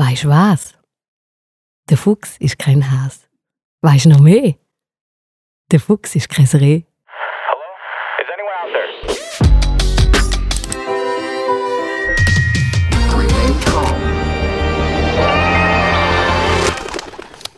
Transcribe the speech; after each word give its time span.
Weisst 0.00 0.24
du 0.24 0.28
was? 0.30 0.72
Der 1.90 1.98
Fuchs 1.98 2.38
ist 2.38 2.58
kein 2.58 2.90
Has. 2.90 3.28
Weisst 3.82 4.06
du 4.06 4.08
noch 4.08 4.20
mehr? 4.20 4.54
Der 5.70 5.78
Fuchs 5.78 6.16
ist 6.16 6.30
kein 6.30 6.46
Reh. 6.46 6.76
Is 6.76 6.84
anyone 8.32 8.56
out 8.62 8.72
there? 8.72 8.86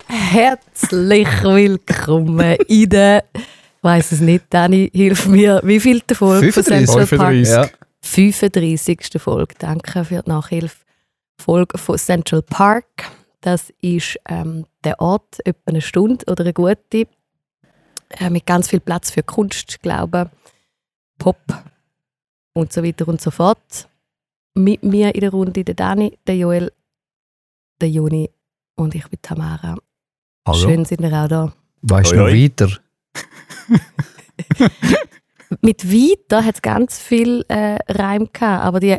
Herzlich 0.09 1.29
willkommen 1.45 2.57
in 2.67 2.89
der, 2.89 3.25
ich 3.37 3.43
weiss 3.83 4.11
es 4.11 4.21
nicht, 4.21 4.47
Dani, 4.51 4.91
hilf 4.93 5.27
mir, 5.29 5.61
wie 5.63 5.79
viel 5.79 6.01
der 6.01 6.17
Folge 6.17 6.51
von 6.51 6.65
35. 6.65 7.09
Central 7.09 7.19
Park? 7.19 7.35
35. 7.47 7.55
Ja. 7.55 7.71
35. 8.01 9.23
Folge. 9.23 9.55
Danke 9.61 10.05
für 10.05 10.23
die 10.25 10.29
Nachhilfe. 10.29 10.83
Folge 11.39 11.79
von 11.79 11.99
Central 11.99 12.43
Park. 12.43 13.11
Das 13.41 13.73
ist 13.81 14.19
ähm, 14.29 14.67
der 14.85 15.01
Ort, 15.01 15.39
etwa 15.45 15.61
eine 15.67 15.81
Stunde 15.81 16.25
oder 16.31 16.45
eine 16.45 16.53
gute, 16.53 17.09
äh, 18.11 18.31
mit 18.31 18.47
ganz 18.47 18.69
viel 18.69 18.81
Platz 18.81 19.11
für 19.11 19.23
Kunst, 19.23 19.83
Glauben, 19.83 20.31
Pop 21.19 21.41
und 22.55 22.73
so 22.73 22.83
weiter 22.83 23.09
und 23.09 23.21
so 23.21 23.31
fort. 23.31 23.89
Mit 24.55 24.83
mir 24.83 25.15
in 25.15 25.23
der 25.23 25.31
Runde 25.31 25.65
der 25.65 25.75
Dani, 25.75 26.19
der 26.27 26.37
Joel, 26.37 26.73
der 27.81 27.91
Juni 27.91 28.31
und 28.77 28.95
ich 28.95 29.09
bin 29.09 29.21
Tamara. 29.21 29.77
Hallo. 30.47 30.59
Schön 30.59 30.85
sind 30.85 31.01
ihr 31.01 31.13
auch 31.13 31.29
da. 31.29 31.53
Weißt 31.83 32.13
du 32.13 32.17
noch 32.17 32.27
weiter? 32.27 32.69
Mit 35.61 35.85
weiter 35.85 36.45
hat 36.45 36.57
es 36.57 36.63
ganz 36.63 36.99
viel 36.99 37.45
äh, 37.49 37.79
Reim 37.89 38.29
gehabt, 38.33 38.65
aber 38.65 38.81
die, 38.81 38.97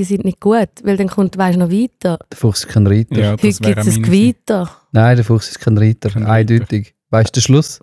die 0.00 0.04
sind 0.04 0.24
nicht 0.24 0.40
gut, 0.40 0.70
weil 0.82 0.96
dann 0.96 1.08
kommt, 1.08 1.36
weißt 1.36 1.56
du 1.56 1.60
noch 1.60 1.70
weiter. 1.70 2.18
Der 2.30 2.38
Fuchs 2.38 2.60
ist 2.60 2.68
kein 2.68 2.86
Reiter. 2.86 3.20
Ja, 3.20 3.32
Heute 3.32 3.46
das 3.48 3.60
wäre 3.60 3.74
gibt 3.74 3.86
es 3.86 3.96
ein 3.96 4.02
Gewitter. 4.02 4.70
Nein, 4.92 5.16
der 5.16 5.24
Fuchs 5.26 5.50
ist 5.50 5.60
kein 5.60 5.76
Reiter. 5.76 6.08
Kein 6.08 6.22
Reiter. 6.22 6.54
Eindeutig. 6.54 6.94
Weißt 7.10 7.28
du, 7.28 7.32
der 7.34 7.40
Schluss? 7.42 7.80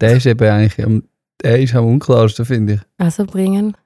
Der 0.00 0.16
ist 0.16 0.24
eben 0.24 0.48
eigentlich 0.48 0.82
am, 0.86 1.02
der 1.42 1.60
ist 1.60 1.74
am 1.74 1.84
unklarsten, 1.84 2.46
finde 2.46 2.72
ich. 2.72 2.80
Also 2.96 3.26
bringen. 3.26 3.76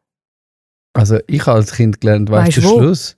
Also, 0.92 1.18
ich 1.26 1.44
habe 1.46 1.56
als 1.56 1.72
Kind 1.72 2.00
gelernt, 2.00 2.30
weißt 2.30 2.46
Weißt 2.46 2.56
du, 2.58 2.60
der 2.60 2.70
wo? 2.70 2.78
Schluss? 2.78 3.16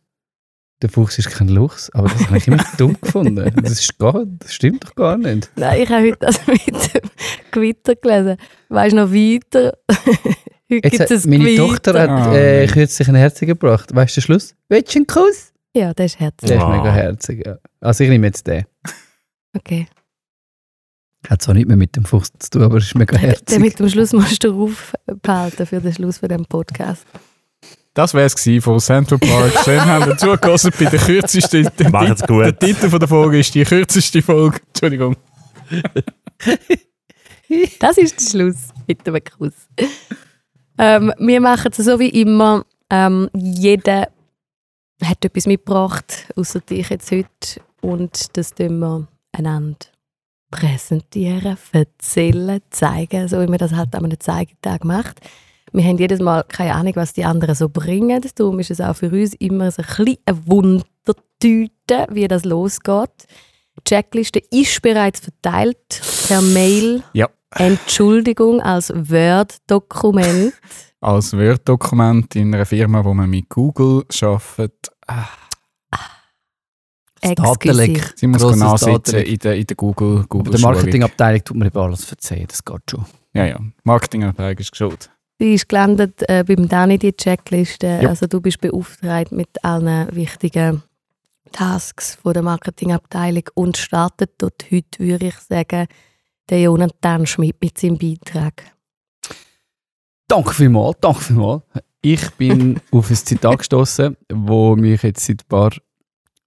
Der 0.80 0.88
Fuchs 0.88 1.18
ist 1.18 1.28
kein 1.28 1.48
Luchs. 1.48 1.90
Aber 1.90 2.08
das 2.08 2.24
habe 2.28 2.38
ich 2.38 2.48
immer 2.48 2.64
dumm 2.78 2.96
gefunden. 2.98 3.52
Das, 3.62 3.72
ist 3.72 3.98
gar, 3.98 4.24
das 4.24 4.54
stimmt 4.54 4.84
doch 4.84 4.94
gar 4.94 5.18
nicht. 5.18 5.50
Nein, 5.54 5.82
ich 5.82 5.90
habe 5.90 6.06
heute 6.06 6.18
das 6.20 6.46
mit 6.46 6.64
dem 6.94 7.10
Gewitter 7.50 7.94
gelesen. 7.94 8.38
Weißt 8.70 8.92
du 8.92 8.96
noch 8.96 9.12
weiter? 9.12 9.76
Heute 10.70 10.88
Jetzt 10.88 10.98
gibt 10.98 11.10
es 11.10 11.24
ein 11.24 11.30
meine 11.30 11.44
Gewitter. 11.44 11.66
Tochter 11.68 12.00
hat 12.00 12.10
Ah, 12.10 12.34
äh, 12.36 12.66
kürzlich 12.66 13.08
ein 13.08 13.14
Herz 13.14 13.40
gebracht. 13.40 13.94
Weißt 13.94 14.16
du 14.16 14.20
den 14.20 14.24
Schluss? 14.24 14.54
Willst 14.68 14.94
du 14.94 14.98
einen 14.98 15.06
Kuss? 15.06 15.52
Ja, 15.74 15.94
das 15.94 16.06
ist 16.12 16.20
herzlich. 16.20 16.50
Der 16.50 16.58
ist 16.60 16.66
mega 16.68 16.92
herzig. 16.92 17.46
Ja. 17.46 17.58
Also, 17.80 18.04
ich 18.04 18.10
nehme 18.10 18.26
jetzt 18.26 18.46
den. 18.46 18.64
Okay. 19.56 19.86
Hat 21.28 21.42
zwar 21.42 21.54
nicht 21.54 21.66
mehr 21.66 21.76
mit 21.76 21.96
dem 21.96 22.04
Fuchs 22.04 22.30
zu 22.38 22.50
tun, 22.50 22.62
aber 22.62 22.76
ist 22.76 22.94
mega 22.94 23.16
Den 23.16 23.26
herzig. 23.30 23.58
mit 23.58 23.78
dem 23.78 23.88
Schluss 23.88 24.12
musst 24.12 24.44
du 24.44 24.64
aufbehalten 24.64 25.66
für 25.66 25.80
den 25.80 25.92
Schluss 25.92 26.18
von 26.18 26.28
dem 26.28 26.44
Podcast. 26.44 27.04
Das 27.94 28.14
wäre 28.14 28.26
es 28.26 28.34
von 28.62 28.78
Central 28.78 29.18
Park. 29.18 29.52
Schön 29.64 29.84
haben 29.84 30.06
wir 30.06 30.16
zugelassen 30.18 30.70
bei 30.78 30.84
der 30.84 31.00
kürzesten. 31.00 31.68
Der, 31.78 31.90
Macht's 31.90 32.22
gut. 32.24 32.44
der 32.44 32.56
Titel 32.58 32.88
von 32.90 33.00
der 33.00 33.08
Folge 33.08 33.40
ist 33.40 33.52
die 33.54 33.64
kürzeste 33.64 34.22
Folge. 34.22 34.58
Entschuldigung. 34.68 35.16
Das 37.80 37.96
ist 37.98 38.20
der 38.20 38.30
Schluss 38.30 38.68
mit 38.86 39.04
dem 39.06 39.16
Kuss. 39.24 39.54
Ähm, 40.78 41.12
wir 41.18 41.40
machen 41.40 41.70
es 41.70 41.84
so 41.84 41.98
wie 41.98 42.08
immer. 42.08 42.64
Ähm, 42.90 43.28
jeder 43.34 44.08
hat 45.04 45.24
etwas 45.24 45.46
mitgebracht, 45.46 46.26
außer 46.36 46.60
dich 46.60 46.88
jetzt 46.90 47.10
heute. 47.10 47.60
Und 47.80 48.36
das 48.36 48.54
tun 48.54 48.78
wir 48.78 49.08
einander 49.32 49.86
präsentieren, 50.50 51.58
erzählen, 51.72 52.60
zeigen, 52.70 53.28
so 53.28 53.40
wie 53.40 53.46
man 53.46 53.58
das 53.58 53.72
halt 53.72 53.94
an 53.94 54.04
einem 54.04 54.18
Zeigetag 54.18 54.84
macht. 54.84 55.20
Wir 55.72 55.84
haben 55.84 55.98
jedes 55.98 56.20
Mal 56.20 56.44
keine 56.44 56.74
Ahnung, 56.74 56.96
was 56.96 57.12
die 57.12 57.24
anderen 57.24 57.54
so 57.54 57.68
bringen. 57.68 58.22
Darum 58.36 58.58
ist 58.58 58.70
es 58.70 58.80
auch 58.80 58.96
für 58.96 59.10
uns 59.10 59.34
immer 59.34 59.70
so 59.70 59.82
ein 59.82 60.04
bisschen 60.04 60.18
eine 60.24 60.46
Wundertüte, 60.46 62.06
wie 62.10 62.26
das 62.26 62.44
losgeht. 62.44 63.26
Die 63.76 63.84
Checkliste 63.84 64.40
ist 64.50 64.80
bereits 64.80 65.20
verteilt 65.20 66.00
per 66.26 66.40
Mail. 66.40 67.02
Ja. 67.12 67.28
Entschuldigung 67.54 68.60
als 68.60 68.90
Word-Dokument. 68.90 70.52
Als 71.00 71.32
Word-Dokument 71.32 72.34
in 72.36 72.54
einer 72.54 72.66
Firma, 72.66 73.04
wo 73.04 73.14
man 73.14 73.30
mit 73.30 73.48
Google 73.48 74.04
arbeitet. 74.20 74.90
Ah. 75.06 75.28
Datenleck. 77.20 78.14
Sie 78.16 78.26
muss 78.26 78.42
nachsitzen 78.56 78.92
Datenleck. 78.92 79.28
in 79.28 79.38
der, 79.38 79.56
in 79.56 79.66
der 79.66 79.76
Google, 79.76 80.18
Aber 80.18 80.26
Google 80.28 80.52
der 80.52 80.60
Marketingabteilung 80.60 81.44
tut 81.44 81.56
mir 81.56 81.66
eben 81.66 81.78
alles 81.78 82.04
verzeihen, 82.04 82.46
das 82.48 82.64
geht 82.64 82.82
schon. 82.90 83.04
Ja, 83.32 83.44
ja. 83.44 83.58
Marketingabteilung 83.84 84.58
ist 84.58 84.70
geschuld. 84.70 85.10
Die 85.40 85.54
ist 85.54 85.68
gelandet 85.68 86.28
äh, 86.28 86.44
beim 86.46 86.68
Dani, 86.68 86.98
die 86.98 87.12
Checkliste. 87.12 88.00
Ja. 88.02 88.08
Also 88.08 88.26
du 88.26 88.40
bist 88.40 88.60
beauftragt 88.60 89.32
mit 89.32 89.64
allen 89.64 90.14
wichtigen 90.14 90.82
Tasks 91.52 92.16
von 92.16 92.34
der 92.34 92.42
Marketingabteilung 92.42 93.44
und 93.54 93.76
startet 93.76 94.32
dort 94.38 94.64
heute, 94.70 94.98
würde 94.98 95.26
ich 95.28 95.36
sagen, 95.36 95.86
der 96.48 96.60
Jonathan 96.62 97.26
Schmidt 97.26 97.56
mit 97.60 97.78
seinem 97.78 97.98
Beitrag. 97.98 98.74
Danke 100.28 100.54
vielmals, 100.54 100.98
danke 101.00 101.20
vielmals. 101.20 101.62
Ich 102.00 102.30
bin 102.32 102.80
auf 102.92 103.10
ein 103.10 103.16
Zitat 103.16 103.58
gestoßen, 103.58 104.16
wo 104.32 104.76
mich 104.76 105.02
jetzt 105.02 105.26
seit 105.26 105.42
ein 105.42 105.48
paar 105.48 105.72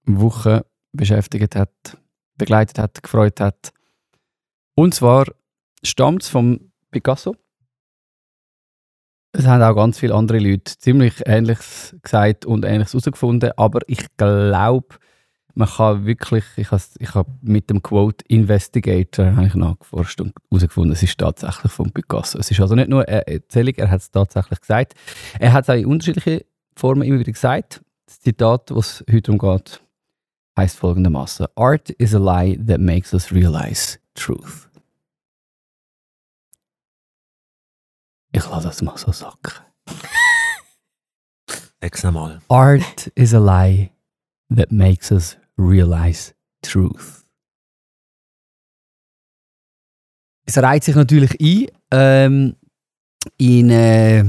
Wochen 0.06 0.60
beschäftigt 0.92 1.56
hat, 1.56 1.98
begleitet 2.36 2.78
hat, 2.78 3.02
gefreut 3.02 3.40
hat. 3.40 3.72
Und 4.74 4.94
zwar 4.94 5.26
stammt 5.82 6.22
es 6.22 6.28
von 6.28 6.72
Picasso. 6.90 7.36
Es 9.32 9.46
haben 9.46 9.62
auch 9.62 9.74
ganz 9.74 9.98
viele 9.98 10.14
andere 10.14 10.38
Leute 10.38 10.76
ziemlich 10.78 11.14
Ähnliches 11.24 11.96
gesagt 12.02 12.44
und 12.44 12.64
Ähnliches 12.64 12.92
herausgefunden, 12.92 13.50
aber 13.56 13.80
ich 13.86 14.04
glaube, 14.16 14.96
man 15.54 15.68
kann 15.68 16.06
wirklich, 16.06 16.44
ich 16.56 16.70
habe 16.70 16.82
ich 16.98 17.14
hab 17.14 17.26
mit 17.42 17.68
dem 17.68 17.82
Quote 17.82 18.24
Investigator 18.28 19.36
habe 19.36 19.46
ich 19.46 19.54
nachgeforscht 19.54 20.20
und 20.20 20.34
herausgefunden, 20.50 20.92
es 20.92 21.02
ist 21.02 21.18
tatsächlich 21.18 21.72
von 21.72 21.90
Picasso. 21.90 22.38
Es 22.38 22.50
ist 22.50 22.60
also 22.60 22.74
nicht 22.74 22.88
nur 22.88 23.06
eine 23.06 23.26
Erzählung, 23.26 23.74
er 23.76 23.90
hat 23.90 24.00
es 24.00 24.10
tatsächlich 24.10 24.60
gesagt. 24.60 24.94
Er 25.38 25.52
hat 25.52 25.64
es 25.64 25.70
auch 25.70 25.74
in 25.74 25.86
unterschiedlichen 25.86 26.40
Formen 26.76 27.02
immer 27.02 27.18
wieder 27.18 27.32
gesagt. 27.32 27.82
Das 28.06 28.20
Zitat, 28.20 28.70
was 28.74 29.00
es 29.00 29.14
heute 29.14 29.32
darum 29.32 29.38
geht, 29.38 29.82
heißt 30.58 30.78
folgendermaßen: 30.78 31.46
Art 31.54 31.90
is 31.90 32.14
a 32.14 32.18
lie 32.18 32.56
that 32.66 32.80
makes 32.80 33.12
us 33.12 33.32
realize 33.32 33.98
truth. 34.14 34.68
Ich 38.32 38.48
lasse 38.48 38.68
das 38.68 38.80
mal 38.80 38.96
so 38.96 39.12
sacken. 39.12 39.52
Sechs 41.82 42.02
nochmal. 42.02 42.40
Art 42.48 43.08
is 43.14 43.34
a 43.34 43.38
lie 43.38 43.90
that 44.48 44.72
makes 44.72 45.10
us 45.12 45.36
realize 45.58 46.34
truth. 46.62 47.24
Es 50.44 50.58
reiht 50.58 50.84
sich 50.84 50.94
natürlich 50.94 51.40
ein 51.40 51.66
ähm, 51.90 52.56
in, 53.38 53.70
äh, 53.70 54.24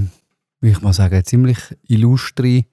wie 0.62 0.70
ich 0.70 0.82
mal 0.82 0.94
sagen, 0.94 1.24
ziemlich 1.26 1.58
illustre 1.88 2.66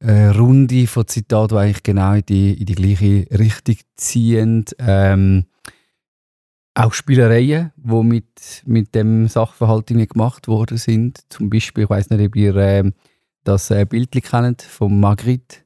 äh, 0.00 0.26
Runde 0.28 0.86
von 0.86 1.06
Zitaten, 1.06 1.56
die 1.56 1.60
eigentlich 1.60 1.82
genau 1.82 2.14
in 2.14 2.26
die, 2.26 2.52
in 2.54 2.66
die 2.66 2.74
gleiche 2.74 3.26
Richtung 3.38 3.76
ziehen. 3.96 4.64
Ähm, 4.78 5.46
auch 6.74 6.92
Spielereien, 6.92 7.72
die 7.76 8.02
mit, 8.04 8.62
mit 8.64 8.94
dem 8.94 9.26
Sachverhalt 9.26 9.88
gemacht 9.88 10.46
worden 10.46 10.78
sind. 10.78 11.20
Zum 11.28 11.50
Beispiel, 11.50 11.84
ich 11.84 11.90
weiß 11.90 12.10
nicht, 12.10 12.24
ob 12.24 12.36
ihr 12.36 12.54
ähm, 12.56 12.94
das 13.42 13.70
äh, 13.70 13.84
Bild 13.84 14.12
kennt 14.12 14.62
von 14.62 15.00
Magritte 15.00 15.58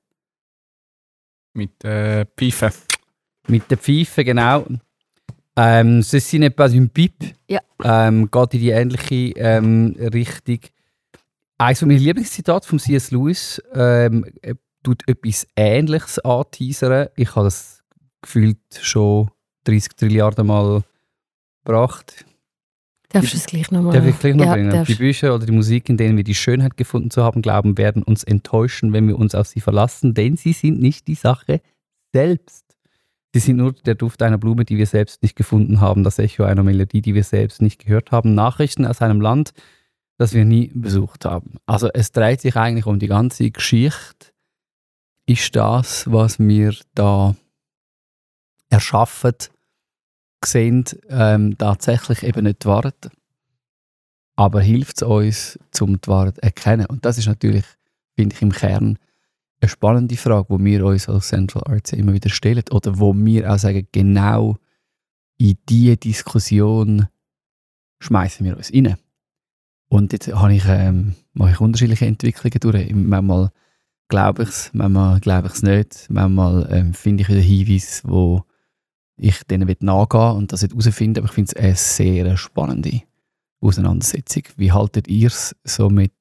Mit 1.55 1.85
äh, 1.85 2.25
Pfeife. 2.37 2.73
mit 3.49 3.71
der 3.71 3.79
Pfeife, 3.79 4.25
genau. 4.25 4.67
Ähm, 5.57 6.03
«Ceci 6.03 6.39
n'est 6.39 6.51
pas 6.55 6.73
une 6.73 6.89
pipe» 6.89 7.33
Ja. 7.49 7.61
ähm, 7.85 8.31
geht 8.31 8.55
in 8.55 8.61
die 8.61 8.71
ähnliche 8.71 9.33
ähm, 9.39 9.95
Richtung. 9.99 10.61
Eines 11.59 11.83
meiner 11.83 11.99
Lieblingszitate 12.01 12.67
von 12.67 12.79
C.S. 12.79 13.11
Lewis 13.11 13.63
ähm, 13.75 14.25
äh, 14.41 14.55
tut 14.83 15.07
etwas 15.07 15.47
Ähnliches 15.55 16.19
anteasern. 16.21 17.09
Ich 17.17 17.35
habe 17.37 17.45
das 17.47 17.83
gefühlt 18.23 18.59
schon 18.81 19.31
30 19.65 19.93
Trilliarden 19.97 20.47
Mal 20.47 20.83
gebracht. 21.65 22.25
Darfst 23.13 23.33
du 23.33 23.37
es 23.37 23.47
gleich 23.47 23.71
nochmal 23.71 23.93
Darf 23.93 24.07
ich 24.07 24.19
gleich 24.19 24.35
noch 24.35 24.47
ja, 24.47 24.55
bringen? 24.55 24.71
darfst. 24.71 24.91
Die 24.91 24.95
Bücher 24.99 25.35
oder 25.35 25.47
die 25.47 25.53
Musik, 25.53 25.89
in 25.89 25.97
denen 25.97 26.17
wir 26.17 26.25
die 26.25 26.35
Schönheit 26.35 26.77
gefunden 26.77 27.11
zu 27.11 27.23
haben 27.23 27.43
glauben, 27.43 27.77
werden 27.79 28.03
uns 28.03 28.25
enttäuschen, 28.25 28.93
wenn 28.93 29.07
wir 29.09 29.19
uns 29.19 29.35
auf 29.35 29.47
sie 29.47 29.61
verlassen, 29.61 30.15
denn 30.15 30.37
sie 30.37 30.53
sind 30.53 30.81
nicht 30.81 31.07
die 31.09 31.15
Sache 31.15 31.61
selbst. 32.13 32.65
Sie 33.35 33.41
sind 33.41 33.57
nur 33.57 33.73
der 33.73 33.95
Duft 33.95 34.23
einer 34.23 34.39
Blume, 34.39 34.65
die 34.65 34.77
wir 34.77 34.87
selbst 34.87 35.23
nicht 35.23 35.37
gefunden 35.37 35.81
haben, 35.81 36.05
das 36.05 36.19
Echo 36.19 36.45
einer 36.45 36.63
Melodie, 36.63 37.01
die 37.01 37.15
wir 37.15 37.25
selbst 37.25 37.63
nicht 37.63 37.85
gehört 37.85 38.13
haben, 38.13 38.35
Nachrichten 38.35 38.85
aus 38.85 39.01
einem 39.01 39.21
Land, 39.21 39.53
das 40.19 40.35
wir 40.35 40.45
nie 40.45 40.71
besucht 40.75 41.25
haben. 41.25 41.55
Also 41.67 41.89
es 41.93 42.13
dreht 42.13 42.41
sich 42.43 42.57
eigentlich 42.57 42.87
um 42.87 42.99
die 42.99 43.09
ganze 43.09 43.51
Geschichte 43.51 44.33
ist 45.27 45.55
das, 45.55 46.11
was 46.11 46.39
wir 46.39 46.75
da 46.95 47.35
erschaffen, 48.69 49.35
sehen, 50.47 50.85
ähm, 51.09 51.57
tatsächlich 51.59 52.23
eben 52.23 52.45
nicht 52.45 52.65
die 52.65 52.69
Wahrheit. 52.69 53.11
Aber 54.37 54.61
hilft 54.61 54.97
es 54.97 55.03
uns, 55.03 55.59
zum 55.71 56.01
die 56.01 56.09
Wahrheit 56.09 56.37
zu 56.37 56.43
erkennen? 56.43 56.87
Und 56.87 57.05
das 57.05 57.19
ist 57.19 57.27
natürlich, 57.27 57.65
finde 58.17 58.35
ich, 58.35 58.43
im 58.43 58.53
Kern 58.53 58.99
eine 59.61 59.69
spannende 59.69 60.17
Frage, 60.17 60.47
wo 60.49 60.59
wir 60.59 60.85
uns 60.85 61.09
als 61.09 61.29
Central 61.29 61.63
Arts 61.73 61.93
immer 61.93 62.13
wieder 62.13 62.31
stellen 62.31 62.65
oder 62.71 62.99
wo 62.99 63.15
wir 63.15 63.53
auch 63.53 63.59
sagen, 63.59 63.87
genau 63.93 64.57
in 65.39 65.57
diese 65.69 65.97
Diskussion 65.97 67.07
schmeißen 68.01 68.45
wir 68.45 68.57
uns 68.57 68.73
rein. 68.73 68.97
Und 69.89 70.13
jetzt 70.13 70.33
habe 70.33 70.55
ich, 70.55 70.65
ähm, 70.67 71.15
mache 71.33 71.53
ich 71.53 71.61
unterschiedliche 71.61 72.07
Entwicklungen 72.07 72.59
durch. 72.61 72.93
Manchmal 72.95 73.51
glaube 74.09 74.45
ich 74.45 74.49
es, 74.49 74.71
manchmal 74.73 75.21
glaube 75.21 75.49
ich 75.49 75.55
es 75.55 75.63
nicht. 75.63 76.07
Manchmal 76.09 76.67
ähm, 76.71 76.95
finde 76.95 77.23
ich 77.23 77.29
wieder 77.29 77.41
Hinweise, 77.41 78.01
wo 78.05 78.45
ich 79.23 79.45
denen 79.45 79.69
nachgehen 79.81 80.21
will 80.21 80.37
und 80.37 80.53
das 80.53 80.63
herausfinden. 80.63 81.21
Aber 81.21 81.27
ich 81.27 81.33
finde 81.33 81.53
es 81.55 81.57
eine 81.57 81.77
sehr 81.77 82.37
spannende 82.37 83.03
Auseinandersetzung. 83.61 84.43
Wie 84.57 84.73
haltet 84.73 85.07
ihr 85.09 85.29
es 85.29 85.55
so 85.65 85.89
mit 85.89 86.13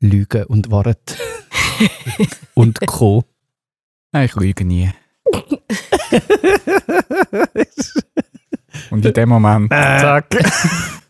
Lügen 0.00 0.44
und 0.44 0.70
Wahrheit 0.70 1.16
und 2.54 2.78
Co? 2.86 3.24
Nein, 4.12 4.26
ich 4.26 4.36
lüge 4.36 4.64
nie. 4.64 4.90
Und 8.90 9.04
in 9.04 9.12
dem 9.12 9.28
Moment, 9.28 9.70
zack. 9.70 10.26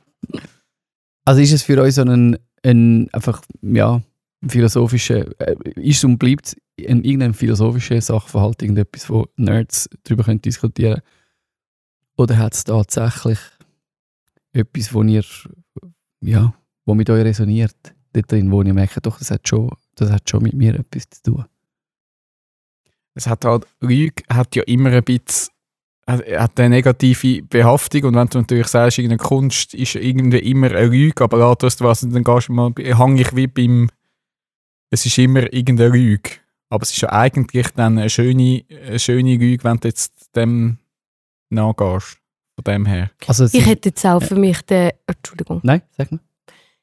Also 1.26 1.40
ist 1.40 1.52
es 1.52 1.62
für 1.62 1.80
euch 1.80 1.94
so 1.94 2.02
ein, 2.02 2.38
ein 2.62 3.08
einfach, 3.14 3.40
ja, 3.62 4.02
philosophischer, 4.48 5.28
äh, 5.40 5.56
ist 5.76 6.04
und 6.04 6.18
bleibt 6.18 6.56
ein, 6.78 7.02
irgendein 7.04 7.34
philosophischer 7.34 8.00
Sachverhalt, 8.00 8.62
irgendetwas, 8.62 9.08
wo 9.08 9.26
Nerds 9.36 9.88
darüber 10.04 10.24
können 10.24 10.42
diskutieren 10.42 11.00
Oder 12.16 12.38
hat 12.38 12.54
es 12.54 12.64
tatsächlich 12.64 13.38
etwas, 14.52 14.94
wo 14.94 15.02
ihr, 15.02 15.24
ja, 16.20 16.54
wo 16.84 16.94
mit 16.94 17.10
euch 17.10 17.24
resoniert, 17.24 17.76
dort 18.12 18.30
drin, 18.30 18.50
wo 18.50 18.62
ihr 18.62 18.74
merkt, 18.74 19.04
doch, 19.04 19.18
das 19.18 19.30
hat 19.30 19.48
schon, 19.48 19.70
das 19.94 20.10
hat 20.10 20.28
schon 20.28 20.42
mit 20.42 20.54
mir 20.54 20.74
etwas 20.74 21.08
zu 21.10 21.22
tun? 21.22 21.44
Es 23.14 23.26
hat 23.26 23.44
halt, 23.44 23.66
Lüge 23.80 24.22
hat 24.28 24.56
ja 24.56 24.62
immer 24.64 24.90
ein 24.90 25.04
bisschen 25.04 25.54
hat 26.06 26.60
eine 26.60 26.68
negative 26.68 27.42
Behaftung 27.44 28.04
und 28.04 28.14
wenn 28.14 28.28
du 28.28 28.38
natürlich 28.38 28.66
sagst, 28.66 28.98
irgendeine 28.98 29.26
Kunst 29.26 29.72
ist 29.74 29.94
irgendwie 29.94 30.38
immer 30.38 30.70
eine 30.70 30.86
Lüge, 30.86 31.24
aber 31.24 31.38
gerade 31.38 31.56
das, 31.60 31.80
was 31.80 32.00
dann 32.00 32.22
gehst 32.22 32.48
du 32.48 32.52
mal, 32.52 32.72
hang 32.76 33.16
ich 33.16 33.34
wie 33.34 33.46
beim, 33.46 33.88
es 34.94 35.04
ist 35.04 35.18
immer 35.18 35.52
irgendeine 35.52 35.90
Lüge, 35.90 36.30
aber 36.70 36.82
es 36.82 36.90
ist 36.92 37.00
ja 37.00 37.12
eigentlich 37.12 37.68
dann 37.74 37.98
eine 37.98 38.08
schöne, 38.08 38.64
eine 38.86 38.98
schöne 38.98 39.36
Lüge, 39.36 39.64
wenn 39.64 39.78
du 39.78 39.88
jetzt 39.88 40.34
dem 40.36 40.78
nachgehst, 41.50 42.16
von 42.54 42.64
dem 42.66 42.86
her. 42.86 43.10
Also 43.26 43.44
Ich 43.52 43.66
hätte 43.66 43.88
jetzt 43.90 44.06
auch 44.06 44.22
für 44.22 44.36
mich 44.36 44.62
den, 44.62 44.92
Entschuldigung, 45.06 45.60
Nein, 45.64 45.82
sag 45.98 46.12
mal. 46.12 46.20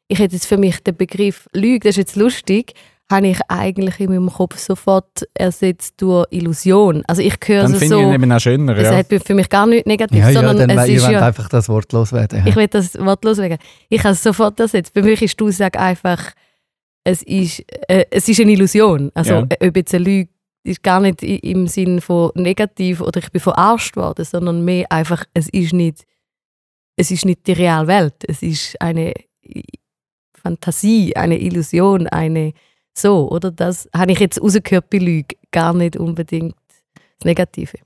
ich 0.07 0.19
hätte 0.19 0.35
jetzt 0.35 0.45
für 0.45 0.57
mich 0.57 0.83
den 0.83 0.95
Begriff 0.95 1.47
Lüge, 1.53 1.79
das 1.79 1.91
ist 1.91 1.97
jetzt 1.97 2.15
lustig, 2.17 2.73
habe 3.09 3.27
ich 3.27 3.39
eigentlich 3.49 3.99
in 3.99 4.09
meinem 4.09 4.29
Kopf 4.29 4.57
sofort 4.57 5.27
ersetzt 5.33 5.95
durch 6.01 6.27
Illusion. 6.31 7.03
Also 7.07 7.21
ich 7.21 7.35
höre 7.45 7.63
Dann 7.63 7.73
es 7.73 7.81
ich 7.81 7.83
ihn 7.83 7.89
so, 7.89 8.11
eben 8.11 8.31
auch 8.31 8.39
schöner, 8.39 8.77
es 8.77 8.83
ja. 8.83 8.95
hat 8.97 9.07
für 9.25 9.33
mich 9.33 9.49
gar 9.49 9.67
nichts 9.67 9.85
negativ, 9.85 10.19
Ja, 10.19 10.29
ja, 10.29 10.33
sondern 10.33 10.67
dann 10.69 10.77
es 10.77 10.87
ich 10.87 10.95
ist 10.95 11.09
ja, 11.09 11.25
einfach 11.25 11.49
das 11.49 11.67
Wort 11.69 11.91
loswerden. 11.93 12.43
ich 12.45 12.55
will 12.55 12.67
das 12.67 12.97
Wort 12.99 13.23
loswerden. 13.23 13.57
Ich 13.89 13.99
habe 14.03 14.13
es 14.13 14.23
sofort 14.23 14.59
ersetzt. 14.59 14.93
Für 14.93 15.03
mich 15.03 15.21
ist 15.21 15.39
die 15.39 15.43
Aussage 15.43 15.79
einfach, 15.79 16.31
es 17.03 17.23
ist, 17.23 17.63
äh, 17.87 18.05
es 18.11 18.27
ist 18.29 18.39
eine 18.39 18.51
Illusion. 18.51 19.11
Also 19.13 19.33
Ja. 19.33 19.47
ob 19.61 19.75
jetzt 19.75 19.93
eine 19.95 20.03
Lüge 20.05 20.29
ist 20.63 20.83
gar 20.83 20.99
nicht 20.99 21.23
im 21.23 21.67
Sinn 21.67 22.01
von 22.01 22.31
negativ 22.35 23.01
oder 23.01 23.19
ich 23.19 23.31
bin 23.31 23.41
verarscht 23.41 23.95
worden, 23.95 24.23
sondern 24.25 24.63
mehr 24.63 24.91
einfach, 24.91 25.25
es 25.33 25.49
ist 25.49 25.73
nicht, 25.73 26.05
es 26.95 27.09
ist 27.09 27.25
nicht 27.25 27.47
die 27.47 27.53
reale 27.53 27.87
Welt. 27.87 28.13
Es 28.27 28.43
ist 28.43 28.79
eine 28.79 29.13
Fantasie, 30.33 31.15
eine 31.15 31.39
Illusion, 31.39 32.07
eine 32.07 32.53
so, 32.97 33.29
oder? 33.31 33.51
Das 33.51 33.89
habe 33.95 34.11
ich 34.11 34.19
jetzt 34.19 34.41
rausgehört 34.41 34.89
bei 34.89 34.97
Lüge, 34.97 35.35
gar 35.51 35.73
nicht 35.73 35.95
unbedingt 35.97 36.55
das 37.19 37.25
Negative. 37.25 37.77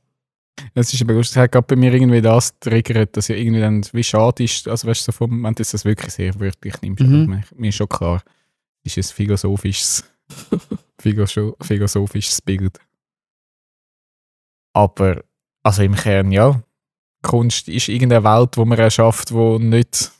Es 0.73 0.93
ist 0.93 1.01
aber 1.01 1.13
lustig, 1.13 1.37
es 1.37 1.43
hat 1.43 1.51
gerade 1.51 1.67
bei 1.67 1.75
mir 1.75 1.93
irgendwie 1.93 2.21
das 2.21 2.57
triggert, 2.59 3.15
dass 3.17 3.27
ja 3.27 3.35
irgendwie 3.35 3.59
dann 3.59 3.85
wie 3.91 4.03
schade 4.03 4.43
ist, 4.43 4.67
also 4.67 4.87
weißt 4.87 5.01
du, 5.07 5.11
so 5.11 5.15
vom, 5.17 5.43
wenn 5.43 5.53
du 5.53 5.63
das 5.63 5.85
wirklich 5.85 6.11
sehr 6.13 6.37
wörtlich 6.39 6.81
nimmst, 6.81 7.03
Mhm. 7.03 7.43
mir 7.55 7.69
ist 7.69 7.75
schon 7.75 7.89
klar, 7.89 8.21
ist 8.85 8.97
ein 8.97 9.03
philosophisches, 9.03 10.03
philosoph- 11.01 11.55
philosophisches 11.61 12.41
Bild. 12.41 12.79
Aber, 14.73 15.23
also 15.63 15.83
im 15.83 15.95
Kern 15.95 16.31
ja, 16.31 16.61
Kunst 17.21 17.67
ist 17.67 17.89
irgendeine 17.89 18.23
Welt, 18.23 18.57
wo 18.57 18.65
man 18.65 18.77
erschafft, 18.77 19.31
wo 19.31 19.57
nicht 19.57 20.11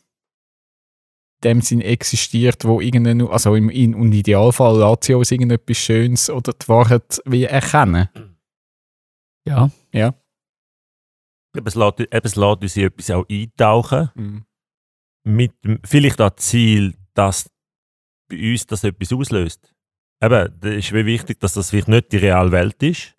in 1.44 1.50
dem 1.50 1.62
Sinn 1.62 1.82
existiert, 1.82 2.64
wo 2.66 2.82
irgendeine, 2.82 3.30
also 3.30 3.54
im, 3.56 3.70
in, 3.70 3.94
im 3.94 4.12
Idealfall 4.12 4.80
lässt 4.80 5.04
sie 5.04 5.14
uns 5.14 5.32
irgendetwas 5.32 5.78
Schönes 5.78 6.30
oder 6.30 6.54
die 6.54 6.68
Wahrheit 6.68 7.22
wie 7.26 7.44
erkennen. 7.44 8.10
Ja. 9.94 10.16
Eben, 11.56 11.68
es 11.68 11.76
lässt, 11.76 12.00
eben, 12.00 12.10
es 12.24 12.36
lässt 12.36 12.62
uns 12.64 12.78
in 12.78 12.84
etwas 12.86 13.12
auch 13.12 13.26
eintauchen. 13.30 14.10
Mhm. 14.16 14.46
Mit 15.28 15.54
vielleicht 15.86 16.22
auch 16.22 16.36
Ziel, 16.36 16.96
dass 17.14 17.50
bei 18.27 18.51
uns 18.51 18.66
das 18.66 18.83
etwas 18.83 19.13
auslöst. 19.13 19.74
Eben, 20.22 20.56
das 20.60 20.72
ist 20.74 20.94
wie 20.94 21.06
wichtig, 21.06 21.39
dass 21.39 21.54
das 21.54 21.69
vielleicht 21.69 21.88
nicht 21.88 22.12
die 22.12 22.18
reale 22.18 22.51
Welt 22.51 22.81
ist, 22.81 23.16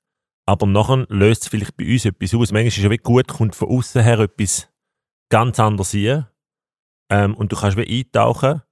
aber 0.46 0.66
nachher 0.66 1.06
löst 1.08 1.42
es 1.42 1.48
vielleicht 1.48 1.76
bei 1.76 1.92
uns 1.92 2.04
etwas 2.04 2.34
aus. 2.34 2.52
Manchmal 2.52 2.68
ist 2.68 2.78
es 2.78 2.90
wie 2.90 2.96
gut, 2.96 3.28
kommt 3.28 3.54
von 3.54 3.68
außen 3.68 4.02
her 4.02 4.20
etwas 4.20 4.68
ganz 5.28 5.58
anderes 5.58 5.94
rein 5.94 6.26
ähm, 7.10 7.34
und 7.34 7.52
du 7.52 7.56
kannst 7.56 7.76
wie 7.76 8.00
eintauchen 8.00 8.62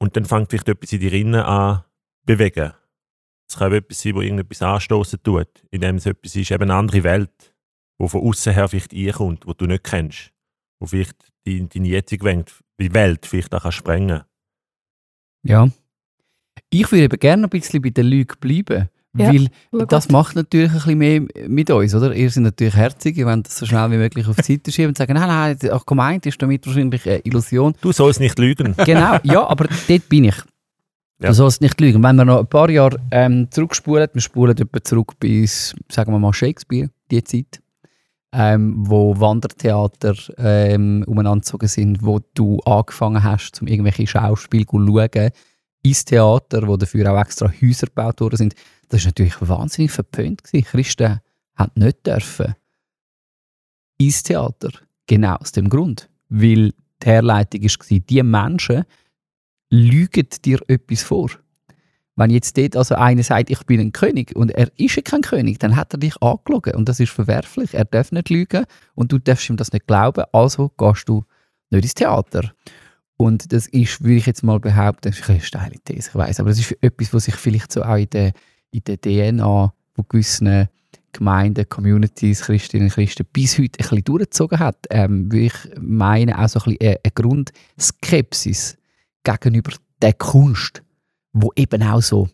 und 0.00 0.16
dann 0.16 0.24
fängt 0.24 0.50
vielleicht 0.50 0.68
etwas 0.68 0.92
in 0.92 1.00
dir 1.00 1.12
innen 1.12 1.42
an 1.42 1.84
bewegen. 2.26 2.72
Es 3.48 3.56
kann 3.56 3.72
etwas 3.72 4.00
sein, 4.00 4.14
wo 4.14 4.22
irgendetwas 4.22 4.62
anstoßen 4.62 5.22
tut, 5.22 5.48
indem 5.70 5.96
es 5.96 6.06
etwas 6.06 6.34
ist, 6.34 6.50
eben 6.50 6.64
eine 6.64 6.74
andere 6.74 7.04
Welt, 7.04 7.54
wo 7.98 8.08
von 8.08 8.22
außen 8.22 8.52
her 8.52 8.68
vielleicht 8.68 8.94
reinkommt, 8.94 9.46
wo 9.46 9.52
du 9.52 9.66
nicht 9.66 9.84
kennst, 9.84 10.32
wo 10.80 10.86
vielleicht 10.86 11.32
deine 11.46 11.86
jetzige 11.86 12.24
Welt, 12.24 13.26
vielleicht 13.26 13.54
auch 13.54 13.62
kann 13.62 13.72
sprengen 13.72 14.24
Ja. 15.44 15.68
Ich 16.70 16.90
würde 16.90 17.04
eben 17.04 17.18
gerne 17.18 17.42
noch 17.42 17.48
ein 17.48 17.60
bisschen 17.60 17.82
bei 17.82 17.90
der 17.90 18.04
Lüge 18.04 18.34
bleiben. 18.40 18.88
Ja, 19.16 19.32
weil 19.70 19.86
das 19.86 20.06
gut. 20.06 20.12
macht 20.12 20.34
natürlich 20.34 20.70
ein 20.70 20.74
bisschen 20.74 20.98
mehr 20.98 21.22
mit 21.46 21.70
uns, 21.70 21.94
oder? 21.94 22.12
Ihr 22.14 22.28
seid 22.30 22.42
natürlich 22.42 22.74
herzig, 22.74 23.16
ihr 23.16 23.26
wollt 23.26 23.46
das 23.46 23.58
so 23.58 23.66
schnell 23.66 23.88
wie 23.92 23.96
möglich 23.96 24.26
auf 24.26 24.34
die 24.34 24.42
Seite 24.42 24.72
schieben 24.72 24.88
und 24.88 24.98
sagen, 24.98 25.14
nein, 25.14 25.28
nein, 25.28 25.70
ach, 25.70 25.86
gemeint 25.86 26.26
ist 26.26 26.42
damit 26.42 26.66
wahrscheinlich 26.66 27.08
eine 27.08 27.20
Illusion. 27.20 27.74
Du 27.80 27.92
sollst 27.92 28.18
nicht 28.18 28.36
lügen. 28.40 28.74
Genau, 28.84 29.18
ja, 29.22 29.46
aber 29.46 29.68
dort 29.86 30.08
bin 30.08 30.24
ich. 30.24 30.36
Ja. 31.20 31.28
Du 31.28 31.34
sollst 31.34 31.60
nicht 31.60 31.80
lügen. 31.80 32.02
Wenn 32.02 32.16
wir 32.16 32.24
noch 32.24 32.40
ein 32.40 32.46
paar 32.48 32.68
Jahre 32.70 32.98
ähm, 33.12 33.46
zurückspulen, 33.52 34.08
wir 34.12 34.20
spulen 34.20 34.56
etwa 34.56 34.82
zurück 34.82 35.12
bis, 35.20 35.76
sagen 35.88 36.12
wir 36.12 36.18
mal, 36.18 36.32
Shakespeare, 36.32 36.90
die 37.12 37.22
Zeit, 37.22 37.60
ähm, 38.34 38.74
wo 38.76 39.18
Wandertheater 39.18 40.14
ähm, 40.38 41.04
umeinandergezogen 41.06 41.68
sind, 41.68 42.02
wo 42.02 42.20
du 42.34 42.58
angefangen 42.60 43.22
hast, 43.22 43.62
um 43.62 43.68
irgendwelche 43.68 44.06
Schauspiele 44.06 44.66
zu 44.66 44.84
schauen, 44.84 45.30
ins 45.82 46.04
Theater, 46.04 46.66
wo 46.66 46.76
dafür 46.76 47.12
auch 47.12 47.20
extra 47.20 47.48
Häuser 47.48 47.86
gebaut 47.86 48.20
worden 48.20 48.36
sind. 48.36 48.54
Das 48.88 49.02
war 49.02 49.08
natürlich 49.08 49.36
wahnsinnig 49.40 49.92
verpönt. 49.92 50.42
Christen 50.42 51.20
haben 51.54 51.72
nicht 51.76 52.06
dürfen 52.06 52.54
ins 53.98 54.22
Theater. 54.22 54.70
Genau 55.06 55.36
aus 55.36 55.52
dem 55.52 55.68
Grund. 55.68 56.08
Weil 56.28 56.72
die 57.02 57.06
Herleitung 57.06 57.62
war, 57.62 57.98
die 57.98 58.22
Menschen 58.22 58.84
lügen 59.70 60.28
dir 60.44 60.60
etwas 60.68 61.02
vor. 61.02 61.30
Wenn 62.16 62.30
jetzt 62.30 62.56
dort 62.56 62.76
also 62.76 62.94
einer 62.94 63.22
sagt, 63.22 63.50
ich 63.50 63.64
bin 63.64 63.80
ein 63.80 63.92
König 63.92 64.36
und 64.36 64.50
er 64.52 64.70
ist 64.76 64.94
ja 64.94 65.02
kein 65.02 65.22
König, 65.22 65.58
dann 65.58 65.74
hat 65.74 65.92
er 65.94 65.98
dich 65.98 66.20
angelogen 66.22 66.74
und 66.74 66.88
das 66.88 67.00
ist 67.00 67.10
verwerflich. 67.10 67.74
Er 67.74 67.84
darf 67.84 68.12
nicht 68.12 68.30
lügen 68.30 68.64
und 68.94 69.10
du 69.10 69.18
darfst 69.18 69.48
ihm 69.50 69.56
das 69.56 69.72
nicht 69.72 69.86
glauben, 69.86 70.24
also 70.32 70.70
gehst 70.78 71.08
du 71.08 71.24
nicht 71.70 71.84
ins 71.84 71.94
Theater. 71.94 72.52
Und 73.16 73.52
das 73.52 73.66
ist, 73.66 74.02
würde 74.02 74.16
ich 74.16 74.26
jetzt 74.26 74.42
mal 74.42 74.60
behaupten, 74.60 75.10
das 75.10 75.20
ist 75.20 75.30
eine 75.30 75.40
steile 75.40 75.78
These, 75.84 76.10
ich 76.10 76.14
weiß, 76.14 76.40
aber 76.40 76.50
das 76.50 76.58
ist 76.58 76.76
etwas, 76.80 77.12
was 77.12 77.24
sich 77.24 77.34
vielleicht 77.36 77.72
so 77.72 77.82
auch 77.82 77.96
in 77.96 78.10
der, 78.10 78.32
in 78.70 78.82
der 78.84 79.00
DNA 79.00 79.72
von 79.94 80.04
gewissen 80.08 80.68
Gemeinden, 81.12 81.68
Communities, 81.68 82.42
Christinnen 82.42 82.88
und 82.88 82.92
Christen 82.92 83.24
bis 83.32 83.58
heute 83.58 83.78
ein 83.78 83.88
bisschen 83.88 84.04
durchgezogen 84.04 84.58
hat. 84.58 84.86
Ähm, 84.90 85.30
würde 85.32 85.46
ich 85.46 85.54
meine, 85.80 86.38
auch 86.38 86.48
so 86.48 86.60
ein 86.60 86.76
bisschen 86.76 86.96
eine, 87.02 87.12
Grundskepsis 87.14 88.76
gegenüber 89.22 89.72
der 90.02 90.12
Kunst, 90.12 90.82
wo 91.34 91.52
eben 91.56 91.82
auch 91.82 92.00
so 92.00 92.28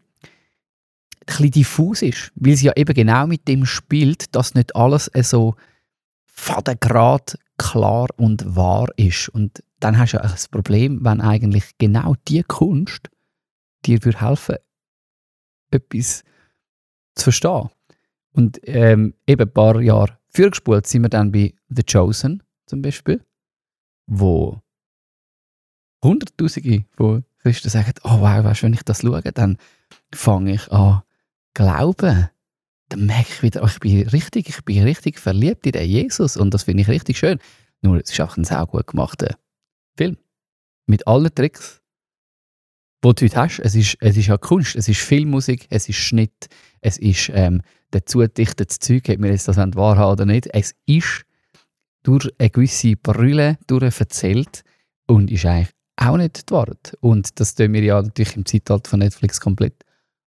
ein 1.26 1.50
diffus 1.50 2.02
ist, 2.02 2.32
weil 2.36 2.56
sie 2.56 2.66
ja 2.66 2.72
eben 2.76 2.94
genau 2.94 3.26
mit 3.26 3.48
dem 3.48 3.66
spielt, 3.66 4.34
dass 4.34 4.54
nicht 4.54 4.76
alles 4.76 5.10
so 5.22 5.56
fadengrad 6.26 7.38
klar 7.58 8.08
und 8.16 8.56
wahr 8.56 8.88
ist. 8.96 9.28
Und 9.28 9.62
dann 9.80 9.98
hast 9.98 10.12
du 10.12 10.18
ja 10.18 10.22
das 10.22 10.48
Problem, 10.48 11.04
wenn 11.04 11.20
eigentlich 11.20 11.76
genau 11.78 12.14
die 12.28 12.42
Kunst 12.42 13.10
dir 13.86 14.04
würde 14.04 14.20
helfen 14.20 14.56
etwas 15.70 16.22
zu 17.14 17.24
verstehen. 17.24 17.70
Und 18.32 18.60
ähm, 18.64 19.14
eben 19.26 19.48
ein 19.48 19.52
paar 19.52 19.80
Jahre 19.80 20.18
vorgespult 20.28 20.86
sind 20.86 21.02
wir 21.02 21.08
dann 21.08 21.32
bei 21.32 21.54
The 21.68 21.82
Chosen 21.82 22.42
zum 22.66 22.82
Beispiel, 22.82 23.24
wo 24.06 24.60
Hunderttausende 26.02 26.84
von 26.96 27.24
Christen 27.42 27.70
sagen, 27.70 27.94
oh 28.04 28.20
wow, 28.20 28.44
weißt, 28.44 28.62
wenn 28.62 28.74
ich 28.74 28.82
das 28.82 29.00
schaue, 29.00 29.22
dann 29.22 29.56
fange 30.12 30.54
ich 30.54 30.70
an 30.70 31.02
glauben. 31.54 32.28
Dann 32.88 33.06
merke 33.06 33.28
ich 33.30 33.42
wieder, 33.42 33.62
oh, 33.62 33.66
ich 33.66 33.78
bin 33.78 34.06
richtig, 34.08 34.48
ich 34.48 34.64
bin 34.64 34.82
richtig 34.82 35.18
verliebt 35.18 35.66
in 35.66 35.72
den 35.72 35.88
Jesus 35.88 36.36
und 36.36 36.52
das 36.52 36.64
finde 36.64 36.82
ich 36.82 36.88
richtig 36.88 37.18
schön. 37.18 37.38
Nur 37.82 37.98
es 37.98 38.10
ist 38.10 38.20
auch 38.20 38.36
ein 38.36 38.44
sehr 38.44 38.66
gut 38.66 38.86
gemachter 38.86 39.36
Film. 39.96 40.16
Mit 40.86 41.06
allen 41.06 41.34
Tricks, 41.34 41.80
die 43.04 43.14
du 43.14 43.24
heute 43.24 43.36
hast. 43.36 43.60
Es 43.60 43.74
ist, 43.74 43.96
es 44.00 44.16
ist 44.16 44.26
ja 44.26 44.36
Kunst, 44.36 44.76
es 44.76 44.88
ist 44.88 45.00
Filmmusik, 45.00 45.66
es 45.70 45.88
ist 45.88 45.96
Schnitt, 45.96 46.48
es 46.80 46.98
ist 46.98 47.30
ähm, 47.32 47.62
dazu 47.90 48.18
gedichtetes 48.18 48.78
Zeug, 48.80 49.08
ob 49.08 49.20
wir 49.20 49.30
jetzt 49.30 49.48
das 49.48 49.56
wahrhaben 49.56 50.12
oder 50.12 50.26
nicht. 50.26 50.48
Es 50.52 50.74
ist 50.86 51.24
durch 52.02 52.28
eine 52.38 52.50
gewisse 52.50 52.96
Brille 52.96 53.58
erzählt 53.68 54.62
und 55.06 55.30
ist 55.30 55.46
eigentlich 55.46 55.68
auch 56.00 56.16
nicht 56.16 56.48
die 56.48 56.52
Wahrheit. 56.54 56.96
Und 57.00 57.38
das 57.38 57.54
tun 57.54 57.72
wir 57.72 57.82
ja 57.82 58.00
natürlich 58.02 58.36
im 58.36 58.46
Zeitalter 58.46 58.88
von 58.90 58.98
Netflix 59.00 59.40
komplett 59.40 59.74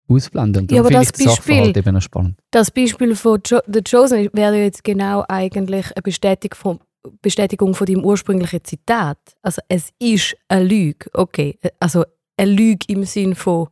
ausblenden. 0.07 0.63
Und 0.63 0.71
Ja, 0.71 0.81
aber 0.81 0.91
das 0.91 1.11
Beispiel- 1.11 1.75
eben 1.75 1.93
noch 1.93 2.01
spannend. 2.01 2.39
Das 2.51 2.69
Beispiel 2.71 3.15
von 3.15 3.41
jo 3.45 3.59
The 3.67 3.81
Chosen 3.81 4.29
wäre 4.33 4.57
jetzt 4.57 4.83
genau 4.83 5.23
eigentlich 5.27 5.87
eine 5.95 6.01
Bestätigung 6.01 6.57
von, 6.57 6.79
Bestätigung 7.21 7.73
von 7.73 7.85
deinem 7.87 8.03
ursprünglichen 8.05 8.63
Zitat. 8.63 9.17
Also 9.41 9.61
es 9.67 9.89
ist 9.99 10.35
eine 10.47 10.63
Lüge, 10.65 11.09
okay. 11.13 11.57
Also 11.79 12.03
eine 12.37 12.51
Lüge 12.51 12.85
im 12.87 13.03
Sinn 13.05 13.35
von, 13.35 13.67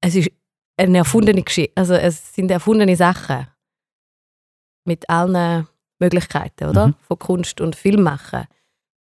es 0.00 0.14
ist 0.14 0.30
eine 0.76 0.98
erfundene 0.98 1.42
Geschichte. 1.42 1.72
Also 1.76 1.94
es 1.94 2.34
sind 2.34 2.50
erfundene 2.50 2.96
Sachen. 2.96 3.46
Mit 4.86 5.08
allen 5.10 5.66
Möglichkeiten, 5.98 6.64
oder? 6.68 6.88
Mhm. 6.88 6.94
Von 7.06 7.18
Kunst 7.18 7.60
und 7.60 7.76
Film 7.76 8.02
machen. 8.02 8.44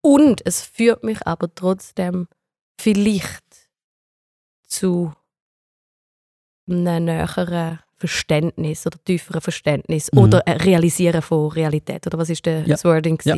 Und 0.00 0.44
es 0.46 0.62
führt 0.62 1.02
mich 1.04 1.26
aber 1.26 1.52
trotzdem 1.54 2.28
vielleicht 2.80 3.44
zu 4.66 5.12
einem 6.68 7.04
näheren 7.04 7.78
Verständnis 7.96 8.86
oder 8.86 9.02
tieferen 9.04 9.40
Verständnis 9.40 10.10
Mhm. 10.12 10.18
oder 10.18 10.42
Realisieren 10.46 11.22
von 11.22 11.50
Realität. 11.50 12.06
Oder 12.06 12.18
was 12.18 12.30
ist 12.30 12.46
der, 12.46 12.60
Ja. 12.60 12.66
das 12.68 12.84
Wording? 12.84 13.20
Ja. 13.24 13.36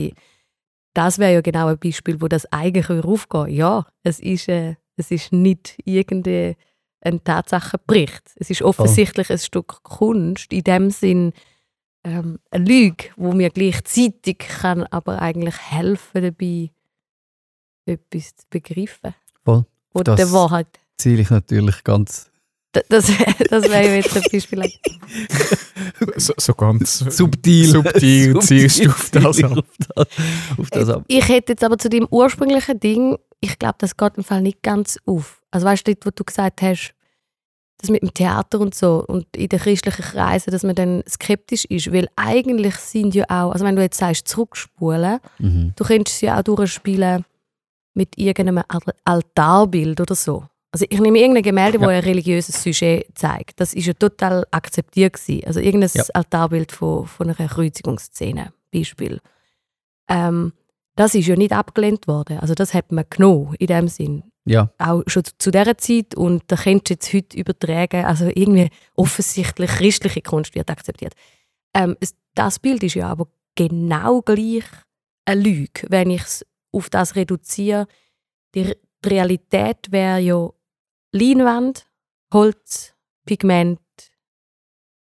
Das 0.95 1.19
wäre 1.19 1.35
ja 1.35 1.41
genau 1.41 1.69
ein 1.69 1.79
Beispiel, 1.79 2.21
wo 2.21 2.29
das 2.29 2.47
eigentlich 2.53 2.91
aufgehen 2.91 3.49
Ja, 3.49 3.87
es 4.03 4.19
ist, 4.21 4.49
äh, 4.49 4.75
es 4.97 5.11
ist 5.11 5.33
nicht 5.33 5.79
irgendein 5.85 6.57
ein 7.03 7.25
Tatsachenbericht. 7.25 8.23
Es 8.37 8.51
ist 8.51 8.61
offensichtlich 8.61 9.31
ein 9.31 9.39
Stück 9.39 9.83
Kunst, 9.85 10.53
in 10.53 10.65
dem 10.65 10.91
Sinn 10.91 11.33
ähm, 12.05 12.39
eine 12.51 12.65
Lüge, 12.65 13.05
wo 13.17 13.33
mir 13.33 13.51
gleichzeitig 13.51 14.39
kann 14.39 14.85
aber 14.85 15.21
eigentlich 15.21 15.57
helfen 15.71 16.23
dabei, 16.23 16.71
etwas 17.87 18.37
zu 18.37 18.45
begreifen. 18.51 19.15
Voll. 19.45 19.65
Oder 19.95 20.17
Das- 20.17 20.29
der 20.29 20.33
Wahrheit. 20.33 20.67
Ziele 20.99 21.23
ich 21.23 21.31
natürlich 21.31 21.83
ganz 21.85 22.31
D- 22.75 22.83
Das, 22.89 23.07
das 23.51 23.65
wäre 23.69 23.87
ja 23.87 23.95
jetzt 23.97 24.15
ein 24.17 24.23
Beispiel. 24.31 24.63
So, 26.17 26.35
so 26.37 26.55
ganz 26.55 26.99
subtil. 26.99 27.65
subtil 27.67 28.39
zielst 28.41 28.85
du 28.85 28.91
auf 28.91 29.11
das 29.11 29.43
ab. 29.43 29.59
auf 29.59 29.65
das, 29.97 30.07
auf 30.59 30.71
das 30.71 30.89
ab. 30.89 31.05
Ich 31.09 31.27
hätte 31.29 31.53
jetzt 31.53 31.65
aber 31.65 31.79
zu 31.79 31.89
dem 31.89 32.07
ursprünglichen 32.11 32.79
Ding, 32.79 33.19
ich 33.41 33.59
glaube, 33.59 33.77
das 33.79 33.97
geht 33.97 34.17
im 34.17 34.23
Fall 34.25 34.43
nicht 34.43 34.63
ganz 34.63 34.99
auf. 35.07 35.43
Also 35.51 35.67
weißt 35.67 35.87
du, 35.89 35.95
dort, 35.95 36.07
wo 36.07 36.11
du 36.15 36.23
gesagt 36.25 36.63
hast, 36.63 36.95
das 37.81 37.91
mit 37.91 38.03
dem 38.03 38.13
Theater 38.15 38.61
und 38.61 38.75
so 38.75 39.05
und 39.07 39.27
in 39.37 39.49
den 39.49 39.59
christlichen 39.59 40.03
Kreisen, 40.03 40.51
dass 40.51 40.63
man 40.63 40.75
dann 40.75 41.03
skeptisch 41.09 41.65
ist, 41.67 41.93
weil 41.93 42.09
eigentlich 42.17 42.77
sind 42.77 43.15
ja 43.15 43.25
auch, 43.29 43.53
also 43.53 43.65
wenn 43.65 43.77
du 43.77 43.83
jetzt 43.83 43.99
sagst, 43.99 44.29
zurückspulen, 44.29 45.19
Mhm. 45.39 45.73
du 45.77 45.85
könntest 45.85 46.17
es 46.17 46.21
ja 46.23 46.39
auch 46.39 46.43
durchspielen 46.43 47.25
mit 47.95 48.17
irgendeinem 48.19 48.65
Al- 48.69 48.95
Altarbild 49.05 50.01
oder 50.01 50.15
so. 50.15 50.45
Also 50.73 50.87
ich 50.89 51.01
nehme 51.01 51.19
irgendein 51.19 51.43
Gemälde, 51.43 51.79
Ja. 51.79 51.85
wo 51.85 51.89
ein 51.89 52.03
religiöses 52.05 52.63
Sujet 52.63 53.07
zeigt. 53.17 53.59
Das 53.61 53.75
ist 53.75 53.87
ja 53.87 53.93
total 53.95 54.47
akzeptiert 54.53 55.15
gewesen. 55.15 55.45
Also 55.47 55.59
irgendein 55.59 55.91
Ja. 55.95 56.05
Altarbild 56.15 56.71
von, 56.71 57.07
von 57.07 57.29
einer 57.29 57.49
Kreuzigungsszene, 57.49 58.53
Beispiel. 58.73 59.19
Ähm, 60.09 60.53
das 60.97 61.15
ist 61.15 61.27
ja 61.27 61.37
nicht 61.37 61.53
abgelehnt 61.53 62.07
worden. 62.07 62.39
Also 62.39 62.55
das 62.55 62.75
hat 62.75 62.93
man 62.93 63.05
genommen 63.11 63.55
in 63.59 63.67
dem 63.67 63.89
Sinn. 63.89 64.23
Ja, 64.51 64.73
Auch 64.79 65.03
schon 65.07 65.23
zu- 65.39 65.51
dieser 65.51 65.79
Zeit 65.79 66.15
und 66.17 66.43
da 66.49 66.57
könntest 66.57 66.89
du 66.89 66.95
jetzt 66.95 67.13
heute 67.15 67.37
übertragen. 67.39 68.05
Also 68.05 68.27
irgendwie 68.27 68.69
offensichtlich 68.97 69.71
christliche 69.71 70.23
Kunst 70.23 70.55
wird 70.55 70.71
akzeptiert. 70.71 71.15
Ähm, 71.75 71.97
das 72.35 72.59
Bild 72.59 72.83
ist 72.83 72.95
ja 72.95 73.09
aber 73.09 73.29
genau 73.55 74.23
gleich 74.23 74.65
eine 75.25 75.41
Lüge, 75.41 75.87
wenn 75.89 76.11
ich 76.11 76.23
es 76.23 76.47
auf 76.73 76.91
das 76.91 77.15
reduziere. 77.17 77.87
Die, 78.55 78.63
Re- 78.63 78.77
die 79.05 79.09
Realität 79.09 79.91
wäre 79.93 80.19
ja 80.21 80.49
Leinwand, 81.13 81.87
Holz, 82.33 82.95
Pigment, 83.27 83.81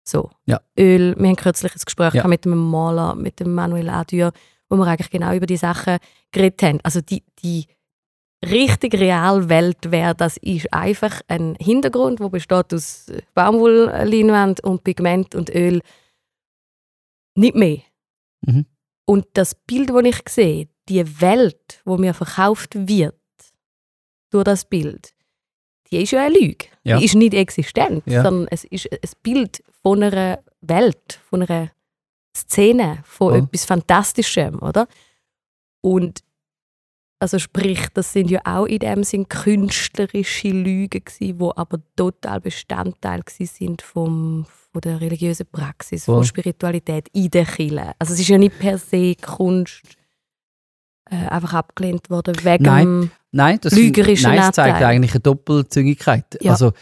so. 0.09 0.31
Ja. 0.47 0.61
Öl. 0.79 1.15
Wir 1.19 1.29
haben 1.29 1.37
kürzlich 1.37 1.75
ein 1.75 1.81
Gespräch 1.85 2.15
Ja. 2.15 2.27
mit 2.27 2.47
einem 2.47 2.59
Maler, 2.71 3.15
mit 3.15 3.41
dem 3.41 3.53
Manuel 3.55 3.91
Adür, 3.91 4.33
wo 4.69 4.77
wir 4.77 4.87
eigentlich 4.87 5.11
genau 5.11 5.35
über 5.35 5.47
die 5.47 5.57
Sachen 5.57 5.99
geredet 6.33 6.63
haben. 6.63 6.81
Also 6.83 7.01
die, 7.01 7.25
die 7.43 7.67
richtig 8.45 8.95
reale 8.95 9.49
Welt 9.49 9.91
wäre, 9.91 10.15
das 10.15 10.37
ist 10.37 10.73
einfach 10.73 11.21
ein 11.29 11.57
Hintergrund, 11.61 12.21
der 12.21 12.29
besteht 12.29 12.73
aus 12.75 13.11
Baumwollleinwand 13.35 14.63
und 14.63 14.85
Pigment 14.85 15.35
und 15.35 15.51
Öl. 15.55 15.81
Nicht 17.35 17.55
mehr. 17.57 17.79
Mhm. 18.43 18.67
Und 19.07 19.27
das 19.35 19.55
Bild, 19.55 19.91
das 19.91 20.05
ich 20.05 20.29
sehe, 20.29 20.69
die 20.89 21.21
Welt, 21.21 21.81
wo 21.85 21.97
mir 21.97 22.15
verkauft 22.15 22.75
wird 22.89 23.15
durch 24.31 24.45
das 24.45 24.65
Bild, 24.65 25.13
die 25.91 26.03
ist 26.03 26.11
ja 26.13 26.25
eine 26.25 26.39
Lüge. 26.39 26.67
Ja. 26.83 26.99
Die 26.99 27.05
ist 27.05 27.15
nicht 27.15 27.35
existent, 27.35 28.03
Ja. 28.07 28.23
sondern 28.23 28.49
es 28.51 28.65
ist 28.65 28.91
ein 28.91 28.99
Bild 29.23 29.63
von 29.83 30.03
einer 30.03 30.43
Welt, 30.61 31.21
von 31.29 31.43
einer 31.43 31.71
Szene, 32.37 32.99
von 33.05 33.31
Voll. 33.33 33.39
etwas 33.45 33.65
Fantastischem, 33.65 34.61
oder? 34.61 34.89
Und 35.81 36.21
also 37.19 37.39
sprich, 37.39 37.87
das 37.95 38.13
sind 38.13 38.31
ja 38.31 38.41
auch 38.45 38.67
in 38.67 38.79
dem 38.79 39.03
Sinn 39.03 39.29
künstlerische 39.29 40.49
Lügen 40.49 41.03
gewesen, 41.05 41.39
die 41.39 41.51
aber 41.57 41.79
total 41.97 42.41
Bestandteil 42.41 43.23
sind 43.27 43.81
vom, 43.83 44.47
von 44.73 44.81
der 44.83 45.01
religiösen 45.01 45.47
Praxis, 45.51 46.05
von 46.05 46.25
Spiritualität 46.25 47.09
in 47.13 47.31
der 47.31 47.47
Kirche. 47.47 47.93
Also 47.99 48.13
es 48.13 48.21
ist 48.21 48.29
ja 48.29 48.39
nicht 48.39 48.59
per 48.59 48.77
se 48.79 49.15
Kunst 49.15 49.83
äh, 51.11 51.17
einfach 51.29 51.55
abgelehnt 51.55 52.11
worden 52.11 52.37
wegen 52.43 52.65
Nein. 52.65 53.11
Nein, 53.33 53.59
das, 53.61 53.75
Lügerischen 53.75 54.31
nein, 54.31 54.49
es 54.49 54.53
zeigt 54.53 54.83
eigentlich 54.83 55.13
eine 55.13 55.21
Doppelzüngigkeit. 55.21 56.39
Ja. 56.41 56.53
Also 56.53 56.73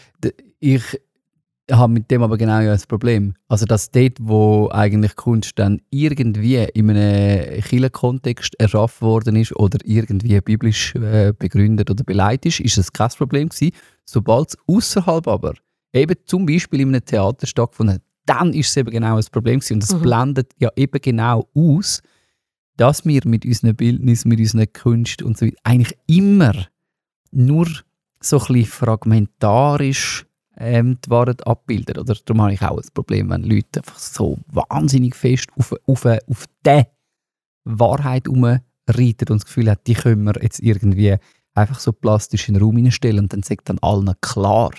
ich 0.59 0.83
habe 1.71 1.91
mit 1.93 2.11
dem 2.11 2.21
aber 2.21 2.37
genau 2.37 2.59
ja 2.59 2.71
das 2.73 2.85
Problem. 2.85 3.33
Also 3.47 3.65
dass 3.65 3.89
dort, 3.89 4.17
wo 4.19 4.69
eigentlich 4.71 5.15
Kunst 5.15 5.57
dann 5.57 5.81
irgendwie 5.89 6.57
in 6.73 6.89
einem 6.89 7.61
Kirchenkontext 7.61 8.55
erschaffen 8.59 9.07
worden 9.07 9.35
ist 9.35 9.55
oder 9.55 9.79
irgendwie 9.83 10.39
biblisch 10.41 10.93
äh, 10.95 11.33
begründet 11.37 11.89
oder 11.89 12.03
beleidigt 12.03 12.45
ist, 12.45 12.59
ist 12.59 12.77
es 12.77 12.93
kein 12.93 13.09
Problem 13.09 13.49
gewesen. 13.49 13.71
Sobald 14.05 14.49
es 14.49 14.57
außerhalb 14.67 15.27
aber 15.27 15.53
eben 15.93 16.15
zum 16.25 16.45
Beispiel 16.45 16.81
in 16.81 16.89
einem 16.89 17.03
Theater 17.05 17.47
stattgefunden 17.47 17.95
hat, 17.95 18.01
dann 18.27 18.53
ist 18.53 18.69
es 18.69 18.77
eben 18.77 18.91
genau 18.91 19.15
das 19.17 19.29
Problem 19.29 19.59
gewesen. 19.59 19.75
Und 19.75 19.83
das 19.83 19.93
Mhm. 19.95 20.01
blendet 20.01 20.51
ja 20.59 20.69
eben 20.75 20.99
genau 21.01 21.47
aus, 21.55 22.01
dass 22.77 23.05
wir 23.05 23.21
mit 23.25 23.45
unseren 23.45 23.75
Bildnis, 23.75 24.25
mit 24.25 24.39
unseren 24.39 24.71
Kunst 24.73 25.21
und 25.21 25.37
so 25.37 25.45
weiter 25.45 25.57
eigentlich 25.63 25.97
immer 26.07 26.53
nur 27.31 27.67
so 28.19 28.39
ein 28.39 28.45
bisschen 28.47 28.65
fragmentarisch 28.65 30.25
ähm, 30.57 30.97
die 31.05 31.09
Wahrheit 31.09 31.45
abbilden. 31.45 31.97
Oder 31.97 32.15
darum 32.25 32.41
habe 32.41 32.53
ich 32.53 32.61
auch 32.61 32.77
ein 32.77 32.87
Problem, 32.93 33.29
wenn 33.29 33.43
Leute 33.43 33.79
einfach 33.79 33.97
so 33.97 34.37
wahnsinnig 34.47 35.15
fest 35.15 35.47
auf, 35.57 35.73
auf, 35.87 36.05
auf 36.05 36.45
diese 36.65 36.87
Wahrheit 37.65 38.25
herumreiten 38.25 38.63
und 39.29 39.41
das 39.41 39.45
Gefühl 39.45 39.69
haben, 39.69 39.79
die 39.87 39.93
können 39.93 40.23
wir 40.23 40.41
jetzt 40.41 40.59
irgendwie 40.59 41.15
einfach 41.53 41.79
so 41.79 41.91
plastisch 41.93 42.47
in 42.47 42.55
den 42.55 42.63
Raum 42.63 42.75
hineinstellen 42.75 43.19
und 43.25 43.33
dann 43.33 43.43
sagt 43.43 43.69
dann 43.69 43.79
allen 43.79 44.11
klar, 44.21 44.71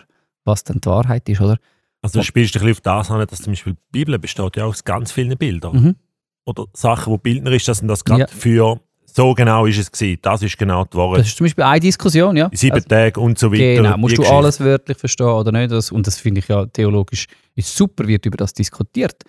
was 0.45 0.65
dann 0.65 0.81
die 0.81 0.87
Wahrheit 0.87 1.29
ist, 1.29 1.41
oder? 1.41 1.59
Also 2.03 2.21
du 2.21 2.25
spielst 2.25 2.55
ein 2.57 2.61
bisschen 2.61 2.73
auf 2.73 2.81
das 2.83 3.11
an, 3.11 3.27
dass 3.27 3.43
zum 3.43 3.53
Beispiel 3.53 3.73
die 3.75 3.81
Bibel 3.91 4.19
besteht 4.19 4.57
ja 4.57 4.65
aus 4.65 4.85
ganz 4.85 5.11
vielen 5.11 5.37
Bildern. 5.37 5.77
Mhm. 5.83 5.97
Oder 6.45 6.67
Sachen, 6.75 7.13
die 7.15 7.19
bildnerisch 7.19 7.65
sind, 7.65 7.75
sind 7.75 7.89
das 7.89 8.05
gerade 8.05 8.23
Ja. 8.23 8.27
für 8.29 8.81
so 9.17 9.33
genau 9.35 9.65
ist 9.67 9.79
es 9.79 9.91
gewesen, 9.91 10.19
das 10.21 10.43
ist 10.43 10.59
genau 10.59 10.85
die 10.85 10.97
Wahrheit. 10.97 11.21
Das 11.21 11.29
ist 11.29 11.37
zum 11.39 11.47
Beispiel 11.47 11.65
eine 11.65 11.81
Diskussion, 11.81 12.37
ja. 12.37 12.51
Sieben 12.53 12.75
Also- 12.75 12.89
Tage 12.89 13.19
und 13.19 13.39
so 13.39 13.51
weiter. 13.51 13.83
Genau, 13.83 13.97
musst 13.97 14.19
du 14.19 14.23
Geschichte. 14.23 14.37
alles 14.37 14.61
wörtlich 14.61 14.99
verstehen 14.99 15.27
oder 15.27 15.53
nicht? 15.53 15.71
Das, 15.71 15.91
und 15.91 16.07
das 16.07 16.19
finde 16.19 16.41
ich 16.41 16.49
ja 16.49 16.67
theologisch 16.67 17.27
ist 17.55 17.75
super, 17.75 18.07
wird 18.07 18.27
über 18.27 18.37
das 18.37 18.53
diskutiert. 18.53 19.23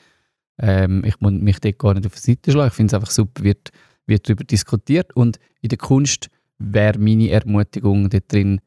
Ähm, 0.60 1.03
ich 1.06 1.20
muss 1.22 1.32
mich 1.32 1.60
dort 1.60 1.77
gar 1.79 1.94
nicht 1.94 2.06
auf 2.06 2.13
die 2.15 2.20
Seite 2.20 2.51
schlagen. 2.51 2.67
Ich 2.67 2.74
finde 2.74 2.88
es 2.91 2.94
einfach 2.96 3.12
super, 3.12 3.44
wird, 3.44 3.70
wird 4.06 4.27
darüber 4.27 4.44
diskutiert. 4.44 5.15
Und 5.15 5.39
in 5.62 5.70
der 5.70 5.77
Kunst 5.77 6.29
wäre 6.58 7.00
meine 7.00 7.29
Ermutigung 7.29 8.10
dort 8.10 8.32
drin, 8.32 8.60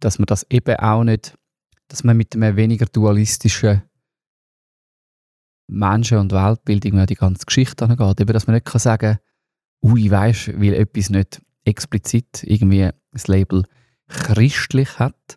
dass 0.00 0.18
man 0.18 0.26
das 0.26 0.44
eben 0.50 0.76
auch 0.76 1.04
nicht 1.04 1.34
dass 1.88 2.02
man 2.02 2.16
mit 2.16 2.34
einem 2.34 2.56
weniger 2.56 2.86
dualistischen 2.86 3.82
Menschen- 5.68 6.18
und 6.18 6.32
Weltbild 6.32 6.84
irgendwie 6.84 7.02
an 7.02 7.06
die 7.06 7.14
ganze 7.14 7.46
Geschichte 7.46 7.84
angeht. 7.84 8.20
Eben, 8.20 8.32
dass 8.32 8.46
man 8.46 8.54
nicht 8.54 8.66
kann 8.66 8.80
sagen 8.80 9.18
ui, 9.84 10.10
weisst, 10.10 10.48
weil 10.58 10.72
etwas 10.74 11.10
nicht 11.10 11.42
explizit 11.64 12.42
irgendwie 12.42 12.90
das 13.12 13.28
Label 13.28 13.64
christlich 14.08 14.98
hat, 14.98 15.36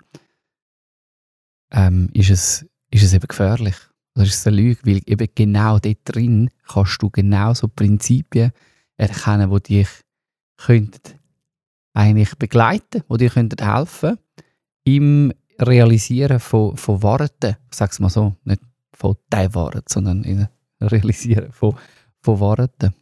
ähm, 1.72 2.10
ist, 2.14 2.30
es, 2.30 2.66
ist 2.90 3.04
es 3.04 3.14
eben 3.14 3.28
gefährlich. 3.28 3.76
Das 4.14 4.30
ist 4.30 4.48
eine 4.48 4.56
Lüge, 4.56 4.80
weil 4.84 5.02
eben 5.06 5.28
genau 5.36 5.80
dort 5.80 6.00
drin 6.06 6.50
kannst 6.68 7.02
du 7.02 7.10
genau 7.10 7.54
so 7.54 7.68
Prinzipien 7.68 8.52
erkennen, 8.96 9.54
die 9.54 9.62
dich 9.62 9.90
könnten 10.58 11.20
eigentlich 11.94 12.36
begleiten, 12.38 13.04
die 13.12 13.18
dir 13.18 13.30
könnten 13.30 13.64
helfen 13.64 14.18
im 14.86 15.34
Realisieren 15.60 16.40
von, 16.40 16.78
von 16.78 17.04
Worten, 17.04 17.58
sag's 17.72 18.00
mal 18.00 18.10
so, 18.10 18.36
nicht 18.44 18.62
von 18.94 19.16
deinen 19.30 19.54
Worten, 19.56 19.84
sondern 19.88 20.24
im 20.24 20.48
Realisieren 20.80 21.52
von, 21.52 21.76
von 22.22 22.40
Worten. 22.40 22.94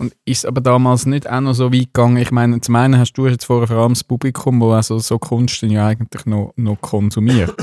Und 0.00 0.16
ist 0.24 0.46
aber 0.46 0.62
damals 0.62 1.04
nicht 1.04 1.28
auch 1.28 1.42
noch 1.42 1.52
so 1.52 1.72
weit 1.72 1.92
gegangen? 1.92 2.16
Ich 2.16 2.30
meine, 2.30 2.58
zum 2.62 2.74
einen 2.74 2.96
hast 2.98 3.12
du 3.12 3.26
jetzt 3.26 3.44
vorher 3.44 3.68
vor 3.68 3.76
allem 3.76 3.92
das 3.92 4.02
Publikum, 4.02 4.58
wo 4.60 4.72
also 4.72 4.98
so 4.98 5.18
Kunst 5.18 5.60
ja 5.60 5.86
eigentlich 5.88 6.24
noch, 6.24 6.52
noch 6.56 6.80
konsumiert. 6.80 7.54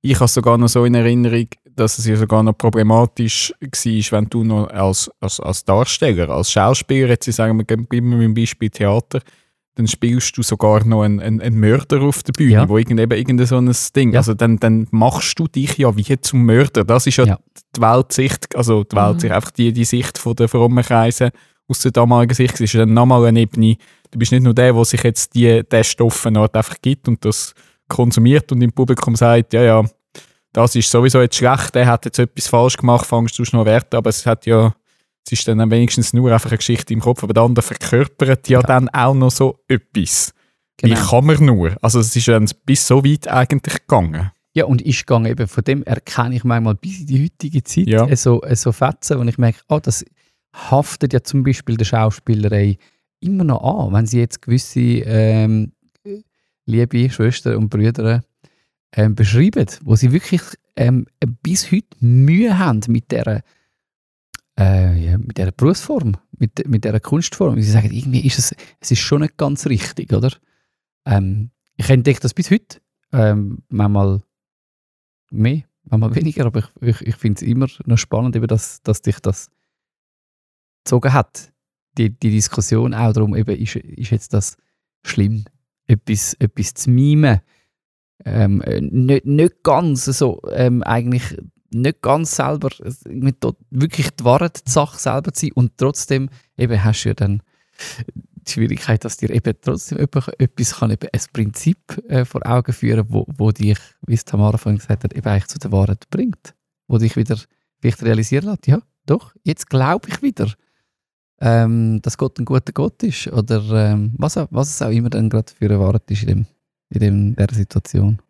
ich 0.00 0.14
habe 0.20 0.28
sogar 0.28 0.58
noch 0.58 0.68
so 0.68 0.84
in 0.84 0.94
Erinnerung, 0.94 1.48
dass 1.74 1.98
es 1.98 2.06
ja 2.06 2.14
sogar 2.14 2.44
noch 2.44 2.56
problematisch 2.56 3.52
war, 3.60 4.18
wenn 4.18 4.30
du 4.30 4.44
noch 4.44 4.68
als, 4.70 5.10
als, 5.20 5.40
als 5.40 5.64
Darsteller, 5.64 6.28
als 6.30 6.52
Schauspieler, 6.52 7.08
jetzt 7.08 7.30
sagen 7.32 7.58
wir, 7.58 7.64
geben 7.64 7.86
wir 7.90 8.28
ein 8.28 8.34
Beispiel 8.34 8.70
Theater, 8.70 9.20
dann 9.74 9.88
spielst 9.88 10.36
du 10.36 10.42
sogar 10.42 10.84
noch 10.84 11.02
einen, 11.02 11.18
einen, 11.18 11.40
einen 11.40 11.58
Mörder 11.58 12.02
auf 12.02 12.22
der 12.22 12.32
Bühne, 12.32 12.52
Ja. 12.52 12.68
wo 12.68 12.76
irgend, 12.78 13.00
eben 13.00 13.16
irgendein 13.18 13.46
so 13.46 13.56
ein 13.56 13.74
Ding, 13.96 14.12
Ja. 14.12 14.20
also 14.20 14.34
dann, 14.34 14.58
dann 14.58 14.86
machst 14.92 15.36
du 15.38 15.48
dich 15.48 15.78
ja 15.78 15.96
wie 15.96 16.20
zum 16.20 16.44
Mörder. 16.44 16.84
Das 16.84 17.06
ist 17.06 17.16
ja, 17.16 17.24
Ja. 17.24 17.38
die 17.74 17.80
Weltsicht, 17.80 18.54
also 18.54 18.84
die 18.84 18.94
Weltsicht, 18.94 19.32
einfach 19.32 19.50
die, 19.50 19.72
die 19.72 19.84
Sicht 19.84 20.18
von 20.18 20.36
der 20.36 20.48
frommen 20.48 20.84
Kreise 20.84 21.30
aus 21.68 21.80
der 21.80 21.92
damaligen 21.92 22.34
Sicht, 22.34 22.60
ist 22.60 22.74
dann 22.74 22.92
nochmal 22.92 23.24
eine 23.26 23.40
Ebene, 23.40 23.76
du 24.10 24.18
bist 24.18 24.32
nicht 24.32 24.42
nur 24.42 24.54
der, 24.54 24.72
der 24.72 24.84
sich 24.84 25.02
jetzt 25.02 25.34
die, 25.34 25.62
den 25.62 25.84
Stoff 25.84 26.26
eine 26.26 26.40
Art 26.40 26.54
einfach 26.56 26.76
gibt 26.82 27.08
und 27.08 27.24
das 27.24 27.54
konsumiert 27.88 28.50
und 28.52 28.60
im 28.62 28.72
Publikum 28.72 29.16
sagt, 29.16 29.52
ja, 29.52 29.62
ja, 29.62 29.84
das 30.52 30.74
ist 30.76 30.90
sowieso 30.90 31.20
jetzt 31.20 31.36
schlecht, 31.36 31.74
der 31.74 31.86
hat 31.86 32.04
jetzt 32.04 32.18
etwas 32.18 32.48
falsch 32.48 32.76
gemacht, 32.76 33.06
fangst 33.06 33.38
du 33.38 33.44
noch 33.52 33.64
Wert, 33.64 33.94
aber 33.94 34.10
es 34.10 34.26
hat 34.26 34.44
ja, 34.46 34.74
es 35.24 35.32
ist 35.32 35.48
dann 35.48 35.70
wenigstens 35.70 36.12
nur 36.12 36.32
einfach 36.32 36.50
eine 36.50 36.58
Geschichte 36.58 36.92
im 36.92 37.00
Kopf, 37.00 37.22
aber 37.22 37.32
der 37.32 37.42
andere 37.44 37.62
verkörpert 37.64 38.48
ja, 38.48 38.60
Ja. 38.60 38.66
dann 38.66 38.88
auch 38.90 39.14
noch 39.14 39.30
so 39.30 39.60
etwas. 39.68 40.34
Genau. 40.78 40.96
Wie 40.96 41.00
kann 41.08 41.24
man 41.26 41.44
nur? 41.44 41.76
Also 41.80 42.00
es 42.00 42.14
ist 42.16 42.28
dann 42.28 42.48
bis 42.66 42.86
so 42.86 43.04
weit 43.04 43.28
eigentlich 43.28 43.74
gegangen. 43.74 44.30
Ja, 44.54 44.64
und 44.66 44.84
ich 44.84 45.06
gehe 45.06 45.28
eben 45.30 45.48
von 45.48 45.64
dem 45.64 45.82
erkenne 45.84 46.34
ich 46.34 46.44
manchmal 46.44 46.74
bis 46.74 47.00
in 47.00 47.06
die 47.06 47.24
heutige 47.24 47.62
Zeit 47.62 47.86
Ja. 47.86 48.14
so, 48.16 48.42
so 48.52 48.72
Fetzen, 48.72 49.18
wo 49.18 49.22
ich 49.24 49.38
merke, 49.38 49.60
oh, 49.68 49.78
das 49.80 50.04
haftet 50.52 51.12
ja 51.12 51.22
zum 51.22 51.42
Beispiel 51.42 51.76
der 51.76 51.84
Schauspielerei 51.84 52.76
immer 53.20 53.44
noch 53.44 53.62
an, 53.62 53.92
wenn 53.92 54.06
sie 54.06 54.18
jetzt 54.18 54.42
gewisse 54.42 54.80
ähm, 54.80 55.72
liebe 56.66 57.10
Schwestern 57.10 57.56
und 57.56 57.70
Brüder 57.70 58.22
ähm, 58.94 59.14
beschreiben, 59.14 59.66
wo 59.82 59.96
sie 59.96 60.12
wirklich 60.12 60.42
ähm, 60.76 61.06
bis 61.42 61.70
heute 61.72 61.96
Mühe 62.00 62.58
haben 62.58 62.80
mit 62.88 63.10
der 63.10 63.42
äh, 64.58 65.04
ja, 65.04 65.18
mit 65.18 65.38
dieser 65.38 65.52
Berufsform, 65.52 66.16
mit, 66.38 66.68
mit 66.68 66.84
dieser 66.84 67.00
Kunstform. 67.00 67.60
Sie 67.60 67.70
sagen, 67.70 67.90
irgendwie 67.90 68.26
ist 68.26 68.38
es, 68.38 68.54
es 68.80 68.90
ist 68.90 69.00
schon 69.00 69.22
nicht 69.22 69.36
ganz 69.36 69.66
richtig, 69.66 70.12
oder? 70.12 70.30
Ähm, 71.06 71.50
ich 71.76 71.88
entdecke 71.88 72.20
das 72.20 72.34
bis 72.34 72.50
heute. 72.50 72.80
Ähm, 73.12 73.62
manchmal 73.68 74.22
mehr, 75.30 75.62
manchmal 75.84 76.14
weniger, 76.14 76.46
aber 76.46 76.68
ich, 76.80 76.88
ich, 76.88 77.00
ich 77.00 77.16
finde 77.16 77.36
es 77.36 77.42
immer 77.42 77.66
noch 77.86 77.98
spannend, 77.98 78.36
dass, 78.50 78.82
dass 78.82 79.02
dich 79.02 79.20
das 79.20 79.50
gezogen 80.84 81.12
hat. 81.12 81.52
Die, 81.98 82.10
die 82.10 82.30
Diskussion 82.30 82.94
auch 82.94 83.12
darum, 83.12 83.34
eben, 83.36 83.56
ist, 83.56 83.76
ist 83.76 84.10
jetzt 84.10 84.32
das 84.32 84.56
schlimm, 85.04 85.44
etwas, 85.86 86.34
etwas 86.34 86.74
zu 86.74 86.90
mimen. 86.90 87.40
Ähm, 88.24 88.62
äh, 88.62 88.80
nicht, 88.80 89.26
nicht 89.26 89.62
ganz 89.62 90.04
so, 90.04 90.40
ähm, 90.50 90.82
eigentlich 90.82 91.36
nicht 91.70 92.02
ganz 92.02 92.36
selber, 92.36 92.70
irgendwie 93.04 93.34
dort 93.38 93.58
wirklich 93.70 94.10
die 94.10 94.24
Wahrheit, 94.24 94.66
die 94.66 94.70
Sache 94.70 94.98
selber 94.98 95.32
zu 95.32 95.46
sein 95.46 95.52
und 95.54 95.72
trotzdem 95.76 96.28
eben 96.56 96.82
hast 96.84 97.04
du 97.04 97.08
ja 97.08 97.14
dann 97.14 97.42
die 98.46 98.52
Schwierigkeit, 98.52 99.04
dass 99.04 99.16
dir 99.16 99.30
eben 99.30 99.54
trotzdem 99.60 99.98
etwas 99.98 100.76
kann, 100.76 100.90
eben 100.90 101.08
ein 101.12 101.20
Prinzip 101.32 101.78
äh, 102.08 102.24
vor 102.24 102.44
Augen 102.46 102.72
führen, 102.72 103.06
wo, 103.08 103.24
wo 103.28 103.50
dich, 103.52 103.78
wie 104.06 104.14
es 104.14 104.24
Tamara 104.24 104.58
vorhin 104.58 104.78
gesagt 104.78 105.04
hat, 105.04 105.14
eben 105.14 105.26
eigentlich 105.26 105.46
zu 105.46 105.58
der 105.58 105.72
Wahrheit 105.72 106.08
bringt. 106.10 106.54
Wo 106.88 106.98
dich 106.98 107.16
wieder 107.16 107.38
vielleicht 107.80 108.02
realisieren 108.02 108.46
lässt, 108.46 108.66
ja, 108.66 108.80
doch, 109.06 109.34
jetzt 109.42 109.70
glaube 109.70 110.08
ich 110.08 110.22
wieder, 110.22 110.52
ähm, 111.42 112.00
dass 112.02 112.16
Gott 112.16 112.38
ein 112.38 112.44
guter 112.44 112.72
Gott 112.72 113.02
ist 113.02 113.26
oder 113.26 113.62
ähm, 113.72 114.12
was, 114.16 114.38
auch, 114.38 114.46
was 114.50 114.70
es 114.70 114.80
auch 114.80 114.90
immer 114.90 115.10
dann 115.10 115.28
gerade 115.28 115.52
für 115.52 115.64
eine 115.64 115.80
Wahrheit 115.80 116.08
ist 116.08 116.22
in, 116.22 116.28
dem, 116.28 116.46
in 116.90 117.00
dem, 117.00 117.36
der 117.36 117.48
Situation. 117.52 118.22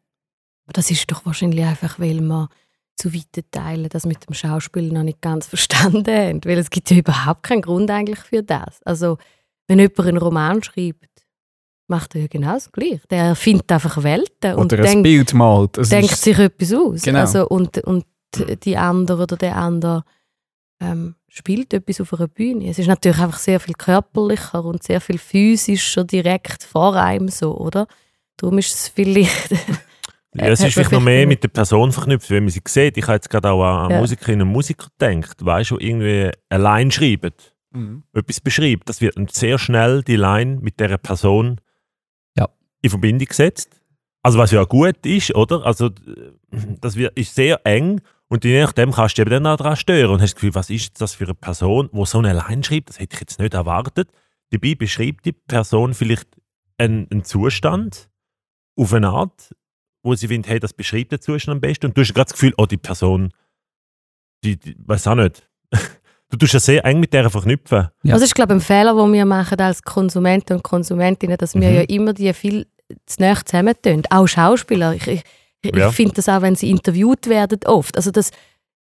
Das 0.72 0.90
ist 0.90 1.10
doch 1.10 1.26
wahrscheinlich 1.26 1.62
einfach, 1.62 2.00
weil 2.00 2.22
man 2.22 2.48
zu 2.96 3.12
weiten 3.12 3.44
Teilen 3.50 3.88
das 3.90 4.06
mit 4.06 4.26
dem 4.26 4.34
Schauspiel 4.34 4.90
noch 4.90 5.02
nicht 5.02 5.20
ganz 5.20 5.46
verstanden 5.48 6.06
haben. 6.06 6.40
Weil 6.44 6.58
es 6.58 6.70
gibt 6.70 6.90
ja 6.90 6.96
überhaupt 6.96 7.42
keinen 7.42 7.60
Grund 7.60 7.90
eigentlich 7.90 8.18
für 8.18 8.42
das. 8.42 8.80
Also, 8.84 9.18
wenn 9.68 9.78
jemand 9.78 10.00
einen 10.00 10.16
Roman 10.16 10.62
schreibt, 10.62 11.10
macht 11.88 12.14
er 12.14 12.22
ja 12.22 12.26
genau 12.28 12.54
das 12.54 12.72
Gleiche. 12.72 13.02
Der 13.10 13.24
erfindet 13.24 13.70
einfach 13.70 14.02
Welten 14.02 14.54
und 14.54 14.72
Oder 14.72 14.84
ein 14.84 14.88
denkt, 14.88 15.02
Bild 15.02 15.34
malt. 15.34 15.76
Es 15.76 15.90
denkt 15.90 16.16
sich 16.16 16.38
etwas 16.38 16.72
aus. 16.72 17.02
Genau. 17.02 17.20
Also, 17.20 17.46
und, 17.46 17.76
und 17.84 18.06
die 18.64 18.78
andere 18.78 19.24
oder 19.24 19.36
der 19.36 19.56
andere 19.56 20.04
ähm, 20.80 21.14
spielt 21.34 21.72
etwas 21.72 22.00
auf 22.00 22.12
einer 22.12 22.28
Bühne. 22.28 22.68
Es 22.68 22.78
ist 22.78 22.88
natürlich 22.88 23.18
einfach 23.18 23.38
sehr 23.38 23.58
viel 23.58 23.74
körperlicher 23.74 24.64
und 24.64 24.82
sehr 24.82 25.00
viel 25.00 25.18
physischer 25.18 26.04
direkt 26.04 26.62
vor 26.62 26.94
einem 26.94 27.28
so, 27.28 27.56
oder? 27.56 27.86
Darum 28.36 28.58
ist 28.58 28.74
es 28.74 28.88
vielleicht... 28.88 29.50
Ja, 30.34 30.46
es 30.46 30.60
ist 30.62 30.72
vielleicht 30.72 30.92
noch 30.92 31.02
mehr 31.02 31.26
mit 31.26 31.42
der 31.42 31.48
Person 31.48 31.92
verknüpft, 31.92 32.30
wenn 32.30 32.44
man 32.44 32.50
sie 32.50 32.62
sieht. 32.66 32.96
Ich 32.96 33.02
habe 33.04 33.16
jetzt 33.16 33.28
gerade 33.28 33.50
auch 33.50 33.62
an 33.62 33.90
Ja. 33.90 33.98
Musikerinnen 34.00 34.46
und 34.46 34.52
Musiker 34.54 34.86
gedacht, 34.98 35.44
weißt 35.44 35.72
du, 35.72 35.76
die 35.76 35.86
irgendwie 35.90 36.30
eine 36.48 36.62
Line 36.62 36.90
schreiben, 36.90 37.32
Mhm. 37.74 38.02
etwas 38.14 38.40
beschreibt. 38.40 38.88
Das 38.88 39.02
wird 39.02 39.18
dann 39.18 39.28
sehr 39.28 39.58
schnell 39.58 40.02
die 40.02 40.16
Line 40.16 40.58
mit 40.62 40.80
dieser 40.80 40.96
Person 40.96 41.60
Ja. 42.34 42.48
in 42.80 42.88
Verbindung 42.88 43.26
gesetzt. 43.28 43.78
Also 44.22 44.38
was 44.38 44.52
ja 44.52 44.64
gut 44.64 45.04
ist, 45.04 45.34
oder? 45.34 45.66
Also 45.66 45.90
das 46.80 46.96
wird, 46.96 47.14
ist 47.18 47.34
sehr 47.34 47.60
eng 47.66 48.00
und 48.32 48.44
je 48.44 48.62
nachdem 48.62 48.92
kannst 48.92 49.18
du 49.18 49.22
eben 49.22 49.30
dann 49.30 49.46
auch 49.46 49.58
daran 49.58 49.76
stören 49.76 50.10
und 50.10 50.22
hast 50.22 50.30
das 50.30 50.34
Gefühl, 50.36 50.54
was 50.54 50.70
ist 50.70 50.84
jetzt 50.84 51.00
das 51.02 51.14
für 51.14 51.24
eine 51.24 51.34
Person, 51.34 51.90
die 51.92 52.06
so 52.06 52.16
eine 52.16 52.32
Line 52.32 52.64
schreibt, 52.64 52.88
das 52.88 52.98
hätte 52.98 53.12
ich 53.12 53.20
jetzt 53.20 53.38
nicht 53.38 53.52
erwartet. 53.52 54.08
Dabei 54.48 54.74
beschreibt 54.74 55.26
die 55.26 55.32
Person 55.32 55.92
vielleicht 55.92 56.28
einen, 56.78 57.06
einen 57.10 57.24
Zustand 57.24 58.08
auf 58.74 58.94
eine 58.94 59.10
Art, 59.10 59.54
wo 60.02 60.14
sie 60.14 60.28
findet, 60.28 60.50
hey, 60.50 60.58
das 60.58 60.72
beschreibt 60.72 61.12
den 61.12 61.20
Zustand 61.20 61.56
am 61.56 61.60
besten 61.60 61.88
und 61.88 61.96
du 61.98 62.00
hast 62.00 62.14
gerade 62.14 62.30
das 62.30 62.32
Gefühl, 62.32 62.54
oh, 62.56 62.64
die 62.64 62.78
Person, 62.78 63.34
die, 64.42 64.56
die 64.58 64.76
weiß 64.78 65.08
auch 65.08 65.14
nicht. 65.16 65.46
Du 66.30 66.38
tust 66.38 66.54
ja 66.54 66.60
sehr 66.60 66.82
eng 66.86 66.98
mit 66.98 67.12
der 67.12 67.28
verknüpfen. 67.28 67.88
Ja. 68.04 68.14
Das 68.14 68.22
ist, 68.22 68.34
glaube 68.34 68.54
ich, 68.54 68.56
ein 68.56 68.60
Fehler, 68.62 68.94
den 68.94 69.12
wir 69.12 69.26
machen 69.26 69.60
als 69.60 69.82
Konsumenten 69.82 70.54
und 70.54 70.62
Konsumentinnen, 70.62 71.36
dass 71.36 71.54
wir 71.54 71.68
Mhm. 71.68 71.74
ja 71.74 71.82
immer 71.82 72.14
die 72.14 72.32
viel 72.32 72.66
zu 73.04 73.20
nahe 73.20 73.44
zusammentun. 73.44 74.04
Auch 74.08 74.26
Schauspieler. 74.26 74.94
Ich, 74.94 75.06
ich, 75.06 75.22
ich 75.62 75.74
Ja. 75.76 75.90
finde 75.90 76.14
das 76.14 76.28
auch, 76.28 76.42
wenn 76.42 76.54
sie 76.56 76.70
interviewt 76.70 77.28
werden, 77.28 77.60
oft. 77.66 77.96
Also 77.96 78.10
das 78.10 78.30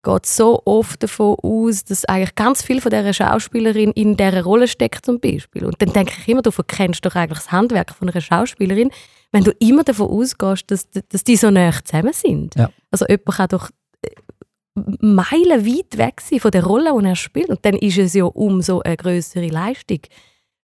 geht 0.04 0.26
so 0.26 0.62
oft 0.66 1.04
davon 1.04 1.36
aus, 1.44 1.84
dass 1.86 2.06
eigentlich 2.06 2.34
ganz 2.36 2.64
viel 2.64 2.82
von 2.82 2.90
dieser 2.90 3.14
Schauspielerin 3.14 3.92
in 3.92 4.18
dieser 4.18 4.44
Rolle 4.44 4.68
steckt 4.68 5.06
zum 5.06 5.20
Beispiel. 5.20 5.64
Und 5.66 5.80
dann 5.82 5.94
denke 5.94 6.14
ich 6.20 6.28
immer, 6.28 6.42
du 6.42 6.52
verkennst 6.52 7.06
doch 7.06 7.16
eigentlich 7.16 7.38
das 7.40 7.52
Handwerk 7.52 7.92
von 7.94 8.10
einer 8.10 8.20
Schauspielerin, 8.22 8.90
wenn 9.32 9.44
du 9.44 9.52
immer 9.60 9.84
davon 9.84 10.10
ausgehst, 10.10 10.72
dass, 10.72 10.88
dass 10.90 11.24
die 11.24 11.36
so 11.36 11.52
nah 11.52 11.72
zusammen 11.84 12.14
sind. 12.14 12.56
Ja. 12.56 12.72
Also 12.90 13.06
jemand 13.08 13.28
kann 13.38 13.48
doch 13.50 13.70
äh, 14.02 14.10
meilenweit 15.02 15.98
weg 15.98 16.22
sein 16.22 16.40
von 16.40 16.52
der 16.52 16.64
Rolle, 16.64 16.92
die 17.00 17.06
er 17.06 17.16
spielt. 17.16 17.50
Und 17.50 17.64
dann 17.66 17.76
ist 17.76 17.98
es 17.98 18.14
ja 18.14 18.26
umso 18.26 18.82
eine 18.82 18.98
größere 18.98 19.48
Leistung, 19.48 20.00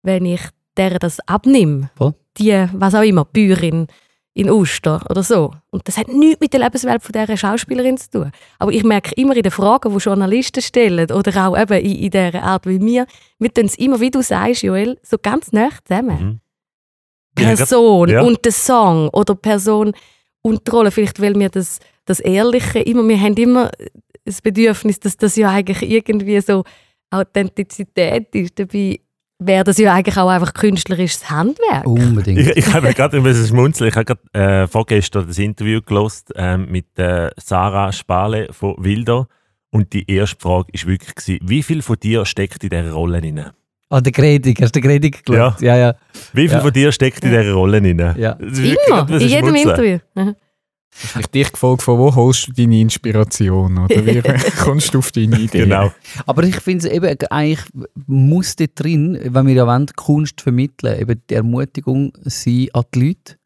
wenn 0.03 0.27
ich 0.27 0.41
der 0.77 0.99
das 0.99 1.21
abnehme. 1.27 1.91
Voll. 1.97 2.15
Die, 2.39 2.67
was 2.73 2.95
auch 2.95 3.03
immer, 3.03 3.25
Bäuerin 3.25 3.87
in 4.35 4.51
Uster 4.51 5.01
oder 5.09 5.23
so. 5.23 5.53
Und 5.71 5.87
das 5.87 5.97
hat 5.97 6.09
nichts 6.09 6.41
mit 6.41 6.53
der 6.53 6.61
Lebenswelt 6.61 7.03
von 7.03 7.13
dieser 7.13 7.37
Schauspielerin 7.37 7.97
zu 7.97 8.11
tun. 8.11 8.33
Aber 8.59 8.73
ich 8.73 8.83
merke 8.83 9.15
immer 9.15 9.37
in 9.37 9.43
den 9.43 9.53
Fragen, 9.53 9.97
die 9.97 10.03
Journalisten 10.03 10.61
stellen 10.61 11.11
oder 11.13 11.49
auch 11.49 11.57
eben 11.57 11.79
in, 11.81 11.97
in 11.97 12.11
dieser 12.11 12.43
Art 12.43 12.67
wie 12.67 12.81
wir, 12.81 13.07
wir 13.39 13.55
tun 13.55 13.67
es 13.67 13.77
immer, 13.77 14.01
wie 14.01 14.11
du 14.11 14.23
sagst, 14.23 14.63
Joel, 14.63 14.99
so 15.03 15.17
ganz 15.23 15.53
nah 15.53 15.71
zusammen. 15.85 16.25
Mhm. 16.25 16.41
Person 17.37 18.09
ja. 18.09 18.23
und 18.23 18.45
der 18.45 18.53
Song 18.53 19.09
oder 19.09 19.35
Person 19.35 19.93
und 20.43 20.67
die 20.67 20.71
Rolle. 20.71 20.91
Vielleicht, 20.91 21.21
weil 21.21 21.39
wir 21.39 21.49
das, 21.49 21.79
das 22.05 22.21
Ehrliche 22.21 22.81
immer, 22.81 23.07
wir 23.09 23.21
haben 23.21 23.37
immer 23.37 23.71
das 24.25 24.41
Bedürfnis, 24.41 25.01
dass 25.01 25.17
das 25.17 25.37
ja 25.37 25.51
eigentlich 25.51 25.89
irgendwie 25.89 26.41
so 26.41 26.65
Authentizität 27.11 28.35
ist. 28.35 28.59
Dabei 28.59 29.01
wäre 29.39 29.65
das 29.65 29.79
ja 29.79 29.93
eigentlich 29.95 30.17
auch 30.17 30.29
einfach 30.29 30.55
künstlerisches 30.55 31.31
Handwerk. 31.31 31.87
Unbedingt. 31.87 32.41
Ich, 32.41 32.49
ich 32.57 32.73
habe 32.73 32.93
gerade 32.95 33.17
ein 33.17 33.23
bisschen 33.23 33.47
schmunzeln. 33.49 33.89
Ich 33.91 33.97
habe 33.97 34.05
gerade 34.05 34.63
äh, 34.63 34.67
vorgestern 34.69 35.27
das 35.27 35.39
Interview 35.39 35.81
gelost 35.83 36.33
ähm, 36.37 36.67
mit 36.71 36.99
äh, 36.99 37.31
Sarah 37.37 37.93
Spale 37.93 38.49
von 38.53 38.75
Wilder. 38.79 39.27
Und 39.71 39.93
die 39.93 40.09
erste 40.11 40.37
Frage 40.41 40.69
war 40.73 40.89
wirklich, 40.91 41.15
gewesen, 41.15 41.39
wie 41.43 41.63
viel 41.63 41.83
von 41.83 41.97
dir 41.99 42.25
steckt 42.25 42.63
in 42.63 42.71
dieser 42.71 42.93
Rolle 42.93 43.21
drin? 43.21 43.45
Ah, 43.91 44.01
der 44.01 44.13
Gredig, 44.13 44.61
hast 44.63 44.75
du 44.75 44.81
den 44.81 44.89
Gredig 44.89 45.25
geschaut? 45.25 45.61
Ja, 45.61 45.77
ja. 45.77 45.95
Wie 46.33 46.49
viel 46.49 46.57
Ja. 46.57 46.61
von 46.61 46.73
dir 46.73 46.91
steckt 46.93 47.23
in 47.25 47.31
dieser 47.31 47.53
Rolle 47.53 47.81
drin? 47.81 47.99
Ja. 48.17 48.35
Das 48.35 48.59
Immer, 48.59 49.09
in 49.11 49.29
jedem. 49.29 49.55
Interview. 49.55 49.99
Mhm. 50.15 50.37
Ich 51.19 51.27
dich 51.27 51.53
gefragt, 51.53 51.83
von 51.83 51.99
wo 51.99 52.15
holst 52.15 52.49
du 52.49 52.53
deine 52.53 52.81
Inspiration? 52.81 53.79
Oder 53.79 54.07
wie 54.07 54.23
kommst 54.63 54.95
du 54.95 54.99
auf 54.99 55.11
deine 55.13 55.39
Idee? 55.41 55.61
Genau. 55.65 55.93
Aber 56.27 56.45
ich 56.45 56.57
finde 56.61 56.87
es 56.87 56.93
eben, 56.93 57.17
eigentlich 57.31 57.65
muss 58.07 58.55
dort 58.57 58.71
drin, 58.77 59.19
wenn 59.23 59.47
wir 59.47 59.55
ja 59.55 59.67
wollen, 59.67 59.87
Kunst 59.97 60.41
vermitteln, 60.41 61.01
eben 61.01 61.21
die 61.29 61.35
Ermutigung 61.35 62.13
sein 62.23 62.69
an 62.73 62.85
die 62.95 63.07
Leute, 63.09 63.37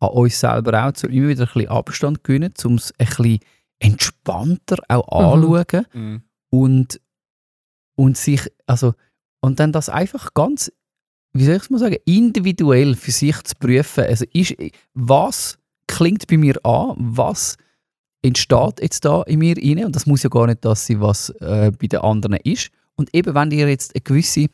an 0.00 0.08
uns 0.10 0.38
selber 0.40 0.86
auch, 0.86 0.92
zu 0.92 1.08
immer 1.08 1.28
wieder 1.28 1.42
ein 1.42 1.52
bisschen 1.52 1.68
Abstand 1.68 2.24
gewinnen, 2.24 2.54
um 2.64 2.74
es 2.74 2.92
ein 2.98 3.06
bisschen 3.06 3.38
entspannter 3.80 4.78
auch 4.88 5.06
Mhm. 5.20 5.42
anzuschauen 5.42 5.86
Mhm. 5.92 6.22
und, 6.50 7.00
und 7.96 8.16
sich, 8.16 8.40
also, 8.66 8.94
und 9.40 9.58
dann 9.60 9.72
das 9.72 9.88
einfach 9.88 10.34
ganz, 10.34 10.70
wie 11.32 11.44
soll 11.44 11.56
ich 11.56 11.62
es 11.62 11.70
mal 11.70 11.78
sagen, 11.78 11.96
individuell 12.04 12.94
für 12.94 13.10
sich 13.10 13.42
zu 13.42 13.54
prüfen. 13.56 14.04
Also 14.04 14.24
ist, 14.32 14.54
was 14.94 15.58
klingt 15.86 16.26
bei 16.26 16.36
mir 16.36 16.64
an, 16.64 16.94
was 16.98 17.56
entsteht 18.22 18.80
jetzt 18.80 19.04
da 19.04 19.22
in 19.22 19.40
mir 19.40 19.56
rein 19.56 19.84
und 19.84 19.96
das 19.96 20.06
muss 20.06 20.22
ja 20.22 20.30
gar 20.30 20.46
nicht 20.46 20.64
das 20.64 20.86
sein, 20.86 21.00
was 21.00 21.30
äh, 21.40 21.72
bei 21.78 21.88
den 21.88 22.00
anderen 22.00 22.36
ist. 22.44 22.70
Und 22.94 23.14
eben, 23.14 23.34
wenn 23.34 23.50
dir 23.50 23.68
jetzt 23.68 23.94
eine 23.94 24.02
gewisse 24.02 24.46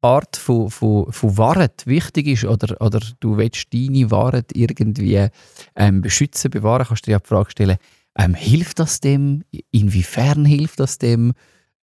Art 0.00 0.36
von, 0.36 0.70
von, 0.70 1.10
von 1.12 1.36
Wahrheit 1.38 1.86
wichtig 1.86 2.26
ist 2.26 2.44
oder, 2.44 2.80
oder 2.80 3.00
du 3.20 3.36
willst 3.36 3.72
deine 3.72 4.10
Wahrheit 4.10 4.50
irgendwie 4.54 5.28
ähm, 5.74 6.02
beschützen, 6.02 6.50
bewahren, 6.50 6.86
kannst 6.86 7.06
du 7.06 7.10
dir 7.10 7.12
ja 7.12 7.18
die 7.18 7.28
Frage 7.28 7.50
stellen, 7.50 7.78
ähm, 8.16 8.34
hilft 8.34 8.78
das 8.78 9.00
dem? 9.00 9.44
Inwiefern 9.70 10.44
hilft 10.44 10.80
das 10.80 10.98
dem? 10.98 11.32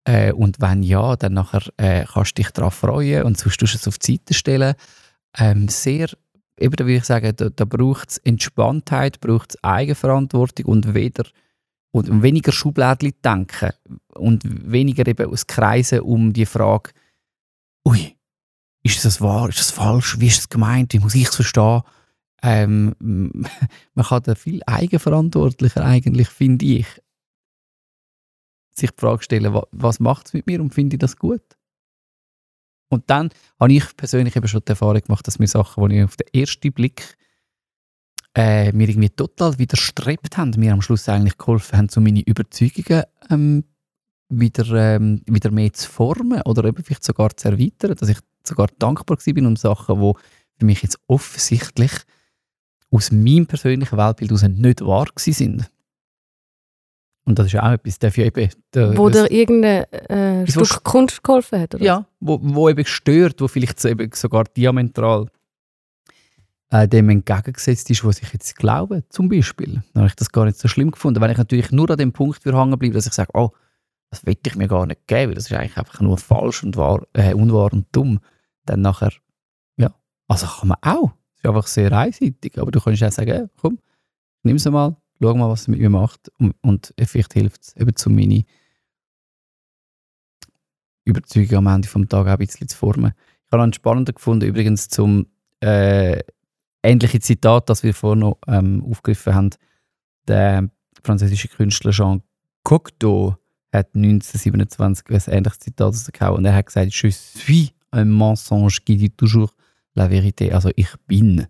Äh, 0.04 0.32
und 0.32 0.60
wenn 0.60 0.82
ja, 0.82 1.16
dann 1.16 1.32
nachher 1.34 1.62
äh, 1.76 2.04
kannst 2.04 2.38
du 2.38 2.42
dich 2.42 2.50
darauf 2.50 2.74
freuen 2.74 3.24
und 3.24 3.38
sonst 3.38 3.58
tust 3.58 3.74
du 3.74 3.76
es 3.76 3.88
auf 3.88 3.98
die 3.98 4.12
Seite 4.12 4.34
stellen. 4.34 4.74
Ähm, 5.36 5.68
sehr, 5.68 6.08
eben 6.58 6.76
da 6.76 6.84
würde 6.84 6.96
ich 6.96 7.04
sagen, 7.04 7.32
da, 7.36 7.48
da 7.50 7.64
braucht 7.64 8.10
es 8.10 8.18
Entspanntheit, 8.18 9.20
braucht 9.20 9.50
es 9.50 9.64
Eigenverantwortung 9.64 10.66
und 10.66 10.94
weder 10.94 11.24
und 11.92 12.22
weniger 12.22 12.52
Schublädchen 12.52 13.12
denken 13.24 13.70
und 14.14 14.42
weniger 14.44 15.06
eben 15.06 15.30
aus 15.30 15.46
Kreisen 15.46 16.00
um 16.00 16.32
die 16.32 16.46
Frage, 16.46 16.90
ui, 17.86 18.16
ist 18.82 19.04
das 19.04 19.20
wahr, 19.20 19.48
ist 19.48 19.60
das 19.60 19.70
falsch, 19.70 20.18
wie 20.20 20.26
ist 20.26 20.40
es 20.40 20.48
gemeint, 20.48 20.92
wie 20.92 20.98
muss 20.98 21.14
ich 21.14 21.28
es 21.28 21.36
verstehen? 21.36 21.82
Ähm, 22.42 22.94
man 23.94 24.04
kann 24.06 24.22
da 24.24 24.34
viel 24.34 24.60
eigenverantwortlicher 24.66 25.84
eigentlich, 25.84 26.28
finde 26.28 26.64
ich, 26.66 26.86
sich 28.76 28.90
die 28.90 29.00
Frage 29.00 29.22
stellen, 29.22 29.54
wa- 29.54 29.66
was 29.70 30.00
macht 30.00 30.26
es 30.26 30.32
mit 30.34 30.46
mir 30.46 30.60
und 30.60 30.74
finde 30.74 30.96
ich 30.96 31.00
das 31.00 31.16
gut? 31.16 31.42
Und 32.94 33.10
dann 33.10 33.30
habe 33.60 33.72
ich 33.72 33.96
persönlich 33.96 34.36
eben 34.36 34.48
schon 34.48 34.62
die 34.66 34.70
Erfahrung 34.70 35.00
gemacht, 35.00 35.26
dass 35.26 35.38
mir 35.38 35.48
Sachen, 35.48 35.88
die 35.88 35.98
ich 35.98 36.04
auf 36.04 36.16
den 36.16 36.40
ersten 36.40 36.72
Blick 36.72 37.16
äh, 38.36 38.72
mir 38.72 38.88
irgendwie 38.88 39.10
total 39.10 39.58
widerstrebt 39.58 40.36
haben, 40.36 40.52
mir 40.56 40.72
am 40.72 40.82
Schluss 40.82 41.08
eigentlich 41.08 41.38
geholfen 41.38 41.78
haben, 41.78 41.88
so 41.88 42.00
meine 42.00 42.22
Überzeugungen 42.22 43.04
ähm, 43.30 43.64
wieder, 44.28 44.96
ähm, 44.96 45.22
wieder 45.26 45.50
mehr 45.50 45.72
zu 45.72 45.88
formen 45.88 46.42
oder 46.42 46.64
eben 46.64 46.82
vielleicht 46.82 47.04
sogar 47.04 47.36
zu 47.36 47.48
erweitern, 47.48 47.94
dass 47.96 48.08
ich 48.08 48.18
sogar 48.46 48.68
dankbar 48.78 49.18
bin 49.24 49.46
um 49.46 49.56
Sachen, 49.56 50.00
die 50.00 50.12
für 50.58 50.66
mich 50.66 50.82
jetzt 50.82 50.98
offensichtlich 51.06 51.92
aus 52.90 53.10
meinem 53.10 53.46
persönlichen 53.46 53.98
Weltbild 53.98 54.30
heraus 54.30 54.42
nicht 54.42 54.80
wahr 54.80 55.06
sind. 55.16 55.70
Und 57.26 57.38
das 57.38 57.46
ist 57.46 57.56
auch 57.58 57.70
etwas, 57.72 57.98
darf 57.98 58.16
ja 58.18 58.26
eben... 58.26 58.50
der- 58.74 58.96
Wo 58.98 59.08
dir 59.08 59.30
irgendein 59.30 59.84
äh, 59.92 60.46
Stück 60.46 60.84
Kunst 60.84 61.22
geholfen 61.22 61.58
hat, 61.60 61.74
oder? 61.74 61.84
ja, 61.84 62.06
wo, 62.20 62.38
wo 62.42 62.68
eben 62.68 62.84
stört, 62.84 63.40
wo 63.40 63.48
vielleicht 63.48 63.80
so 63.80 63.88
eben 63.88 64.10
sogar 64.12 64.44
diametral 64.44 65.28
äh, 66.70 66.86
dem 66.88 67.08
entgegengesetzt 67.08 67.88
ist, 67.90 68.04
was 68.04 68.20
ich 68.22 68.32
jetzt 68.32 68.56
glaube, 68.56 69.04
zum 69.08 69.28
Beispiel. 69.28 69.82
Dann 69.92 70.02
habe 70.02 70.06
ich 70.08 70.16
das 70.16 70.30
gar 70.32 70.44
nicht 70.44 70.58
so 70.58 70.68
schlimm 70.68 70.90
gefunden. 70.90 71.20
Wenn 71.20 71.30
ich 71.30 71.38
natürlich 71.38 71.70
nur 71.72 71.90
an 71.90 71.96
dem 71.98 72.12
Punkt 72.12 72.44
würde 72.44 72.58
hängen 72.58 72.78
bleiben, 72.78 72.94
dass 72.94 73.06
ich 73.06 73.12
sage, 73.12 73.30
oh, 73.34 73.50
das 74.10 74.24
will 74.26 74.36
ich 74.44 74.56
mir 74.56 74.68
gar 74.68 74.86
nicht 74.86 75.06
geben, 75.06 75.30
weil 75.30 75.34
das 75.34 75.46
ist 75.50 75.52
eigentlich 75.56 75.76
einfach 75.78 76.00
nur 76.00 76.18
falsch 76.18 76.62
und 76.62 76.76
wahr, 76.76 77.06
äh, 77.14 77.32
unwahr 77.34 77.72
und 77.72 77.86
dumm, 77.92 78.20
dann 78.66 78.80
nachher, 78.82 79.12
ja, 79.76 79.94
also 80.28 80.46
kann 80.46 80.68
man 80.68 80.78
auch. 80.82 81.10
Das 81.10 81.38
ist 81.42 81.46
einfach 81.48 81.66
sehr 81.66 81.92
einseitig, 81.92 82.58
aber 82.58 82.70
du 82.70 82.80
kannst 82.80 83.02
auch 83.02 83.12
sagen, 83.12 83.50
komm, 83.60 83.78
nimm 84.42 84.56
es 84.56 84.64
mal, 84.66 84.96
schau 85.20 85.34
mal, 85.34 85.48
was 85.48 85.62
es 85.62 85.68
mit 85.68 85.80
mir 85.80 85.90
macht 85.90 86.30
und, 86.38 86.54
und 86.62 86.94
vielleicht 86.98 87.32
hilft 87.32 87.62
es 87.62 87.76
eben 87.76 87.94
zu 87.96 88.10
meine 88.10 88.44
Überzeugung 91.04 91.58
am 91.58 91.66
Ende 91.66 91.88
vom 91.88 92.08
Tag 92.08 92.26
auch 92.26 92.32
ein 92.32 92.38
bisschen 92.38 92.68
zu 92.68 92.76
formen. 92.76 93.12
Ich 93.46 93.52
habe 93.52 93.66
noch 93.66 93.74
spannender 93.74 94.12
gefunden, 94.12 94.46
übrigens 94.46 94.88
zum 94.88 95.26
äh, 95.60 96.20
ähnliche 96.82 97.20
Zitat, 97.20 97.68
das 97.68 97.82
wir 97.82 97.94
vorhin 97.94 98.20
noch 98.20 98.38
ähm, 98.46 98.84
aufgegriffen 98.88 99.34
haben. 99.34 99.50
Der 100.26 100.68
französische 101.02 101.48
Künstler 101.48 101.92
Jean 101.92 102.22
Cocteau 102.62 103.36
hat 103.72 103.94
1927 103.94 105.28
ein 105.28 105.34
ähnliches 105.34 105.58
Zitat 105.58 105.86
rausgehauen 105.86 106.38
und 106.38 106.44
er 106.44 106.54
hat 106.54 106.66
gesagt, 106.66 106.92
«Je 106.92 107.10
suis 107.10 107.72
un 107.92 108.16
mensonge 108.16 108.80
qui 108.84 108.96
dit 108.96 109.16
toujours 109.16 109.54
la 109.94 110.08
vérité». 110.08 110.52
Also 110.52 110.70
ich 110.76 110.94
bin 111.06 111.46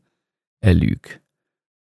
eine 0.60 0.72
Lüge, 0.72 1.20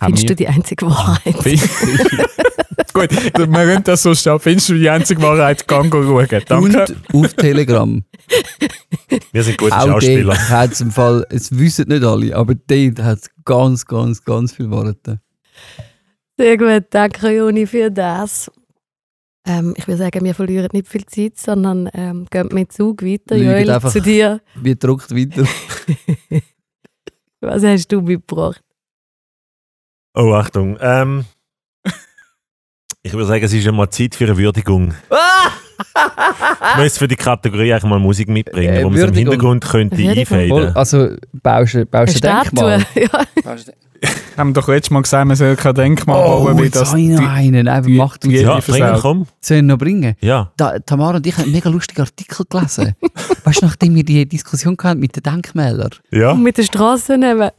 Findest 0.00 0.22
wir- 0.24 0.28
du 0.28 0.36
die 0.36 0.48
einzige 0.48 0.86
Wahrheit? 0.86 1.34
Gut, 2.94 3.10
wir 3.12 3.46
können 3.46 3.84
das 3.84 4.02
so 4.02 4.14
stehen. 4.14 4.38
Findest 4.40 4.68
du 4.70 4.74
die 4.74 4.88
einzige 4.88 5.20
Wahrheit? 5.22 5.66
Gang 5.68 5.92
schauen. 5.92 6.26
Danke. 6.46 6.94
Und 7.12 7.24
auf 7.26 7.34
Telegram. 7.34 8.02
Wir 9.32 9.42
sind 9.44 9.58
gute 9.58 9.76
Auch 9.76 9.86
Schauspieler. 9.86 10.48
hat 10.48 10.72
es 10.72 10.80
im 10.80 10.90
Fall, 10.90 11.24
es 11.30 11.56
wissen 11.56 11.88
nicht 11.88 12.02
alle, 12.04 12.34
aber 12.34 12.54
dort 12.54 12.98
hat 13.02 13.18
es 13.18 13.30
ganz, 13.44 13.84
ganz, 13.84 14.24
ganz 14.24 14.52
viel 14.52 14.70
Worte. 14.70 15.20
Sehr 16.36 16.56
gut, 16.56 16.84
danke 16.90 17.36
Juni 17.36 17.66
für 17.66 17.90
das. 17.90 18.50
Ähm, 19.46 19.74
ich 19.76 19.86
würde 19.88 19.98
sagen, 19.98 20.24
wir 20.24 20.34
verlieren 20.34 20.68
nicht 20.72 20.88
viel 20.88 21.04
Zeit, 21.06 21.38
sondern 21.38 21.88
ähm, 21.94 22.26
gehen 22.30 22.48
mit 22.52 22.72
Zug 22.72 23.02
weiter. 23.02 23.36
Lügen 23.36 23.50
Joel, 23.50 23.70
einfach. 23.70 23.92
zu 23.92 24.00
dir. 24.00 24.40
Wie 24.56 24.76
druckt 24.76 25.10
weiter? 25.14 25.44
Was 27.40 27.62
hast 27.64 27.88
du 27.88 28.00
mitgebracht? 28.02 28.62
Oh, 30.14 30.32
Achtung. 30.34 30.78
Ähm, 30.80 31.24
ich 33.02 33.12
würde 33.12 33.26
sagen, 33.26 33.44
es 33.44 33.52
ist 33.52 33.66
einmal 33.66 33.90
Zeit 33.90 34.14
für 34.14 34.24
eine 34.24 34.36
Würdigung. 34.36 34.94
Ich 35.78 36.82
müsste 36.82 36.98
für 37.00 37.08
die 37.08 37.16
Kategorie 37.16 37.72
eigentlich 37.72 37.88
mal 37.90 37.98
Musik 37.98 38.28
mitbringen, 38.28 38.74
Äh, 38.74 38.84
wo 38.84 38.90
man 38.90 38.98
so 39.00 39.06
im. 39.06 39.12
Hintergrund 39.14 39.64
könnte 39.64 39.96
einfaden. 39.96 40.76
Also 40.76 41.08
baust 41.42 41.74
du 41.74 41.86
ein 41.90 42.06
Denkmal? 42.20 42.84
Ja. 42.94 43.24
Haben 44.36 44.50
wir 44.50 44.54
doch 44.60 44.68
letztes 44.68 44.90
Mal 44.92 45.02
gesagt, 45.02 45.26
man 45.26 45.36
soll 45.36 45.56
kein 45.56 45.74
Denkmal 45.74 46.22
Oh, 46.24 46.44
bauen, 46.44 46.58
jetzt 46.62 46.76
das 46.76 46.94
einen. 46.94 47.16
Nein, 47.16 47.82
die- 47.84 47.96
macht 47.96 48.24
uns. 48.24 48.32
Ja, 48.32 48.60
bringen, 48.60 48.96
komm. 49.00 49.26
Sollen 49.40 49.66
wir 49.66 49.72
noch 49.74 49.78
bringen? 49.78 50.14
Ja. 50.20 50.52
Da, 50.56 50.78
Tamara 50.78 51.16
und 51.16 51.26
ich 51.26 51.34
haben 51.36 51.42
einen 51.44 51.52
mega 51.52 51.68
lustigen 51.68 52.02
Artikel 52.02 52.46
gelesen. 52.48 52.94
weißt 53.44 53.60
du, 53.62 53.66
nachdem 53.66 53.96
wir 53.96 54.04
die 54.04 54.24
Diskussion 54.28 54.76
hatten 54.80 55.00
mit 55.00 55.16
den 55.16 55.24
Denkmälern, 55.24 55.90
Ja. 56.12 56.30
Und 56.30 56.44
mit 56.44 56.56
der 56.58 56.62
Straße 56.62 57.18
nehmen. 57.18 57.50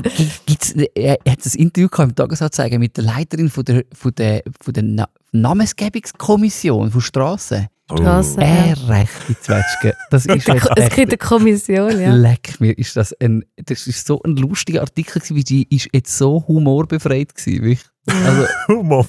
gibt's, 0.46 0.72
er, 0.72 1.18
er 1.26 1.32
hat 1.34 1.46
ein 1.46 1.60
Interview 1.60 1.90
gehabt 1.90 2.12
im 2.12 2.16
Tagesanzeiger 2.16 2.80
mit 2.80 2.96
der 2.96 3.04
Leiterin 3.04 3.50
von 3.50 3.66
der, 3.66 3.84
von 3.94 4.16
der, 4.16 4.42
von 4.62 4.74
der 4.74 4.84
Na 4.84 5.10
Namensgebungskommission 5.34 6.90
von 6.90 7.02
Strassen. 7.02 7.68
Straße. 7.98 8.40
Er 8.42 8.68
ja. 8.68 8.74
recht 8.88 9.12
die 9.28 9.40
Zwetschge. 9.40 9.96
Das 10.12 10.26
ist 10.26 10.48
echt, 10.48 10.48
Es 10.76 10.86
echt 10.86 10.96
gibt 10.96 11.10
eine 11.12 11.18
Kommission, 11.18 12.00
ja. 12.00 12.14
Leck 12.14 12.60
mir, 12.60 12.78
ist 12.78 12.96
das 12.96 13.14
ein, 13.20 13.44
das 13.58 13.88
ist 13.88 14.06
so 14.06 14.22
ein 14.24 14.36
lustiger 14.38 14.82
Artikel 14.82 15.20
gewesen, 15.20 15.36
wie 15.36 15.44
die 15.44 15.76
ist 15.76 15.90
jetzt 15.94 16.18
so 16.18 16.44
humorbefreit 16.48 17.34
gewesen. 17.36 17.64
wirklich. 17.64 17.80
Also, 18.26 18.48
Humor. 18.70 19.08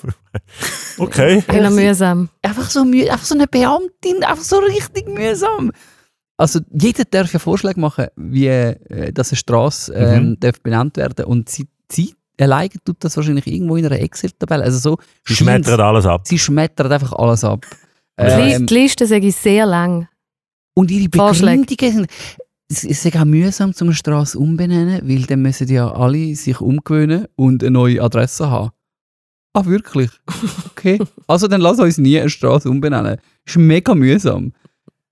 Okay. 0.98 1.42
Genau 1.46 1.70
mühsam. 1.70 2.28
einfach 2.42 2.68
so 2.70 2.84
müh, 2.84 3.08
einfach 3.08 3.24
so 3.24 3.34
eine 3.34 3.46
Beamtin, 3.46 4.22
einfach 4.24 4.44
so 4.44 4.58
richtig 4.58 5.08
mühsam. 5.08 5.72
Also 6.36 6.60
jeder 6.72 7.04
darf 7.04 7.32
ja 7.32 7.38
Vorschläge 7.38 7.78
machen, 7.80 8.06
wie 8.16 8.46
äh, 8.46 9.12
dass 9.12 9.30
eine 9.30 9.36
Straße 9.36 9.92
ähm, 9.94 10.30
Mhm. 10.30 10.40
darf 10.40 10.60
benannt 10.62 10.96
werden 10.96 11.26
und 11.26 11.48
sie, 11.50 11.68
sie 11.90 12.14
alleine 12.40 12.70
tut 12.84 12.96
das 13.04 13.16
wahrscheinlich 13.16 13.46
irgendwo 13.46 13.76
in 13.76 13.84
einer 13.84 14.00
Excel-Tabelle. 14.00 14.64
Also 14.64 14.78
so 14.78 14.98
schmettern 15.24 15.80
alles 15.80 16.06
ab. 16.06 16.22
Sie 16.26 16.38
schmettert 16.38 16.90
einfach 16.90 17.12
alles 17.12 17.44
ab. 17.44 17.66
Die 18.20 18.42
Li- 18.42 18.52
Ähm, 18.54 18.66
die 18.66 18.74
Liste 18.74 19.06
sage 19.06 19.26
ich 19.28 19.36
sehr 19.36 19.66
lang. 19.66 20.08
und 20.74 20.90
ihre. 20.90 21.08
Begründungen 21.08 21.66
sind, 21.78 22.06
es 22.68 22.84
ist 22.84 23.16
auch 23.16 23.24
mühsam, 23.24 23.74
zum 23.74 23.88
eine 23.88 23.94
Straße 23.96 24.38
umbenennen, 24.38 25.00
weil 25.08 25.22
dann 25.22 25.42
müssen 25.42 25.68
ja 25.68 25.90
alle 25.92 26.34
sich 26.36 26.60
umgewöhnen 26.60 27.26
und 27.36 27.62
eine 27.62 27.72
neue 27.72 28.00
Adresse 28.02 28.48
haben. 28.50 28.70
Ah, 29.52 29.64
wirklich? 29.66 30.10
Okay. 30.70 30.98
Also 31.26 31.48
dann 31.48 31.60
lass 31.60 31.78
uns 31.80 31.98
nie 31.98 32.18
eine 32.20 32.30
Straße 32.30 32.70
umbenennen. 32.70 33.16
Ist 33.44 33.56
mega 33.56 33.94
mühsam. 33.94 34.52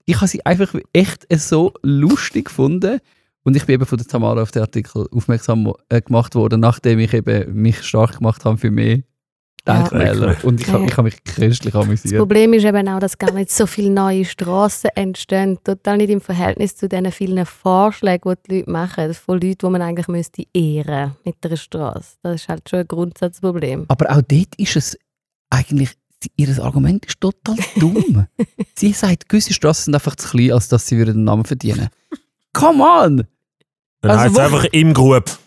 Ich 0.06 0.16
habe 0.16 0.28
sie 0.28 0.44
einfach 0.46 0.72
echt 0.92 1.26
so 1.38 1.72
lustig 1.82 2.46
gefunden. 2.46 3.00
Und 3.42 3.56
ich 3.56 3.66
bin 3.66 3.74
eben 3.74 3.86
von 3.86 3.98
der 3.98 4.06
Tamara 4.06 4.42
auf 4.42 4.50
den 4.52 4.62
Artikel 4.62 5.06
aufmerksam 5.10 5.72
äh, 5.88 6.00
gemacht 6.00 6.34
worden, 6.36 6.60
nachdem 6.60 6.98
ich 7.00 7.12
eben 7.14 7.52
mich 7.60 7.82
stark 7.82 8.18
gemacht 8.18 8.44
habe 8.44 8.58
für 8.58 8.70
mehr 8.70 9.00
Ja. 9.66 9.82
Denkmäler. 9.82 10.36
Und 10.44 10.60
ich 10.60 10.68
habe 10.68 10.84
ich 10.86 10.96
hab 10.96 11.04
mich 11.04 11.22
köstlich 11.24 11.74
Das 11.74 11.84
amüsiert. 11.84 12.18
Problem 12.18 12.52
ist 12.54 12.64
eben 12.64 12.88
auch, 12.88 13.00
dass 13.00 13.18
gar 13.18 13.32
nicht 13.32 13.50
so 13.50 13.66
viele 13.66 13.90
neue 13.90 14.24
Straßen 14.24 14.90
entstehen. 14.94 15.58
Total 15.62 15.98
nicht 15.98 16.10
im 16.10 16.20
Verhältnis 16.20 16.76
zu 16.76 16.88
den 16.88 17.10
vielen 17.12 17.44
Vorschlägen, 17.44 18.34
die 18.46 18.48
die 18.48 18.56
Leute 18.58 18.70
machen. 18.70 19.14
Von 19.14 19.40
Leuten, 19.40 19.58
die 19.66 19.70
man 19.70 19.82
eigentlich 19.82 20.08
müsste 20.08 20.44
ehren 20.54 21.16
mit 21.24 21.36
einer 21.42 21.56
Straße. 21.56 22.16
Das 22.22 22.36
ist 22.36 22.48
halt 22.48 22.68
schon 22.68 22.80
ein 22.80 22.88
Grundsatzproblem. 22.88 23.84
Aber 23.88 24.10
auch 24.10 24.22
dort 24.22 24.54
ist 24.56 24.76
es 24.76 24.98
eigentlich, 25.50 25.90
ihr 26.36 26.64
Argument 26.64 27.04
ist 27.06 27.20
total 27.20 27.56
dumm. 27.76 28.26
sie 28.74 28.92
sagt, 28.92 29.28
gewisse 29.28 29.52
Straßen 29.52 29.86
sind 29.86 29.94
einfach 29.94 30.16
zu 30.16 30.28
klein, 30.28 30.52
als 30.52 30.68
dass 30.68 30.86
sie 30.86 30.96
würden 30.96 31.16
einen 31.16 31.24
Namen 31.24 31.44
verdienen. 31.44 31.88
Come 32.52 32.82
on! 32.82 33.24
Dann 34.00 34.10
Also 34.10 34.22
heißt 34.22 34.32
es 34.32 34.38
einfach 34.38 34.64
im 34.72 34.94
Grub. 34.94 35.38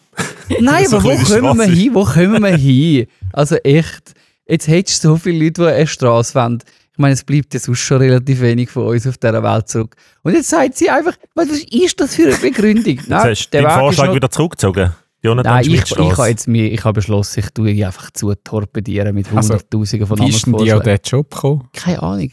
Nein, 0.61 0.87
So 0.87 0.97
aber 0.97 1.05
wo 1.05 1.23
kommen 1.41 1.57
wir 1.59 1.65
hin? 1.65 1.93
Wo 1.93 2.03
kommen 2.05 2.41
wir 2.43 2.55
hin? 2.57 3.07
Also 3.33 3.55
echt, 3.57 4.13
jetzt 4.47 4.67
hättest 4.67 5.03
du 5.03 5.09
so 5.09 5.15
viele 5.17 5.45
Leute, 5.45 5.61
die 5.61 5.67
eine 5.67 5.87
Straße 5.87 6.35
wollen. 6.35 6.59
Ich 6.93 6.97
meine, 6.97 7.13
es 7.13 7.23
bleibt 7.23 7.53
ja 7.53 7.59
sonst 7.59 7.79
schon 7.79 7.97
relativ 8.01 8.41
wenig 8.41 8.69
von 8.69 8.87
uns 8.87 9.07
auf 9.07 9.17
dieser 9.17 9.41
Welt 9.41 9.67
zurück. 9.69 9.95
Und 10.23 10.33
jetzt 10.33 10.49
sagt 10.49 10.77
sie 10.77 10.89
einfach, 10.89 11.15
was 11.35 11.47
ist 11.49 11.99
das 11.99 12.15
für 12.15 12.27
eine 12.27 12.35
Begründung? 12.37 12.95
Jetzt 12.97 13.09
hast 13.09 13.49
du 13.49 13.57
ist 13.57 13.73
Vorschlag 13.73 14.07
noch- 14.07 14.15
wieder 14.15 14.29
zurückgezogen. 14.29 14.93
Jonathan 15.23 15.53
Nein, 15.53 15.65
ich, 15.67 15.91
ich 15.91 15.99
habe 16.17 16.27
jetzt 16.29 16.47
mir, 16.47 16.71
ich 16.71 16.83
habe 16.83 16.93
beschlossen, 16.93 17.41
ich 17.41 17.49
tue 17.51 17.73
die 17.73 17.85
einfach 17.85 18.09
zu 18.09 18.33
torpedieren 18.33 19.13
mit 19.13 19.27
Also, 19.33 19.53
Hunderttausenden 19.53 20.07
von 20.07 20.19
Wie 20.19 20.29
ist 20.29 20.45
denn 20.47 20.57
die 20.57 20.71
an 20.73 20.81
diesen 20.81 20.99
Job 21.05 21.29
gekommen? 21.29 21.67
Keine 21.73 22.01
Ahnung. 22.01 22.31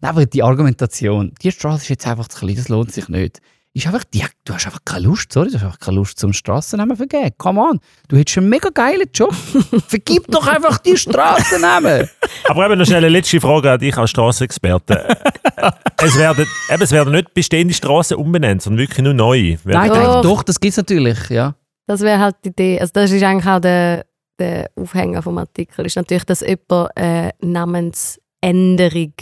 Nein, 0.00 0.10
aber 0.10 0.24
die 0.24 0.42
Argumentation, 0.44 1.32
die 1.42 1.50
Straße 1.50 1.82
ist 1.82 1.88
jetzt 1.88 2.06
einfach 2.06 2.28
zu 2.28 2.38
klein, 2.38 2.54
das 2.54 2.68
lohnt 2.68 2.92
sich 2.92 3.08
nicht. 3.08 3.40
Ist 3.78 3.86
einfach, 3.86 4.02
die, 4.12 4.24
du 4.44 4.54
hast 4.54 4.66
einfach 4.66 4.80
keine 4.84 5.04
Lust, 5.04 5.32
sorry, 5.32 5.50
du 5.50 5.54
hast 5.54 5.62
einfach 5.62 5.78
keine 5.78 5.98
Lust 5.98 6.18
zum 6.18 6.32
Strassennamen 6.32 6.96
vergeben. 6.96 7.30
Come 7.38 7.60
on, 7.60 7.78
du 8.08 8.16
hättest 8.16 8.38
einen 8.38 8.48
mega 8.48 8.70
geilen 8.70 9.06
Job. 9.14 9.32
Vergib 9.86 10.26
doch 10.26 10.48
einfach 10.48 10.78
die 10.78 10.96
Strassennamen. 10.96 12.10
Aber 12.48 12.66
eben 12.66 12.76
noch 12.76 12.86
schnell 12.86 12.98
eine 12.98 13.08
letzte 13.08 13.40
Frage 13.40 13.70
an 13.70 13.78
dich 13.78 13.96
als 13.96 14.10
Straßenexperte. 14.10 15.16
es, 15.96 16.18
werden, 16.18 16.44
eben, 16.68 16.82
es 16.82 16.90
werden 16.90 17.12
nicht 17.12 17.32
bestehende 17.32 17.72
Straßen 17.72 18.16
umbenannt, 18.16 18.62
sondern 18.62 18.80
wirklich 18.80 19.04
nur 19.04 19.14
neue. 19.14 19.58
Nein, 19.62 19.90
Doch. 19.90 19.96
doch, 19.96 20.22
doch 20.22 20.42
das 20.42 20.58
gibt 20.58 20.72
es 20.72 20.78
natürlich, 20.78 21.28
ja. 21.28 21.54
Das 21.86 22.00
wäre 22.00 22.18
halt 22.18 22.34
die 22.44 22.48
Idee. 22.48 22.80
Also 22.80 22.90
das 22.94 23.12
ist 23.12 23.22
eigentlich 23.22 23.46
auch 23.46 23.60
der, 23.60 24.06
der 24.40 24.72
Aufhänger 24.74 25.22
vom 25.22 25.38
Artikel. 25.38 25.86
Ist 25.86 25.94
natürlich, 25.94 26.24
dass 26.24 26.40
jemand 26.40 26.96
eine 26.96 27.30
Namensänderung 27.42 29.12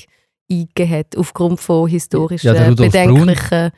eingegeben 0.51 0.91
hat, 0.91 1.15
aufgrund 1.15 1.61
von 1.61 1.91
historischen, 1.91 2.55
Ja, 2.55 2.71
bedenklichen 2.71 3.71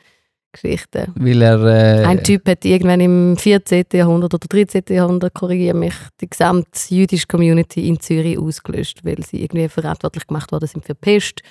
Geschichten. 0.51 1.13
Weil 1.15 1.41
er... 1.41 1.63
Äh, 1.63 2.05
Ein 2.05 2.23
Typ 2.23 2.47
hat 2.47 2.65
irgendwann 2.65 3.01
im 3.01 3.37
14. 3.37 3.85
Jahrhundert 3.93 4.33
oder 4.33 4.47
13. 4.47 4.83
Jahrhundert, 4.89 5.33
korrigiere 5.33 5.75
mich, 5.75 5.93
die 6.21 6.29
gesamte 6.29 6.69
jüdische 6.89 7.27
Community 7.27 7.87
in 7.87 7.99
Zürich 7.99 8.37
ausgelöscht, 8.37 8.99
weil 9.03 9.23
sie 9.23 9.41
irgendwie 9.41 9.67
verantwortlich 9.69 10.27
gemacht 10.27 10.51
worden 10.51 10.67
sind 10.67 10.85
für 10.85 10.93
die 10.93 10.99
Pest. 10.99 11.41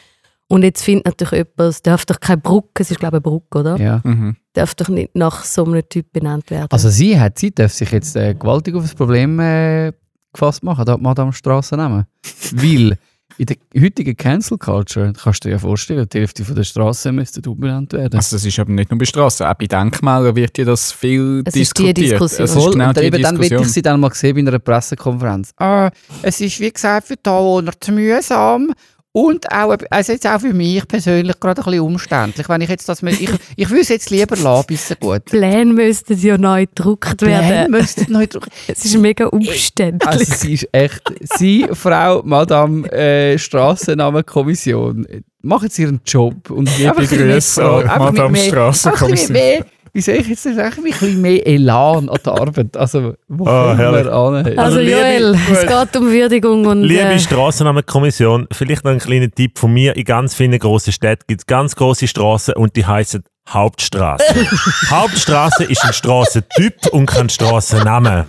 Und 0.51 0.63
jetzt 0.63 0.83
findet 0.83 1.07
natürlich 1.07 1.33
jemand, 1.33 1.75
es 1.75 1.83
darf 1.83 2.07
doch 2.07 2.19
keine 2.19 2.39
Brücke, 2.39 2.83
es 2.83 2.91
ist 2.91 2.99
glaube 2.99 3.19
ich 3.19 3.25
eine 3.25 3.31
Brücke, 3.33 3.59
oder? 3.59 3.77
Ja. 3.79 4.01
Mhm. 4.03 4.37
Darf 4.55 4.75
doch 4.75 4.89
nicht 4.89 5.15
nach 5.15 5.45
so 5.45 5.65
einem 5.65 5.87
Typ 5.89 6.11
benannt 6.13 6.51
werden. 6.51 6.69
Also 6.71 6.89
sie 6.89 7.21
hat, 7.21 7.39
sie 7.39 7.55
darf 7.55 7.73
sich 7.73 7.91
jetzt 7.91 8.17
äh, 8.17 8.35
gewaltig 8.35 8.75
auf 8.75 8.83
das 8.83 8.95
Problem 8.95 9.39
äh, 9.41 9.93
gefasst 10.33 10.63
machen, 10.63 10.87
da 10.87 10.97
Madame 10.97 11.35
Strassennamen. 11.35 12.07
Weil 12.53 12.97
in 13.39 13.47
der 13.47 13.57
heutigen 13.81 14.17
Cancel 14.17 14.59
Culture, 14.59 15.13
kannst 15.13 15.45
du 15.45 15.49
dir 15.49 15.53
ja 15.55 15.59
vorstellen, 15.59 16.09
die 16.13 16.19
Hälfte 16.19 16.45
von 16.45 16.57
der 16.57 16.65
Straße 16.65 17.13
müsste 17.13 17.49
umbenannt 17.49 17.93
werden. 17.93 18.17
Also 18.19 18.35
das 18.37 18.45
ist 18.45 18.59
aber 18.59 18.73
nicht 18.73 18.91
nur 18.91 18.99
bei 18.99 19.05
Straßen, 19.05 19.47
auch 19.47 19.55
bei 19.55 19.67
Denkmälern 19.67 20.35
wird 20.35 20.59
ja 20.59 20.65
das 20.65 20.91
viel 20.93 21.43
Es 21.45 21.55
ist 21.55 21.79
die 21.79 21.93
diskutiert. 21.93 21.99
Diskussion. 21.99 22.45
Es 22.45 22.51
ist 22.51 22.63
Voll, 22.63 22.73
genau 22.73 22.89
und 22.89 22.97
die 22.97 23.03
eben 23.05 23.23
dann 23.23 23.37
Diskussion. 23.37 23.63
ich 23.63 23.73
sie 23.73 23.83
dann 23.83 24.01
mal 24.01 24.13
sehen 24.13 24.45
bei 24.45 24.51
einer 24.51 24.59
Pressekonferenz. 24.59 25.53
Ah, 25.57 25.91
es 26.23 26.41
ist 26.41 26.59
wie 26.61 26.71
gesagt 26.71 27.07
für 27.07 27.17
die 27.17 27.31
Anwohner 27.31 27.73
zu 27.81 27.93
mühsam 27.93 28.73
und 29.19 29.51
auch, 29.51 29.77
also 29.91 30.13
jetzt 30.13 30.27
auch 30.29 30.41
für 30.41 30.55
mich 30.55 30.87
persönlich 30.87 31.41
gerade 31.41 31.61
ein 31.61 31.65
bisschen 31.65 31.81
umständlich. 31.81 32.49
Wenn 32.49 32.61
ich 32.61 32.69
jetzt 32.69 32.89
das, 32.89 33.03
ich, 33.03 33.31
ich 33.57 33.69
würde 33.69 33.81
es 33.81 33.89
jetzt 33.89 34.11
lieber 34.11 34.37
lassen, 34.37 34.67
bis 34.69 34.91
es 34.93 35.01
gut. 35.01 35.25
Pläne 35.25 35.73
müssten 35.73 36.17
ja 36.17 36.39
neu 36.39 36.67
gedruckt 36.67 37.19
Pläne 37.19 37.49
werden. 37.49 37.71
müssten 37.73 38.13
neu 38.13 38.29
drucken. 38.29 38.51
Es 38.69 38.85
ist 38.85 38.97
mega 38.97 39.27
umständlich. 39.27 40.09
Also 40.09 40.25
sie 40.25 40.55
ist 40.55 40.69
echt, 40.71 41.03
sie, 41.37 41.67
Frau, 41.73 42.23
Madame 42.23 42.89
äh, 42.93 43.37
Strassennamenkommission, 43.39 45.05
machen 45.43 45.69
sie 45.71 45.83
ihren 45.83 46.01
Job. 46.05 46.51
Und 46.51 46.69
Liebe 46.79 47.07
Grüße 47.07 47.65
an 47.65 47.87
Madame 47.87 48.37
Strassenkommission. 48.37 48.87
einfach 48.93 49.03
ein 49.07 49.11
bisschen 49.13 49.33
mehr- 49.33 49.65
Wie 49.95 50.01
soll 50.03 50.17
ich 50.17 50.29
jetzt 50.29 50.47
einfach 50.47 50.77
ein 50.79 50.85
bisschen 50.85 51.21
mehr 51.23 51.47
Elan 51.47 52.09
an 52.11 52.19
der 52.25 52.33
Arbeit. 52.33 52.77
Also, 52.77 53.15
wo 53.27 53.45
kommen 53.45 53.77
herrlich. 53.77 54.05
wir 54.05 54.13
an? 54.13 54.35
Also, 54.47 54.61
Also, 54.61 54.79
liebe- 54.81 54.91
Joel, 54.93 55.35
es 55.51 55.61
geht 55.67 55.97
um 55.97 56.11
Würdigung 56.11 56.67
und 56.67 56.83
Liebe 56.83 57.01
äh, 57.03 57.19
Strassennamenkommission, 57.19 58.47
vielleicht 58.53 58.85
noch 58.85 58.93
ein 58.93 58.99
kleiner 58.99 59.31
Tipp 59.31 59.59
von 59.59 59.73
mir. 59.73 59.97
In 59.97 60.05
ganz 60.05 60.35
vielen 60.35 60.59
grossen 60.59 60.93
Städten 60.93 61.25
gibt 61.27 61.41
es 61.41 61.47
ganz 61.47 61.75
grosse 61.75 62.07
Straßen 62.07 62.55
und 62.55 62.77
die 62.77 62.85
heißen 62.85 63.23
Hauptstraße. 63.53 64.25
Hauptstraße 64.91 65.65
ist 65.65 65.85
ein 65.85 65.93
Strassentyp 65.93 66.75
und 66.93 67.07
kein 67.07 67.29
Strassenname. 67.29 68.27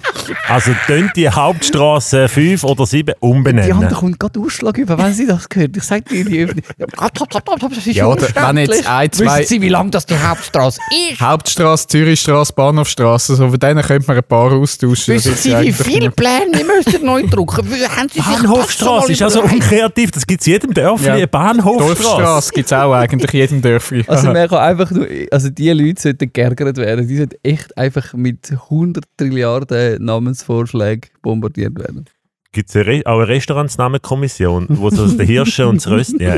Also 0.47 0.71
könnt 0.87 1.15
die 1.15 1.29
Hauptstraße 1.29 2.29
5 2.29 2.63
oder 2.63 2.85
7 2.85 3.05
Die 3.07 3.11
andere 3.11 3.29
umbenennen. 3.37 3.93
kommt 3.93 4.19
gerade 4.19 4.39
Ausschlag 4.39 4.77
über, 4.77 4.97
wenn 4.97 5.13
sie 5.13 5.27
das 5.27 5.47
hört. 5.53 5.75
Ich 5.75 5.83
sage 5.83 6.03
dir 6.03 6.25
die 6.25 6.37
ist 6.39 7.95
Ja, 7.95 8.05
oder 8.07 8.27
wenn 8.33 8.57
jetzt 8.57 8.87
ein, 8.87 9.11
zwei- 9.11 9.39
Wissen 9.39 9.47
Sie, 9.47 9.61
wie 9.61 9.69
lang 9.69 9.91
das 9.91 10.05
die 10.05 10.17
Hauptstraße 10.17 10.79
ist? 11.11 11.19
Hauptstraße, 11.21 11.87
Zürichstraße, 11.87 12.53
Bahnhofstraße, 12.53 13.35
so 13.35 13.49
von 13.49 13.59
denen 13.59 13.83
könnte 13.83 14.07
man 14.07 14.17
ein 14.17 14.23
paar 14.23 14.51
austauschen. 14.51 15.15
Wissen 15.15 15.35
Sie, 15.35 15.57
wie 15.59 15.73
viele 15.73 16.11
Pläne 16.11 16.59
ihr 16.59 16.65
müsstet 16.65 17.03
neu 17.03 17.23
drucken? 17.27 17.67
Bahnhofstraße 18.15 19.11
ist 19.11 19.21
also 19.21 19.41
unkreativ. 19.41 20.11
Das 20.11 20.25
gibt 20.25 20.41
es 20.41 20.47
jedem 20.47 20.73
Dörfli, 20.73 21.07
Ja. 21.07 21.13
eine 21.15 21.27
Bahnhofstraße. 21.27 21.95
Dorfstraße 22.03 22.51
gibt 22.53 22.67
es 22.67 22.73
auch 22.73 22.93
eigentlich 22.93 23.33
in 23.33 23.39
jedem 23.39 23.61
Dörfli. 23.61 24.03
Also 24.07 24.27
man 24.27 24.47
kann 24.49 24.59
einfach 24.59 24.91
nur, 24.91 25.08
also 25.31 25.49
die 25.49 25.69
Leute 25.71 26.01
sollten 26.01 26.31
geärgert 26.31 26.77
werden. 26.77 27.07
Die 27.07 27.17
sollten 27.17 27.37
echt 27.43 27.77
einfach 27.77 28.13
mit 28.13 28.51
100 28.51 29.03
Trilliarden 29.17 30.03
Namensvorschlägen 30.03 31.09
bombardiert 31.21 31.77
werden. 31.77 32.05
Gibt 32.51 32.69
es 32.69 32.75
Re 32.75 33.01
auch 33.05 33.19
eine 33.19 33.27
Restaurantsnamenkommission, 33.27 34.67
wo 34.69 34.89
so 34.89 35.07
der 35.07 35.25
Hirsche 35.25 35.67
und 35.67 35.77
das 35.77 35.87
Rösten... 35.87 36.19
Ja, 36.19 36.35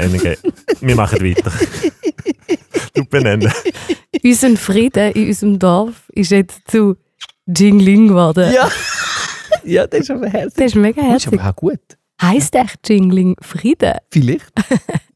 wir 0.82 0.96
machen 0.96 1.22
weiter. 1.22 1.52
du 2.94 3.06
benennen. 3.06 3.52
unser 4.22 4.58
Frieden 4.58 5.14
in 5.14 5.28
unserem 5.28 5.60
Dorf 5.60 6.10
ist 6.14 6.32
jetzt 6.32 6.70
zu 6.70 6.98
Jingling 7.48 8.10
geworden. 8.10 8.52
Ja. 8.54 8.70
ja, 9.64 9.88
das 9.88 10.02
ist 10.02 10.12
aber 10.12 10.28
herzlich. 10.28 10.54
Das 10.56 10.66
ist 10.66 10.76
mega 10.76 11.02
Das 11.02 11.26
ist 11.26 11.34
aber 11.34 11.50
auch 11.50 11.56
gut. 11.56 11.80
Heißt 12.22 12.56
echt 12.56 12.90
Jingling 12.90 13.36
Frieden? 13.42 13.94
Vielleicht. 14.12 14.52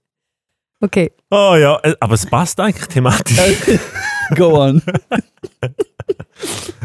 Okay. 0.81 1.11
Oh 1.31 1.55
ja, 1.59 1.79
äh, 1.83 1.95
aber 1.99 2.13
es 2.15 2.25
passt 2.25 2.59
eigentlich 2.59 2.87
thematisch. 2.87 3.37
Go 4.35 4.59
on. 4.61 4.81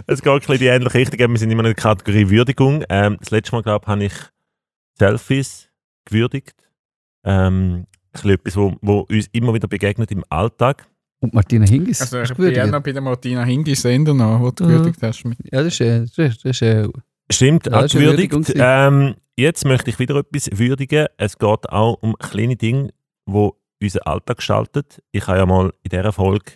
es 0.07 0.23
geht 0.23 0.33
ein 0.33 0.39
bisschen 0.39 0.55
in 0.55 0.59
die 0.61 0.67
ähnliche 0.67 0.95
Richtung. 0.99 1.31
Wir 1.33 1.39
sind 1.39 1.51
immer 1.51 1.61
in 1.61 1.65
der 1.67 1.75
Kategorie 1.75 2.29
Würdigung. 2.31 2.85
Ähm, 2.89 3.17
das 3.21 3.31
letzte 3.31 3.53
Mal, 3.57 3.63
glaube 3.63 3.85
ich, 3.85 3.89
habe 3.89 4.05
ich 4.05 4.13
Selfies 4.99 5.69
gewürdigt. 6.05 6.55
Ähm, 7.25 7.73
ein 7.73 7.87
bisschen 8.13 8.31
etwas, 8.31 8.57
wo, 8.57 8.75
wo 8.81 9.01
uns 9.11 9.27
immer 9.33 9.55
wieder 9.55 9.69
begegnet 9.69 10.11
im 10.11 10.25
Alltag. 10.29 10.87
Und 11.21 11.35
Martina 11.35 11.67
Hingis. 11.67 12.01
Also 12.01 12.23
ich 12.23 12.35
bin 12.35 12.71
noch 12.71 12.83
bei 12.83 12.93
der 12.93 13.03
Martina 13.03 13.45
Hingis 13.45 13.83
Sender 13.83 14.15
noch, 14.15 14.41
wo 14.41 14.51
du 14.51 14.65
Mhm. 14.65 14.69
gewürdigt 14.69 15.03
hast. 15.03 15.25
Mit. 15.25 15.39
Ja, 15.53 15.63
das 15.63 15.75
ist, 15.75 15.81
äh, 15.81 16.01
das 16.01 16.19
ist, 16.19 16.45
das 16.45 16.51
ist 16.57 16.63
äh, 16.63 16.89
Stimmt, 17.31 17.67
Ja, 17.67 17.73
auch 17.75 17.83
das 17.83 17.93
gewürdigt. 17.93 18.53
Ähm, 18.57 19.15
jetzt 19.37 19.65
möchte 19.65 19.91
ich 19.91 19.99
wieder 19.99 20.17
etwas 20.17 20.49
würdigen. 20.53 21.07
Es 21.17 21.39
geht 21.39 21.69
auch 21.71 21.99
um 22.01 22.17
kleine 22.19 22.57
Dinge, 22.57 22.91
die 23.27 23.51
unseren 23.83 24.03
Alltag 24.03 24.39
gestalten. 24.39 24.85
Ich 25.13 25.27
habe 25.27 25.39
ja 25.39 25.47
mal 25.47 25.73
in 25.83 25.91
dieser 25.91 26.13
Folge 26.13 26.53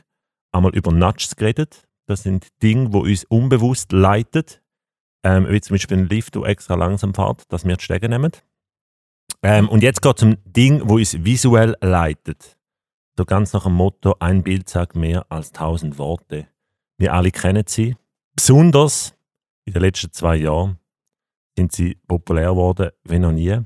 einmal 0.52 0.74
über 0.74 0.92
Nudges 0.92 1.36
geredet. 1.36 1.86
Das 2.06 2.22
sind 2.22 2.48
Dinge, 2.62 2.90
die 2.90 2.96
uns 2.96 3.24
unbewusst 3.24 3.92
leiten. 3.92 4.44
Ähm, 5.24 5.48
wie 5.48 5.60
zum 5.60 5.74
Beispiel 5.74 5.96
ein 5.96 6.08
Lift, 6.08 6.34
der 6.34 6.42
extra 6.42 6.74
langsam 6.74 7.14
fährt, 7.14 7.50
dass 7.50 7.64
wir 7.64 7.76
die 7.76 7.84
Stege 7.84 8.08
nehmen. 8.08 8.32
Ähm, 9.42 9.68
und 9.68 9.82
jetzt 9.82 10.02
geht 10.02 10.18
es 10.18 10.22
um 10.22 10.36
Ding, 10.44 10.82
wo 10.84 10.96
uns 10.96 11.24
visuell 11.24 11.76
leitet. 11.80 12.58
So 13.16 13.24
ganz 13.24 13.52
nach 13.52 13.64
dem 13.64 13.74
Motto, 13.74 14.16
ein 14.20 14.42
Bild 14.42 14.68
sagt 14.68 14.96
mehr 14.96 15.24
als 15.30 15.52
tausend 15.52 15.98
Worte. 15.98 16.48
Wir 16.98 17.14
alle 17.14 17.30
kennen 17.30 17.64
sie. 17.66 17.96
Besonders 18.34 19.14
in 19.64 19.72
den 19.72 19.82
letzten 19.82 20.12
zwei 20.12 20.36
Jahren 20.36 20.78
sind 21.56 21.72
sie 21.72 21.96
populär 22.06 22.50
geworden 22.50 22.90
wie 23.04 23.18
noch 23.18 23.32
nie. 23.32 23.60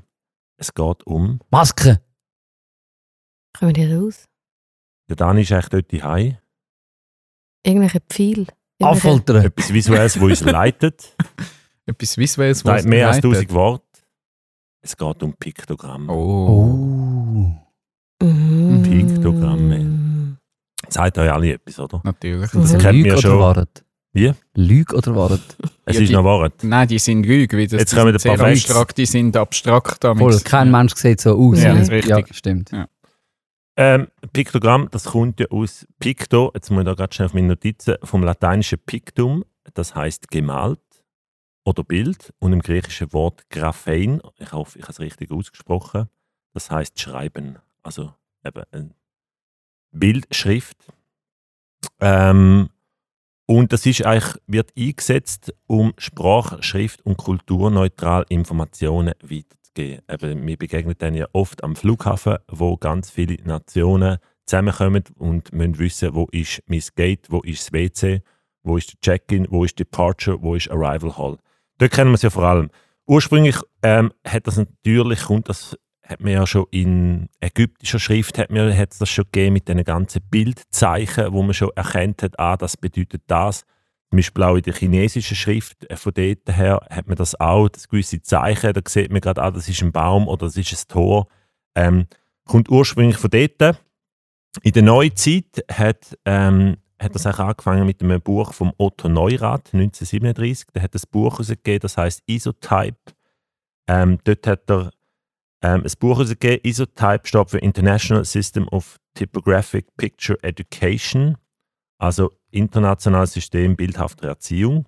Es 0.57 0.73
geht 0.73 1.05
um, 1.05 1.39
Maske. 1.49 2.01
Kommen 3.57 3.73
die 3.73 3.91
raus? 3.93 4.25
der 5.09 5.15
Dani 5.15 5.41
ist 5.41 5.49
echt 5.51 5.73
dort 5.73 5.91
daheim. 5.91 6.37
Irgendwelche 7.65 7.99
Pfeil. 8.07 8.27
Irgendwelche- 8.27 8.85
Anfoltern. 8.85 9.45
Etwas 9.45 9.73
Visuelles, 9.73 10.13
das 10.13 10.21
uns 10.23 10.41
leitet. 10.41 11.15
Etwas 11.87 12.17
Visuelles, 12.17 12.59
Sagt 12.59 12.77
was 12.79 12.85
mehr 12.85 13.07
als 13.07 13.17
leitet. 13.17 13.31
1000 13.31 13.53
Worte. 13.53 13.83
Es 14.81 14.95
geht 14.95 15.23
um 15.23 15.33
Piktogramme. 15.33 16.11
Oh, 16.13 17.55
Oh. 18.21 18.25
Mhm. 18.25 18.83
Piktogramme. 18.83 20.37
Sagt 20.87 21.17
euch 21.17 21.31
alle 21.31 21.53
etwas, 21.53 21.79
oder? 21.79 22.01
natürlich. 22.03 22.51
Das 22.51 22.73
Mhm. 22.73 22.77
kennt 22.77 23.05
oder 23.07 23.17
schon. 23.21 23.39
Wahrheit? 23.39 23.83
Wie? 24.13 24.31
Lüge 24.55 24.95
oder 24.95 25.15
Wahrheit? 25.15 25.41
Es 25.85 25.95
Ja, 25.95 26.01
ist 26.01 26.09
die- 26.09 26.13
noch 26.13 26.23
Wahrheit. 26.23 26.53
Nein, 26.63 26.87
die 26.87 26.99
sind 26.99 27.25
Lüge, 27.25 27.57
weil 27.57 27.67
das 27.67 27.79
Jetzt 27.81 27.91
die 27.91 27.95
kommen 27.97 28.17
sind 28.17 28.31
ein 28.31 28.37
paar 28.37 28.47
Facts. 28.47 28.65
abstrakt, 28.65 28.97
die 28.97 29.05
sind 29.05 29.35
abstrakt. 29.37 30.03
Voll, 30.03 30.39
kein 30.41 30.71
Mensch 30.71 30.93
sieht 30.95 31.19
so 31.21 31.37
aus. 31.37 31.61
Ja, 31.61 31.73
das 31.73 31.83
ist 31.83 31.91
richtig. 31.91 32.09
Ja, 32.27 32.33
stimmt. 32.33 32.71
Ähm, 33.81 34.09
Piktogramm, 34.33 34.89
das 34.91 35.05
kommt 35.05 35.39
ja 35.39 35.47
aus 35.51 35.87
Picto, 35.99 36.51
jetzt 36.53 36.69
muss 36.69 36.81
ich 36.81 36.85
da 36.85 36.95
gerade 36.95 37.15
schnell 37.15 37.27
auf 37.27 37.33
meine 37.33 37.47
Notizen, 37.47 37.95
vom 38.03 38.23
lateinischen 38.23 38.77
Pictum, 38.79 39.45
das 39.73 39.95
heißt 39.95 40.27
gemalt 40.27 40.81
oder 41.63 41.85
Bild 41.85 42.33
und 42.39 42.51
im 42.51 42.61
griechischen 42.61 43.13
Wort 43.13 43.49
Graphein, 43.49 44.21
ich 44.37 44.51
hoffe, 44.51 44.79
ich 44.79 44.83
habe 44.83 44.91
es 44.91 44.99
richtig 44.99 45.31
ausgesprochen, 45.31 46.09
das 46.53 46.69
heißt 46.69 46.99
schreiben, 46.99 47.57
also 47.81 48.13
eben 48.45 48.63
eine 48.71 48.95
Bildschrift. 49.91 50.91
Ähm, 52.01 52.71
und 53.45 53.71
das 53.71 53.85
ist 53.85 54.05
eigentlich, 54.05 54.35
wird 54.45 54.73
eingesetzt, 54.77 55.53
um 55.67 55.93
Sprach-, 55.97 56.61
Schrift- 56.63 57.05
und 57.05 57.15
kulturneutral 57.15 58.25
Informationen 58.27 59.13
weiterzugeben. 59.21 59.58
Eben, 59.77 60.45
wir 60.47 60.57
begegnen 60.57 60.95
dann 60.97 61.15
ja 61.15 61.27
oft 61.33 61.63
am 61.63 61.75
Flughafen, 61.75 62.37
wo 62.47 62.77
ganz 62.77 63.09
viele 63.09 63.41
Nationen 63.43 64.17
zusammenkommen 64.45 65.03
und 65.17 65.53
müssen 65.53 65.79
wissen, 65.79 66.15
wo 66.15 66.27
ist 66.31 66.61
mein 66.67 66.83
Gate, 66.95 67.27
wo 67.29 67.41
ist 67.41 67.61
das 67.61 67.73
WC, 67.73 68.21
wo 68.63 68.77
ist 68.77 68.93
der 68.93 68.99
Check-in, 69.01 69.47
wo 69.49 69.63
ist 69.63 69.79
Departure, 69.79 70.41
wo 70.41 70.55
ist 70.55 70.69
Arrival 70.69 71.17
Hall. 71.17 71.37
Dort 71.77 71.91
kennen 71.91 72.11
wir 72.11 72.15
es 72.15 72.23
ja 72.23 72.29
vor 72.29 72.43
allem. 72.43 72.69
Ursprünglich 73.05 73.57
ähm, 73.83 74.11
hat 74.25 74.47
das 74.47 74.57
natürlich, 74.57 75.23
kommt 75.23 75.49
das 75.49 75.77
hat 76.09 76.21
man 76.21 76.33
ja 76.33 76.47
schon 76.47 76.65
in 76.71 77.29
ägyptischer 77.39 77.99
Schrift 77.99 78.39
hat 78.39 78.49
man, 78.49 78.75
hat 78.75 78.99
das 78.99 79.09
schon 79.09 79.25
gegeben 79.25 79.53
mit 79.53 79.67
den 79.67 79.83
ganzen 79.83 80.21
Bildzeichen, 80.29 81.31
wo 81.31 81.43
man 81.43 81.53
schon 81.53 81.69
erkannt 81.75 82.23
hat, 82.23 82.39
ah, 82.39 82.57
das 82.57 82.75
bedeutet 82.75 83.21
das. 83.27 83.63
Zum 84.09 84.17
Beispiel 84.17 84.43
auch 84.43 84.55
in 84.55 84.63
der 84.63 84.73
chinesischen 84.73 85.35
Schrift, 85.35 85.89
äh, 85.89 85.95
von 85.95 86.13
dort 86.13 86.57
her 86.57 86.81
hat 86.89 87.07
man 87.07 87.15
das 87.15 87.39
auch, 87.39 87.69
das 87.69 87.87
gewisse 87.87 88.21
Zeichen, 88.21 88.73
da 88.73 88.81
sieht 88.87 89.11
man 89.11 89.21
gerade, 89.21 89.41
ah, 89.41 89.51
das 89.51 89.69
ist 89.69 89.81
ein 89.83 89.91
Baum 89.91 90.27
oder 90.27 90.47
das 90.47 90.57
ist 90.57 90.73
ein 90.73 90.87
Tor. 90.87 91.27
Ähm, 91.75 92.07
kommt 92.45 92.69
ursprünglich 92.69 93.17
von 93.17 93.29
dort. 93.29 93.79
In 94.63 94.71
der 94.71 94.81
Neuzeit 94.81 95.63
hat, 95.71 96.17
ähm, 96.25 96.77
hat 96.99 97.13
das 97.13 97.27
auch 97.27 97.39
angefangen 97.39 97.85
mit 97.85 98.01
einem 98.01 98.19
Buch 98.19 98.53
vom 98.53 98.73
Otto 98.77 99.07
Neurath, 99.07 99.73
1937. 99.73 100.67
Der 100.73 100.81
hat 100.81 100.95
ein 100.95 101.01
Buch 101.11 101.33
herausgegeben, 101.33 101.81
das 101.81 101.97
heißt 101.97 102.23
Isotype. 102.25 103.13
Ähm, 103.87 104.17
dort 104.23 104.47
hat 104.47 104.69
er 104.69 104.91
ähm, 105.61 105.83
ein 105.83 105.91
Buch 105.99 106.17
herausgegeben, 106.17 106.61
Isotype 106.63 107.27
steht 107.27 107.49
für 107.51 107.59
International 107.59 108.25
System 108.25 108.67
of 108.69 108.99
Typographic 109.13 109.95
Picture 109.97 110.41
Education, 110.41 111.37
also 111.99 112.31
internationales 112.49 113.33
System 113.33 113.75
bildhafter 113.75 114.29
Erziehung. 114.29 114.87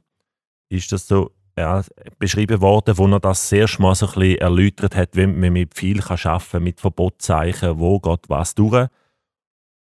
Ist 0.69 0.91
das 0.91 1.07
so 1.07 1.31
ja, 1.57 1.83
beschrieben 2.17 2.61
worden, 2.61 2.97
wo 2.97 3.07
er 3.07 3.19
das 3.19 3.49
sehr 3.49 3.67
mal 3.77 3.93
so 3.93 4.07
ein 4.07 4.13
bisschen 4.13 4.37
erläutert 4.37 4.95
hat, 4.95 5.15
wie 5.15 5.27
man 5.27 5.53
mit 5.53 5.75
viel 5.75 5.99
kann 5.99 6.17
kann, 6.17 6.63
mit 6.63 6.79
Verbotszeichen, 6.79 7.77
wo 7.77 7.99
geht 7.99 8.29
was 8.29 8.55
durch. 8.55 8.87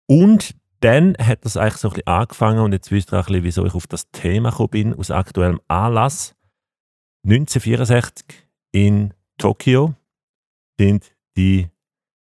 Und 0.07 0.55
dann 0.81 1.15
hat 1.17 1.45
das 1.45 1.57
eigentlich 1.57 1.77
so 1.77 1.87
ein 1.89 1.93
bisschen 1.93 2.07
angefangen 2.07 2.59
und 2.59 2.73
jetzt 2.73 2.91
wisst 2.91 3.13
ihr 3.13 3.19
auch 3.19 3.27
ein 3.27 3.27
bisschen, 3.27 3.43
wieso 3.43 3.65
ich 3.65 3.73
auf 3.73 3.87
das 3.87 4.11
Thema 4.11 4.49
gekommen 4.49 4.69
bin, 4.69 4.93
aus 4.93 5.11
aktuellem 5.11 5.61
Anlass. 5.67 6.35
1964 7.23 8.25
in 8.71 9.13
Tokio 9.37 9.93
sind 10.79 11.15
die 11.37 11.69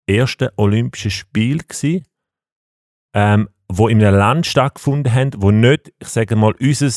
ersten 0.07 0.51
Olympischen 0.57 1.11
Spiele 1.11 1.65
ähm, 3.15 3.49
wo 3.75 3.89
in 3.89 4.03
einem 4.03 4.17
Land 4.17 4.47
stattgefunden 4.47 5.13
haben, 5.13 5.31
wo 5.39 5.51
nicht, 5.51 5.93
ich 5.99 6.09
sage 6.09 6.37
mal, 6.37 6.55
unser 6.61 6.91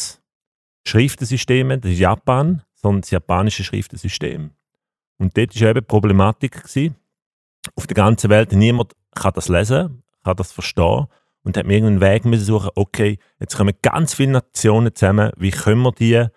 Schriftensystem, 0.86 1.70
das 1.70 1.92
ist 1.92 2.00
Japan, 2.00 2.64
sondern 2.74 3.02
das 3.02 3.12
japanische 3.12 3.64
Schriftensystem. 3.64 4.52
Und 5.18 5.38
dort 5.38 5.60
war 5.60 5.70
eben 5.70 5.80
die 5.80 5.86
Problematik, 5.86 6.64
gewesen, 6.64 6.96
auf 7.76 7.88
der 7.88 7.96
ganzen 7.96 8.30
Welt, 8.30 8.52
niemand 8.52 8.94
kann 9.16 9.32
das 9.34 9.48
lesen, 9.48 10.04
kann 10.24 10.36
das 10.36 10.52
verstehen 10.52 11.08
und 11.44 11.56
hat 11.56 11.66
mir 11.66 11.76
irgendeinen 11.76 12.02
Weg 12.02 12.26
müssen 12.26 12.44
suchen, 12.44 12.72
okay, 12.76 13.20
jetzt 13.40 13.56
kommen 13.56 13.74
ganz 13.82 14.14
viele 14.14 14.34
Nationen 14.34 14.94
zusammen, 14.94 15.32
wie 15.38 15.52
können 15.52 15.82
wir 15.82 15.92
die 15.94 16.28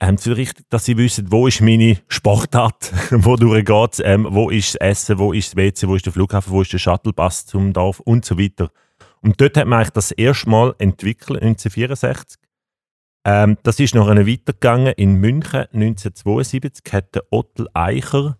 ähm, 0.00 0.16
so 0.16 0.32
richtig, 0.32 0.68
dass 0.70 0.86
sie 0.86 0.96
wissen, 0.96 1.30
wo 1.30 1.46
ist 1.46 1.60
meine 1.60 1.98
Sportart, 2.08 2.92
wodurch 3.10 3.64
geht 3.64 4.04
ähm, 4.04 4.26
wo 4.30 4.50
ist 4.50 4.74
das 4.74 4.80
Essen, 4.80 5.18
wo 5.18 5.32
ist 5.32 5.48
das 5.48 5.56
WC, 5.56 5.86
wo 5.86 5.94
ist 5.94 6.06
der 6.06 6.12
Flughafen, 6.12 6.52
wo 6.52 6.62
ist 6.62 6.72
der 6.72 6.78
Shuttlebus 6.78 7.46
zum 7.46 7.72
Dorf 7.72 8.00
und 8.00 8.24
so 8.24 8.38
weiter. 8.38 8.70
Und 9.22 9.40
dort 9.40 9.56
hat 9.56 9.66
man 9.66 9.78
eigentlich 9.78 9.90
das 9.90 10.10
erste 10.10 10.50
Mal 10.50 10.74
entwickelt, 10.78 11.42
1964. 11.42 12.38
Ähm, 13.24 13.56
das 13.62 13.78
ist 13.78 13.94
noch 13.94 14.08
weitergegangen. 14.08 14.94
In 14.96 15.14
München 15.14 15.60
1972 15.72 16.92
hat 16.92 17.14
der 17.14 17.22
Otto 17.30 17.66
Eicher 17.72 18.36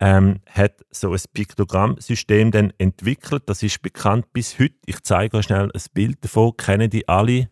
ähm, 0.00 0.40
hat 0.46 0.80
so 0.90 1.12
ein 1.12 1.20
Piktogrammsystem 1.32 2.50
dann 2.50 2.72
entwickelt. 2.78 3.44
Das 3.46 3.62
ist 3.62 3.82
bekannt 3.82 4.32
bis 4.32 4.58
heute. 4.58 4.74
Ich 4.86 5.02
zeige 5.02 5.36
euch 5.36 5.44
schnell 5.44 5.70
ein 5.72 5.82
Bild 5.92 6.24
davon. 6.24 6.56
Kennen 6.56 6.90
die 6.90 7.06
alle? 7.08 7.50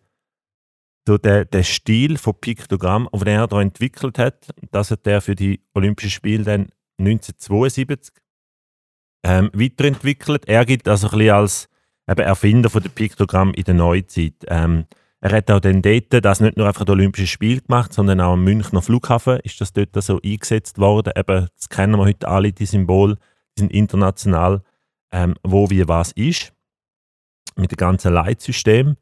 So 1.07 1.17
der, 1.17 1.45
der 1.45 1.63
Stil 1.63 2.17
von 2.17 2.35
Piktogramm, 2.39 3.07
den 3.13 3.27
er 3.27 3.47
da 3.47 3.61
entwickelt 3.61 4.19
hat, 4.19 4.47
das 4.71 4.91
hat 4.91 5.07
er 5.07 5.21
für 5.21 5.33
die 5.33 5.61
Olympischen 5.73 6.11
Spiele 6.11 6.43
dann 6.43 6.69
1972 6.99 8.13
ähm, 9.23 9.49
weiterentwickelt. 9.53 10.47
Er 10.47 10.65
gilt 10.65 10.87
also 10.87 11.07
ein 11.07 11.17
bisschen 11.17 11.35
als 11.35 11.69
eben 12.09 12.21
Erfinder 12.21 12.69
von 12.69 12.81
der 12.81 12.89
Piktogramm 12.89 13.53
in 13.53 13.63
der 13.63 13.75
Neuzeit. 13.75 14.33
Ähm, 14.47 14.85
er 15.21 15.31
hat 15.31 15.51
auch 15.51 15.59
dann 15.59 15.81
dort 15.81 16.23
das 16.23 16.39
nicht 16.39 16.55
nur 16.55 16.67
einfach 16.67 16.85
das 16.85 16.93
Olympische 16.93 17.27
Spiel 17.27 17.61
gemacht, 17.61 17.93
sondern 17.93 18.21
auch 18.21 18.33
am 18.33 18.43
Münchner 18.43 18.81
Flughafen 18.81 19.39
ist 19.43 19.59
das 19.59 19.73
dort 19.73 20.01
so 20.01 20.19
eingesetzt 20.23 20.77
worden. 20.77 21.11
Eben, 21.15 21.47
das 21.55 21.69
kennen 21.69 21.99
wir 21.99 22.05
heute 22.05 22.27
alle, 22.27 22.53
die 22.53 22.65
Symbole, 22.65 23.15
die 23.55 23.61
sind 23.61 23.71
international, 23.71 24.63
ähm, 25.11 25.35
wo 25.43 25.69
wie 25.69 25.87
was 25.87 26.13
ist, 26.13 26.53
mit 27.57 27.71
dem 27.71 27.77
ganzen 27.77 28.13
Leitsystem. 28.13 28.95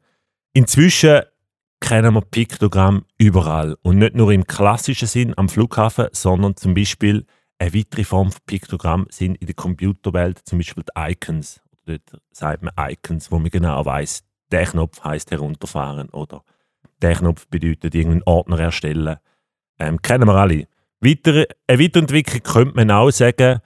Inzwischen 0.54 1.20
kennen 1.80 2.14
wir 2.14 2.22
Piktogramm 2.22 3.04
überall 3.16 3.76
und 3.82 3.98
nicht 3.98 4.16
nur 4.16 4.32
im 4.32 4.44
klassischen 4.44 5.06
Sinn 5.06 5.34
am 5.36 5.48
Flughafen, 5.48 6.08
sondern 6.10 6.56
zum 6.56 6.74
Beispiel 6.74 7.26
eine 7.60 7.74
weitere 7.74 8.02
Form 8.02 8.32
von 8.32 8.40
Piktogramm 8.44 9.06
sind 9.10 9.36
in 9.36 9.46
der 9.46 9.54
Computerwelt 9.54 10.40
zum 10.44 10.58
Beispiel 10.58 10.82
die 10.82 11.12
Icons. 11.12 11.60
Dort 11.88 12.22
sagt 12.30 12.62
man 12.62 12.72
Icons, 12.78 13.32
wo 13.32 13.38
man 13.38 13.50
genau 13.50 13.82
weiß, 13.84 14.22
der 14.52 14.66
Knopf 14.66 15.02
heißt 15.02 15.30
herunterfahren 15.30 16.10
oder 16.10 16.44
der 17.00 17.14
Knopf 17.14 17.46
bedeutet 17.48 17.94
irgendeinen 17.94 18.22
Ordner 18.26 18.58
erstellen. 18.60 19.16
Ähm, 19.78 20.02
kennen 20.02 20.26
wir 20.28 20.34
alle. 20.34 20.66
Weitere, 21.00 21.46
eine 21.66 21.82
Weiterentwicklung 21.82 22.42
könnte 22.42 22.74
man 22.76 22.90
auch 22.90 23.10
sagen, 23.10 23.60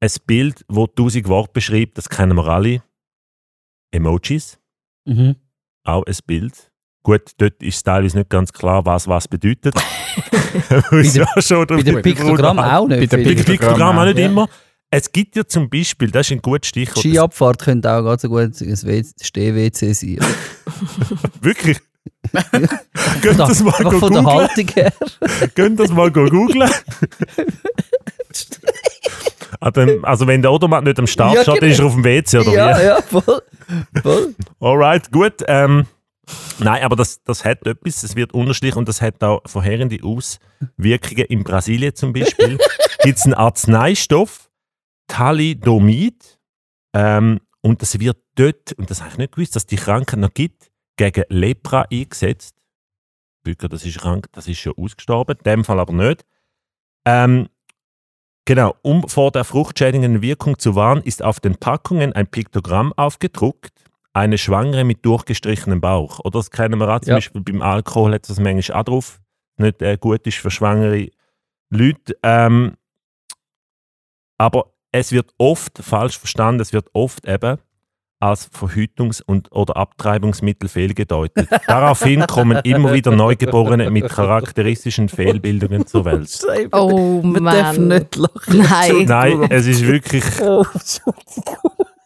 ein 0.00 0.10
Bild, 0.26 0.64
das 0.68 0.76
1000 0.78 1.28
Worte 1.28 1.50
beschreibt, 1.52 1.98
das 1.98 2.08
kennen 2.08 2.36
wir 2.36 2.46
alle. 2.46 2.82
Emojis, 3.90 4.58
Mhm. 5.04 5.36
auch 5.84 6.04
ein 6.06 6.16
Bild, 6.26 6.70
Gut, 7.02 7.30
dort 7.38 7.62
ist 7.62 7.84
teilweise 7.84 8.18
nicht 8.18 8.30
ganz 8.30 8.52
klar, 8.52 8.84
was 8.84 9.06
was 9.06 9.28
bedeutet. 9.28 9.74
Weil 10.90 11.00
es 11.02 11.14
ja 11.14 11.26
schon 11.40 11.64
Bei 11.66 11.80
dem 11.82 12.02
Piktogramm 12.02 12.58
auch 12.58 12.88
nicht. 12.88 12.98
Bei 13.10 13.16
der 13.18 13.24
Bei. 13.24 13.42
Piktogramm 13.44 13.96
auch 13.98 14.04
nicht 14.06 14.18
Ja. 14.18 14.26
immer. 14.26 14.48
Es 14.98 15.12
gibt 15.12 15.36
ja 15.36 15.46
zum 15.46 15.68
Beispiel, 15.68 16.10
das 16.10 16.26
ist 16.26 16.32
ein 16.32 16.40
gutes 16.40 16.68
Stichwort, 16.70 17.00
Skiabfahrt 17.00 17.58
könnte 17.62 17.92
auch 17.92 18.02
ganz 18.02 18.22
so 18.22 18.28
gut 18.28 18.40
ein 18.62 19.04
Steh-WC 19.20 19.92
sein. 19.92 20.18
wirklich. 21.42 21.78
Könnt 23.20 23.38
Da- 23.38 23.46
das 23.48 23.62
mal 23.62 23.72
go 23.84 23.98
von 23.98 24.12
der? 24.12 24.24
Haltung 24.24 24.68
her. 24.68 24.92
Könnt 25.54 25.78
das 25.80 25.90
mal 25.90 26.10
go 26.10 26.24
googlen? 26.24 26.70
Ah, 29.60 29.70
dann- 29.74 30.02
also 30.04 30.26
wenn 30.26 30.40
der 30.40 30.50
Odomat 30.52 30.84
nicht 30.84 30.98
am 30.98 31.06
Start 31.06 31.34
Ja, 31.34 31.42
steht, 31.42 31.62
dann 31.62 31.70
ist 31.70 31.78
er 31.78 31.86
auf 31.86 31.92
dem 31.94 32.04
WC, 32.04 32.38
oder 32.38 32.52
ja, 32.52 32.78
wie? 32.78 32.84
ja, 32.84 33.02
voll. 33.02 33.42
voll. 34.02 34.34
Alright, 34.60 35.12
gut. 35.12 35.34
Ähm, 35.46 35.86
nein, 36.58 36.82
aber 36.82 36.96
das, 36.96 37.22
das 37.24 37.44
hat 37.44 37.66
etwas, 37.66 38.02
es 38.02 38.16
wird 38.16 38.32
unterschiedlich 38.32 38.76
und 38.76 38.88
das 38.88 39.02
hat 39.02 39.22
auch 39.22 39.42
vorherende 39.46 39.98
Auswirkungen. 40.02 41.26
In 41.28 41.44
Brasilien 41.44 41.94
zum 41.94 42.12
Beispiel 42.14 42.58
gibt 43.02 43.18
es 43.18 43.24
einen 43.24 43.34
Arzneistoff, 43.34 44.45
Thalidomid, 45.06 46.38
ähm, 46.94 47.40
und 47.60 47.82
das 47.82 47.98
wird 47.98 48.18
dort, 48.36 48.72
und 48.74 48.90
das 48.90 49.00
habe 49.00 49.10
ich 49.12 49.18
nicht 49.18 49.32
gewusst, 49.32 49.56
dass 49.56 49.66
die 49.66 49.76
Krankheit 49.76 50.20
noch 50.20 50.32
gibt, 50.34 50.70
gegen 50.96 51.24
Lepra 51.28 51.86
eingesetzt. 51.90 52.54
Bücker, 53.42 53.68
das 53.68 53.84
ist 53.84 53.98
krank, 53.98 54.28
das 54.32 54.48
ist 54.48 54.58
schon 54.58 54.74
ausgestorben, 54.76 55.36
in 55.38 55.44
dem 55.44 55.64
Fall 55.64 55.78
aber 55.80 55.92
nicht. 55.92 56.24
Ähm, 57.04 57.48
genau, 58.44 58.74
um 58.82 59.08
vor 59.08 59.30
der 59.30 59.44
fruchtschädigenden 59.44 60.22
Wirkung 60.22 60.58
zu 60.58 60.74
warnen, 60.74 61.02
ist 61.02 61.22
auf 61.22 61.40
den 61.40 61.56
Packungen 61.56 62.12
ein 62.12 62.26
Piktogramm 62.26 62.92
aufgedruckt, 62.94 63.72
eine 64.12 64.38
Schwangere 64.38 64.84
mit 64.84 65.04
durchgestrichenem 65.04 65.80
Bauch. 65.80 66.20
Oder 66.20 66.38
das 66.38 66.50
kennen 66.50 66.78
wir 66.80 66.88
auch, 66.88 67.00
zum 67.00 67.10
Ja. 67.10 67.16
Beispiel 67.16 67.40
beim 67.42 67.62
Alkohol 67.62 68.14
hat 68.14 68.28
das 68.28 68.40
manchmal 68.40 68.80
auch 68.80 68.84
drauf, 68.84 69.20
nicht 69.58 69.82
äh, 69.82 69.96
gut 69.98 70.26
ist 70.26 70.38
für 70.38 70.50
schwangere 70.50 71.08
Leute. 71.70 72.16
Ähm, 72.22 72.76
aber 74.38 74.72
es 74.98 75.12
wird 75.12 75.30
oft 75.38 75.78
falsch 75.82 76.18
verstanden, 76.18 76.60
es 76.60 76.72
wird 76.72 76.88
oft 76.92 77.26
eben 77.26 77.58
als 78.18 78.50
Verhütungs- 78.50 79.22
und 79.24 79.52
oder 79.52 79.76
Abtreibungsmittel 79.76 80.68
fehlgedeutet. 80.70 81.48
Daraufhin 81.66 82.26
kommen 82.26 82.58
immer 82.64 82.92
wieder 82.94 83.10
Neugeborene 83.10 83.90
mit 83.90 84.08
charakteristischen 84.08 85.08
Fehlbildungen 85.10 85.86
zur 85.86 86.04
Welt. 86.06 86.30
Oh 86.72 87.20
Man 87.22 87.44
darf 87.44 87.76
Mann. 87.78 87.88
nicht 87.88 88.16
lachen. 88.16 88.58
Nein. 88.58 89.04
Nein, 89.06 89.46
es 89.50 89.66
ist 89.66 89.86
wirklich, 89.86 90.24
Oh, 90.40 90.64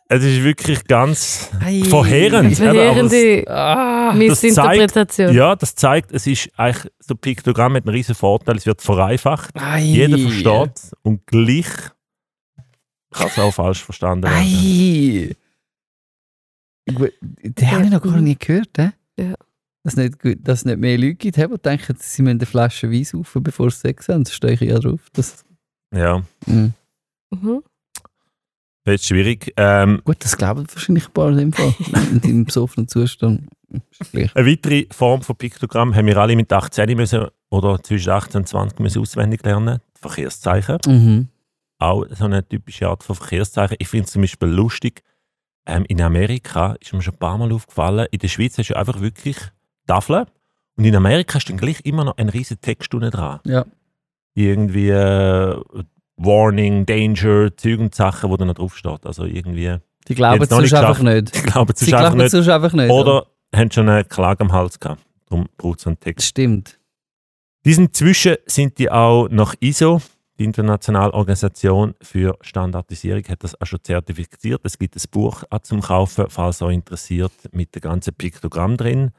es 0.08 0.24
ist 0.24 0.42
wirklich 0.42 0.84
ganz 0.84 1.50
Ei. 1.64 1.82
verheerend. 1.88 2.56
Verheerende 2.56 3.44
Ah, 3.48 4.12
Missinterpretation. 4.12 5.32
Ja, 5.32 5.54
das 5.54 5.76
zeigt, 5.76 6.10
es 6.10 6.26
ist 6.26 6.50
eigentlich 6.56 6.92
so 6.98 7.14
ein 7.14 7.18
Piktogramm 7.18 7.74
mit 7.74 7.84
einem 7.86 7.94
riesen 7.94 8.16
Vorteil, 8.16 8.56
es 8.56 8.66
wird 8.66 8.82
vereinfacht, 8.82 9.50
ei. 9.54 9.78
jeder 9.82 10.18
versteht 10.18 10.72
es 10.76 10.92
und 11.02 11.24
gleich 11.28 11.66
kann 13.10 13.26
es 13.28 13.38
auch 13.38 13.52
falsch 13.54 13.82
verstanden 13.84 14.24
werden. 14.24 14.36
Ei. 14.36 15.34
Den 16.88 17.70
habe 17.70 17.84
ich 17.84 17.90
noch 17.90 18.02
gar 18.02 18.20
nicht 18.20 18.40
gehört. 18.40 18.70
He? 18.76 18.88
Ja. 19.18 19.34
Dass, 19.82 19.94
es 19.94 19.96
nicht, 19.96 20.46
dass 20.46 20.64
nicht 20.64 20.78
mehr 20.78 20.98
Leute 20.98 21.14
gibt, 21.14 21.36
die 21.36 21.40
denken, 21.58 21.96
sie 21.98 22.22
müssen 22.22 22.38
eine 22.38 22.46
Flasche 22.46 22.90
Wein 22.90 23.04
saufen, 23.04 23.42
bevor 23.42 23.70
sie 23.70 23.78
Sex 23.80 24.08
haben. 24.08 24.24
Das 24.24 24.34
stehe 24.34 24.54
ich 24.54 24.60
ja 24.60 24.78
drauf. 24.78 25.00
Das, 25.12 25.44
Ja, 25.94 26.22
Mhm. 26.46 26.74
Mhm. 27.30 27.62
wird 28.84 29.02
schwierig. 29.02 29.52
Ähm, 29.56 30.02
Gut, 30.04 30.16
das 30.24 30.36
glauben 30.36 30.66
wahrscheinlich 30.72 31.06
ein 31.08 31.12
paar 31.12 31.36
im 31.38 31.52
Fall. 31.52 31.74
In 32.12 32.20
deinem 32.20 32.44
besoffenen 32.44 32.88
Zustand. 32.88 33.48
Ist 33.98 34.14
eine 34.14 34.46
weitere 34.46 34.86
Form 34.90 35.22
von 35.22 35.36
Piktogramm 35.36 35.94
haben 35.94 36.06
wir 36.06 36.16
alle 36.16 36.34
mit 36.34 36.52
18 36.52 36.96
müssen, 36.96 37.26
oder 37.50 37.80
zwischen 37.82 38.10
18 38.10 38.40
und 38.40 38.48
20 38.48 38.80
müssen 38.80 39.00
auswendig 39.00 39.44
lernen. 39.44 39.78
Verkehrszeichen. 39.94 40.78
Mhm. 40.86 41.28
Auch 41.80 42.04
so 42.10 42.24
eine 42.24 42.46
typische 42.46 42.88
Art 42.88 43.02
von 43.02 43.16
Verkehrszeichen. 43.16 43.76
Ich 43.78 43.88
finde 43.88 44.04
es 44.06 44.12
zum 44.12 44.22
Beispiel 44.22 44.48
lustig, 44.48 45.02
ähm, 45.66 45.84
in 45.88 46.00
Amerika 46.00 46.76
ist 46.80 46.92
mir 46.92 47.02
schon 47.02 47.14
ein 47.14 47.18
paar 47.18 47.38
Mal 47.38 47.52
aufgefallen, 47.52 48.06
in 48.10 48.18
der 48.18 48.28
Schweiz 48.28 48.56
hast 48.58 48.68
du 48.70 48.76
einfach 48.76 49.00
wirklich 49.00 49.36
Tafeln 49.86 50.26
und 50.76 50.84
in 50.84 50.96
Amerika 50.96 51.34
hast 51.34 51.46
du 51.46 51.52
dann 51.52 51.60
gleich 51.60 51.80
immer 51.84 52.04
noch 52.04 52.16
einen 52.16 52.28
riesen 52.30 52.60
Text 52.60 52.94
unten 52.94 53.10
dran. 53.10 53.40
Ja. 53.44 53.64
Irgendwie 54.34 54.88
äh, 54.90 55.60
Warning, 56.16 56.86
Danger, 56.86 57.56
Zeug 57.56 57.80
und 57.80 57.94
Sachen, 57.94 58.30
wo 58.30 58.36
dann 58.36 58.48
noch 58.48 58.54
drauf 58.54 58.76
steht. 58.76 59.04
Also 59.06 59.24
irgendwie, 59.24 59.76
Die 60.08 60.14
glauben 60.14 60.42
es 60.42 60.50
nicht 60.50 60.74
einfach 60.74 61.00
nicht. 61.02 61.34
es 61.34 61.42
einfach 61.42 61.52
glauben 61.52 62.20
es 62.20 62.30
sonst 62.32 62.48
einfach 62.48 62.72
nicht. 62.72 62.90
Oder 62.90 63.26
haben 63.54 63.70
schon 63.70 63.88
eine 63.88 64.04
Klage 64.04 64.44
am 64.44 64.52
Hals 64.52 64.78
gehabt. 64.78 65.02
Darum 65.28 65.46
braucht 65.56 65.78
es 65.78 65.84
so 65.84 65.90
einen 65.90 66.00
Text. 66.00 66.26
stimmt. 66.26 66.78
Diesen 67.64 67.92
Zwischen 67.92 68.36
sind 68.46 68.78
die 68.78 68.90
auch 68.90 69.28
nach 69.28 69.54
ISO, 69.60 70.00
die 70.40 70.44
internationale 70.44 71.12
Organisation 71.12 71.94
für 72.00 72.36
Standardisierung, 72.40 73.22
hat 73.28 73.44
das 73.44 73.60
auch 73.60 73.66
schon 73.66 73.84
zertifiziert. 73.84 74.62
Es 74.64 74.78
gibt 74.78 74.96
ein 74.96 75.02
Buch 75.10 75.44
auch 75.50 75.60
zum 75.60 75.82
Kaufen, 75.82 76.24
falls 76.28 76.62
euch 76.62 76.74
interessiert, 76.74 77.32
mit 77.52 77.74
dem 77.74 77.82
ganzen 77.82 78.14
Piktogramm 78.14 78.78
drin. 78.78 79.10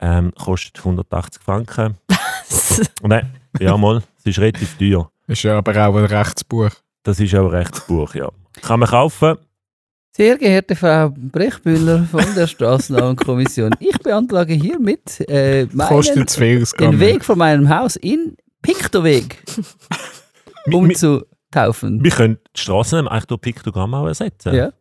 Ähm, 0.00 0.32
kostet 0.34 0.78
180 0.78 1.42
Franken. 1.42 1.98
Nein, 3.02 3.30
ja 3.60 3.76
mal, 3.76 4.02
es 4.18 4.24
ist 4.24 4.38
relativ 4.38 4.76
teuer. 4.78 5.10
Ist 5.26 5.42
ja 5.42 5.58
aber 5.58 5.72
auch 5.86 5.94
ein 5.94 6.06
Rechtsbuch. 6.06 6.70
Das 7.02 7.20
ist 7.20 7.34
auch 7.34 7.50
ein 7.50 7.56
Rechtsbuch, 7.56 8.14
ja. 8.14 8.30
Kann 8.62 8.80
man 8.80 8.88
kaufen. 8.88 9.36
Sehr 10.16 10.38
geehrte 10.38 10.74
Frau 10.74 11.12
Brechbühler 11.14 12.04
von 12.10 12.24
der 12.34 12.46
Straßenbahnkommission, 12.46 13.74
ich 13.78 13.98
beantrage 13.98 14.54
hiermit 14.54 15.20
äh, 15.28 15.62
es 15.64 16.72
den 16.72 17.00
Weg 17.00 17.24
von 17.24 17.38
meinem 17.38 17.68
Haus 17.68 17.96
in 17.96 18.36
Piktoweg 18.62 19.42
umzutaufen. 20.70 22.02
wir 22.02 22.10
können 22.10 22.38
die 22.56 22.60
Straßen 22.60 23.06
eigentlich 23.08 23.26
durch 23.26 23.40
Piktogramm 23.40 23.94
auch 23.94 24.06
ersetzen. 24.06 24.54
Ja. 24.54 24.72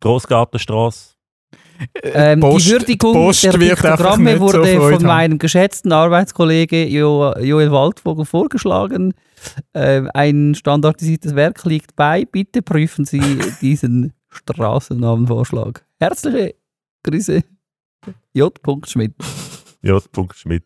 Grossgartenstraße. 0.00 1.14
Ähm, 2.04 2.40
Post- 2.40 2.66
die 2.66 2.70
Würdigung 2.70 3.12
Post 3.14 3.44
der 3.44 3.52
Piktogramme 3.52 4.34
so 4.34 4.40
wurde 4.40 4.58
Freude 4.64 4.78
von 4.80 4.92
haben. 4.94 5.06
meinem 5.06 5.38
geschätzten 5.38 5.90
Arbeitskollege 5.92 6.86
jo 6.86 7.32
Joel 7.40 7.72
Waldvogel 7.72 8.24
vorgeschlagen. 8.24 9.12
Ähm, 9.74 10.08
ein 10.14 10.54
standardisiertes 10.54 11.34
Werk 11.34 11.64
liegt 11.64 11.96
bei. 11.96 12.24
Bitte 12.26 12.62
prüfen 12.62 13.04
Sie 13.04 13.20
diesen 13.60 14.12
Straßennamenvorschlag. 14.30 15.84
Herzliche 16.00 16.54
Grüße. 17.02 17.42
J. 18.32 18.62
Schmidt. 18.86 19.14
Punkt 20.12 20.36
Schmidt. 20.36 20.64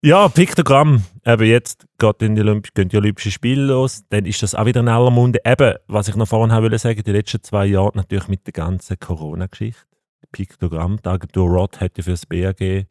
Ja, 0.00 0.28
Piktogramm. 0.28 1.02
Eben 1.26 1.46
jetzt 1.46 1.86
geht 1.98 2.22
in 2.22 2.36
die 2.36 2.42
Olymp 2.42 2.72
gehen 2.72 2.88
die 2.88 2.96
Olympischen 2.96 3.32
Spiele 3.32 3.64
los. 3.64 4.04
Dann 4.10 4.26
ist 4.26 4.40
das 4.44 4.54
auch 4.54 4.64
wieder 4.64 4.80
in 4.80 4.88
aller 4.88 5.10
Munde. 5.10 5.40
Eben, 5.44 5.74
was 5.88 6.06
ich 6.06 6.14
noch 6.14 6.28
vorhin 6.28 6.52
haben 6.52 6.62
wollte 6.62 6.78
sagen, 6.78 7.02
die 7.02 7.10
letzten 7.10 7.42
zwei 7.42 7.66
Jahre 7.66 7.90
natürlich 7.94 8.28
mit 8.28 8.46
der 8.46 8.52
ganzen 8.52 8.98
Corona-Geschichte. 9.00 9.82
Piktogramm. 10.30 11.00
Die 11.04 11.08
Agentur 11.08 11.48
Rod 11.48 11.78
ja 11.80 11.88
für 12.00 12.10
das 12.12 12.26
BAG 12.26 12.86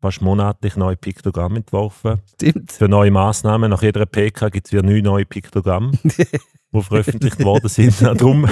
fast 0.00 0.22
monatlich 0.22 0.76
neue 0.76 0.96
Piktogramme 0.96 1.56
entworfen. 1.56 2.22
Stimmt. 2.34 2.72
Für 2.72 2.88
neue 2.88 3.10
Massnahmen. 3.10 3.70
Nach 3.70 3.82
jeder 3.82 4.06
PK 4.06 4.48
gibt 4.48 4.66
es 4.66 4.72
wieder 4.72 4.82
neun 4.82 5.02
neue 5.02 5.26
Piktogramme, 5.26 5.92
die 6.04 6.82
veröffentlicht 6.82 7.44
worden 7.44 7.68
sind. 7.68 8.00
Darum, 8.00 8.48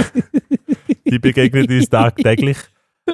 die 1.07 1.19
begegnen 1.19 1.71
uns 1.71 1.89
tagtäglich. 1.89 2.59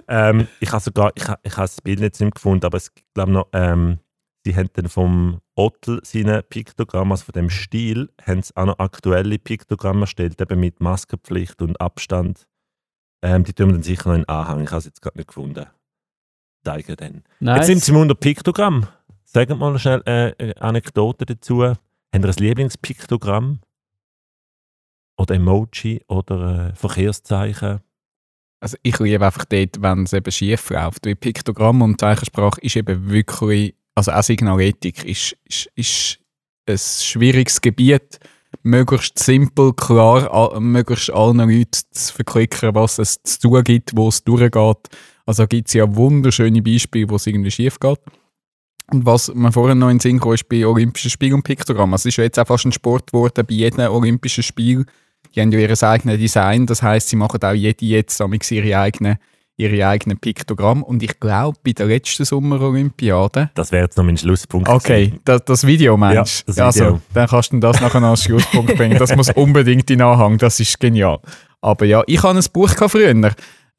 Ähm, 0.09 0.49
ich 0.59 0.73
habe 0.73 0.83
sogar, 0.83 1.13
ich, 1.15 1.23
ich 1.23 1.53
habe 1.57 1.63
das 1.63 1.81
Bild 1.81 2.01
jetzt 2.01 2.21
nicht 2.21 2.35
gefunden, 2.35 2.65
aber 2.65 2.77
es 2.77 2.93
gibt 2.93 3.13
glaube 3.15 3.33
noch, 3.33 3.47
ähm, 3.53 3.99
sie 4.45 4.57
haben 4.57 4.71
dann 4.73 4.89
vom 4.89 5.41
Ottel 5.55 6.01
seine 6.05 6.43
Piktogramm, 6.43 7.13
also 7.13 7.25
von 7.25 7.33
dem 7.33 7.51
Stil, 7.51 8.11
haben 8.23 8.43
sie 8.43 8.57
auch 8.57 8.67
noch 8.67 8.79
aktuelle 8.79 9.39
Piktogramme 9.39 10.03
erstellt, 10.03 10.41
eben 10.41 10.61
mit 10.61 10.81
Maskenpflicht 10.81 11.63
und 11.63 11.81
Abstand. 11.81 12.47
Ähm, 13.23 13.45
die 13.45 13.53
tun 13.53 13.69
wir 13.69 13.75
dann 13.75 13.83
sicher 13.83 14.09
noch 14.09 14.17
in 14.17 14.29
Anhang. 14.29 14.63
Ich 14.65 14.71
habe 14.71 14.79
es 14.79 14.87
jetzt 14.87 15.03
gerade 15.03 15.19
nicht 15.19 15.29
gefunden. 15.29 15.67
Zeigen 16.65 16.97
dann. 16.97 17.25
Nice. 17.41 17.59
Jetzt 17.59 17.67
sind 17.67 17.85
sie 17.85 17.93
im 17.93 17.99
unter 17.99 18.15
Piktogramm. 18.15 18.87
Sagen 19.25 19.59
mal 19.59 19.79
schnell 19.79 20.03
äh, 20.07 20.33
eine 20.39 20.61
Anekdote 20.61 21.27
dazu. 21.27 21.63
Haben 21.63 21.77
ihr 22.13 22.25
ein 22.25 22.35
Lieblingspiktogramm? 22.35 23.61
Oder 25.17 25.35
Emoji 25.35 26.03
oder 26.09 26.71
äh, 26.71 26.75
Verkehrszeichen? 26.75 27.81
Also 28.61 28.77
ich 28.83 28.99
liebe 28.99 29.25
einfach 29.25 29.45
dort, 29.45 29.81
wenn 29.81 30.05
es 30.05 30.13
eben 30.13 30.31
schief 30.33 30.71
läuft. 30.71 31.07
Weil 31.07 31.17
Piktogramm 31.17 31.83
und 31.83 32.01
Zeichensprache 32.01 32.61
ist 32.61 32.77
eben 32.77 33.09
wirklich, 33.09 33.75
also 33.95 34.13
auch 34.13 34.23
Signaletik 34.23 35.05
ist, 35.05 35.37
ist, 35.45 35.71
ist 35.75 36.19
ein 36.67 36.79
schwieriges 36.79 37.61
Gebiet. 37.61 38.19
Möglichst 38.63 39.19
simpel, 39.19 39.73
klar, 39.73 40.59
möglichst 40.61 41.11
allen 41.11 41.39
Leuten 41.39 41.69
zu 41.93 42.15
verklicken, 42.15 42.75
was 42.75 42.99
es 42.99 43.23
zu 43.23 43.41
tun 43.41 43.65
gibt, 43.65 43.97
wo 43.97 44.09
es 44.09 44.25
durchgeht. 44.25 44.89
Also 45.25 45.47
gibt 45.47 45.69
es 45.69 45.75
ja 45.75 45.95
wunderschöne 45.95 46.61
Beispiele, 46.61 47.09
wo 47.09 47.17
es 47.17 47.27
irgendwie 47.27 47.51
schief 47.51 47.79
geht. 47.79 48.01
Und 48.91 49.07
was 49.07 49.33
mir 49.33 49.53
vorhin 49.53 49.79
noch 49.79 49.89
in 49.89 49.99
den 49.99 50.01
Sinn 50.01 50.19
kam, 50.19 50.33
ist 50.33 50.49
bei 50.49 50.67
Olympischen 50.67 51.11
Spielen 51.11 51.35
und 51.35 51.45
Piktogramm. 51.45 51.93
Also 51.93 52.09
es 52.09 52.15
ist 52.15 52.17
ja 52.17 52.25
jetzt 52.25 52.41
auch 52.41 52.47
fast 52.49 52.67
ein 52.67 52.73
Sport 52.73 53.13
geworden, 53.13 53.47
bei 53.47 53.55
jedem 53.55 53.89
Olympischen 53.89 54.43
Spiel 54.43 54.85
die 55.35 55.41
haben 55.41 55.53
ja 55.53 55.61
ihr 55.61 55.83
eigenes 55.83 56.19
Design, 56.19 56.67
das 56.67 56.83
heißt, 56.83 57.09
sie 57.09 57.17
machen 57.17 57.43
auch 57.43 57.53
jede 57.53 57.85
jetzt 57.85 58.21
ihre 58.51 58.79
eigenen 58.79 59.19
ihre 59.61 59.87
eigenen 59.87 60.19
Piktogramme. 60.19 60.85
Und 60.85 61.03
ich 61.03 61.21
glaube, 61.21 61.59
bei 61.65 61.73
der 61.73 61.87
letzten 61.87 62.25
Sommerolympiade. 62.25 63.51
Das 63.55 63.73
wäre 63.73 63.85
jetzt 63.85 63.97
noch 63.97 64.05
mein 64.05 64.17
Schlusspunkt. 64.17 64.69
Okay, 64.69 65.13
das, 65.25 65.45
das 65.45 65.67
Video 65.67 65.97
meinst 65.97 66.45
Ja, 66.57 66.65
Also, 66.67 66.85
Video. 66.85 67.01
dann 67.15 67.29
kannst 67.29 67.53
du 67.53 67.59
das 67.61 67.81
nachher 67.81 68.03
als 68.03 68.25
Schlusspunkt 68.25 68.77
bringen. 68.77 68.99
Das 68.99 69.15
muss 69.15 69.31
unbedingt 69.35 69.91
in 69.91 70.03
Anhang, 70.03 70.39
das 70.39 70.61
ist 70.61 70.81
genial. 70.81 71.19
Aber 71.61 71.85
ja, 71.85 72.03
ich 72.07 72.23
habe 72.23 72.39
ein 72.39 72.45
Buch 72.53 72.71
früher, 72.89 73.33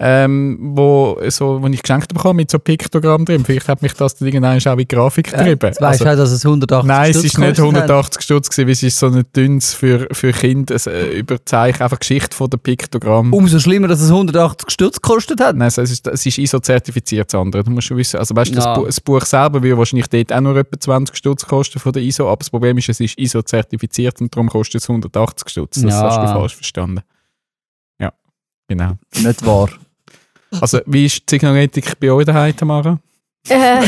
ähm, 0.04 0.58
wo, 0.76 1.20
so, 1.28 1.62
wo 1.62 1.68
ich 1.68 1.84
geschenkt 1.84 2.12
bekommen 2.12 2.38
mit 2.38 2.50
so 2.50 2.58
Piktogramm 2.58 3.24
drin. 3.24 3.46
Vielleicht 3.46 3.68
hat 3.68 3.84
mich 3.84 3.94
das 3.94 4.16
dann 4.16 4.28
irgendwann 4.28 4.58
auch 4.60 4.78
in 4.80 4.88
Grafik 4.88 5.30
getrieben. 5.30 5.60
Jetzt 5.68 5.80
weißt 5.80 6.02
du 6.02 6.06
Also- 6.06 6.06
auch, 6.06 6.16
dass 6.16 6.32
es 6.32 6.44
180 6.44 6.88
Nein, 6.88 7.12
es 7.12 7.18
Stutz 7.18 7.26
ist 7.26 7.38
nicht 7.38 7.56
gekostet 7.56 7.76
hat. 7.84 7.90
180 7.90 8.22
Stutz, 8.24 8.50
gewesen, 8.50 8.66
weil 8.66 8.72
es 8.74 8.84
ist 8.84 8.98
so 8.98 9.08
ein 9.08 9.24
dünnes 9.36 9.74
für, 9.76 10.08
für 10.12 10.32
Kinder, 10.32 10.76
äh, 10.88 11.20
Überzeichen, 11.20 11.84
einfach 11.84 12.00
Geschichte 12.00 12.36
von 12.36 12.50
der 12.50 12.58
Piktogramm. 12.58 13.32
Umso 13.32 13.60
schlimmer, 13.60 13.88
dass 13.88 14.02
es 14.02 14.10
180 14.10 14.72
Stutz 14.72 15.00
gekostet 15.00 15.40
hat. 15.40 15.56
Nein, 15.56 15.66
also 15.68 15.84
es 15.84 15.92
ist, 15.92 16.08
es 16.08 16.26
ist 16.26 16.38
ISO-zertifiziert, 16.40 17.32
das 17.32 17.40
andere. 17.40 17.64
Du 17.64 17.70
musst 17.70 17.86
schon 17.88 17.98
wissen. 17.98 18.18
Also 18.18 18.36
weißt 18.36 18.52
du, 18.52 18.56
Ja. 18.58 18.66
das, 18.74 18.78
Bu 18.80 18.86
das 18.88 19.00
Buch 19.02 19.22
selber 19.26 19.62
würde 19.62 19.78
wahrscheinlich 19.78 20.08
dort 20.08 20.34
auch 20.34 20.42
nur 20.42 20.58
etwa 20.58 20.80
20 20.80 21.16
Stutz 21.16 21.46
kosten 21.46 21.78
von 21.78 21.94
der 21.94 22.02
ISO, 22.02 22.26
aber 22.28 22.38
das 22.40 22.50
Problem 22.50 22.78
ist, 22.80 22.90
es 22.90 23.00
ist 23.00 23.20
ISO-zertifiziert 23.20 24.20
und 24.20 24.36
darum 24.36 24.50
kostet 24.50 24.82
es 24.82 24.90
180 24.90 25.48
Stutz. 25.50 25.80
Das 25.82 25.92
Ja. 25.94 26.02
hast 26.02 26.18
du 26.18 26.34
falsch 26.40 26.56
verstanden. 26.56 27.02
Ja, 28.00 28.12
genau. 28.68 28.94
Nicht 29.16 29.46
wahr. 29.46 29.70
Also 30.60 30.80
wie 30.86 31.06
ist 31.06 31.22
die 31.30 31.36
Signaletik 31.36 32.00
bei 32.00 32.12
euch 32.12 32.26
daheim, 32.26 32.56
Tamara? 32.56 33.00
Äh, 33.50 33.82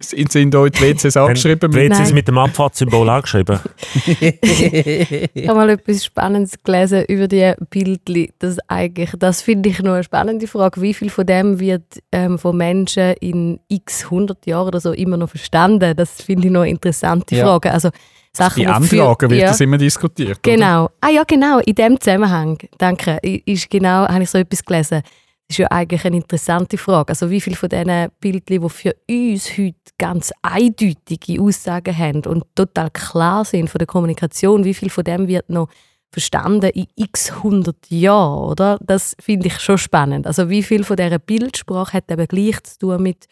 Sind 0.00 0.32
sind 0.32 0.54
euch 0.56 0.72
die 0.72 0.80
WCs 0.82 1.16
angeschrieben? 1.16 1.70
die 1.70 1.78
Mit? 1.78 1.92
WCs 1.92 2.12
mit 2.12 2.26
dem 2.26 2.38
Abfahrtssymbol 2.38 3.08
angeschrieben. 3.08 3.60
ich 4.04 5.48
habe 5.48 5.54
mal 5.58 5.70
etwas 5.70 6.04
Spannendes 6.04 6.54
gelesen 6.62 7.04
über 7.06 7.28
die 7.28 7.52
Bildli. 7.70 8.32
Das, 8.40 8.56
eigentlich, 8.66 9.10
das 9.18 9.42
finde 9.42 9.68
ich 9.68 9.80
noch 9.80 9.92
eine 9.92 10.02
spannende 10.02 10.48
Frage. 10.48 10.80
Wie 10.82 10.92
viel 10.92 11.10
von 11.10 11.24
dem 11.24 11.60
wird 11.60 11.84
ähm, 12.10 12.36
von 12.36 12.56
Menschen 12.56 13.14
in 13.20 13.60
x 13.68 14.04
100 14.06 14.44
Jahren 14.46 14.66
oder 14.68 14.80
so 14.80 14.92
immer 14.92 15.16
noch 15.18 15.28
verstanden? 15.30 15.94
Das 15.96 16.22
finde 16.22 16.48
ich 16.48 16.52
noch 16.52 16.62
eine 16.62 16.70
interessante 16.70 17.36
Ja. 17.36 17.44
Frage. 17.46 17.70
Also, 17.70 17.90
Sachen, 18.36 18.60
die 18.62 18.66
Anlagen 18.66 19.30
wird 19.30 19.40
ja. 19.42 19.46
das 19.48 19.60
immer 19.60 19.78
diskutiert. 19.78 20.40
oder? 20.44 20.52
Genau. 20.56 20.90
Ah 21.00 21.10
ja, 21.10 21.22
genau. 21.22 21.60
In 21.60 21.76
dem 21.76 22.00
Zusammenhang, 22.00 22.58
danke, 22.78 23.18
ist 23.22 23.70
genau, 23.70 24.08
habe 24.08 24.24
ich 24.24 24.30
so 24.30 24.38
etwas 24.38 24.64
gelesen. 24.64 25.02
Das 25.46 25.56
ist 25.56 25.58
ja 25.58 25.70
eigentlich 25.70 26.04
eine 26.06 26.16
interessante 26.16 26.78
Frage. 26.78 27.10
Also 27.10 27.30
wie 27.30 27.40
viele 27.40 27.56
von 27.56 27.68
diesen 27.68 28.08
Bildern, 28.18 28.62
die 28.62 28.68
für 28.70 28.96
uns 29.08 29.58
heute 29.58 29.76
ganz 29.98 30.32
eindeutige 30.40 31.40
Aussagen 31.40 31.96
haben 31.96 32.24
und 32.24 32.44
total 32.54 32.90
klar 32.90 33.44
sind 33.44 33.68
von 33.68 33.78
der 33.78 33.86
Kommunikation, 33.86 34.64
wie 34.64 34.74
viel 34.74 34.88
von 34.88 35.04
dem 35.04 35.28
wird 35.28 35.50
noch 35.50 35.68
verstanden 36.10 36.70
in 36.70 36.86
x 36.96 37.42
hundert 37.42 37.90
Jahren, 37.90 38.50
oder? 38.50 38.78
Das 38.80 39.16
finde 39.20 39.48
ich 39.48 39.58
schon 39.58 39.76
spannend. 39.76 40.26
Also 40.26 40.48
wie 40.48 40.62
viel 40.62 40.84
von 40.84 40.96
dieser 40.96 41.18
Bildsprache 41.18 41.94
hat 41.94 42.10
eben 42.10 42.26
gleich 42.26 42.62
zu 42.62 42.78
tun 42.78 43.02
mit 43.02 43.26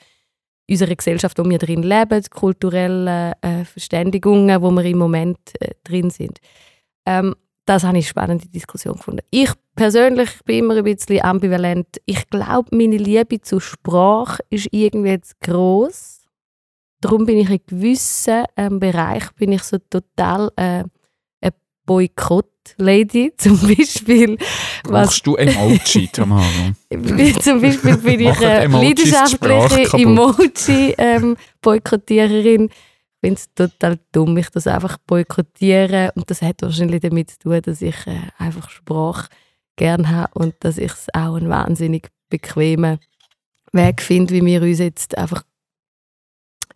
unserer 0.68 0.94
Gesellschaft, 0.94 1.38
wo 1.38 1.48
wir 1.48 1.58
drin 1.58 1.82
leben, 1.82 2.22
kulturellen 2.30 3.32
äh, 3.40 3.64
Verständigungen, 3.64 4.60
wo 4.60 4.70
wir 4.70 4.84
im 4.84 4.98
Moment 4.98 5.38
äh, 5.60 5.70
drin 5.84 6.10
sind. 6.10 6.38
Ähm, 7.06 7.34
das 7.64 7.84
habe 7.84 7.98
ich 7.98 8.06
eine 8.06 8.10
spannende 8.10 8.48
Diskussion 8.48 8.94
gefunden. 8.94 9.20
Ich 9.30 9.52
persönlich 9.74 10.30
bin 10.44 10.60
immer 10.60 10.76
ein 10.76 10.84
bisschen 10.84 11.22
ambivalent. 11.22 12.00
Ich 12.06 12.26
glaube, 12.28 12.74
meine 12.76 12.96
Liebe 12.96 13.40
zur 13.40 13.60
Sprache 13.60 14.42
ist 14.50 14.68
irgendwie 14.72 15.10
jetzt 15.10 15.40
gross. 15.40 16.22
Darum 17.00 17.24
bin 17.26 17.38
ich 17.38 17.50
in 17.50 17.60
gewissen 17.66 18.44
ähm, 18.56 18.80
Bereich 18.80 19.30
bin 19.32 19.52
ich 19.52 19.62
so 19.62 19.78
total 19.78 20.50
äh, 20.56 20.82
eine 21.40 21.52
Boykott-Lady. 21.86 23.32
Zum 23.36 23.60
Beispiel, 23.60 24.36
was 24.84 25.08
Brauchst 25.08 25.26
du 25.26 25.36
Emoji, 25.36 26.08
Tamara? 26.08 26.72
zum 27.40 27.60
Beispiel 27.60 27.96
bin 27.96 28.20
ich 28.20 28.40
eine 28.40 28.68
leidenschaftliche? 28.68 29.98
Emoji-Boykottiererin. 29.98 32.66
ich 32.66 32.72
finde 33.22 33.38
es 33.40 33.54
total 33.54 33.98
dumm, 34.10 34.36
ich 34.36 34.50
das 34.50 34.66
einfach 34.66 34.98
boykottiere. 35.06 36.12
Und 36.16 36.28
das 36.28 36.42
hat 36.42 36.60
wahrscheinlich 36.60 37.00
damit 37.00 37.30
zu 37.30 37.38
tun, 37.38 37.62
dass 37.62 37.80
ich 37.80 38.06
äh, 38.06 38.18
einfach 38.36 38.68
Sprache 38.68 39.28
gerne 39.76 40.10
habe 40.10 40.32
und 40.34 40.54
dass 40.60 40.76
ich 40.76 40.92
es 40.92 41.06
auch 41.14 41.36
einen 41.36 41.48
wahnsinnig 41.48 42.08
bequemen 42.28 42.98
Weg 43.72 44.02
finde, 44.02 44.34
wie 44.34 44.44
wir 44.44 44.62
uns 44.62 44.78
jetzt 44.80 45.16
einfach 45.16 45.44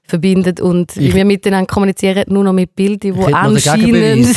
verbinden 0.09 0.55
und 0.61 0.97
Ich- 0.97 1.15
wir 1.15 1.25
miteinander 1.25 1.67
kommunizieren, 1.67 2.25
nur 2.29 2.45
noch 2.45 2.53
mit 2.53 2.75
Bildern, 2.77 3.15
die 3.15 3.35
anscheinend 3.35 4.37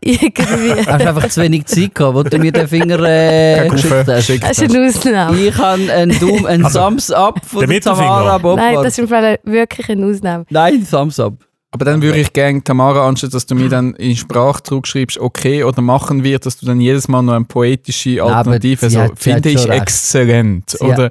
irgendwie... 0.00 0.72
Hast 0.86 1.00
du 1.00 1.08
einfach 1.08 1.28
zu 1.28 1.42
wenig 1.42 1.66
Zeit 1.66 1.94
gehabt, 1.94 2.14
wo 2.14 2.22
du 2.22 2.38
mir 2.38 2.52
den 2.52 2.68
Finger 2.68 2.98
äh, 3.00 3.68
geschickt 3.68 4.08
hast. 4.08 4.28
Das 4.30 4.58
ist 4.58 4.74
eine 4.74 4.86
Ausnahme. 4.88 5.38
Ich 5.40 5.56
habe 5.58 5.92
einen, 5.92 6.18
Daumen, 6.18 6.46
einen 6.46 6.64
Also, 6.64 6.80
Thumbs 6.80 7.10
up 7.10 7.40
von 7.44 7.68
der 7.68 7.80
Tamara. 7.80 8.38
Boppard. 8.38 8.56
Nein, 8.74 8.74
das 8.82 8.86
ist 8.94 8.98
im 9.00 9.08
Fall 9.08 9.38
wirklich 9.44 9.88
eine 9.88 10.06
Ausnahme. 10.06 10.44
Nein, 10.50 10.86
Thumbs 10.88 11.20
up. 11.20 11.34
Aber 11.74 11.84
dann 11.86 12.02
würde 12.02 12.20
ich 12.20 12.32
gerne, 12.32 12.62
Tamara, 12.62 13.04
anstatt 13.08 13.34
dass 13.34 13.46
du 13.46 13.56
mir 13.56 13.68
dann 13.68 13.94
in 13.94 14.14
Sprache 14.14 14.62
zurückschreibst, 14.62 15.18
okay 15.18 15.64
oder 15.64 15.82
machen 15.82 16.22
wird, 16.22 16.46
dass 16.46 16.56
du 16.56 16.66
dann 16.66 16.80
jedes 16.80 17.08
Mal 17.08 17.20
noch 17.22 17.32
eine 17.32 17.46
poetische 17.46 18.22
Alternative, 18.22 18.88
so, 18.88 19.08
finde 19.16 19.48
ich 19.48 19.68
exzellent. 19.68 20.70
Sie 20.70 20.84
Oder 20.84 21.10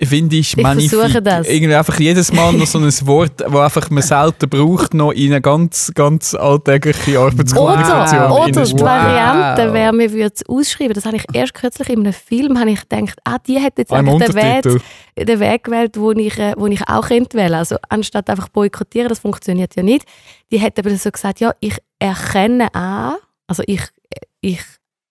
finde 0.00 0.36
ich 0.36 0.56
Ich 0.56 0.62
magnifik. 0.62 0.98
versuche 0.98 1.20
das. 1.20 1.46
Irgendwie 1.46 1.74
einfach 1.74 2.00
jedes 2.00 2.32
Mal 2.32 2.54
noch 2.54 2.66
so 2.66 2.78
ein 2.78 2.84
Wort, 3.06 3.32
das 3.42 3.54
einfach 3.54 3.90
man 3.90 4.02
selten 4.02 4.48
braucht, 4.48 4.94
noch 4.94 5.12
in 5.12 5.30
eine 5.30 5.42
ganz, 5.42 5.92
ganz 5.94 6.34
alltägliche 6.34 7.18
Arbeitskommunikation. 7.20 8.32
Oder, 8.32 8.44
oder 8.44 8.62
die 8.62 8.66
Sprache. 8.66 9.08
Variante 9.08 9.72
wäre, 9.74 9.92
mir 9.92 10.10
würde 10.10 10.32
es 10.34 10.48
ausschreiben. 10.48 10.94
Das 10.94 11.04
habe 11.04 11.16
ich 11.16 11.24
erst 11.34 11.52
kürzlich 11.52 11.90
in 11.90 12.00
einem 12.00 12.14
Film 12.14 12.58
habe 12.58 12.70
ich 12.70 12.88
gedacht, 12.88 13.18
ah, 13.24 13.36
die 13.46 13.60
hat 13.60 13.74
jetzt 13.76 13.92
eigentlich 13.92 14.30
den. 14.30 14.34
Weg, 14.34 14.82
den 15.26 15.40
Weg 15.40 15.64
gewählt, 15.64 15.96
wo 15.98 16.12
ich, 16.12 16.38
äh, 16.38 16.54
wo 16.56 16.66
ich 16.66 16.80
auch 16.88 17.08
könnte 17.08 17.36
wählen. 17.36 17.54
Also 17.54 17.76
anstatt 17.88 18.30
einfach 18.30 18.48
boykottieren, 18.48 19.08
das 19.08 19.18
funktioniert 19.18 19.74
ja 19.76 19.82
nicht. 19.82 19.97
Die 20.50 20.60
hat 20.60 20.78
aber 20.78 20.94
so 20.96 21.10
gesagt, 21.10 21.40
ja, 21.40 21.54
ich 21.60 21.76
erkenne 21.98 22.74
an, 22.74 23.16
also 23.46 23.62
ich, 23.66 23.82
ich, 24.40 24.60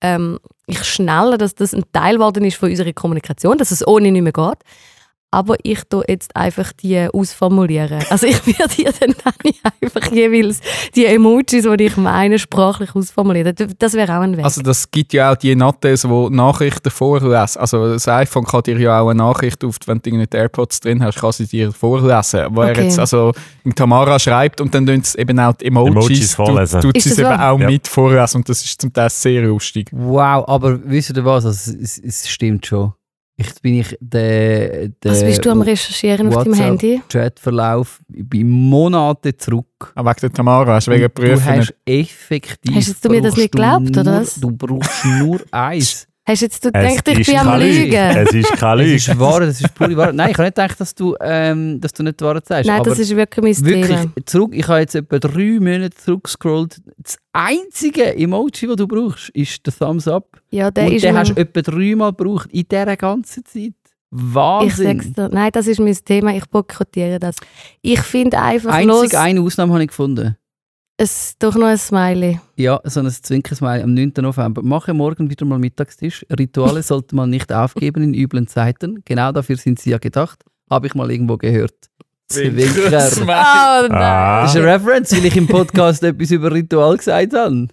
ähm, 0.02 0.40
ich 0.66 0.84
schnalle, 0.84 1.38
dass 1.38 1.56
das 1.56 1.74
ein 1.74 1.84
Teil 1.92 2.16
geworden 2.16 2.46
ist 2.46 2.58
von 2.58 2.70
unserer 2.70 2.94
Kommunikation, 2.94 3.58
dass 3.58 3.72
es 3.72 3.86
ohne 3.86 4.12
nicht 4.12 4.22
mehr 4.22 4.34
geht. 4.34 4.60
Aber 5.30 5.58
ich 5.64 5.82
tue 5.90 6.06
jetzt 6.08 6.34
einfach 6.38 6.72
die 6.72 7.10
ausformulieren. 7.14 8.02
Also 8.10 8.28
ich 8.28 8.48
werde 8.48 8.74
dir 8.74 8.94
dann 8.98 9.14
einfach 9.82 10.10
jeweils 10.12 10.62
die 10.96 11.06
Emojis, 11.06 11.66
die 11.78 11.84
ich 11.84 11.98
meine, 11.98 12.40
sprachlich 12.40 12.96
ausformulieren. 12.96 13.54
Das 13.78 13.94
wäre 13.94 14.18
auch 14.18 14.22
ein 14.22 14.38
Weg. 14.38 14.46
Also 14.46 14.62
das 14.62 14.90
gibt 14.90 15.12
ja 15.12 15.34
auch 15.34 15.36
die 15.36 15.54
Nattes, 15.54 16.04
die 16.04 16.30
Nachrichten 16.30 16.90
vorlesen. 16.90 17.60
Also 17.60 17.90
das 17.94 18.08
iPhone 18.08 18.46
kann 18.46 18.64
dir 18.64 18.80
ja 18.80 19.02
auch 19.02 19.10
eine 19.10 19.18
Nachricht 19.18 19.66
auf, 19.66 19.76
wenn 19.86 20.00
du 20.00 20.12
nicht 20.16 20.34
AirPods 20.34 20.80
drin 20.80 21.04
hast, 21.04 21.20
kann 21.20 21.34
sie 21.34 21.46
dir 21.46 21.74
vorlesen. 21.74 22.46
Wo 22.52 22.62
er 22.62 22.72
Okay. 22.72 22.84
jetzt 22.86 22.98
also 23.00 23.34
Tamara 23.76 24.18
schreibt 24.20 24.62
und 24.62 24.74
dann 24.74 24.86
tun 24.86 25.02
sie 25.04 25.18
eben 25.20 25.38
auch 25.42 25.54
die 25.54 25.66
Emojis, 25.66 25.92
Emojis 25.96 26.36
vorlesen. 26.36 26.82
tut, 26.82 27.02
sie 27.02 27.22
eben 27.22 27.26
auch 27.40 27.60
Ja. 27.60 27.68
mit 27.70 27.86
vorlesen 27.88 28.38
und 28.38 28.50
das 28.50 28.64
ist 28.64 28.80
zum 28.82 28.94
Teil 28.94 29.10
sehr 29.10 29.42
lustig. 29.42 29.90
Wow, 29.92 30.48
aber 30.48 30.80
wisst 30.86 31.10
ihr 31.16 31.26
was? 31.26 31.46
Also, 31.46 31.74
es, 31.74 31.98
es 31.98 32.30
stimmt 32.30 32.66
schon. 32.66 32.94
Ich 33.40 33.62
bin 33.62 33.82
ich 33.82 33.96
der, 34.02 34.88
der 34.88 35.12
Was 35.12 35.24
bist 35.24 35.46
du 35.46 35.52
am 35.52 35.62
Recherchieren 35.62 36.34
auf 36.34 36.44
deinem 36.44 36.56
Handy? 36.56 37.02
Chatverlauf 37.08 38.00
ich 38.12 38.28
bin 38.28 38.50
Monate 38.50 39.38
zurück. 39.38 39.92
Aber 39.94 40.10
wegen 40.10 40.22
der 40.22 40.34
Tamara 40.34 40.74
hast 40.74 40.88
du 40.88 40.92
wegen 40.92 41.06
Und 41.06 41.20
du 41.20 41.46
hast 41.46 41.74
effektiv. 41.86 42.76
Hast 42.76 42.88
jetzt 42.88 43.06
du 43.06 43.10
mir 43.10 43.22
das 43.22 43.38
nicht 43.38 43.52
geglaubt, 43.52 43.96
oder 43.96 44.22
was? 44.22 44.36
Du 44.40 44.50
brauchst 44.50 45.06
nur 45.06 45.40
eins. 45.52 46.07
Hast 46.28 46.42
jetzt 46.42 46.66
du 46.66 46.70
Es 46.74 46.74
gedacht, 46.74 47.08
ich 47.08 47.20
ist 47.20 47.28
bin 47.28 47.38
am 47.38 47.46
keine 47.48 47.64
Lüge. 47.64 47.80
Lügen? 47.86 47.96
Es 47.96 48.34
ist 48.34 48.52
keine 48.54 48.82
Es 48.82 48.88
Lüge. 48.88 48.96
ist 48.98 49.20
wahr, 49.20 49.40
das 49.40 49.62
ist 49.62 49.74
pure 49.74 49.96
Wahrheit. 49.96 50.16
Nein, 50.16 50.32
ich 50.32 50.38
habe 50.38 50.44
nicht 50.48 50.56
gedacht, 50.56 50.80
dass 50.82 50.94
du, 50.94 51.16
ähm, 51.22 51.80
dass 51.80 51.94
du 51.94 52.04
nicht 52.04 52.20
die 52.20 52.26
Wahrheit 52.26 52.46
sagst. 52.46 52.68
Nein, 52.68 52.80
aber 52.82 52.90
das 52.90 53.00
ist 53.00 53.16
wirklich 53.16 53.44
mein 53.44 53.66
wirklich 53.66 53.98
Thema. 53.98 54.12
zurück. 54.26 54.52
Ich 54.54 54.68
habe 54.68 54.80
jetzt 54.80 54.96
etwa 54.96 55.20
drei 55.20 55.58
Monate 55.60 55.92
zurückgescrollt. 55.96 56.82
Das 56.98 57.18
einzige 57.32 58.14
Emoji, 58.18 58.68
das 58.68 58.76
du 58.76 58.88
brauchst, 58.88 59.30
ist 59.30 59.66
der 59.66 59.74
Thumbs 59.74 60.08
Up. 60.08 60.42
Ja, 60.52 60.70
der 60.70 60.88
Und 60.88 60.92
ist 60.94 61.04
den 61.06 61.16
hast 61.18 61.30
du 61.32 61.40
etwa 61.40 61.62
dreimal 61.62 62.12
gebraucht 62.14 62.50
in 62.52 62.66
dieser 62.70 62.98
ganzen 62.98 63.46
Zeit. 63.46 63.56
ich 63.56 63.74
Wahnsinn. 64.12 64.86
sag's 65.02 65.14
dir. 65.14 65.30
Nein, 65.32 65.50
das 65.54 65.68
ist 65.68 65.80
mein 65.80 65.96
Thema. 66.04 66.34
Ich 66.36 66.46
boykottiere 66.48 67.20
das. 67.20 67.38
Ich 67.82 68.02
finde 68.02 68.40
einfach 68.42 68.74
Einzig 68.74 68.88
los, 68.90 69.14
eine 69.16 69.40
Ausnahme 69.42 69.74
habe 69.74 69.84
ich 69.84 69.90
gefunden. 69.90 70.36
Es 70.98 71.36
doch 71.38 71.56
noch 71.56 71.68
ein 71.68 71.78
Smiley. 71.78 72.40
Ja, 72.56 72.80
so 72.84 73.00
ein 73.00 73.10
Zwinkersmile 73.10 73.84
am 73.84 73.94
9. 73.94 74.14
November. 74.22 74.64
Mache 74.64 74.94
morgen 74.94 75.30
wieder 75.30 75.46
mal 75.46 75.60
Mittagstisch. 75.60 76.26
Rituale 76.38 76.82
sollte 76.84 77.16
man 77.16 77.30
nicht 77.30 77.54
aufgeben 77.54 78.04
in 78.04 78.14
üblen 78.14 78.48
Zeiten. 78.48 79.04
Genau 79.06 79.32
dafür 79.32 79.58
sind 79.58 79.80
sie 79.80 79.92
ja 79.92 80.00
gedacht. 80.00 80.44
Habe 80.70 80.88
ich 80.88 80.96
mal 80.96 81.10
irgendwo 81.10 81.38
gehört. 81.38 81.76
Zwinker. 82.30 82.90
Das 82.90 83.22
Oh 83.22 83.24
nein. 83.26 83.92
Ah. 83.92 84.46
ist 84.46 84.58
eine 84.58 84.66
Reference, 84.66 85.16
weil 85.16 85.26
ich 85.26 85.38
im 85.38 85.48
Podcast 85.48 86.04
etwas 86.04 86.32
über 86.32 86.52
Ritual 86.52 86.98
gesagt 86.98 87.34
habe. 87.34 87.68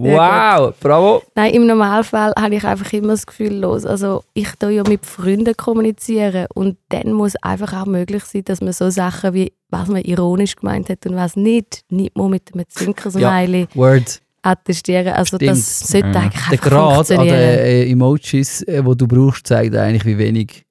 Wow, 0.00 0.74
bravo. 0.80 1.22
Nein, 1.34 1.54
im 1.54 1.66
Normalfall 1.66 2.32
habe 2.38 2.54
ich 2.54 2.64
einfach 2.64 2.92
immer 2.92 3.08
das 3.08 3.26
Gefühl, 3.26 3.54
los. 3.54 3.84
Also 3.84 4.22
ich 4.32 4.48
tue 4.58 4.70
ja 4.70 4.82
mit 4.88 5.04
Freunden 5.04 5.56
kommunizieren 5.56 6.46
und 6.54 6.76
dann 6.90 7.12
muss 7.12 7.34
einfach 7.42 7.72
auch 7.72 7.86
möglich 7.86 8.22
sein, 8.24 8.44
dass 8.44 8.60
man 8.60 8.72
so 8.72 8.90
Sachen 8.90 9.34
wie, 9.34 9.52
was 9.70 9.88
man 9.88 10.02
ironisch 10.02 10.54
gemeint 10.54 10.88
hat 10.88 11.04
und 11.06 11.16
was 11.16 11.34
nicht, 11.34 11.82
nicht 11.90 12.16
mal 12.16 12.28
mit 12.28 12.54
einem 12.54 12.64
Zwinkersmiley 12.68 13.66
Word. 13.74 14.20
attestieren. 14.42 15.14
Also 15.14 15.36
Stimmt. 15.36 15.50
das 15.50 15.80
sollte 15.80 16.08
Ja. 16.10 16.20
eigentlich 16.20 16.48
Der 16.48 16.58
Grad 16.58 17.10
an 17.10 17.24
den 17.26 17.34
äh, 17.34 17.90
Emojis, 17.90 18.62
äh, 18.62 18.84
wo 18.84 18.94
du 18.94 19.08
brauchst, 19.08 19.48
zeigt 19.48 19.74
eigentlich, 19.74 20.04
wie 20.04 20.16
wenig 20.16 20.64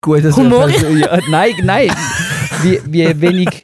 gut 0.00 0.24
das 0.24 0.36
Humor? 0.36 0.68
ja, 0.98 1.20
Nein, 1.30 1.52
nein. 1.62 1.90
wie, 2.62 2.80
wie 2.86 3.20
wenig, 3.20 3.62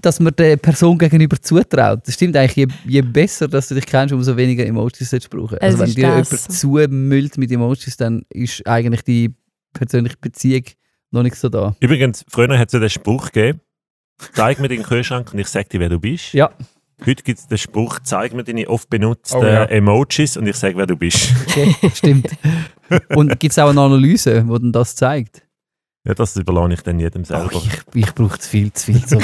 dass 0.00 0.20
man 0.20 0.34
der 0.36 0.56
Person 0.56 0.98
gegenüber 0.98 1.40
zutraut. 1.40 2.00
Das 2.06 2.14
stimmt 2.14 2.36
eigentlich. 2.36 2.56
Je, 2.56 2.66
je 2.86 3.02
besser, 3.02 3.48
dass 3.48 3.68
du 3.68 3.74
dich 3.74 3.86
kennst, 3.86 4.12
umso 4.14 4.36
weniger 4.36 4.64
Emojis 4.66 5.10
solltest 5.10 5.32
du 5.32 5.38
brauchen. 5.38 5.56
Es 5.58 5.62
Also 5.74 5.78
wenn 5.80 5.94
dir 5.94 6.08
das. 6.18 6.30
jemand 6.30 6.52
zumüllt 6.52 7.38
mit 7.38 7.50
Emojis, 7.50 7.96
dann 7.96 8.22
ist 8.30 8.66
eigentlich 8.66 9.02
die 9.02 9.34
persönliche 9.72 10.16
Beziehung 10.20 10.64
noch 11.10 11.22
nicht 11.22 11.36
so 11.36 11.48
da. 11.48 11.74
Übrigens, 11.80 12.24
früher 12.28 12.58
hat 12.58 12.68
es 12.68 12.72
ja 12.72 12.80
den 12.80 12.90
Spruch 12.90 13.30
gegeben, 13.32 13.60
zeig 14.34 14.60
mir 14.60 14.68
den 14.68 14.82
Kühlschrank 14.82 15.32
und 15.32 15.38
ich 15.38 15.48
sag 15.48 15.68
dir, 15.70 15.80
wer 15.80 15.88
du 15.88 15.98
bist. 15.98 16.32
Ja. 16.34 16.50
Heute 17.06 17.22
gibt 17.22 17.38
es 17.38 17.46
den 17.46 17.56
Spruch, 17.58 17.98
zeig 18.04 18.34
mir 18.34 18.44
deine 18.44 18.68
oft 18.68 18.90
benutzten 18.90 19.38
Oh 19.40 19.44
ja. 19.44 19.64
Emojis 19.64 20.36
und 20.36 20.46
ich 20.46 20.56
sage, 20.56 20.76
wer 20.76 20.86
du 20.86 20.96
bist. 20.96 21.32
Okay, 21.46 21.74
stimmt. 21.94 22.28
Und 23.10 23.38
gibt 23.38 23.52
es 23.52 23.58
auch 23.58 23.70
eine 23.70 23.80
Analyse, 23.80 24.44
die 24.44 24.72
das 24.72 24.96
zeigt? 24.96 25.42
Ja, 26.06 26.14
das 26.14 26.36
überlasse 26.36 26.74
ich 26.74 26.82
dann 26.82 26.98
jedem 26.98 27.22
Oh, 27.22 27.24
selber. 27.26 27.52
ich 27.54 27.94
ich 27.94 28.14
brauche 28.14 28.38
zu 28.38 28.48
viel, 28.48 28.72
zu 28.72 28.86
viel. 28.86 29.06
So, 29.06 29.18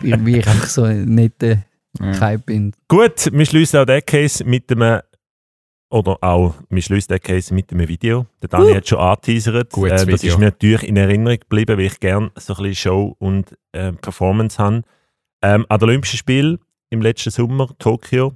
wie 0.00 0.38
ich 0.38 0.46
einfach 0.46 0.66
so 0.68 0.84
ein 0.84 1.04
netter 1.04 1.58
Ja. 2.00 2.36
Bin. 2.38 2.72
Gut, 2.88 3.30
wir 3.32 3.46
schließen 3.46 3.80
auch 3.80 3.84
den 3.84 4.04
Case 4.06 4.42
mit 4.44 4.70
einem, 4.72 5.00
oder 5.90 6.16
auch, 6.22 6.54
wir 6.70 6.82
schließen 6.82 7.08
den 7.14 7.20
Case 7.20 7.52
mit 7.52 7.70
einem 7.72 7.88
Video. 7.88 8.26
Der 8.42 8.48
Dani 8.48 8.70
Uh. 8.72 8.74
hat 8.76 8.88
schon 8.88 8.98
angeteasert. 8.98 9.76
Äh, 9.76 9.88
das 9.88 10.06
Video. 10.06 10.32
ist 10.32 10.38
mir 10.38 10.46
natürlich 10.46 10.82
in 10.84 10.96
Erinnerung 10.96 11.38
geblieben, 11.40 11.76
weil 11.78 11.86
ich 11.86 12.00
gerne 12.00 12.30
so 12.36 12.54
ein 12.54 12.62
bisschen 12.62 12.74
Show 12.74 13.16
und 13.18 13.56
äh, 13.72 13.92
Performance 13.92 14.58
habe. 14.58 14.82
Ähm, 15.42 15.66
an 15.68 15.78
den 15.78 15.88
Olympischen 15.90 16.16
Spielen 16.18 16.58
im 16.90 17.02
letzten 17.02 17.30
Sommer, 17.30 17.68
Tokio, 17.78 18.34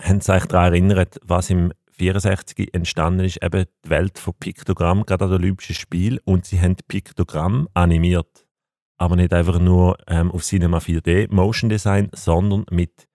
haben 0.00 0.20
sie 0.20 0.32
sich 0.32 0.44
daran 0.46 0.72
erinnert, 0.72 1.18
was 1.24 1.50
im 1.50 1.72
64 1.98 2.74
entstanden 2.74 3.24
ist, 3.24 3.42
eben 3.42 3.66
die 3.84 3.90
Welt 3.90 4.18
von 4.18 4.34
Piktogramm, 4.34 5.04
gerade 5.04 5.24
an 5.24 5.30
den 5.30 5.40
Olympischen 5.40 5.74
Spielen. 5.74 6.18
Und 6.24 6.46
sie 6.46 6.60
haben 6.60 6.76
Piktogramm 6.86 7.68
animiert. 7.74 8.46
Aber 8.96 9.16
nicht 9.16 9.32
einfach 9.32 9.58
nur 9.58 9.96
ähm, 10.06 10.30
auf 10.30 10.42
Cinema 10.42 10.78
4D 10.78 11.32
Motion 11.32 11.70
Design, 11.70 12.08
sondern 12.12 12.64
mit 12.70 13.08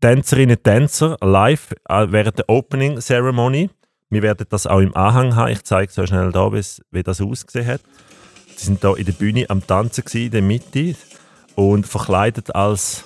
Tänzerinnen 0.00 0.56
und 0.56 0.64
Tänzer 0.64 1.16
live 1.20 1.72
äh, 1.88 2.06
während 2.10 2.38
der 2.38 2.48
Opening 2.48 3.00
Ceremony. 3.00 3.70
Wir 4.10 4.22
werden 4.22 4.46
das 4.48 4.66
auch 4.66 4.80
im 4.80 4.94
Anhang 4.94 5.34
haben. 5.34 5.50
Ich 5.50 5.64
zeige 5.64 5.90
so 5.90 6.06
schnell 6.06 6.30
da, 6.30 6.52
wie 6.52 7.02
das 7.02 7.20
ausgesehen 7.20 7.66
hat. 7.66 7.80
Sie 8.56 8.66
sind 8.66 8.84
da 8.84 8.94
in 8.94 9.04
der 9.04 9.12
Bühne 9.12 9.46
am 9.48 9.66
Tanzen 9.66 10.04
gewesen, 10.04 10.26
in 10.26 10.30
der 10.30 10.42
Mitte 10.42 10.94
und 11.56 11.86
verkleidet 11.86 12.54
als 12.54 13.04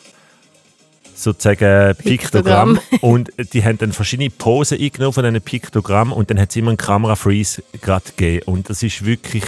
sozusagen 1.23 1.95
Piktogramm. 1.97 2.79
Piktogramm. 2.79 2.81
und 3.01 3.31
die 3.53 3.65
haben 3.65 3.79
dann 3.79 3.93
verschiedene 3.93 4.31
Posen 4.31 4.79
eingenommen 4.81 5.13
von 5.13 5.25
diesen 5.25 5.41
Piktogramm 5.41 6.13
und 6.13 6.31
dann 6.31 6.41
hat 6.41 6.51
es 6.51 6.57
immer 6.57 6.69
einen 6.71 6.77
Kamera-Freeze 6.77 7.63
gerade 7.81 8.05
gegeben. 8.17 8.43
Und 8.47 8.71
das 8.71 8.83
ist 8.83 9.05
wirklich 9.05 9.45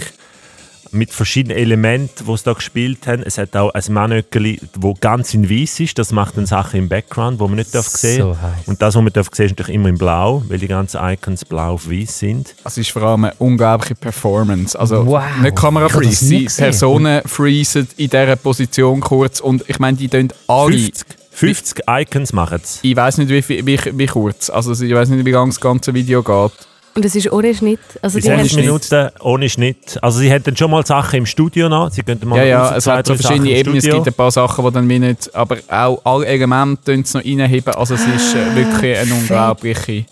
mit 0.93 1.11
verschiedenen 1.11 1.57
Elementen, 1.57 2.25
die 2.25 2.37
sie 2.37 2.43
da 2.43 2.53
gespielt 2.53 3.07
haben. 3.07 3.23
Es 3.23 3.37
hat 3.37 3.55
auch 3.55 3.71
ein 3.73 3.83
Mannöckeli, 3.89 4.59
das 4.79 4.93
ganz 5.01 5.33
in 5.33 5.49
weiß 5.49 5.79
ist. 5.79 5.97
Das 5.97 6.11
macht 6.11 6.37
dann 6.37 6.45
Sachen 6.45 6.79
im 6.79 6.87
Background, 6.89 7.39
die 7.39 7.43
man 7.45 7.55
nicht 7.55 7.73
darf 7.73 7.87
sehen 7.87 8.21
So 8.21 8.37
heiß. 8.39 8.67
Und 8.67 8.81
das, 8.81 8.95
was 8.95 9.01
man 9.01 9.11
darf 9.11 9.29
sehen, 9.33 9.47
ist 9.47 9.51
natürlich 9.53 9.75
immer 9.75 9.89
in 9.89 9.97
blau, 9.97 10.43
weil 10.47 10.59
die 10.59 10.67
ganzen 10.67 10.99
Icons 11.03 11.45
blau 11.45 11.73
auf 11.73 11.89
weiß 11.89 12.19
sind. 12.19 12.55
Es 12.63 12.77
ist 12.77 12.91
vor 12.91 13.01
allem 13.03 13.25
eine 13.25 13.33
unglaubliche 13.39 13.95
Performance. 13.95 14.79
Also 14.79 15.05
Wow. 15.07 15.23
nicht 15.41 15.55
Kamera 15.55 15.89
freeze. 15.89 16.45
Personen 16.57 17.23
freezen 17.25 17.87
in 17.97 18.09
dieser 18.09 18.35
Position 18.35 19.01
kurz 19.01 19.39
und 19.39 19.63
ich 19.67 19.79
meine, 19.79 19.97
die 19.97 20.07
tun 20.07 20.31
alle. 20.47 20.73
50, 20.73 21.07
50 21.33 21.83
Icons 21.87 22.33
machen 22.33 22.59
es. 22.63 22.79
Ich 22.81 22.95
weiß 22.95 23.17
nicht, 23.17 23.29
wie, 23.29 23.65
wie, 23.65 23.79
wie 23.91 24.05
kurz. 24.05 24.49
Also 24.49 24.71
ich 24.83 24.93
weiß 24.93 25.09
nicht, 25.09 25.25
wie 25.25 25.31
lang 25.31 25.49
das 25.49 25.59
ganze 25.59 25.93
Video 25.93 26.21
geht. 26.21 26.51
Und 26.95 27.03
es 27.03 27.15
ist 27.15 27.31
ohne 27.31 27.55
Schnitt. 27.55 27.79
Also 28.03 28.19
die 28.19 28.25
20 28.25 28.55
Minuten 28.57 29.09
ohne 29.21 29.49
Schnitt. 29.49 29.97
Also 30.01 30.19
sie 30.19 30.29
dann 30.39 30.55
schon 30.55 30.69
mal 30.69 30.85
Sachen 30.85 31.17
im 31.17 31.25
Studio 31.25 31.67
noch. 31.67 31.89
Sie 31.89 32.03
könnten 32.03 32.27
mal 32.27 32.37
Ja, 32.37 32.43
ja, 32.43 32.75
es 32.75 32.85
hat 32.85 33.07
so 33.07 33.15
verschiedene 33.15 33.49
Ebenen. 33.49 33.79
Es 33.79 33.83
gibt 33.83 34.05
ein 34.05 34.13
paar 34.13 34.29
Sachen, 34.29 34.63
die 34.63 34.71
dann 34.71 34.87
wie 34.87 34.99
nicht. 34.99 35.33
Aber 35.33 35.57
auch 35.69 35.99
alle 36.03 36.27
Elemente 36.27 36.93
tun 36.93 37.01
es 37.01 37.13
noch 37.15 37.23
reinheben. 37.25 37.73
Also 37.73 37.95
es 37.95 38.01
ist 38.01 38.35
äh, 38.35 38.55
wirklich 38.55 38.97
eine 38.97 39.13
unglaubliche. 39.13 40.05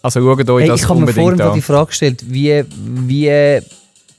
Also 0.00 0.20
schaut 0.20 0.48
euch 0.48 0.60
Hey, 0.60 0.68
das 0.68 0.82
ich 0.82 0.88
habe 0.88 1.00
mir 1.00 1.06
vorhin 1.06 1.24
unbedingt 1.24 1.38
gerade 1.38 1.50
an. 1.50 1.54
die 1.56 1.62
Frage 1.62 1.86
gestellt, 1.86 2.24
wie, 2.28 2.64
wie, 2.76 3.60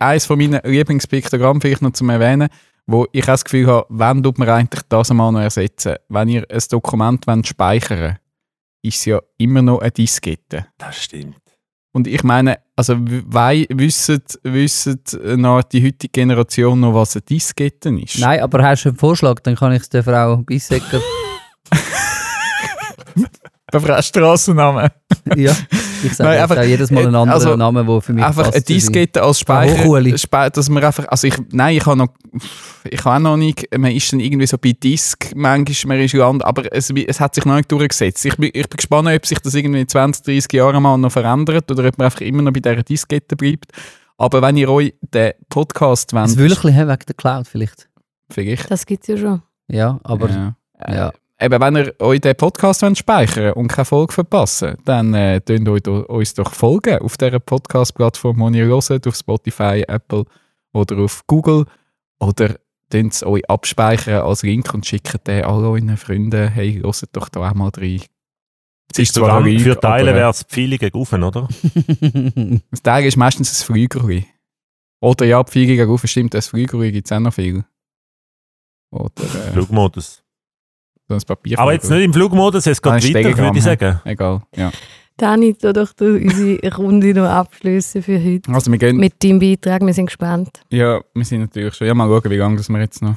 eines 0.00 0.24
von 0.24 0.38
meinen 0.38 0.62
Lieblingspiktogramm 0.64 1.60
vielleicht 1.60 1.82
noch 1.82 1.92
zum 1.92 2.08
Erwähnen, 2.08 2.48
wo 2.90 3.06
ich 3.12 3.22
auch 3.24 3.26
das 3.26 3.44
Gefühl 3.44 3.66
habe, 3.66 3.86
wann 3.90 4.22
tut 4.22 4.38
man 4.38 4.48
eigentlich 4.48 4.82
das 4.88 5.10
einmal 5.10 5.30
noch 5.30 5.40
ersetzen? 5.40 5.96
Wenn 6.08 6.28
ihr 6.28 6.46
ein 6.50 6.62
Dokument 6.70 7.22
speichern 7.46 8.00
wollt, 8.00 8.16
ist 8.82 8.96
es 9.00 9.04
ja 9.04 9.20
immer 9.36 9.60
noch 9.60 9.80
eine 9.80 9.90
Diskette. 9.90 10.66
Das 10.78 10.96
stimmt. 11.04 11.36
Und 11.92 12.06
ich 12.06 12.22
meine, 12.22 12.58
also 12.76 12.94
wei- 12.98 13.66
wissen, 13.70 14.22
wissen 14.42 15.00
noch 15.36 15.62
die 15.64 15.84
heutige 15.84 16.10
Generation 16.12 16.80
noch, 16.80 16.94
was 16.94 17.16
eine 17.16 17.22
Diskette 17.22 17.90
ist? 17.90 18.18
Nein, 18.20 18.40
aber 18.40 18.62
hast 18.62 18.84
du 18.84 18.88
einen 18.90 18.98
Vorschlag, 18.98 19.40
dann 19.40 19.56
kann 19.56 19.72
ich 19.72 19.82
es 19.82 19.88
der 19.90 20.02
Frau 20.04 20.36
Bissecker. 20.38 21.00
Einfach 23.72 24.02
Strassennamen. 24.02 24.88
ja, 25.36 25.52
ich 26.02 26.14
sage 26.14 26.30
Nein, 26.30 26.40
einfach, 26.40 26.62
jedes 26.62 26.90
Mal 26.90 27.04
einen 27.04 27.14
äh, 27.14 27.18
anderen 27.18 27.30
also, 27.30 27.56
Namen, 27.56 27.86
der 27.86 28.00
für 28.00 28.12
mich 28.14 28.24
einfach 28.24 28.44
passt 28.44 28.54
eine 28.54 28.64
zu 28.64 28.72
sein. 28.72 28.76
Diskette 28.76 29.22
als 29.22 29.40
Speicher, 29.40 29.84
Hochuli. 29.84 30.16
Spe 30.16 30.50
dass 30.50 30.68
man 30.70 30.84
einfach, 30.84 31.06
also 31.08 31.26
ich, 31.26 31.34
nein, 31.50 31.76
ich 31.76 31.84
habe 31.84 31.98
noch, 31.98 32.08
ich 32.84 33.04
habe 33.04 33.22
noch 33.22 33.36
nicht, 33.36 33.66
man 33.76 33.92
ist 33.92 34.10
dann 34.12 34.20
irgendwie 34.20 34.46
so 34.46 34.56
bei 34.56 34.72
Disk, 34.72 35.32
manchmal 35.34 35.96
man 35.98 36.04
ist 36.04 36.14
Land, 36.14 36.44
aber 36.44 36.72
es, 36.72 36.90
es 36.90 37.20
hat 37.20 37.34
sich 37.34 37.44
noch 37.44 37.56
nicht 37.56 37.70
durchgesetzt. 37.70 38.24
Ich 38.24 38.36
bin, 38.36 38.50
ich 38.54 38.68
bin 38.68 38.76
gespannt, 38.76 39.08
ob 39.08 39.26
sich 39.26 39.38
das 39.40 39.54
irgendwie 39.54 39.82
in 39.82 39.88
20, 39.88 40.24
30 40.24 40.52
Jahren 40.52 40.82
mal 40.82 40.96
noch 40.96 41.12
verändert 41.12 41.70
oder 41.70 41.86
ob 41.86 41.98
man 41.98 42.06
einfach 42.06 42.22
immer 42.22 42.42
noch 42.42 42.52
bei 42.52 42.60
dieser 42.60 42.82
Diskette 42.82 43.36
bleibt. 43.36 43.66
Aber 44.16 44.40
wenn 44.42 44.56
ihr 44.56 44.70
euch 44.70 44.94
den 45.00 45.32
Podcast 45.48 46.12
wollt, 46.12 46.24
Das 46.24 46.36
will 46.38 46.52
ich 46.52 46.58
ein 46.58 46.62
bisschen 46.62 46.88
wegen 46.88 47.04
der 47.06 47.14
Cloud 47.14 47.46
vielleicht. 47.46 47.88
vielleicht, 48.30 48.70
Das 48.70 48.86
gibt 48.86 49.02
es 49.02 49.08
ja 49.08 49.16
schon. 49.16 49.42
Ja, 49.68 50.00
aber 50.02 50.30
ja. 50.30 50.56
ja. 50.88 51.12
Eben, 51.40 51.60
wenn 51.60 51.76
ihr 51.76 51.94
euch 52.00 52.20
den 52.20 52.34
Podcast 52.34 52.82
wollt 52.82 52.98
speichern 52.98 53.52
und 53.52 53.68
keine 53.68 53.84
Folge 53.84 54.12
verpassen 54.12 54.76
dann 54.84 55.14
äh, 55.14 55.40
könnt 55.44 55.68
euch 55.68 55.86
uns 55.86 56.34
doch 56.34 56.52
folgen 56.52 56.98
auf 56.98 57.16
dieser 57.16 57.38
Podcast-Plattform, 57.38 58.52
die 58.52 58.58
ihr 58.58 58.66
hört, 58.66 59.06
auf 59.06 59.14
Spotify, 59.14 59.84
Apple 59.86 60.24
oder 60.72 60.98
auf 60.98 61.24
Google. 61.28 61.66
Oder 62.18 62.56
könnt 62.90 63.12
es 63.12 63.22
euch 63.22 63.48
abspeichern 63.48 64.22
als 64.22 64.42
Link 64.42 64.74
und 64.74 64.84
schickt 64.84 65.28
den 65.28 65.44
all 65.44 65.64
euren 65.64 65.96
Freunden, 65.96 66.48
hey, 66.48 66.80
hört 66.82 67.08
doch 67.12 67.28
da 67.28 67.48
auch 67.48 67.54
mal 67.54 67.70
rein. 67.76 68.02
Es 68.90 68.98
ist 68.98 69.14
zwar 69.14 69.40
Lüge, 69.40 69.60
für 69.60 69.80
Teile 69.80 70.10
aber, 70.10 70.18
wäre 70.18 70.30
es 70.30 70.42
Pfeile 70.42 70.78
gegen 70.78 70.98
oder? 71.22 71.48
äh, 72.00 72.60
Das 72.70 72.82
Teil 72.82 73.04
ist 73.04 73.16
meistens 73.16 73.60
ein 73.60 73.64
Flügerli. 73.66 74.26
Oder 75.00 75.26
ja, 75.26 75.44
Fliege 75.44 75.76
gegen 75.76 75.98
stimmt, 76.08 76.34
das 76.34 76.48
Flügerli 76.48 76.90
gibt 76.90 77.06
es 77.06 77.12
auch 77.12 77.20
noch 77.20 77.34
viel. 77.34 77.64
Oder 78.90 79.22
äh, 79.22 79.52
Flugmodus. 79.52 80.24
So 81.08 81.14
ein 81.14 81.20
Papier. 81.26 81.58
Aber 81.58 81.72
jetzt 81.72 81.90
nicht 81.90 82.04
im 82.04 82.12
Flugmodus, 82.12 82.66
es 82.66 82.82
geht 82.82 82.92
Nein, 82.92 83.02
weiter, 83.14 83.38
würde 83.38 83.58
ich 83.58 83.64
sagen. 83.64 84.00
Egal, 84.04 84.42
ja. 84.54 84.70
Dani, 85.16 85.54
tu 85.54 85.72
doch 85.72 85.92
du 85.94 86.14
unsere 86.16 86.76
Runde 86.76 87.12
noch 87.12 87.28
abschließen 87.28 88.02
für 88.04 88.22
heute. 88.22 88.52
Also 88.52 88.70
wir 88.70 88.78
gehen 88.78 88.96
Mit 88.98 89.22
deinem 89.24 89.40
Beitrag, 89.40 89.84
wir 89.84 89.92
sind 89.92 90.06
gespannt. 90.06 90.60
Ja, 90.70 91.00
wir 91.12 91.24
sind 91.24 91.40
natürlich 91.40 91.74
schon. 91.74 91.88
Ja, 91.88 91.94
mal 91.94 92.06
schauen, 92.08 92.30
wie 92.30 92.36
lange 92.36 92.56
das 92.56 92.68
wir 92.68 92.78
jetzt 92.78 93.02
noch. 93.02 93.16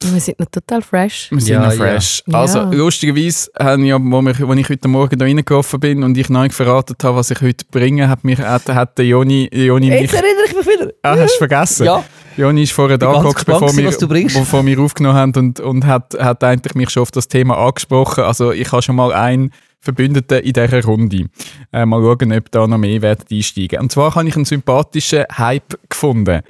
Wir 0.00 0.20
sind 0.20 0.38
noch 0.38 0.46
total 0.46 0.80
fresh. 0.80 1.28
Wir 1.32 1.40
sind 1.40 1.54
Ja, 1.54 1.66
noch 1.66 1.72
fresh. 1.72 2.22
Ja. 2.24 2.38
Also, 2.38 2.62
lustigerweise, 2.70 3.50
haben 3.58 3.84
ja, 3.84 3.98
wo, 4.00 4.22
wir, 4.22 4.38
wo 4.46 4.52
ich 4.52 4.68
heute 4.68 4.86
Morgen 4.86 5.18
da 5.18 5.24
reingelaufen 5.24 5.80
bin 5.80 6.04
und 6.04 6.16
ich 6.16 6.28
neu 6.30 6.50
verraten 6.50 6.94
habe, 7.02 7.16
was 7.16 7.32
ich 7.32 7.40
heute 7.40 7.64
bringe, 7.68 8.08
hat, 8.08 8.22
mich, 8.22 8.38
hat, 8.38 8.68
hat 8.68 8.96
der 8.96 9.06
Joni, 9.06 9.48
Joni 9.52 9.90
mich. 9.90 10.12
erinnere 10.12 10.44
ich 10.46 10.54
mich 10.56 10.66
wieder. 10.66 10.92
Ah, 11.02 11.16
hast 11.16 11.34
du 11.34 11.38
vergessen? 11.38 11.84
ja, 11.86 12.04
Joni 12.38 12.62
ist 12.62 12.72
vorher 12.72 12.98
da 12.98 13.20
gespannt 13.20 13.60
bevor, 13.60 13.76
wir, 13.76 13.90
bevor 14.28 14.64
wir 14.64 14.78
aufgenommen 14.78 15.16
haben 15.16 15.32
und, 15.34 15.60
und 15.60 15.86
hat, 15.86 16.14
hat 16.18 16.44
eigentlich 16.44 16.74
mich 16.74 16.90
schon 16.90 17.02
auf 17.02 17.10
das 17.10 17.26
Thema 17.26 17.58
angesprochen. 17.58 18.22
Also, 18.22 18.52
ich 18.52 18.70
habe 18.70 18.80
schon 18.80 18.94
mal 18.94 19.12
einen 19.12 19.52
Verbündeten 19.80 20.40
in 20.40 20.52
dieser 20.52 20.84
Runde. 20.84 21.26
Äh, 21.72 21.86
mal 21.86 22.00
schauen, 22.02 22.32
ob 22.32 22.50
da 22.50 22.66
noch 22.66 22.78
mehr 22.78 23.00
werden 23.00 23.24
einsteigen. 23.30 23.80
Und 23.80 23.92
zwar 23.92 24.14
habe 24.14 24.28
ich 24.28 24.34
einen 24.36 24.44
sympathischen 24.44 25.24
Hype 25.36 25.78
gefunden. 25.88 26.40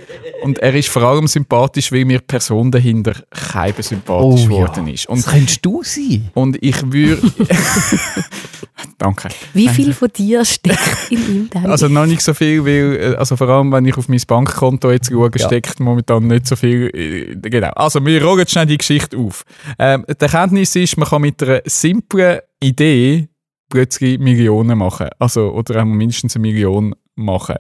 Und 0.43 0.59
er 0.61 0.75
ist 0.75 0.89
vor 0.89 1.03
allem 1.03 1.27
sympathisch, 1.29 1.93
weil 1.93 2.05
mir 2.07 2.19
die 2.19 2.25
Person 2.25 2.71
dahinter 2.71 3.15
kein 3.31 3.75
sympathisch 3.79 4.47
Oh 4.49 4.55
ja. 4.55 4.65
geworden 4.67 4.89
ist. 4.89 5.07
Und 5.09 5.19
das 5.25 5.33
könntest 5.33 5.65
du 5.65 5.83
sein. 5.83 6.31
und 6.35 6.57
ich 6.63 6.81
würde. 6.91 7.21
danke. 8.99 9.29
Wie 9.55 9.69
viel 9.69 9.93
von 9.93 10.09
dir 10.09 10.45
steckt 10.45 11.11
in 11.11 11.19
ihm 11.29 11.51
dann? 11.51 11.67
Also 11.67 11.89
noch 11.89 12.07
nicht 12.07 12.23
so 12.23 12.35
viel, 12.35 12.65
weil, 12.65 13.13
äh, 13.13 13.17
also 13.17 13.37
vor 13.37 13.49
allem, 13.49 13.73
wenn 13.73 13.85
ich 13.87 13.97
auf 13.97 14.09
mein 14.09 14.21
Bankkonto 14.27 14.91
jetzt 14.91 15.11
schaue, 15.11 15.31
Ja. 15.37 15.47
steckt 15.47 15.81
momentan 15.81 16.27
nicht 16.27 16.47
so 16.47 16.57
viel. 16.57 16.91
äh, 16.95 17.37
Genau. 17.49 17.71
Also 17.71 18.05
wir 18.05 18.23
rollen 18.25 18.47
schnell 18.47 18.67
die 18.67 18.79
Geschichte 18.79 19.17
auf. 19.19 19.45
Ähm, 19.79 20.05
die 20.09 20.21
Erkenntnis 20.25 20.75
ist, 20.77 20.97
man 20.97 21.09
kann 21.09 21.23
mit 21.23 21.43
einer 21.43 21.61
simplen 21.67 22.39
Idee 22.61 23.29
plötzlich 23.69 24.19
Millionen 24.19 24.79
machen. 24.79 25.09
Also, 25.19 25.53
oder 25.53 25.85
mindestens 25.85 26.37
eine 26.37 26.43
Million 26.43 26.95
machen. 27.15 27.57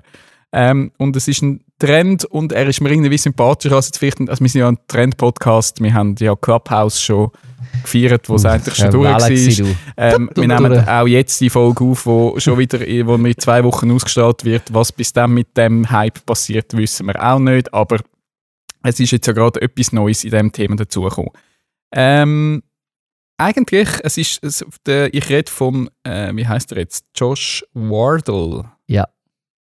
Ähm, 0.53 0.93
und 0.97 1.15
es 1.17 1.29
ist 1.29 1.43
ein 1.43 1.63
Trend 1.79 2.25
und 2.25 2.53
er 2.53 2.67
ist 2.67 2.81
mir 2.81 2.91
irgendwie 2.91 3.19
sympathischer 3.19 3.77
als 3.77 3.87
jetzt 3.87 3.99
vielleicht, 3.99 4.19
also 4.21 4.41
wir 4.41 4.49
sind 4.49 4.61
ja 4.61 4.69
ein 4.69 4.79
Trend-Podcast, 4.89 5.81
wir 5.81 5.93
haben 5.93 6.17
ja 6.19 6.35
Clubhouse 6.35 7.01
schon 7.01 7.31
gefeiert, 7.83 8.29
wo 8.29 8.37
es 8.37 8.47
eigentlich 8.47 8.75
schon 8.75 8.91
durch 8.91 9.07
war. 9.07 9.31
Ähm, 9.97 10.31
wir 10.35 10.49
nehmen 10.49 10.89
auch 10.89 11.07
jetzt 11.07 11.41
die 11.41 11.51
Folge 11.51 11.85
auf, 11.85 12.07
wo 12.07 12.39
schon 12.39 12.59
wieder 12.59 12.81
wo 13.07 13.19
mit 13.19 13.41
zwei 13.41 13.63
Wochen 13.63 13.91
ausgestrahlt 13.91 14.45
wird. 14.45 14.63
Was 14.73 14.91
bis 14.91 15.13
dann 15.13 15.35
mit 15.35 15.57
dem 15.57 15.89
Hype 15.91 16.25
passiert, 16.25 16.77
wissen 16.77 17.07
wir 17.07 17.23
auch 17.23 17.39
nicht. 17.39 17.73
Aber 17.73 17.99
es 18.83 18.99
ist 18.99 19.11
jetzt 19.11 19.27
ja 19.27 19.33
gerade 19.33 19.61
etwas 19.61 19.93
Neues 19.93 20.25
in 20.25 20.31
diesem 20.31 20.53
Thema 20.53 20.77
dazugekommen. 20.77 21.31
Ähm, 21.93 22.63
eigentlich, 23.39 23.89
es 24.03 24.19
ist, 24.19 24.45
es, 24.45 24.65
der, 24.85 25.13
ich 25.15 25.29
rede 25.29 25.51
von, 25.51 25.89
äh, 26.03 26.35
wie 26.35 26.47
heißt 26.47 26.73
er 26.73 26.79
jetzt? 26.79 27.07
Josh 27.15 27.65
Wardle. 27.73 28.71
Ja. 28.87 29.09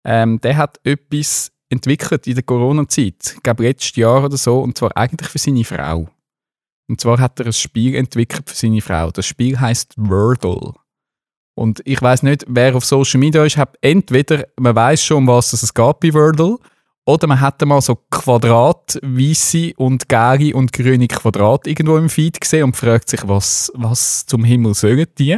Ähm, 0.03 0.41
der 0.41 0.57
hat 0.57 0.79
etwas 0.83 1.51
entwickelt 1.69 2.27
in 2.27 2.33
der 2.33 2.43
Corona-Zeit, 2.43 3.35
ich 3.35 3.43
glaube 3.43 3.63
letztes 3.63 3.95
Jahr 3.95 4.25
oder 4.25 4.35
so, 4.35 4.59
und 4.59 4.77
zwar 4.77 4.95
eigentlich 4.97 5.29
für 5.29 5.37
seine 5.37 5.63
Frau. 5.63 6.09
Und 6.89 6.99
zwar 6.99 7.19
hat 7.19 7.39
er 7.39 7.45
ein 7.45 7.53
Spiel 7.53 7.95
entwickelt 7.95 8.49
für 8.49 8.55
seine 8.55 8.81
Frau. 8.81 9.11
Das 9.11 9.25
Spiel 9.25 9.57
heißt 9.57 9.93
Wordle. 9.95 10.73
Und 11.55 11.81
ich 11.85 12.01
weiß 12.01 12.23
nicht, 12.23 12.43
wer 12.47 12.75
auf 12.75 12.83
Social 12.83 13.19
Media 13.19 13.45
ist, 13.45 13.57
hat 13.57 13.77
entweder 13.81 14.45
man 14.59 14.75
weiß 14.75 15.05
schon, 15.05 15.17
um 15.17 15.27
was 15.27 15.53
es 15.53 15.73
geht 15.73 15.99
bei 15.99 16.13
Wordle, 16.13 16.57
oder 17.05 17.27
man 17.27 17.41
hat 17.41 17.65
mal 17.65 17.81
so 17.81 17.95
Quadrat, 18.09 18.99
weiße 19.01 19.73
und 19.77 20.07
gelbe 20.07 20.55
und 20.55 20.71
grüne 20.71 21.07
Quadrat 21.07 21.67
irgendwo 21.67 21.97
im 21.97 22.09
Feed 22.09 22.39
gesehen 22.39 22.65
und 22.65 22.75
fragt 22.75 23.09
sich, 23.09 23.27
was, 23.27 23.71
was 23.75 24.25
zum 24.25 24.43
Himmel 24.43 24.73
sollen 24.73 25.07
die? 25.17 25.37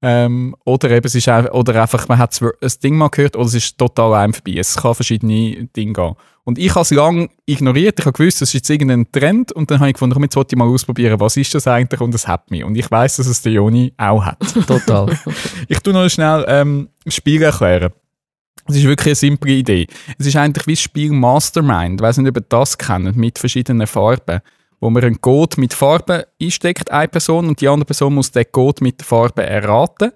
Ähm, 0.00 0.54
oder 0.64 0.90
eben 0.90 1.06
es 1.06 1.14
ist 1.14 1.28
einfach, 1.28 1.52
oder 1.52 1.80
einfach, 1.82 2.06
man 2.06 2.18
hat 2.18 2.40
ein 2.40 2.70
Ding 2.82 2.96
mal 2.96 3.08
gehört 3.08 3.34
oder 3.34 3.46
es 3.46 3.54
ist 3.54 3.78
total 3.78 4.14
einem 4.14 4.32
vorbei. 4.32 4.54
Es 4.56 4.76
kann 4.76 4.94
verschiedene 4.94 5.68
Dinge 5.76 5.92
gehen. 5.92 6.14
Und 6.44 6.58
ich 6.58 6.70
habe 6.70 6.82
es 6.82 6.90
lange 6.90 7.28
ignoriert. 7.46 7.98
Ich 7.98 8.06
habe 8.06 8.16
gewusst, 8.16 8.40
das 8.40 8.50
ist 8.50 8.54
jetzt 8.54 8.70
irgendein 8.70 9.10
Trend 9.10 9.52
und 9.52 9.70
dann 9.70 9.80
habe 9.80 9.88
ich 9.88 9.94
gefunden, 9.94 10.14
komm, 10.14 10.22
jetzt 10.22 10.36
wollte 10.36 10.54
ich 10.54 10.58
mal 10.58 10.68
ausprobieren, 10.68 11.18
was 11.18 11.36
ist 11.36 11.54
das 11.54 11.66
eigentlich 11.66 12.00
und 12.00 12.14
es 12.14 12.28
hat 12.28 12.50
mich. 12.50 12.64
Und 12.64 12.76
ich 12.76 12.88
weiß, 12.90 13.16
dass 13.16 13.26
es 13.26 13.42
der 13.42 13.52
Joni 13.52 13.92
auch 13.96 14.24
hat. 14.24 14.38
Total. 14.66 15.18
Ich 15.68 15.80
tue 15.80 15.92
noch 15.92 16.08
schnell 16.08 16.44
ähm, 16.48 16.88
Spiel 17.06 17.42
erklären. 17.42 17.92
Es 18.68 18.76
ist 18.76 18.84
wirklich 18.84 19.06
eine 19.06 19.14
simple 19.14 19.52
Idee. 19.52 19.86
Es 20.18 20.26
ist 20.26 20.36
eigentlich 20.36 20.66
wie 20.66 20.74
das 20.74 20.82
Spiel 20.82 21.10
Mastermind. 21.10 22.00
Ich 22.00 22.04
weiß 22.04 22.18
nicht, 22.18 22.28
ob 22.28 22.36
ihr 22.36 22.44
das 22.48 22.76
kennt, 22.76 23.16
mit 23.16 23.38
verschiedenen 23.38 23.86
Farben. 23.86 24.40
Wo 24.78 24.90
man 24.90 25.02
einen 25.02 25.20
Code 25.20 25.58
mit 25.58 25.74
Farben 25.74 26.22
einsteckt, 26.40 26.90
eine 26.90 27.08
Person, 27.08 27.48
und 27.48 27.60
die 27.60 27.66
andere 27.66 27.86
Person 27.86 28.14
muss 28.14 28.30
den 28.30 28.44
Code 28.52 28.84
mit 28.84 29.00
der 29.00 29.06
Farbe 29.06 29.42
erraten. 29.42 30.12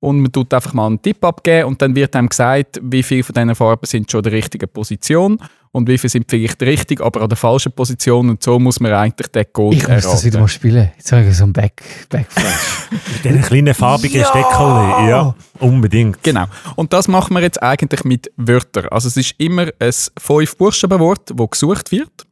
Und 0.00 0.20
man 0.20 0.30
tut 0.30 0.54
einfach 0.54 0.74
mal 0.74 0.86
einen 0.86 1.02
Tipp 1.02 1.24
abgeben 1.24 1.66
und 1.66 1.82
dann 1.82 1.96
wird 1.96 2.14
einem 2.14 2.28
gesagt, 2.28 2.80
wie 2.80 3.02
viele 3.02 3.24
von 3.24 3.34
diesen 3.34 3.54
Farben 3.56 3.84
sind 3.84 4.10
schon 4.10 4.20
in 4.20 4.24
der 4.24 4.32
richtigen 4.32 4.68
Position 4.68 5.38
und 5.72 5.88
wie 5.88 5.98
viele 5.98 6.10
sind 6.10 6.26
vielleicht 6.28 6.62
richtig, 6.62 7.00
aber 7.00 7.22
an 7.22 7.28
der 7.28 7.36
falschen 7.36 7.72
Position. 7.72 8.30
Und 8.30 8.42
so 8.42 8.58
muss 8.58 8.80
man 8.80 8.92
eigentlich 8.92 9.28
den 9.28 9.44
Code 9.52 9.76
Ich 9.76 9.82
muss 9.82 9.90
erraten. 9.90 10.10
das 10.10 10.24
wieder 10.24 10.40
mal 10.40 10.48
spielen. 10.48 10.90
Jetzt 10.96 11.12
habe 11.12 11.24
ich 11.24 11.36
so 11.36 11.44
einen 11.44 11.52
Back 11.52 11.82
Backflash. 12.08 12.88
Mit 12.90 13.24
diesen 13.24 13.42
kleinen 13.42 13.74
farbigen 13.74 14.24
Steckchen. 14.24 15.08
Ja, 15.08 15.34
unbedingt. 15.60 16.22
Genau. 16.22 16.46
Und 16.76 16.92
das 16.92 17.08
machen 17.08 17.34
wir 17.34 17.42
jetzt 17.42 17.62
eigentlich 17.62 18.04
mit 18.04 18.30
Wörtern. 18.36 18.86
Also 18.90 19.08
es 19.08 19.16
ist 19.16 19.34
immer 19.38 19.68
ein 19.78 19.92
Fünf-Buchstaben-Wort, 20.18 21.32
das 21.34 21.50
gesucht 21.50 21.92
wird. 21.92 22.26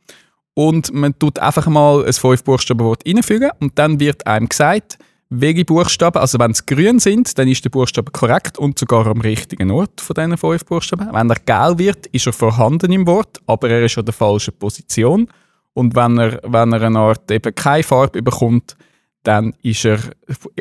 Und 0.55 0.95
man 0.95 1.18
tut 1.18 1.39
einfach 1.39 1.66
mal 1.66 2.07
ein 2.07 2.12
Fünf-Buchstaben-Wort 2.12 3.03
reinfügen 3.07 3.51
und 3.61 3.78
dann 3.78 4.01
wird 4.01 4.26
einem 4.26 4.49
gesagt, 4.49 4.97
welche 5.29 5.64
Buchstaben, 5.64 6.18
also 6.18 6.39
wenn 6.39 6.53
es 6.53 6.66
grün 6.66 6.99
sind, 6.99 7.37
dann 7.39 7.49
ist 7.49 7.64
der 7.64 7.70
Buchstabe 7.70 8.12
korrekt 8.12 8.59
und 8.59 8.79
sogar 8.79 9.07
am 9.07 9.20
richtigen 9.20 9.70
Ort 9.70 10.01
von 10.01 10.14
diesen 10.14 10.37
fünf 10.37 10.64
Buchstaben. 10.64 11.09
Wenn 11.12 11.31
er 11.31 11.37
gelb 11.37 11.79
wird, 11.79 12.07
ist 12.07 12.27
er 12.27 12.33
vorhanden 12.33 12.93
im 12.93 13.07
Wort, 13.07 13.41
aber 13.47 13.70
er 13.70 13.85
ist 13.85 13.99
an 13.99 14.05
der 14.05 14.14
falschen 14.14 14.57
Position. 14.57 15.29
Und 15.72 15.95
wenn 15.95 16.18
er, 16.18 16.41
wenn 16.45 16.72
er 16.72 16.83
eine 16.83 16.99
Art 16.99 17.31
eben 17.31 17.55
keine 17.55 17.83
Farbe 17.83 18.22
bekommt, 18.22 18.77
dann 19.24 19.55
ist 19.62 19.85
er, 19.85 19.99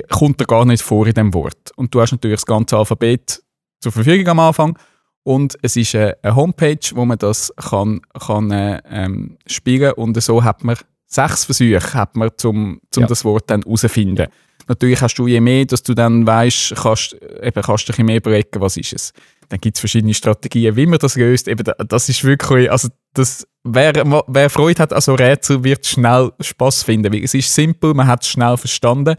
kommt 0.09 0.41
er 0.41 0.47
gar 0.47 0.65
nicht 0.65 0.81
vor 0.83 1.05
in 1.05 1.13
dem 1.13 1.33
Wort. 1.33 1.71
Und 1.75 1.93
du 1.93 2.01
hast 2.01 2.11
natürlich 2.11 2.37
das 2.37 2.45
ganze 2.47 2.77
Alphabet 2.77 3.41
zur 3.79 3.91
Verfügung 3.91 4.27
am 4.27 4.39
Anfang. 4.39 4.77
Und 5.21 5.57
es 5.61 5.75
ist 5.75 5.95
eine, 5.95 6.15
Homepage, 6.35 6.79
wo 6.93 7.05
man 7.05 7.17
das 7.17 7.53
kann, 7.55 8.01
kann 8.19 8.51
äh, 8.51 8.81
ähm, 8.89 9.37
spielen 9.47 9.93
und 9.93 10.21
so 10.21 10.43
hat 10.43 10.63
man 10.63 10.77
sechs 11.05 11.45
Versuche, 11.45 11.93
hat 11.93 12.15
man, 12.15 12.29
um 12.43 12.79
zum 12.91 13.03
Ja. 13.03 13.07
das 13.07 13.23
Wort 13.23 13.49
dann 13.49 13.61
herauszufinden. 13.61 14.27
Natürlich 14.67 15.01
hast 15.01 15.15
du 15.15 15.27
je 15.27 15.39
mehr, 15.41 15.65
dass 15.65 15.83
du 15.83 15.93
dann 15.93 16.25
weißt, 16.25 16.73
kannst, 16.75 17.13
eben 17.41 17.61
kannst 17.61 17.87
du 17.87 17.93
dich 17.93 18.03
mehr 18.03 18.17
überlegen, 18.17 18.59
was 18.61 18.77
ist 18.77 18.93
es. 18.93 19.13
Dann 19.49 19.59
gibt 19.59 19.77
es 19.77 19.79
verschiedene 19.79 20.13
Strategien, 20.15 20.75
wie 20.75 20.87
man 20.87 20.97
das 20.97 21.15
löst. 21.15 21.47
Eben, 21.47 21.63
da- 21.63 21.73
das 21.87 22.09
ist 22.09 22.23
wirklich, 22.23 22.71
also 22.71 22.87
das, 23.13 23.47
wer, 23.63 23.93
wer 24.27 24.49
Freude 24.49 24.81
hat 24.81 24.91
an 24.91 25.01
so 25.01 25.13
Rätsel, 25.13 25.63
wird 25.63 25.85
schnell 25.85 26.31
Spaß 26.39 26.81
finden, 26.83 27.13
weil 27.13 27.23
es 27.23 27.33
ist 27.35 27.53
simpel, 27.53 27.93
man 27.93 28.07
hat 28.07 28.23
es 28.23 28.29
schnell 28.29 28.57
verstanden. 28.57 29.15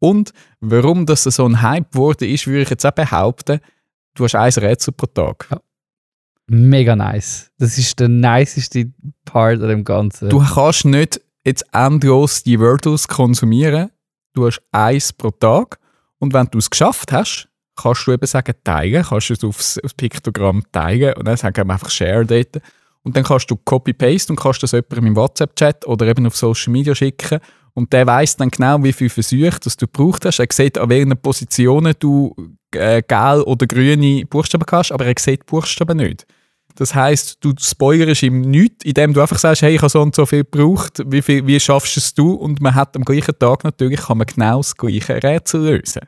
Und 0.00 0.32
warum 0.60 1.06
das 1.06 1.22
so 1.24 1.46
ein 1.46 1.62
Hype 1.62 1.92
geworden 1.92 2.28
ist, 2.28 2.46
würde 2.48 2.62
ich 2.62 2.70
jetzt 2.70 2.84
auch 2.84 2.90
behaupten, 2.90 3.60
du 4.16 4.24
hast 4.24 4.34
ein 4.34 4.50
Rätsel 4.52 4.92
pro 4.92 5.06
Tag. 5.06 5.46
Mega 6.48 6.96
nice. 6.96 7.50
Das 7.58 7.78
ist 7.78 8.00
der 8.00 8.08
niceste 8.08 8.90
Part 9.24 9.60
an 9.62 9.68
dem 9.68 9.84
Ganzen. 9.84 10.30
Du 10.30 10.40
kannst 10.44 10.84
nicht 10.84 11.20
jetzt 11.44 11.64
endlos 11.72 12.42
die 12.42 12.58
Wordles 12.58 13.06
konsumieren. 13.06 13.90
Du 14.32 14.46
hast 14.46 14.62
eins 14.72 15.12
pro 15.12 15.30
Tag. 15.30 15.78
Und 16.18 16.32
wenn 16.32 16.46
du 16.46 16.58
es 16.58 16.70
geschafft 16.70 17.12
hast, 17.12 17.48
kannst 17.76 18.06
du 18.06 18.12
eben 18.12 18.26
sagen, 18.26 18.54
teilen, 18.62 19.02
kannst 19.02 19.30
du 19.30 19.34
es 19.34 19.44
aufs, 19.44 19.78
aufs 19.82 19.94
Piktogramm 19.94 20.62
teilen 20.70 21.14
und 21.14 21.26
dann 21.26 21.36
sagen 21.36 21.56
wir 21.56 21.72
einfach 21.72 21.90
Share 21.90 22.26
dort. 22.26 22.60
Und 23.02 23.16
dann 23.16 23.24
kannst 23.24 23.50
du 23.50 23.56
Copy-Paste 23.56 24.32
und 24.32 24.38
kannst 24.38 24.62
das 24.62 24.72
jemandem 24.72 25.06
im 25.06 25.16
WhatsApp-Chat 25.16 25.86
oder 25.86 26.06
eben 26.06 26.26
auf 26.26 26.36
Social 26.36 26.72
Media 26.72 26.94
schicken. 26.94 27.40
Und 27.72 27.92
der 27.92 28.06
weiß 28.06 28.36
dann 28.36 28.50
genau, 28.50 28.82
wie 28.82 28.92
viele 28.92 29.10
Versuche 29.10 29.58
du 29.60 29.70
gebraucht 29.78 30.26
hast. 30.26 30.40
Er 30.40 30.46
sieht, 30.50 30.76
an 30.76 30.90
welchen 30.90 31.16
Positionen 31.16 31.94
du 31.98 32.34
äh, 32.74 33.02
gelb 33.02 33.46
oder 33.46 33.66
grüne 33.66 34.26
Buchstaben 34.26 34.66
hast, 34.70 34.92
aber 34.92 35.06
er 35.06 35.14
sieht 35.18 35.42
die 35.42 35.46
Buchstaben 35.46 35.96
nicht. 35.96 36.26
Das 36.80 36.94
heisst, 36.94 37.36
du 37.44 37.52
spoilerst 37.60 38.22
ihm 38.22 38.40
nichts, 38.40 38.86
indem 38.86 39.12
du 39.12 39.20
einfach 39.20 39.38
sagst, 39.38 39.60
hey, 39.60 39.74
ich 39.74 39.82
habe 39.82 39.90
so 39.90 40.00
und 40.00 40.14
so 40.14 40.24
viel 40.24 40.44
gebraucht, 40.44 41.02
wie, 41.04 41.20
viel, 41.20 41.46
wie 41.46 41.60
schaffst 41.60 41.94
du 41.94 42.00
es 42.00 42.14
du? 42.14 42.32
Und 42.32 42.62
man 42.62 42.74
hat 42.74 42.96
am 42.96 43.04
gleichen 43.04 43.38
Tag 43.38 43.64
natürlich 43.64 44.00
kann 44.00 44.16
man 44.16 44.26
genau 44.26 44.56
das 44.60 44.74
gleiche 44.74 45.22
Rätsel 45.22 45.60
lösen. 45.60 46.00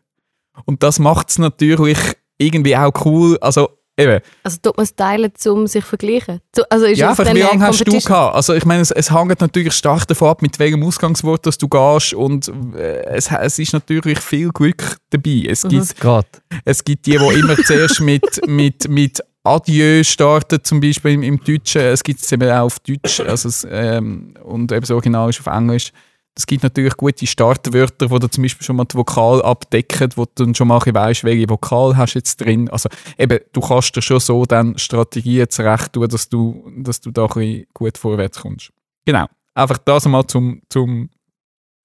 Und 0.64 0.82
das 0.82 0.98
macht 0.98 1.28
es 1.28 1.38
natürlich 1.38 1.98
irgendwie 2.38 2.74
auch 2.74 2.90
cool. 3.04 3.36
Also 3.42 3.68
eben, 3.98 4.20
Also 4.44 4.56
tut 4.62 4.78
man 4.78 4.84
es 4.84 4.94
teilen, 4.94 5.30
um 5.46 5.66
sich 5.66 5.82
zu 5.84 5.88
vergleichen? 5.90 6.40
Zu- 6.52 6.62
Also 6.70 6.86
ist 6.86 6.98
ja, 6.98 7.10
einfach 7.10 7.34
wie 7.34 7.40
lange 7.40 7.66
hast 7.66 7.86
du 7.86 7.92
gehabt? 8.00 8.34
Also 8.34 8.54
ich 8.54 8.64
meine, 8.64 8.80
es, 8.80 8.90
es 8.90 9.10
hängt 9.12 9.42
natürlich 9.42 9.74
stark 9.74 10.06
davon 10.08 10.28
ab, 10.30 10.40
mit 10.40 10.58
welchem 10.58 10.82
Ausgangswort 10.82 11.44
dass 11.44 11.58
du 11.58 11.68
gehst 11.68 12.14
und 12.14 12.50
äh, 12.74 13.04
es, 13.08 13.30
es 13.30 13.58
ist 13.58 13.74
natürlich 13.74 14.18
viel 14.20 14.48
Glück 14.48 14.96
dabei. 15.10 15.44
Es 15.48 15.64
gibt 15.68 16.00
Gerade. 16.00 16.28
es 16.64 16.82
gibt 16.82 17.04
die, 17.04 17.18
die 17.18 17.38
immer 17.38 17.56
zuerst 17.66 18.00
mit, 18.00 18.40
mit, 18.46 18.88
mit 18.88 19.20
Adieu 19.44 20.04
starten, 20.04 20.62
zum 20.62 20.80
Beispiel 20.80 21.12
im, 21.12 21.22
im 21.22 21.42
Deutschen. 21.42 21.82
Es 21.82 22.02
gibt 22.02 22.20
es 22.20 22.30
eben 22.30 22.48
auch 22.50 22.66
auf 22.66 22.80
Deutsch 22.80 23.20
also 23.20 23.48
es, 23.48 23.66
ähm, 23.68 24.34
und 24.44 24.70
eben 24.70 24.80
das 24.80 24.90
Original 24.90 25.30
ist 25.30 25.40
auf 25.40 25.46
Englisch. 25.46 25.92
Es 26.34 26.46
gibt 26.46 26.62
natürlich 26.62 26.96
gute 26.96 27.26
Startwörter, 27.26 28.10
wo 28.10 28.18
du 28.18 28.26
zum 28.28 28.42
Beispiel 28.42 28.64
schon 28.64 28.76
mal 28.76 28.86
die 28.86 28.96
Vokal 28.96 29.42
abdecken, 29.42 30.10
wo 30.16 30.24
du 30.24 30.44
dann 30.44 30.54
schon 30.54 30.68
mal 30.68 30.80
weisst, 30.80 31.24
welche 31.24 31.48
Vokal 31.48 31.96
hast 31.96 32.14
du 32.14 32.20
jetzt 32.20 32.40
drin. 32.40 32.70
Also 32.70 32.88
eben, 33.18 33.38
du 33.52 33.60
kannst 33.60 33.94
dir 33.94 34.00
schon 34.00 34.20
so 34.20 34.46
dann 34.46 34.78
Strategien 34.78 35.50
zurecht 35.50 35.92
tun, 35.92 36.08
dass 36.08 36.28
du, 36.28 36.72
dass 36.78 37.00
du 37.00 37.10
da 37.10 37.24
ein 37.24 37.28
bisschen 37.28 37.66
gut 37.74 37.98
vorwärts 37.98 38.40
kommst. 38.40 38.72
Genau. 39.04 39.26
Einfach 39.54 39.78
das 39.78 40.06
mal 40.06 40.26
zum, 40.26 40.62
zum 40.70 41.10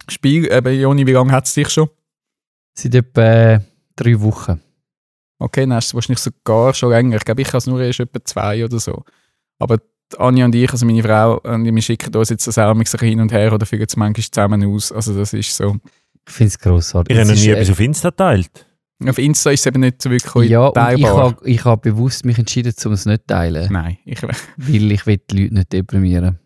Spiel. 0.08 0.50
Eben, 0.50 0.80
Joni, 0.80 1.06
wie 1.06 1.12
lange 1.12 1.34
hat 1.34 1.46
es 1.46 1.54
dich 1.54 1.70
schon? 1.70 1.90
Seit 2.74 2.96
etwa 2.96 3.22
äh, 3.22 3.60
drei 3.98 4.22
Wochen. 4.22 4.62
Okay, 5.40 5.62
dann 5.62 5.74
hast 5.74 5.92
du 5.92 5.96
wahrscheinlich 5.96 6.20
sogar 6.20 6.74
schon 6.74 6.90
länger. 6.90 7.18
Ich 7.18 7.26
glaube, 7.26 7.42
ich 7.42 7.48
habe 7.50 7.58
es 7.58 7.68
nur 7.68 7.82
erst 7.82 8.00
etwa 8.00 8.24
zwei 8.24 8.66
oder 8.66 8.80
so. 8.80 9.04
Aber 9.60 9.78
Anja 10.18 10.46
und 10.46 10.56
ich, 10.56 10.72
also 10.72 10.86
meine 10.86 11.04
Frau, 11.04 11.40
und 11.40 11.66
wir 11.66 11.82
schicken 11.82 12.16
uns 12.16 12.30
jetzt 12.30 12.48
das 12.48 12.58
auch 12.58 12.72
ein 12.72 12.80
bisschen 12.80 13.00
hin 13.00 13.20
und 13.20 13.32
her 13.32 13.52
oder 13.54 13.66
fügen 13.66 13.86
es 13.88 13.96
manchmal 13.96 14.24
zusammen 14.24 14.66
aus. 14.66 14.92
Also 14.92 15.16
das 15.18 15.34
ist 15.34 15.56
so. 15.56 15.76
Ich 16.28 16.34
finde 16.34 16.48
es 16.50 16.60
grossartig. 16.60 17.14
Ich 17.16 17.20
habe 17.20 17.28
noch 17.30 17.36
Es 17.38 17.44
nie 17.44 17.52
etwas 17.52 17.70
auf 17.70 17.80
Insta 17.80 18.10
geteilt. 18.10 18.66
Auf 19.08 19.18
Insta 19.20 19.52
ist 19.52 19.60
es 19.60 19.66
eben 19.68 19.82
nicht 19.82 20.02
so 20.02 20.10
wirklich 20.10 20.50
Ja, 20.50 20.68
und 20.68 20.70
ich 20.70 20.74
teilbar. 21.04 21.18
habe 21.18 21.48
ich 21.50 21.64
hab 21.66 21.82
bewusst 21.84 22.26
mich 22.26 22.40
entschieden, 22.40 22.74
um 22.86 22.94
es 22.94 23.06
nicht 23.06 23.22
zu 23.22 23.28
teilen. 23.28 23.72
Nein, 23.72 23.98
ich, 24.06 24.24
Weil 24.24 24.92
ich 24.92 25.06
will 25.06 25.22
die 25.30 25.44
Leute 25.44 25.54
nicht 25.54 25.74
deprimieren. 25.74 26.40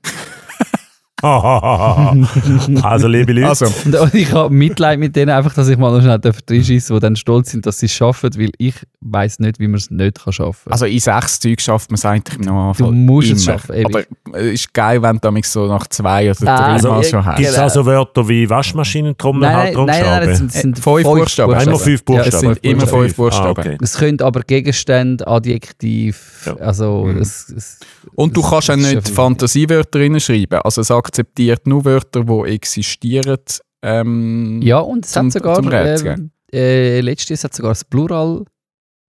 also, 2.84 3.08
liebe 3.08 3.34
Leute, 3.34 3.48
Also, 3.50 3.66
Und 3.86 3.96
und 3.96 4.14
ich 4.16 4.32
habe 4.32 4.54
Mitleid 4.54 5.00
mit 5.00 5.16
denen, 5.16 5.30
einfach, 5.32 5.54
dass 5.54 5.68
ich 5.68 5.78
mal 5.78 5.92
noch 5.92 6.02
schnell 6.02 6.20
reinschießen 6.50 6.96
die 6.96 7.00
dann 7.00 7.16
stolz 7.16 7.52
sind, 7.52 7.66
dass 7.66 7.80
sie 7.80 7.86
es 7.86 7.94
schaffen, 7.94 8.30
weil 8.38 8.52
ich 8.58 8.76
weiß 9.02 9.40
nicht, 9.40 9.60
wie 9.60 9.68
man 9.68 9.76
es 9.78 9.90
nicht 9.90 10.24
kann 10.24 10.34
schaffen 10.34 10.72
also 10.72 10.86
in 10.86 11.00
sechs 11.00 11.40
Zeug 11.40 11.60
schafft 11.60 11.90
man 11.92 11.96
es 11.96 12.06
eigentlich 12.06 12.38
im 12.40 12.46
Normalfall 12.46 12.88
Du 12.88 12.94
musst 12.94 13.28
immer. 13.30 13.38
es 13.38 13.44
schaffen, 13.46 13.76
ewig. 13.76 13.86
Aber 13.86 14.38
es 14.40 14.54
ist 14.54 14.74
geil, 14.74 15.02
wenn 15.02 15.16
du 15.16 15.20
damit 15.22 15.46
so 15.46 15.68
nach 15.68 15.88
zwei 15.88 16.30
oder 16.32 16.40
drei 16.46 16.56
also, 16.56 16.90
Mal 16.90 17.04
schon 17.04 17.26
hast. 17.26 17.38
gibt 17.38 17.50
es 17.50 17.58
also 17.58 17.86
Wörter 17.86 18.28
wie 18.28 18.50
Waschmaschinen, 18.50 19.18
Trommel, 19.18 19.42
Nein, 19.42 19.74
nein, 19.74 19.86
nein, 19.86 20.04
nein, 20.06 20.30
das 20.30 20.38
sind, 20.38 20.52
sind 20.52 20.78
Äh, 20.78 20.82
fünf 20.82 21.04
Buchstaben. 21.04 21.54
Einmal 21.54 21.78
fünf 21.80 22.04
Ja, 22.10 22.22
es 22.22 22.32
Buchstaben. 22.32 22.40
sind 22.56 22.66
immer 22.66 22.88
fünf 22.88 23.16
Buchstaben. 23.16 23.48
Ah, 23.48 23.52
okay. 23.52 23.78
Es 23.82 23.98
können 23.98 24.22
aber 24.22 24.42
Gegenstände, 24.42 25.28
Adjektiv, 25.28 26.44
Ja. 26.46 26.56
also 26.58 27.06
Mhm. 27.06 27.18
es, 27.22 27.50
es, 27.56 27.80
Und 28.16 28.36
du 28.36 28.42
kannst 28.42 28.70
auch 28.72 28.76
nicht 28.76 29.08
Fantasiewörter 29.10 30.00
reinschreiben. 30.00 30.60
Also 30.62 30.82
es 30.82 30.92
akzeptiert 31.12 31.68
nur 31.68 31.84
Wörter, 31.86 32.24
die 32.24 32.54
existieren. 32.54 33.38
Ähm, 33.82 34.62
Ja, 34.62 34.80
und 34.80 35.06
es 35.06 35.12
Zum- 35.12 35.26
hat 35.28 35.34
sogar 35.34 35.60
ähm, 35.64 36.32
äh, 36.54 37.02
letztes 37.02 37.44
hat 37.44 37.54
sogar 37.54 37.72
das 37.72 37.84
Plural 37.84 38.46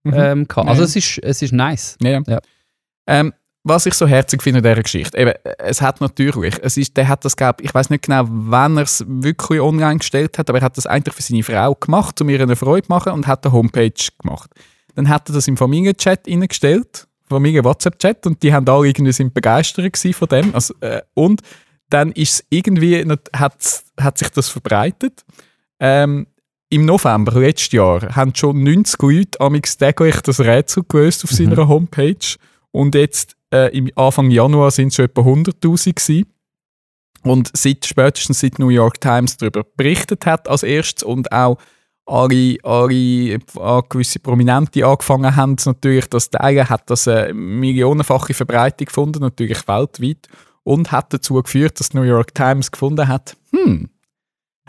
mhm. 0.03 0.13
ähm, 0.15 0.47
gehabt. 0.47 0.67
Also 0.67 0.81
Ja. 0.81 0.85
es 0.85 0.95
ist, 0.95 1.17
es 1.19 1.41
ist 1.41 1.53
nice. 1.53 1.97
Ja. 2.01 2.21
Ja. 2.27 2.39
Ähm, 3.07 3.33
was 3.65 3.85
ich 3.85 3.93
so 3.93 4.05
herzig 4.05 4.43
finde 4.43 4.59
in 4.59 4.63
dieser 4.63 4.81
Geschichte, 4.83 5.17
eben, 5.17 5.31
es 5.59 5.81
hat 5.81 6.01
natürlich, 6.01 6.55
es 6.61 6.75
ist, 6.75 6.97
der 6.97 7.07
hat 7.07 7.23
das, 7.23 7.37
glaub, 7.37 7.61
ich 7.61 7.73
weiß 7.73 7.89
nicht 7.91 8.03
genau, 8.03 8.25
wann 8.27 8.75
er 8.75 8.83
es 8.83 9.05
wirklich 9.07 9.61
online 9.61 9.99
gestellt 9.99 10.37
hat, 10.37 10.49
aber 10.49 10.59
er 10.59 10.65
hat 10.65 10.77
das 10.77 10.85
eigentlich 10.85 11.15
für 11.15 11.21
seine 11.21 11.43
Frau 11.43 11.73
gemacht, 11.73 12.19
um 12.19 12.27
ihr 12.27 12.41
eine 12.41 12.57
Freude 12.57 12.85
zu 12.87 12.91
machen 12.91 13.13
und 13.13 13.25
hat 13.25 13.45
eine 13.45 13.53
Homepage 13.53 13.93
gemacht. 14.21 14.49
Dann 14.95 15.07
hat 15.07 15.29
er 15.29 15.35
das 15.35 15.47
im 15.47 15.55
Familienchat 15.55 16.27
reingestellt, 16.27 17.07
Familie-WhatsApp-Chat, 17.29 18.27
und 18.27 18.43
die 18.43 18.53
haben 18.53 18.67
alle 18.67 18.87
irgendwie 18.89 19.13
sind 19.13 19.33
begeistert 19.33 19.97
von 19.97 20.27
dem. 20.27 20.53
Also, 20.53 20.73
äh, 20.81 21.01
und 21.13 21.41
dann 21.89 22.11
ist 22.11 22.33
es 22.33 22.45
irgendwie, 22.49 23.05
hat, 23.35 23.83
hat 23.99 24.17
sich 24.17 24.29
das 24.29 24.49
verbreitet. 24.49 25.23
Ähm, 25.79 26.27
Im 26.69 26.85
November 26.85 27.39
letztes 27.39 27.71
Jahr 27.71 28.15
haben 28.15 28.33
schon 28.33 28.63
90 28.63 29.01
Leute 29.01 29.41
amix 29.41 29.77
täglich 29.77 30.21
das 30.21 30.39
Rätsel 30.39 30.83
gelöst 30.87 31.23
auf 31.23 31.31
Mhm. 31.31 31.35
seiner 31.35 31.67
Homepage. 31.67 32.35
Und 32.71 32.95
jetzt 32.95 33.35
äh, 33.53 33.75
im 33.77 33.91
Anfang 33.95 34.31
Januar 34.31 34.71
sind 34.71 34.87
es 34.87 34.95
schon 34.95 35.05
etwa 35.05 35.21
100'000 35.21 35.93
gewesen. 35.93 36.25
Und 37.21 37.51
seit, 37.53 37.85
spätestens 37.85 38.39
seit 38.39 38.59
New 38.59 38.69
York 38.69 38.99
Times 38.99 39.37
darüber 39.37 39.63
berichtet 39.77 40.25
hat 40.25 40.49
als 40.49 40.63
erstes 40.63 41.03
und 41.03 41.31
auch 41.31 41.57
alle, 42.05 42.57
alle 42.63 43.33
äh, 43.33 43.39
gewisse 43.87 44.19
Prominente 44.19 44.85
angefangen 44.85 45.35
haben, 45.35 45.55
natürlich 45.65 46.07
das 46.07 46.29
Teilen, 46.29 46.69
hat 46.69 46.89
das 46.89 47.07
eine 47.07 47.33
millionenfache 47.33 48.33
Verbreitung 48.33 48.87
gefunden, 48.87 49.19
natürlich 49.21 49.65
weltweit, 49.67 50.27
und 50.63 50.91
hat 50.91 51.13
dazu 51.13 51.41
geführt, 51.41 51.79
dass 51.79 51.89
die 51.89 51.97
New 51.97 52.03
York 52.03 52.33
Times 52.33 52.71
gefunden 52.71 53.07
hat, 53.07 53.35
hm, 53.51 53.89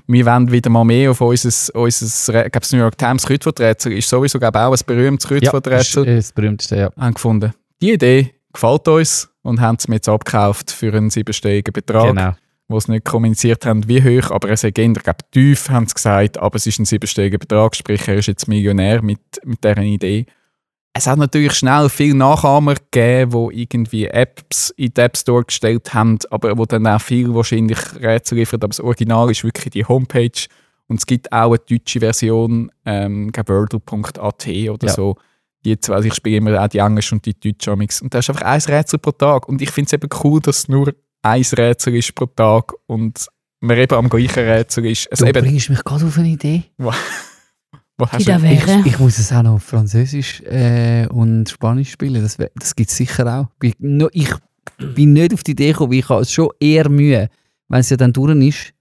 wir 0.07 0.27
wollen 0.27 0.51
wieder 0.51 0.71
mal 0.71 0.85
mehr 0.85 1.13
auf 1.13 1.21
unser, 1.21 1.75
unser 1.75 2.47
ich 2.47 2.53
glaube, 2.53 2.67
New 2.73 2.79
York 2.79 2.99
Times 2.99 3.25
Kreuzworträtsel 3.25 3.93
ist 3.93 4.09
sowieso 4.09 4.39
glaube 4.39 4.59
ich, 4.59 4.65
auch 4.65 4.73
ein 4.73 4.81
berühmtes 4.87 5.31
Ja, 5.31 5.37
das 5.37 5.43
ist 5.43 5.51
Kreuzworträtsel, 5.51 6.09
äh, 6.09 6.17
das 6.17 6.33
berühmteste, 6.33 6.77
ja. 6.77 6.91
haben 6.99 7.15
gefunden, 7.15 7.55
die 7.81 7.93
Idee 7.93 8.35
gefällt 8.53 8.87
uns 8.89 9.31
und 9.43 9.61
haben 9.61 9.77
es 9.79 9.89
mir 9.89 9.97
jetzt 9.97 10.09
abgekauft 10.09 10.71
für 10.71 10.93
einen 10.93 11.11
siebenstelligen 11.11 11.73
Betrag 11.73 12.09
Genau. 12.09 12.35
wo 12.69 12.81
sie 12.81 12.93
nicht 12.93 13.05
kommuniziert 13.05 13.65
haben, 13.67 13.89
wie 13.89 14.03
hoch, 14.03 14.31
aber 14.31 14.49
er 14.51 14.57
sei 14.57 14.73
eher, 14.75 14.91
ich 14.91 15.03
glaube, 15.03 15.19
tief, 15.31 15.71
haben 15.71 15.87
sie 15.87 15.95
gesagt, 15.95 16.39
aber 16.39 16.57
es 16.57 16.67
ist 16.67 16.79
ein 16.79 16.85
siebenstelliger 16.85 17.39
Betrag, 17.39 17.75
sprich, 17.75 18.07
er 18.07 18.17
ist 18.17 18.27
jetzt 18.27 18.49
Millionär 18.49 19.03
mit, 19.03 19.21
mit 19.45 19.63
dieser 19.63 19.79
Idee. 19.79 20.27
Es 20.97 21.09
hat 21.09 21.19
natürlich 21.19 21.55
schnell 21.55 21.89
viele 21.89 22.15
Nachahmer 22.15 22.75
gegeben, 22.75 23.51
die 23.51 23.63
irgendwie 23.63 24.07
Apps 24.07 24.71
in 24.77 24.95
den 24.95 25.05
App 25.07 25.17
Store 25.17 25.45
gestellt 25.45 25.93
haben, 25.93 26.19
aber 26.31 26.57
wo 26.57 26.65
dann 26.67 26.87
auch 26.87 27.01
viel 27.01 27.35
wahrscheinlich 27.35 27.79
Rätsel 28.01 28.39
liefern, 28.39 28.59
aber 28.61 28.69
das 28.69 28.81
Original 28.81 29.29
ist 29.31 29.43
wirklich 29.43 29.73
die 29.73 29.85
Homepage 29.85 30.47
und 30.87 31.01
es 31.01 31.07
gibt 31.07 31.33
auch 31.33 31.49
eine 31.51 31.59
deutsche 31.59 31.99
Version, 31.99 32.71
ähm, 32.85 33.27
ich 33.27 33.33
glaube, 33.33 33.55
wordle.at 33.55 34.47
oder 34.71 34.87
Ja. 34.87 34.93
so. 34.93 35.17
Die 35.65 35.81
zwei, 35.81 35.95
also 35.95 36.07
ich 36.09 36.15
spiele 36.15 36.37
immer 36.37 36.63
auch 36.63 36.69
die 36.69 36.79
englische 36.79 37.15
und 37.15 37.25
die 37.25 37.35
deutsche 37.41 37.73
Amix. 37.73 38.01
Und 38.03 38.13
da 38.13 38.19
ist 38.19 38.29
einfach 38.29 38.43
ein 38.43 38.61
Rätsel 38.61 38.99
pro 38.99 39.13
Tag. 39.13 39.49
Und 39.49 39.63
ich 39.63 39.71
finde 39.71 39.87
es 39.87 39.93
eben 39.95 40.09
cool, 40.23 40.39
dass 40.41 40.59
es 40.59 40.69
nur 40.69 40.93
ein 41.23 41.43
Rätsel 41.43 41.97
ist 41.97 42.15
pro 42.15 42.27
Tag 42.27 42.73
und 42.87 43.27
man 43.61 43.79
eben 43.79 43.97
am 43.97 44.11
gleichen 44.11 44.45
Rätsel 44.45 44.85
ist. 44.85 45.11
Also 45.11 45.25
Du 45.25 45.31
eben, 45.31 45.41
bringst 45.43 45.71
mich 45.71 45.83
gerade 45.83 46.05
auf 46.05 46.19
eine 46.19 46.29
Idee. 46.29 46.65
Die 48.19 48.25
da 48.25 48.41
wäre. 48.43 48.81
Ich, 48.81 48.87
ich 48.87 48.99
muss 48.99 49.19
es 49.19 49.33
auch 49.33 49.43
noch 49.43 49.55
auf 49.55 49.63
Französisch 49.63 50.41
äh, 50.43 51.07
und 51.09 51.49
Spanisch 51.49 51.91
spielen. 51.91 52.23
Das, 52.23 52.39
wär- 52.39 52.51
das 52.57 52.75
gibt 52.75 52.91
es 52.91 52.97
sicher 52.97 53.27
auch. 53.41 53.47
Ich, 53.63 53.75
no, 53.79 54.09
ich 54.13 54.31
bin 54.95 55.13
nicht 55.13 55.35
auf 55.35 55.43
die 55.43 55.53
Idee 55.53 55.73
gekommen, 55.73 55.93
weil 55.93 55.99
ich 55.99 56.09
habe 56.09 56.23
es 56.23 56.33
schon 56.33 56.49
eher 56.61 56.89
Mühe. 56.89 57.29
Wenn 57.69 57.81
es 57.81 57.91
ja 57.91 57.97
dann 57.97 58.13
durch 58.13 58.35
ist, 58.47 58.73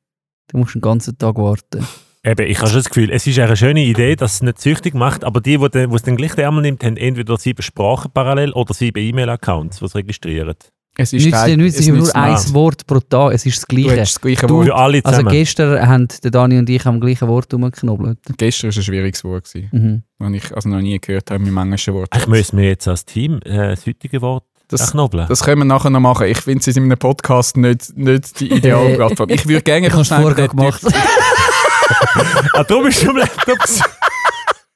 dann 0.48 0.62
musst 0.62 0.76
du 0.76 0.80
den 0.80 0.82
ganzen 0.84 1.18
Tag 1.18 1.36
warten. 1.38 1.86
Eben, 2.26 2.48
ich 2.48 2.58
habe 2.60 2.68
schon 2.70 2.78
das 2.80 2.88
Gefühl, 2.90 3.10
es 3.12 3.28
ist 3.28 3.38
eine 3.38 3.58
schöne 3.58 3.84
Idee, 3.84 4.16
dass 4.16 4.36
es 4.36 4.42
nicht 4.44 4.62
süchtig 4.62 4.94
macht, 4.94 5.24
aber 5.26 5.42
die, 5.42 5.58
die 5.58 5.70
den- 5.70 5.90
die 5.90 5.96
es 5.96 6.04
dann 6.04 6.16
gleich 6.16 6.38
einmal 6.38 6.62
nimmt, 6.62 6.84
haben 6.84 6.96
entweder 6.96 7.38
sieben 7.38 7.62
Sprachen 7.62 8.12
parallel 8.14 8.52
oder 8.54 8.74
sieben 8.74 9.04
E-Mail-Accounts, 9.04 9.80
die 9.80 9.86
es 9.86 9.96
registrieren. 9.96 10.56
Es 10.96 11.12
ist 11.12 11.26
Nützt 11.26 11.48
dir 11.48 11.58
nichts, 11.58 11.80
es 11.80 11.88
ist 11.88 11.94
nur 11.96 12.16
ein. 12.16 12.38
Wort 12.54 12.86
pro 12.86 13.00
Tag. 13.00 13.34
Es 13.34 13.46
ist 13.48 13.58
das 13.58 13.66
Du 13.68 13.76
Gleiche. 13.76 14.02
hast 14.02 14.14
das 14.14 14.22
gleiche 14.22 14.46
Du- 14.46 14.58
Wort. 14.66 15.06
Also 15.06 15.24
gestern 15.24 15.88
haben 15.88 16.08
der 16.24 16.30
Dani 16.32 16.60
und 16.60 16.70
ich 16.70 16.86
am 16.86 17.00
gleichen 17.00 17.28
Wort 17.28 17.52
rumgeknobbelt. 17.52 18.20
Gestern 18.38 18.70
war 18.70 18.78
ein 18.78 18.84
schwieriges 18.84 19.24
Wort, 19.24 19.52
gewesen, 19.52 19.70
Mhm. 19.72 20.04
das 20.20 20.32
ich 20.46 20.56
also 20.56 20.70
noch 20.70 20.82
nie 20.82 21.00
gehört 21.00 21.32
habe 21.32 21.44
im 21.44 21.58
englischen 21.58 21.96
Wort. 21.96 22.10
ich 22.16 22.28
müsste 22.28 22.56
mir 22.56 22.68
jetzt 22.68 22.88
als 22.88 23.06
Team 23.06 23.40
äh, 23.44 23.70
das 23.70 23.88
heutige 23.88 24.22
Wort 24.22 24.44
Das- 24.68 24.92
knobeln. 24.92 25.26
Das 25.28 25.44
können 25.44 25.62
wir 25.62 25.66
nachher 25.66 25.90
noch 25.90 26.00
machen. 26.00 26.28
Ich 26.28 26.38
finde 26.42 26.60
es 26.70 26.78
in 26.78 26.84
einem 26.84 26.98
Podcast 27.00 27.58
nicht, 27.58 27.98
nicht 27.98 28.40
die 28.40 28.52
ideale 28.54 28.94
Plattform. 28.96 29.30
Ich 29.32 29.48
würde 29.48 29.64
gerne 29.64 29.88
Ich 29.88 29.94
habe 29.94 30.02
es 30.04 30.08
schnell 30.08 30.22
vorher 30.22 30.48
den 30.48 30.56
gemacht. 30.56 30.82
Typ- 30.84 30.94
ah, 32.54 32.64
darum 32.64 32.84
bist 32.84 33.04
du 33.04 33.10
am 33.10 33.18
Laptop. 33.18 33.58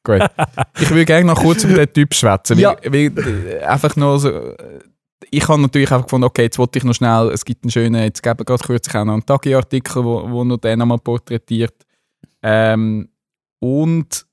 Gut. 0.03 0.21
Ich 0.79 0.89
würde 0.89 1.05
gerne 1.05 1.25
noch 1.25 1.39
kurz 1.41 1.63
über 1.63 1.75
den 1.85 1.93
Typ 1.93 2.13
schwätzen. 2.13 2.57
Ja. 2.57 2.75
Weil, 2.83 3.15
weil, 3.15 3.47
äh, 3.47 3.63
einfach 3.65 3.95
noch 3.97 4.17
so, 4.17 4.29
ich 5.31 5.47
habe 5.47 5.61
natürlich 5.61 5.91
einfach 5.91 6.05
gefunden, 6.05 6.25
okay, 6.25 6.43
jetzt 6.43 6.59
wollte 6.59 6.77
ich 6.77 6.83
noch 6.83 6.93
schnell, 6.93 7.29
es 7.33 7.43
gibt 7.43 7.63
einen 7.63 7.71
schönen, 7.71 8.03
jetzt 8.03 8.21
gebe 8.21 8.45
gerade 8.45 8.63
kürzlich 8.63 8.95
auch 8.95 9.05
noch 9.05 9.13
einen 9.13 9.25
Tagi-Artikel, 9.25 10.03
wo, 10.03 10.29
wo 10.29 10.43
noch 10.43 10.57
den 10.57 10.81
einmal 10.81 10.99
porträtiert. 10.99 11.85
Ähm, 12.43 13.09
und 13.59 14.25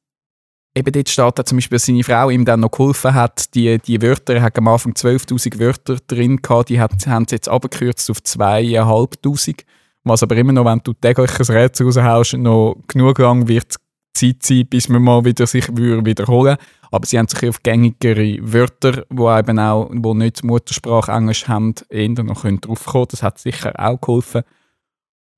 eben 0.74 0.92
dort 0.92 1.08
steht 1.08 1.24
auch 1.24 1.44
zum 1.44 1.58
Beispiel, 1.58 1.76
dass 1.76 1.86
seine 1.86 2.04
Frau 2.04 2.30
ihm 2.30 2.44
dann 2.44 2.60
noch 2.60 2.70
geholfen 2.70 3.14
hat, 3.14 3.54
die, 3.54 3.78
die 3.78 4.02
Wörter, 4.02 4.34
er 4.34 4.42
hat 4.42 4.58
am 4.58 4.68
Anfang 4.68 4.92
12'000 4.92 5.58
Wörter 5.58 5.96
drin 6.06 6.42
gehabt, 6.42 6.68
die 6.68 6.80
hat, 6.80 7.06
haben 7.06 7.26
sie 7.26 7.36
jetzt 7.36 7.48
abgekürzt 7.48 8.10
auf 8.10 8.18
2'500. 8.18 9.64
Was 10.06 10.22
aber 10.22 10.36
immer 10.36 10.52
noch, 10.52 10.66
wenn 10.66 10.80
du 10.80 10.92
täglich 10.92 11.30
ein 11.38 11.46
Rätsel 11.46 11.86
raushaust, 11.86 12.34
noch 12.34 12.76
genug 12.86 13.18
lang 13.18 13.48
wird 13.48 13.76
Zeit 14.14 14.42
sein, 14.42 14.66
bis 14.68 14.88
man 14.88 15.02
mal 15.02 15.24
wieder 15.24 15.46
sich 15.46 15.68
wiederholen 15.68 16.56
Aber 16.90 17.06
sie 17.06 17.18
haben 17.18 17.28
sich 17.28 17.48
auf 17.48 17.62
gängigere 17.62 18.38
Wörter, 18.40 19.04
die 19.10 19.38
eben 19.38 19.58
auch, 19.58 19.90
wo 19.92 20.14
nicht 20.14 20.44
Muttersprache 20.44 21.12
Englisch 21.12 21.48
haben, 21.48 21.74
eher 21.88 22.08
noch 22.08 22.44
draufkommen. 22.44 23.08
Das 23.10 23.22
hat 23.22 23.38
sicher 23.38 23.72
auch 23.78 24.00
geholfen. 24.00 24.42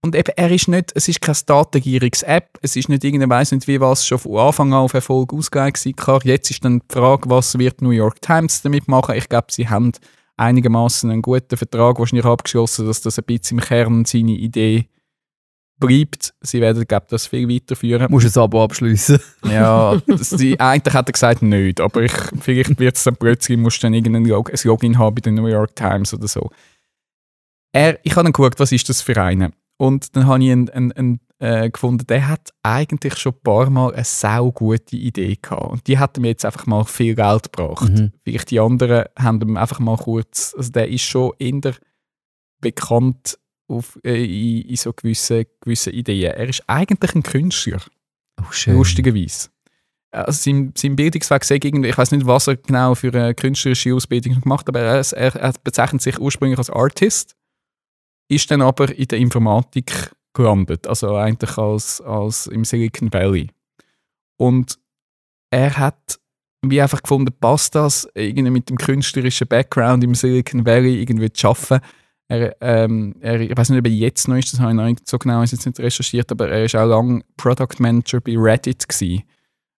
Und 0.02 0.14
eben, 0.14 0.32
er 0.36 0.50
ist 0.52 0.68
nicht, 0.68 0.92
es 0.94 1.08
ist 1.08 1.20
keine 1.20 1.36
datengieriges 1.46 2.22
App, 2.22 2.58
es 2.62 2.76
ist 2.76 2.88
nicht 2.88 3.02
irgendein, 3.02 3.30
weiss 3.30 3.50
nicht 3.50 3.66
wie 3.66 3.80
was, 3.80 4.06
schon 4.06 4.18
von 4.18 4.38
Anfang 4.38 4.72
an 4.72 4.80
auf 4.80 4.94
Erfolg 4.94 5.32
ausgelegt 5.32 5.78
gewesen. 5.78 5.96
Klar, 5.96 6.20
jetzt 6.22 6.48
ist 6.50 6.64
dann 6.64 6.78
die 6.78 6.94
Frage, 6.94 7.28
was 7.28 7.58
wird 7.58 7.82
New 7.82 7.90
York 7.90 8.20
Times 8.20 8.62
damit 8.62 8.86
machen? 8.86 9.16
Ich 9.16 9.28
glaube, 9.28 9.48
sie 9.50 9.68
haben 9.68 9.90
einigermaßen 10.36 11.10
einen 11.10 11.22
guten 11.22 11.56
Vertrag 11.56 11.98
wahrscheinlich 11.98 12.26
abgeschlossen, 12.26 12.86
dass 12.86 13.00
das 13.00 13.18
ein 13.18 13.24
bisschen 13.24 13.58
im 13.58 13.64
Kern 13.64 14.04
seine 14.04 14.32
Idee 14.32 14.88
bleibt. 15.78 16.34
Sie 16.40 16.60
werden, 16.60 16.86
glaube 16.86 17.04
ich, 17.06 17.10
das 17.10 17.26
viel 17.26 17.48
weiterführen. 17.48 18.06
Du 18.06 18.12
musst 18.12 18.36
ein 18.36 18.42
Abo 18.42 18.62
abschließen. 18.64 19.18
Ja, 19.46 19.96
das, 20.06 20.30
die, 20.30 20.58
eigentlich 20.58 20.94
hat 20.94 21.08
er 21.08 21.12
gesagt, 21.12 21.42
nicht. 21.42 21.80
Aber 21.80 22.02
ich, 22.02 22.12
vielleicht 22.40 22.78
wird 22.78 22.96
es 22.96 23.04
dann 23.04 23.16
plötzlich, 23.16 23.56
musst 23.58 23.82
du 23.82 23.86
dann 23.86 23.94
irgendein 23.94 24.24
Log 24.24 24.50
ein 24.50 24.58
Login 24.64 24.98
haben 24.98 25.14
bei 25.14 25.20
der 25.20 25.32
New 25.32 25.46
York 25.46 25.76
Times 25.76 26.12
oder 26.12 26.26
so. 26.26 26.50
Er, 27.72 27.98
ich 28.02 28.12
habe 28.12 28.24
dann 28.24 28.32
geguckt, 28.32 28.58
was 28.58 28.72
ist 28.72 28.88
das 28.88 29.02
für 29.02 29.20
einen. 29.22 29.52
Und 29.76 30.16
dann 30.16 30.26
habe 30.26 30.42
ich 30.42 30.50
einen, 30.50 30.68
einen, 30.70 30.92
einen 30.92 31.20
äh, 31.38 31.70
gefunden, 31.70 32.06
der 32.06 32.28
hat 32.28 32.50
eigentlich 32.62 33.16
schon 33.18 33.34
ein 33.34 33.42
paar 33.42 33.70
Mal 33.70 33.94
eine 33.94 34.04
sau 34.04 34.50
gute 34.50 34.96
Idee 34.96 35.36
gehabt. 35.40 35.70
Und 35.70 35.86
die 35.86 35.98
hat 35.98 36.18
mir 36.18 36.28
jetzt 36.28 36.44
einfach 36.44 36.66
mal 36.66 36.84
viel 36.84 37.14
Geld 37.14 37.52
gebracht. 37.52 37.90
Mhm. 37.90 38.12
Vielleicht 38.24 38.50
die 38.50 38.60
anderen 38.60 39.04
haben 39.18 39.40
ihm 39.42 39.56
einfach 39.56 39.78
mal 39.78 39.96
kurz, 39.96 40.54
also 40.56 40.72
der 40.72 40.88
ist 40.88 41.02
schon 41.02 41.32
eher 41.38 41.74
bekannt 42.60 43.38
auf, 43.68 43.98
äh, 44.04 44.24
in, 44.24 44.68
in 44.68 44.76
so 44.76 44.92
gewissen, 44.92 45.44
gewissen 45.60 45.92
Ideen. 45.92 46.32
Er 46.32 46.48
ist 46.48 46.62
eigentlich 46.66 47.14
ein 47.14 47.22
Künstler 47.22 47.80
Oh, 48.40 48.50
schön. 48.52 48.76
lustigerweise. 48.76 49.48
Also 50.10 50.32
sein, 50.32 50.72
sein 50.76 50.96
Bildungsweg 50.96 51.44
sagt 51.44 51.64
irgendwie, 51.64 51.88
ich 51.88 51.98
weiß 51.98 52.12
nicht, 52.12 52.26
was 52.26 52.46
er 52.46 52.56
genau 52.56 52.94
für 52.94 53.12
eine 53.12 53.34
künstlerische 53.34 53.94
Ausbildung 53.94 54.40
gemacht 54.40 54.66
hat, 54.66 54.68
aber 54.68 54.80
er, 54.80 55.12
er, 55.12 55.36
er 55.36 55.52
bezeichnet 55.62 56.02
sich 56.02 56.18
ursprünglich 56.18 56.58
als 56.58 56.70
Artist, 56.70 57.34
ist 58.28 58.50
dann 58.50 58.62
aber 58.62 58.96
in 58.96 59.06
der 59.08 59.18
Informatik 59.18 60.12
gelandet, 60.32 60.86
also 60.86 61.16
eigentlich 61.16 61.56
als, 61.58 62.00
als 62.00 62.46
im 62.46 62.64
Silicon 62.64 63.12
Valley. 63.12 63.50
Und 64.38 64.78
er 65.50 65.76
hat 65.76 66.18
wie 66.62 66.80
einfach 66.80 67.02
gefunden, 67.02 67.32
passt 67.38 67.74
das 67.74 68.08
irgendwie 68.14 68.50
mit 68.50 68.68
dem 68.68 68.76
künstlerischen 68.76 69.46
Background 69.46 70.02
im 70.04 70.14
Silicon 70.14 70.66
Valley 70.66 71.00
irgendwie 71.00 71.32
zu 71.32 71.48
arbeiten. 71.48 71.84
Er, 72.28 72.56
ähm, 72.60 73.14
er, 73.20 73.40
ich 73.40 73.56
weiß 73.56 73.70
nicht, 73.70 73.78
ob 73.78 73.86
er 73.86 73.92
jetzt 73.92 74.26
noch 74.26 74.36
ist, 74.36 74.52
das 74.52 74.60
habe 74.60 74.72
ich 74.72 74.76
noch 74.76 74.86
nicht 74.86 75.08
so 75.08 75.16
genau 75.16 75.42
jetzt 75.42 75.64
nicht 75.64 75.78
recherchiert, 75.78 76.32
aber 76.32 76.48
er 76.48 76.64
ist 76.64 76.74
auch 76.74 76.86
lange 76.86 77.22
Product 77.36 77.78
Manager 77.78 78.20
bei 78.20 78.36
Reddit 78.36 78.88
gewesen. 78.88 79.22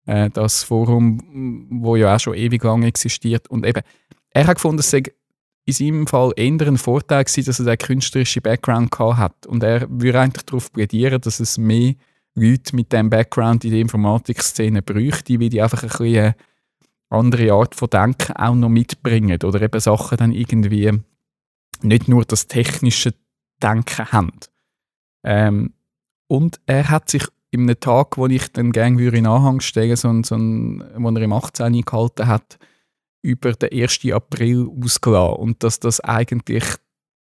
Äh, 0.07 0.31
das 0.31 0.63
Forum, 0.63 1.69
wo 1.71 1.97
ja 1.97 2.15
auch 2.17 2.21
schon 2.21 2.35
ewig 2.35 2.65
lang 2.65 2.83
existiert. 2.85 3.49
Und 3.49 3.67
eben, 3.67 3.83
er 4.31 4.47
hat 4.47 4.57
gefunden, 4.57 4.81
es 4.81 4.91
sei 4.91 5.03
in 5.67 5.75
seinem 5.75 6.07
Fall 6.07 6.33
eher 6.37 6.67
ein 6.67 6.79
Vorteil 6.79 7.25
gewesen, 7.25 7.45
dass 7.45 7.61
er 7.61 7.67
den 7.67 7.79
künstlerischen 7.79 8.41
Background 8.41 8.91
gehabt 8.91 9.19
hat. 9.19 9.47
Und 9.47 9.63
er 9.63 9.87
würde 9.91 10.21
eigentlich 10.21 10.47
darauf 10.47 10.73
plädieren, 10.73 11.21
dass 11.21 11.41
es 11.41 11.59
mehr 11.59 11.95
Leute 12.35 12.75
mit 12.75 12.91
diesem 12.91 13.11
Background 13.11 13.65
in 13.65 13.73
der 13.73 13.81
Informatikszene 13.81 14.81
bräuchte, 14.81 15.39
weil 15.39 15.51
die 15.51 15.61
einfach 15.61 15.83
ein 15.83 15.89
bisschen 15.91 16.35
andere 17.11 17.53
Art 17.53 17.75
von 17.75 17.91
Denken 17.91 18.33
auch 18.37 18.55
noch 18.55 18.71
mitbringen 18.71 19.39
oder 19.43 19.61
eben 19.61 19.81
Sachen 19.81 20.17
dann 20.17 20.33
irgendwie 20.33 20.91
nicht 21.85 22.09
nur 22.09 22.25
das 22.25 22.47
technische 22.47 23.15
Denken 23.63 24.13
haben. 24.13 24.39
Ähm, 25.25 25.75
und 26.29 26.61
er 26.67 26.91
hat 26.91 27.11
sich 27.11 27.25
einem 27.53 27.81
Tag, 27.81 28.19
wo 28.19 28.27
ich 28.27 28.53
dann 28.53 28.73
gerne 28.73 29.03
in 29.09 29.27
Anhang 29.27 29.61
stellen 29.61 29.97
so 29.97 30.23
so 30.23 30.37
wo 30.37 31.09
er 31.09 31.23
im 31.23 31.33
18. 31.33 31.81
gehalten 31.83 32.27
hat, 32.27 32.59
über 33.23 33.53
den 33.53 33.83
1. 33.83 34.01
April 34.13 34.69
ausgelassen. 34.83 35.37
Und 35.37 35.63
dass 35.63 35.81
das 35.81 36.01
eigentlich 36.01 36.65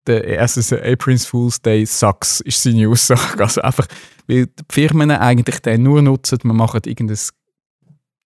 der 0.07 0.41
also 0.41 0.77
April's 0.77 1.25
Fool's 1.25 1.63
Day 1.63 1.87
sucks, 1.87 2.41
ist 2.41 2.63
seine 2.63 2.89
Aussage. 2.89 3.43
Also 3.43 3.63
einfach, 3.63 3.87
weil 4.27 4.47
die 4.47 4.63
Firmen 4.71 5.11
eigentlich 5.11 5.61
den 5.61 5.83
nur 5.83 6.03
nutzen, 6.03 6.39
man 6.43 6.57
macht 6.57 6.87
irgendein 6.87 7.19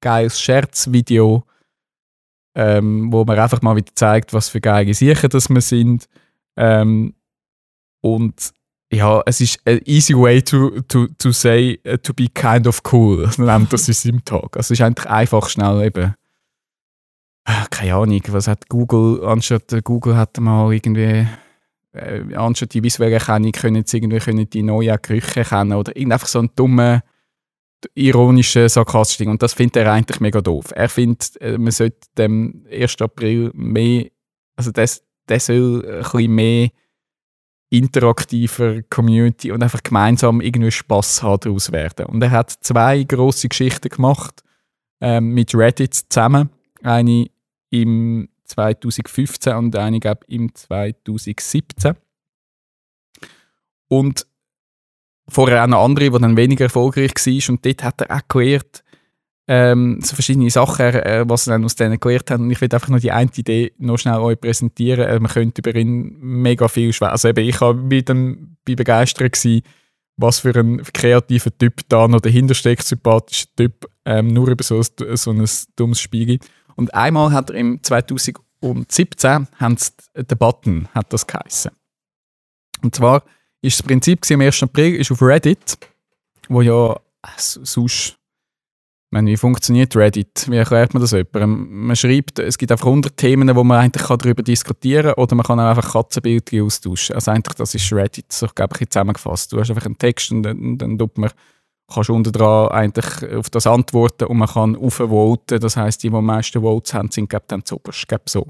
geiles 0.00 0.40
Scherzvideo, 0.40 1.44
ähm, 2.58 3.12
wo 3.12 3.24
man 3.24 3.38
einfach 3.38 3.62
mal 3.62 3.76
wieder 3.76 3.94
zeigt, 3.94 4.34
was 4.34 4.48
für 4.48 4.60
geile 4.60 4.92
Sicher 4.92 5.28
das 5.28 5.48
wir 5.48 5.60
sind. 5.60 6.08
Ähm, 6.56 7.14
und 8.00 8.52
ja, 8.92 9.22
es 9.26 9.40
ist 9.40 9.60
ein 9.64 9.80
easy 9.84 10.12
way 10.12 10.42
to, 10.42 10.80
to, 10.88 11.06
to 11.18 11.30
say, 11.30 11.78
uh, 11.86 11.96
to 11.98 12.12
be 12.12 12.26
kind 12.28 12.66
of 12.66 12.82
cool, 12.92 13.30
nennt 13.38 13.72
das 13.72 13.86
in 13.86 13.94
seinem 13.94 14.24
Tag. 14.24 14.56
Also 14.56 14.72
es 14.72 14.80
ist 14.80 14.80
eigentlich 14.80 15.08
einfach 15.08 15.48
schnell 15.48 15.82
eben, 15.84 16.14
ah, 17.44 17.66
keine 17.70 17.94
Ahnung, 17.94 18.22
was 18.28 18.48
hat 18.48 18.68
Google, 18.68 19.24
anstatt 19.24 19.72
Google 19.84 20.16
hat 20.16 20.40
mal 20.40 20.72
irgendwie, 20.72 21.28
äh, 21.92 22.34
anstatt 22.34 22.74
die 22.74 22.82
visuelle 22.82 23.14
Erkennung 23.14 23.52
können 23.52 23.84
sie 23.86 23.98
irgendwie 23.98 24.18
können 24.18 24.50
die 24.50 24.62
neuen 24.64 24.98
Gerüche 25.00 25.44
kennen 25.44 25.74
oder 25.74 25.92
einfach 25.94 26.26
so 26.26 26.40
ein 26.40 26.50
dummer, 26.56 27.02
ironischer, 27.94 28.68
sarkastischer 28.68 29.24
Ding. 29.24 29.30
Und 29.30 29.42
das 29.42 29.54
findet 29.54 29.76
er 29.76 29.92
eigentlich 29.92 30.20
mega 30.20 30.40
doof. 30.40 30.72
Er 30.74 30.88
findet, 30.88 31.40
äh, 31.40 31.58
man 31.58 31.70
sollte 31.70 32.08
dem 32.16 32.66
1. 32.70 33.00
April 33.00 33.50
mehr, 33.54 34.06
also 34.56 34.70
das, 34.70 35.02
das 35.26 35.46
soll 35.46 35.84
ein 35.86 36.02
bisschen 36.02 36.34
mehr 36.34 36.68
interaktiver 37.70 38.82
Community 38.84 39.52
und 39.52 39.62
einfach 39.62 39.82
gemeinsam 39.82 40.40
irgendwie 40.40 40.70
Spaß 40.70 41.22
haben 41.22 41.40
daraus 41.40 41.70
werden. 41.70 42.06
Und 42.06 42.22
er 42.22 42.30
hat 42.30 42.50
zwei 42.50 43.02
große 43.02 43.48
Geschichten 43.48 43.90
gemacht 43.90 44.42
ähm, 45.00 45.34
mit 45.34 45.54
Reddit 45.54 45.94
zusammen. 45.94 46.50
Eine 46.82 47.26
im 47.70 48.28
2015 48.44 49.54
und 49.54 49.76
eine 49.76 50.00
glaube 50.00 50.24
im 50.28 50.54
2017. 50.54 51.94
Und 53.88 54.26
vorher 55.28 55.60
auch 55.60 55.64
eine 55.64 55.78
andere, 55.78 56.10
die 56.10 56.18
dann 56.18 56.36
weniger 56.36 56.64
erfolgreich 56.64 57.12
war. 57.14 57.50
Und 57.50 57.64
dort 57.64 57.84
hat 57.84 58.00
er 58.00 58.10
auch 58.10 58.16
erklärt, 58.16 58.82
ähm, 59.50 59.98
so 60.02 60.14
verschiedene 60.14 60.50
Sachen, 60.50 60.86
äh, 60.86 61.24
was 61.26 61.46
er 61.46 61.54
dann 61.54 61.64
aus 61.64 61.74
denen 61.74 61.98
gelernt 61.98 62.30
hat. 62.30 62.40
Und 62.40 62.50
ich 62.50 62.60
will 62.60 62.68
einfach 62.70 62.88
nur 62.88 63.00
die 63.00 63.12
eine 63.12 63.30
Idee 63.34 63.72
noch 63.78 63.98
schnell 63.98 64.18
euch 64.18 64.40
präsentieren. 64.40 65.08
Äh, 65.08 65.18
man 65.20 65.32
könnte 65.32 65.62
über 65.62 65.74
ihn 65.74 66.16
mega 66.20 66.68
viel 66.68 66.92
schwätzen. 66.92 67.12
Also 67.12 67.28
eben, 67.28 67.48
ich 67.48 67.60
war 67.60 67.74
begeistert 67.74 69.32
gewesen, 69.32 69.62
was 70.18 70.40
für 70.40 70.54
ein 70.54 70.82
kreativer 70.82 71.56
Typ 71.56 71.80
da 71.88 72.08
noch 72.08 72.20
dahinter 72.20 72.54
steckt, 72.54 72.82
sympathischer 72.82 73.46
Typ, 73.56 73.86
ähm, 74.04 74.28
nur 74.28 74.48
über 74.48 74.64
so 74.64 74.80
ein, 74.80 75.16
so 75.16 75.30
ein 75.30 75.48
dummes 75.76 76.00
Spiel. 76.00 76.38
Und 76.76 76.92
einmal 76.92 77.32
hat 77.32 77.50
er 77.50 77.56
im 77.56 77.82
2017 77.82 79.48
haben 79.56 79.76
den 80.14 80.38
Button 80.38 80.88
hat 80.94 81.12
das 81.12 81.26
geheißen. 81.26 81.70
Und 82.82 82.94
zwar 82.94 83.22
ist 83.62 83.78
das 83.78 83.86
Prinzip 83.86 84.20
am 84.30 84.40
1. 84.40 84.62
April 84.62 84.94
ist 84.96 85.10
auf 85.10 85.22
Reddit, 85.22 85.78
wo 86.48 86.62
ja 86.62 86.92
äh, 86.92 87.28
sonst 87.36 88.18
meine, 89.10 89.30
wie 89.30 89.36
funktioniert 89.38 89.96
Reddit? 89.96 90.46
Wie 90.50 90.56
erklärt 90.56 90.92
man 90.92 91.00
das 91.00 91.12
jemandem? 91.12 91.86
Man 91.86 91.96
schreibt, 91.96 92.38
es 92.38 92.58
gibt 92.58 92.70
einfach 92.70 92.86
100 92.86 93.16
Themen, 93.16 93.54
wo 93.56 93.64
man 93.64 93.80
eigentlich 93.80 94.06
darüber 94.06 94.42
diskutieren 94.42 95.14
kann 95.14 95.22
oder 95.22 95.34
man 95.34 95.46
kann 95.46 95.60
auch 95.60 95.68
einfach 95.68 95.92
Katzenbilder 95.92 96.62
austauschen. 96.62 97.14
Also 97.14 97.30
eigentlich, 97.30 97.54
das 97.54 97.74
ist 97.74 97.90
Reddit, 97.92 98.30
so 98.32 98.48
glaube 98.54 98.76
ich, 98.78 98.90
zusammengefasst. 98.90 99.52
Du 99.52 99.60
hast 99.60 99.70
einfach 99.70 99.86
einen 99.86 99.96
Text 99.96 100.30
und 100.30 100.42
dann, 100.42 100.76
dann 100.76 100.98
tut 100.98 101.16
man, 101.16 101.30
kannst 101.92 102.10
unten 102.10 102.32
dran 102.32 102.68
eigentlich 102.68 103.34
auf 103.34 103.48
das 103.48 103.66
antworten 103.66 104.24
und 104.24 104.36
man 104.36 104.48
kann 104.48 104.76
aufvoten. 104.76 105.58
Das 105.58 105.78
heisst, 105.78 106.02
die, 106.02 106.10
die 106.10 106.16
am 106.16 106.26
meisten 106.26 106.60
Votes 106.60 106.92
haben, 106.92 107.10
sind 107.10 107.30
glaube 107.30 107.46
dann 107.48 107.64
zuoberst, 107.64 108.06
glaube 108.08 108.24
so. 108.26 108.46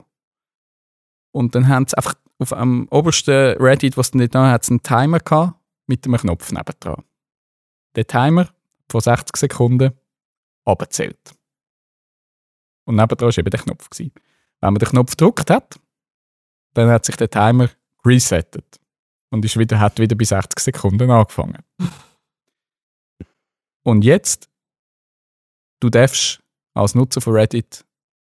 Und 1.30 1.54
dann 1.54 1.68
haben 1.68 1.86
sie 1.86 1.96
einfach 1.96 2.14
auf 2.38 2.50
dem 2.50 2.86
obersten 2.90 3.56
Reddit, 3.58 3.96
was 3.96 4.14
nicht 4.14 4.34
da 4.34 4.50
hat, 4.50 4.68
einen 4.70 4.82
Timer 4.82 5.20
gehabt 5.20 5.58
mit 5.86 6.06
einem 6.06 6.16
Knopf 6.16 6.52
nebendran. 6.52 7.04
Der 7.96 8.06
Timer 8.06 8.48
von 8.90 9.00
60 9.00 9.36
Sekunden 9.36 9.92
abgezählt. 10.64 11.34
Und 12.84 12.96
nebendran 12.96 13.30
war 13.30 13.38
eben 13.38 13.50
der 13.50 13.60
Knopf. 13.60 13.90
Gewesen. 13.90 14.12
Wenn 14.60 14.72
man 14.72 14.78
den 14.78 14.88
Knopf 14.88 15.10
gedrückt 15.16 15.50
hat, 15.50 15.78
dann 16.74 16.88
hat 16.90 17.04
sich 17.04 17.16
der 17.16 17.30
Timer 17.30 17.70
resettet 18.04 18.80
und 19.30 19.44
ist 19.44 19.58
wieder, 19.58 19.80
hat 19.80 19.98
wieder 19.98 20.16
bei 20.16 20.24
60 20.24 20.58
Sekunden 20.60 21.10
angefangen. 21.10 21.62
und 23.82 24.02
jetzt, 24.02 24.48
du 25.80 25.90
darfst 25.90 26.42
als 26.74 26.94
Nutzer 26.94 27.20
von 27.20 27.34
Reddit 27.34 27.84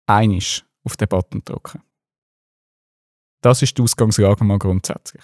einisch 0.06 0.66
auf 0.84 0.96
den 0.96 1.08
Button 1.08 1.44
drücken. 1.44 1.84
Das 3.42 3.62
ist 3.62 3.78
die 3.78 3.82
Ausgangslage 3.82 4.44
mal 4.44 4.60
grundsätzlich. 4.60 5.24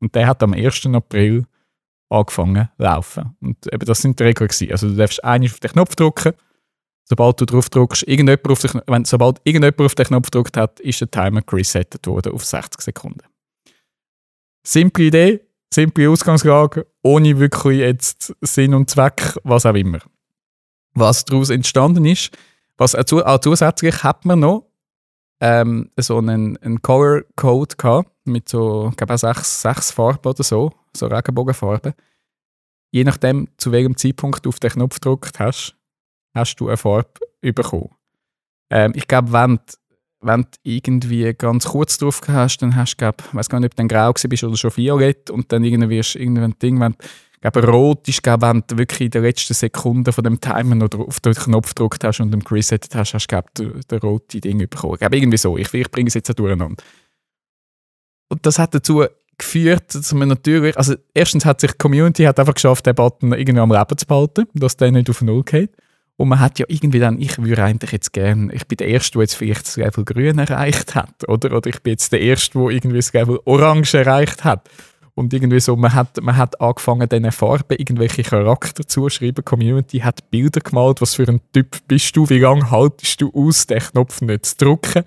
Und 0.00 0.14
der 0.14 0.26
hat 0.26 0.42
am 0.42 0.52
1. 0.52 0.86
April 0.86 1.44
angefangen 2.08 2.68
zu 2.76 2.82
laufen. 2.82 3.36
Und 3.40 3.72
eben 3.72 3.84
das 3.84 4.00
sind 4.00 4.18
die 4.18 4.24
Regeln. 4.24 4.48
Gewesen. 4.48 4.70
Also 4.72 4.88
du 4.88 4.96
darfst 4.96 5.22
einisch 5.24 5.52
auf 5.52 5.60
den 5.60 5.72
Knopf 5.72 5.96
drücken 5.96 6.34
sobald 7.08 7.40
du 7.40 7.46
drauf 7.46 7.70
drückst, 7.70 8.06
irgendjemand 8.06 8.50
auf 8.50 8.60
den, 8.60 8.82
wenn, 8.86 9.04
sobald 9.04 9.40
irgendjemand 9.44 9.80
auf 9.80 9.94
den 9.94 10.06
Knopf 10.06 10.30
gedrückt 10.30 10.56
hat, 10.56 10.78
ist 10.80 11.00
der 11.00 11.10
Timer 11.10 11.42
resettet 11.50 12.06
worden 12.06 12.32
auf 12.32 12.44
60 12.44 12.80
Sekunden. 12.82 13.22
Simple 14.62 15.04
Idee, 15.04 15.40
simple 15.72 16.10
Ausgangslage, 16.10 16.86
ohne 17.02 17.38
wirklich 17.38 17.78
jetzt 17.78 18.34
Sinn 18.42 18.74
und 18.74 18.90
Zweck, 18.90 19.38
was 19.42 19.64
auch 19.64 19.74
immer. 19.74 20.00
Was 20.94 21.24
daraus 21.24 21.48
entstanden 21.48 22.04
ist, 22.04 22.36
was 22.76 22.94
auch 22.94 23.40
zusätzlich 23.40 24.02
hat 24.02 24.24
man 24.24 24.40
noch 24.40 24.67
ähm, 25.40 25.90
so 25.96 26.18
einen, 26.18 26.56
einen 26.58 26.82
Color 26.82 27.22
Code 27.36 27.76
gehabt, 27.76 28.10
mit 28.24 28.48
so, 28.48 28.92
glaube 28.96 29.14
auch 29.14 29.18
sechs, 29.18 29.62
sechs 29.62 29.90
Farben 29.90 30.28
oder 30.28 30.42
so, 30.42 30.72
so 30.96 31.06
Regenbogenfarben. 31.06 31.94
Je 32.90 33.04
nachdem, 33.04 33.48
zu 33.58 33.70
welchem 33.72 33.96
Zeitpunkt 33.96 34.44
du 34.44 34.48
auf 34.48 34.60
den 34.60 34.70
Knopf 34.70 35.00
gedrückt 35.00 35.38
hast, 35.38 35.76
hast 36.34 36.56
du 36.56 36.68
eine 36.68 36.76
Farbe 36.76 37.12
bekommen. 37.40 37.90
Ähm, 38.70 38.92
ich 38.94 39.06
glaube, 39.06 39.32
wenn, 39.32 39.60
wenn 40.20 40.42
du 40.42 40.48
irgendwie 40.62 41.32
ganz 41.34 41.66
kurz 41.66 41.98
drauf 41.98 42.20
hast, 42.26 42.58
dann 42.58 42.74
hast 42.74 42.96
du, 42.96 43.06
ich, 43.06 43.14
weiß 43.32 43.48
gar 43.48 43.60
nicht, 43.60 43.66
ob 43.66 43.76
du 43.76 43.76
dann 43.76 43.88
grau 43.88 44.12
bist 44.12 44.44
oder 44.44 44.56
schon 44.56 44.76
violett 44.76 45.30
und 45.30 45.52
dann 45.52 45.64
irgendwie 45.64 45.96
wirst 45.96 46.16
irgendwann 46.16 46.58
Ding, 46.60 46.80
wenn 46.80 46.96
glaube, 47.40 47.66
rot 47.66 48.08
ist, 48.08 48.22
glaube, 48.22 48.46
wenn 48.46 48.64
du 48.66 48.78
wirklich 48.78 49.02
in 49.02 49.10
der 49.10 49.22
letzten 49.22 49.54
Sekunde 49.54 50.12
von 50.12 50.24
dem 50.24 50.40
Timer 50.40 50.74
noch 50.74 50.92
auf 50.94 51.20
den 51.20 51.34
Knopf 51.34 51.74
gedrückt 51.74 52.04
hast 52.04 52.20
und 52.20 52.32
im 52.34 52.42
resettet 52.42 52.94
hast, 52.94 53.14
hast 53.14 53.26
du, 53.26 53.28
glaube 53.28 53.48
ich, 53.78 53.86
den 53.86 53.98
roten 53.98 54.40
Ding 54.40 54.58
bekommen. 54.58 54.94
Ich 54.94 55.00
glaube, 55.00 55.16
irgendwie 55.16 55.36
so. 55.36 55.56
Ich, 55.56 55.72
ich 55.72 55.90
bringe 55.90 56.08
es 56.08 56.14
jetzt 56.14 56.36
durcheinander. 56.38 56.82
Und 58.28 58.44
das 58.44 58.58
hat 58.58 58.74
dazu 58.74 59.04
geführt, 59.38 59.94
dass 59.94 60.12
man 60.12 60.28
natürlich, 60.28 60.76
also 60.76 60.96
erstens 61.14 61.44
hat 61.44 61.60
sich 61.60 61.70
die 61.70 61.78
Community 61.78 62.24
hat 62.24 62.38
einfach 62.38 62.54
geschafft, 62.54 62.86
den 62.86 62.94
Button 62.94 63.32
irgendwie 63.32 63.60
am 63.60 63.72
Leben 63.72 63.96
zu 63.96 64.06
behalten, 64.06 64.46
dass 64.54 64.76
der 64.76 64.90
nicht 64.90 65.08
auf 65.08 65.22
Null 65.22 65.44
geht. 65.44 65.70
Und 66.16 66.28
man 66.28 66.40
hat 66.40 66.58
ja 66.58 66.66
irgendwie 66.68 66.98
dann, 66.98 67.20
ich 67.20 67.38
würde 67.38 67.62
eigentlich 67.62 67.92
jetzt 67.92 68.12
gerne, 68.12 68.52
ich 68.52 68.66
bin 68.66 68.76
der 68.76 68.88
Erste, 68.88 69.12
der 69.12 69.22
jetzt 69.22 69.36
vielleicht 69.36 69.66
das 69.66 69.76
Level 69.76 70.04
Grün 70.04 70.40
erreicht 70.40 70.96
hat, 70.96 71.28
oder? 71.28 71.56
Oder 71.56 71.70
ich 71.70 71.80
bin 71.80 71.92
jetzt 71.92 72.10
der 72.10 72.20
Erste, 72.20 72.58
der 72.58 72.70
irgendwie 72.70 72.96
das 72.96 73.12
Level 73.12 73.38
Orange 73.44 73.94
erreicht 73.94 74.42
hat. 74.42 74.68
Und 75.18 75.32
irgendwie 75.32 75.58
so, 75.58 75.74
man 75.74 75.94
hat, 75.94 76.22
man 76.22 76.36
hat 76.36 76.60
angefangen, 76.60 77.08
diesen 77.08 77.32
Farben 77.32 77.76
irgendwelche 77.76 78.22
Charakter 78.22 78.86
zuschreiben. 78.86 79.34
Die 79.34 79.42
Community 79.42 79.98
hat 79.98 80.30
Bilder 80.30 80.60
gemalt, 80.60 81.00
was 81.00 81.16
für 81.16 81.26
ein 81.26 81.40
Typ 81.52 81.76
bist 81.88 82.16
du, 82.16 82.28
wie 82.28 82.38
lange 82.38 82.70
haltest 82.70 83.20
du 83.20 83.32
aus, 83.34 83.66
den 83.66 83.80
Knopf 83.80 84.20
nicht 84.20 84.46
zu 84.46 84.56
drücken. 84.58 85.02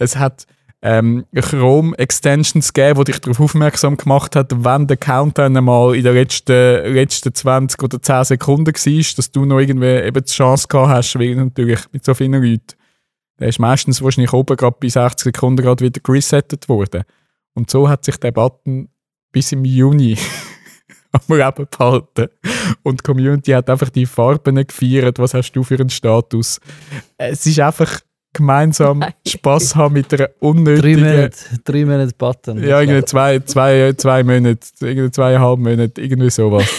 Es 0.00 0.16
hat 0.16 0.48
ähm, 0.82 1.26
Chrome-Extensions 1.32 2.72
gegeben, 2.72 3.04
die 3.04 3.12
dich 3.12 3.20
darauf 3.20 3.38
aufmerksam 3.38 3.96
gemacht 3.96 4.34
hat, 4.34 4.64
wenn 4.64 4.88
der 4.88 4.96
Countdown 4.96 5.56
einmal 5.56 5.94
in 5.94 6.02
den 6.02 6.14
letzten, 6.14 6.92
letzten 6.92 7.32
20 7.32 7.80
oder 7.84 8.02
10 8.02 8.24
Sekunden 8.24 8.66
war, 8.66 9.14
dass 9.16 9.30
du 9.30 9.44
noch 9.44 9.60
irgendwie 9.60 9.86
eben 9.86 10.24
die 10.24 10.32
Chance 10.32 10.66
gehabt 10.66 10.88
hast, 10.90 11.18
weil 11.20 11.36
natürlich 11.36 11.80
mit 11.92 12.04
so 12.04 12.14
vielen 12.14 12.32
Leuten. 12.32 12.74
Der 13.38 13.46
ist 13.46 13.60
meistens 13.60 14.02
wahrscheinlich 14.02 14.32
oben 14.32 14.56
gerade 14.56 14.76
bei 14.80 14.88
60 14.88 15.22
Sekunden 15.22 15.62
gerade 15.62 15.84
wieder 15.84 16.00
resettet 16.08 16.68
worden. 16.68 17.04
Und 17.54 17.70
so 17.70 17.88
hat 17.88 18.04
sich 18.04 18.16
der 18.16 18.32
Button 18.32 18.88
bis 19.32 19.52
im 19.52 19.64
Juni 19.64 20.16
am 21.12 21.36
Leben 21.36 21.66
behalten. 21.70 22.28
Und 22.82 23.00
die 23.00 23.02
Community 23.02 23.50
hat 23.52 23.68
einfach 23.68 23.90
die 23.90 24.06
Farben 24.06 24.54
gefeiert. 24.66 25.18
Was 25.18 25.34
hast 25.34 25.52
du 25.52 25.62
für 25.62 25.78
einen 25.78 25.90
Status? 25.90 26.60
Es 27.16 27.44
ist 27.46 27.58
einfach 27.60 28.00
gemeinsam 28.32 29.00
Nein. 29.00 29.12
Spaß 29.26 29.76
haben 29.76 29.94
mit 29.94 30.12
einer 30.12 30.26
Drei 30.26 30.34
unnötigen 30.40 31.00
Monate, 31.00 31.36
drei 31.64 31.84
Monate 31.84 32.14
Button. 32.16 32.62
ja, 32.62 32.80
irgendwie 32.80 33.04
zwei, 33.04 33.38
zwei, 33.40 33.92
zwei 33.94 34.22
Monate, 34.22 34.66
irgendwie 34.80 35.10
zweieinhalb 35.10 35.58
Monate, 35.58 36.00
irgendwie 36.00 36.30
sowas. 36.30 36.64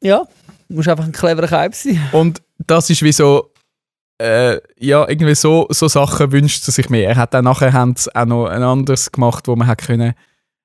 Ja, 0.00 0.22
du 0.68 0.76
musst 0.76 0.88
einfach 0.88 1.04
ein 1.06 1.10
cleverer 1.10 1.48
Kaib 1.48 1.74
sein. 1.74 2.00
Und 2.12 2.40
das 2.64 2.88
ist 2.88 3.02
wie 3.02 3.10
so, 3.10 3.50
äh, 4.18 4.60
ja, 4.78 5.08
irgendwie 5.08 5.34
so, 5.34 5.66
so 5.70 5.88
Sachen 5.88 6.30
wünscht 6.30 6.68
er 6.68 6.72
sich 6.72 6.88
mehr. 6.88 7.08
Er 7.08 7.16
hat 7.16 7.34
dann 7.34 7.46
nachher 7.46 7.72
haben 7.72 7.96
auch 8.14 8.24
noch 8.24 8.46
ein 8.46 8.62
anderes 8.62 9.10
gemacht, 9.10 9.48
wo 9.48 9.56
man 9.56 9.66
hat 9.66 9.78
können 9.78 10.14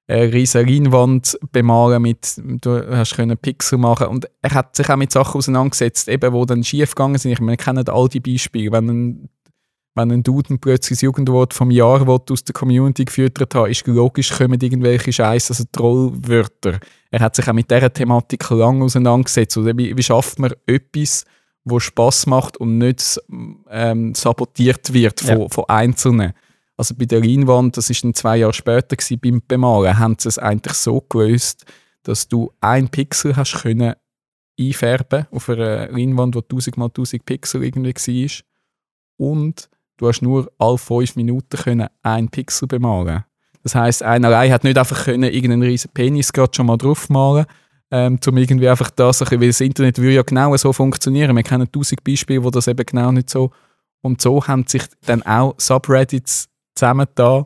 eine 0.08 0.34
riesige 0.34 0.70
Leinwand 0.70 1.38
bemalen 1.52 2.02
mit, 2.02 2.36
du 2.38 2.98
hast 2.98 3.16
können 3.16 3.38
Pixel 3.38 3.78
machen 3.78 4.08
und 4.08 4.28
er 4.42 4.54
hat 4.54 4.76
sich 4.76 4.90
auch 4.90 4.98
mit 4.98 5.12
Sachen 5.12 5.38
auseinandergesetzt, 5.38 6.10
eben, 6.10 6.34
wo 6.34 6.46
dann 6.46 6.64
schief 6.64 6.94
gegangen 6.96 7.18
sind. 7.18 7.32
Ich 7.32 7.40
meine, 7.40 7.54
wir 7.54 7.58
kennen 7.58 7.88
all 7.88 8.10
die 8.10 8.20
Beispiele, 8.20 8.72
wenn 8.72 8.90
ein, 8.90 9.30
wenn 9.96 10.12
ein 10.12 10.24
Dude 10.24 10.58
plötzlich 10.58 10.98
das 10.98 11.02
Jugendwort 11.02 11.54
vom 11.54 11.72
Jahr 11.72 12.06
will, 12.06 12.20
aus 12.30 12.44
der 12.44 12.54
Community 12.54 13.06
gefüttert 13.06 13.56
hat, 13.56 13.70
ist 13.70 13.88
logisch, 13.88 14.32
kommen 14.36 14.60
irgendwelche 14.60 15.14
Scheiße, 15.14 15.54
also 15.54 15.64
Trollwörter. 15.72 16.80
Er 17.12 17.20
hat 17.20 17.36
sich 17.36 17.48
auch 17.48 17.54
mit 17.54 17.70
dieser 17.70 17.94
Thematik 17.94 18.50
lang 18.50 18.82
auseinandergesetzt. 18.82 19.58
Also, 19.58 19.78
wie, 19.78 19.96
wie 19.96 20.04
schafft 20.04 20.40
man 20.40 20.54
etwas, 20.66 21.26
wo 21.64 21.80
Spaß 21.80 22.26
macht 22.26 22.58
und 22.58 22.78
nicht 22.78 23.22
ähm, 23.70 24.14
sabotiert 24.16 24.92
wird 24.94 25.22
von, 25.22 25.42
Ja. 25.42 25.48
von 25.48 25.66
Einzelnen. 25.70 26.34
Also 26.78 26.96
bei 26.96 27.06
der 27.06 27.22
Leinwand, 27.22 27.78
das 27.78 27.90
ist 27.90 28.04
dann 28.04 28.14
zwei 28.14 28.38
Jahre 28.38 28.54
später 28.54 28.96
gewesen, 28.96 29.20
beim 29.20 29.42
Bemalen, 29.48 30.00
haben 30.00 30.16
sie 30.18 30.30
es 30.30 30.40
eigentlich 30.40 30.74
so 30.74 31.02
gelöst, 31.02 31.66
dass 32.04 32.28
du 32.28 32.52
ein 32.62 32.90
Pixel 32.90 33.36
hast 33.36 33.62
können 33.62 33.94
einfärben 34.60 35.28
auf 35.32 35.50
einer 35.50 35.90
Leinwand, 35.90 36.36
wo 36.36 36.40
1000 36.40 36.78
mal 36.78 36.86
1000 36.86 37.26
Pixel 37.26 37.64
irgendwie 37.64 37.94
war. 38.26 38.44
Und 39.18 39.70
du 39.98 40.08
hast 40.08 40.22
nur 40.22 40.52
alle 40.58 40.78
fünf 40.78 41.16
Minuten 41.16 41.58
können 41.58 41.88
ein 42.02 42.30
Pixel 42.30 42.68
bemalen. 42.68 43.24
Das 43.64 43.76
heißt, 43.76 44.04
einer 44.04 44.28
allein 44.28 44.52
hat 44.52 44.64
nicht 44.64 44.78
einfach 44.78 45.06
können 45.06 45.24
irgendeinen 45.32 45.64
riesen 45.64 45.92
Penis 45.94 46.34
gerade 46.34 46.54
schon 46.54 46.66
mal 46.66 46.78
draufmalen, 46.78 47.46
ähm, 47.92 48.20
um 48.28 48.38
irgendwie 48.38 48.68
einfach 48.68 48.90
das, 48.92 49.22
weil 49.22 49.48
das 49.48 49.62
Internet 49.62 49.98
würde 50.00 50.16
ja 50.16 50.24
genau 50.24 50.56
so 50.58 50.74
funktionieren. 50.74 51.36
Wir 51.36 51.44
kennen 51.44 51.72
tausend 51.72 52.04
Beispiele, 52.04 52.44
wo 52.44 52.50
das 52.50 52.68
eben 52.68 52.86
genau 52.86 53.12
nicht 53.12 53.30
so. 53.30 53.52
Und 54.02 54.22
so 54.22 54.46
haben 54.46 54.68
sich 54.68 54.84
dann 55.06 55.24
auch 55.24 55.56
Subreddits 55.58 56.50
zusammengetan 56.84 57.46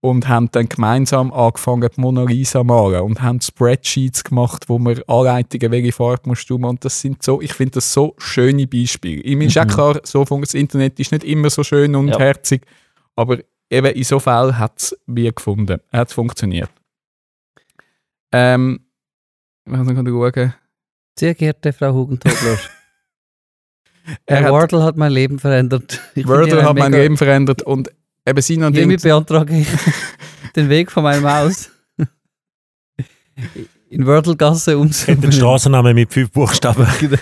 und 0.00 0.28
haben 0.28 0.50
dann 0.52 0.68
gemeinsam 0.68 1.32
angefangen, 1.32 1.88
die 1.94 2.00
Mona 2.00 2.24
Lisa 2.24 2.60
zu 2.60 2.64
malen 2.64 3.00
und 3.02 3.22
haben 3.22 3.40
Spreadsheets 3.40 4.22
gemacht, 4.22 4.68
wo 4.68 4.78
man 4.78 5.00
Anleitungen, 5.08 5.72
welche 5.72 5.92
Farbe 5.92 6.22
musst 6.28 6.48
du 6.48 6.58
machen. 6.58 6.70
Und 6.70 6.84
das 6.84 7.00
sind 7.00 7.22
so, 7.22 7.40
ich 7.40 7.52
finde 7.52 7.72
das 7.72 7.92
so 7.92 8.14
schöne 8.18 8.66
Beispiele. 8.66 9.20
Ich 9.22 9.34
meine, 9.34 9.46
ist 9.46 9.58
auch 9.58 9.66
klar, 9.66 10.00
so 10.04 10.24
das 10.24 10.54
Internet 10.54 11.00
ist 11.00 11.12
nicht 11.12 11.24
immer 11.24 11.50
so 11.50 11.64
schön 11.64 11.96
und 11.96 12.08
Ja. 12.08 12.18
herzig, 12.18 12.66
aber 13.16 13.38
eben 13.70 13.86
in 13.88 14.04
so 14.04 14.20
Fällen 14.20 14.56
hat 14.58 14.78
es 14.78 14.96
wie 15.06 15.32
gefunden, 15.32 15.80
hat 15.92 16.08
es 16.08 16.14
funktioniert. 16.14 16.70
Ähm, 18.32 18.80
ich 19.64 19.72
muss 19.72 19.86
noch 19.86 20.04
schauen. 20.04 20.54
Sehr 21.18 21.34
geehrte 21.34 21.72
Frau 21.72 21.92
Hugentobler, 21.94 22.58
Er 24.26 24.36
Herr 24.36 24.44
hat, 24.44 24.52
Wardle 24.52 24.82
hat 24.84 24.96
mein 24.96 25.10
Leben 25.10 25.38
verändert. 25.38 26.00
Ich 26.14 26.28
Wordle 26.28 26.62
hat 26.64 26.76
mein 26.76 26.92
Leben 26.92 27.16
verändert 27.16 27.62
und 27.62 27.90
eben 28.26 28.60
noch 28.60 28.70
Hiermit 28.70 29.02
beantrage 29.02 29.58
ich 29.60 29.68
den 30.56 30.68
Weg 30.68 30.90
von 30.90 31.02
meinem 31.04 31.30
Haus 31.30 31.70
in 33.88 34.06
Wörtelgasse 34.06 34.72
Den 34.72 34.80
umzuführen. 34.80 35.32
Straßennamen 35.32 35.94
mit 35.94 36.12
fünf 36.12 36.30
Buchstaben. 36.30 36.86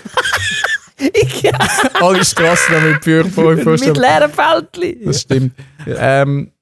Ich- 0.96 1.52
alle 2.00 2.24
Straßen 2.24 2.92
mit 2.92 3.00
Bücher 3.02 3.24
Mit 3.24 3.96
leeren 3.96 4.30
Fältchen. 4.32 5.04
Das 5.04 5.22
stimmt. 5.22 5.52
Ähm, 5.86 6.52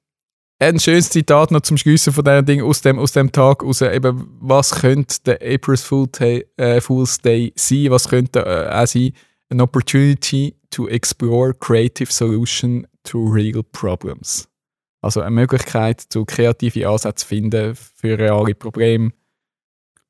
ein 0.59 0.81
schönes 0.81 1.11
Zitat 1.11 1.51
noch 1.51 1.61
zum 1.61 1.77
Schliessen 1.77 2.13
von 2.15 2.25
diesem 2.25 2.47
Ding 2.47 2.63
aus 2.63 2.81
dem, 2.81 2.99
aus 2.99 3.13
dem 3.13 3.31
Tag 3.31 3.63
raus. 3.63 3.83
Eben, 3.83 4.27
was 4.41 4.71
könnte 4.81 5.17
der 5.27 5.39
April's 5.43 5.83
Fool 5.83 6.07
Day, 6.09 6.47
äh, 6.57 6.81
Fool's 6.81 7.19
Day 7.19 7.53
sein? 7.57 7.91
Was 7.91 8.09
könnte 8.09 8.41
äh, 8.41 8.71
auch 8.75 8.87
sein? 8.87 9.13
An 9.53 9.61
opportunity 9.61 10.55
to 10.71 10.89
explore 10.89 11.53
creative 11.53 12.11
solution 12.11 12.87
to 13.05 13.19
real 13.19 13.63
problems. 13.63 14.49
Also 15.03 15.21
eine 15.21 15.31
Möglichkeit, 15.31 16.01
zu 16.01 16.25
kreative 16.25 16.89
Ansätze 16.89 17.17
zu 17.17 17.27
finden 17.27 17.75
für 17.75 18.19
reale 18.19 18.55
Probleme. 18.55 19.13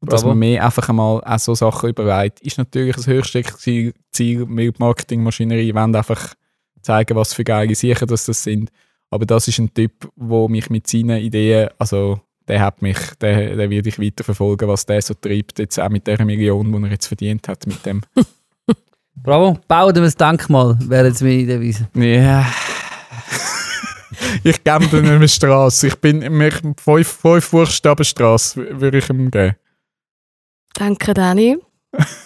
Dass 0.01 0.21
Bravo. 0.21 0.29
man 0.29 0.39
mehr 0.39 0.65
einfach 0.65 0.89
einmal 0.89 1.25
auch 1.25 1.39
so 1.41 1.57
Sachen 1.57 1.91
überlegt, 1.91 2.41
ist 2.43 2.59
natürlich 2.59 2.95
das 2.95 3.09
höchste 3.09 3.43
Ziel, 3.43 3.95
die 4.17 4.73
Marketingmaschinerie 4.79 5.75
wollen 5.75 5.97
einfach 5.97 6.35
zeigen, 6.81 7.17
was 7.17 7.35
für 7.35 7.43
geile 7.43 7.73
das, 7.73 8.27
das 8.27 8.45
sind. 8.45 8.71
Aber 9.11 9.27
das 9.27 9.49
ist 9.49 9.59
ein 9.59 9.75
Typ, 9.75 10.09
der 10.15 10.49
mich 10.49 10.71
mit 10.71 10.87
seinen 10.87 11.21
Ideen, 11.21 11.69
also 11.79 12.21
der 12.47 12.61
hat 12.61 12.81
mich, 12.81 12.99
der, 13.21 13.57
der 13.57 13.71
wird 13.71 13.89
ich 13.89 13.99
weiterverfolgen, 13.99 14.69
was 14.69 14.87
der 14.87 15.03
so 15.03 15.15
treibt, 15.15 15.59
jetzt 15.59 15.81
auch 15.81 15.89
mit 15.89 16.07
der 16.07 16.25
Million, 16.25 16.73
die 16.73 16.83
er 16.85 16.91
jetzt 16.93 17.07
verdient 17.07 17.49
hat 17.49 17.67
mit 17.67 17.85
dem. 17.85 18.03
Bravo, 19.15 19.59
bauen 19.69 19.95
wir 19.95 20.03
ein 20.03 20.13
Denkmal, 20.19 20.77
wäre 20.89 21.09
jetzt 21.09 21.23
meine 21.23 21.47
Devise. 21.47 21.89
Ja. 21.95 22.45
ich 24.43 24.65
gebe 24.65 24.99
ihm 24.99 25.07
eine 25.07 25.29
Straße. 25.29 25.89
Ich 25.89 25.97
bin 25.97 26.19
mir 26.37 26.51
fünf, 26.79 27.09
fünf 27.09 27.51
Buchstaben 27.51 28.05
Straße 28.05 28.81
würde 28.81 28.99
ich 28.99 29.09
ihm 29.11 29.31
geben. 29.31 29.57
Danke, 30.75 31.15
Dani. 31.15 31.59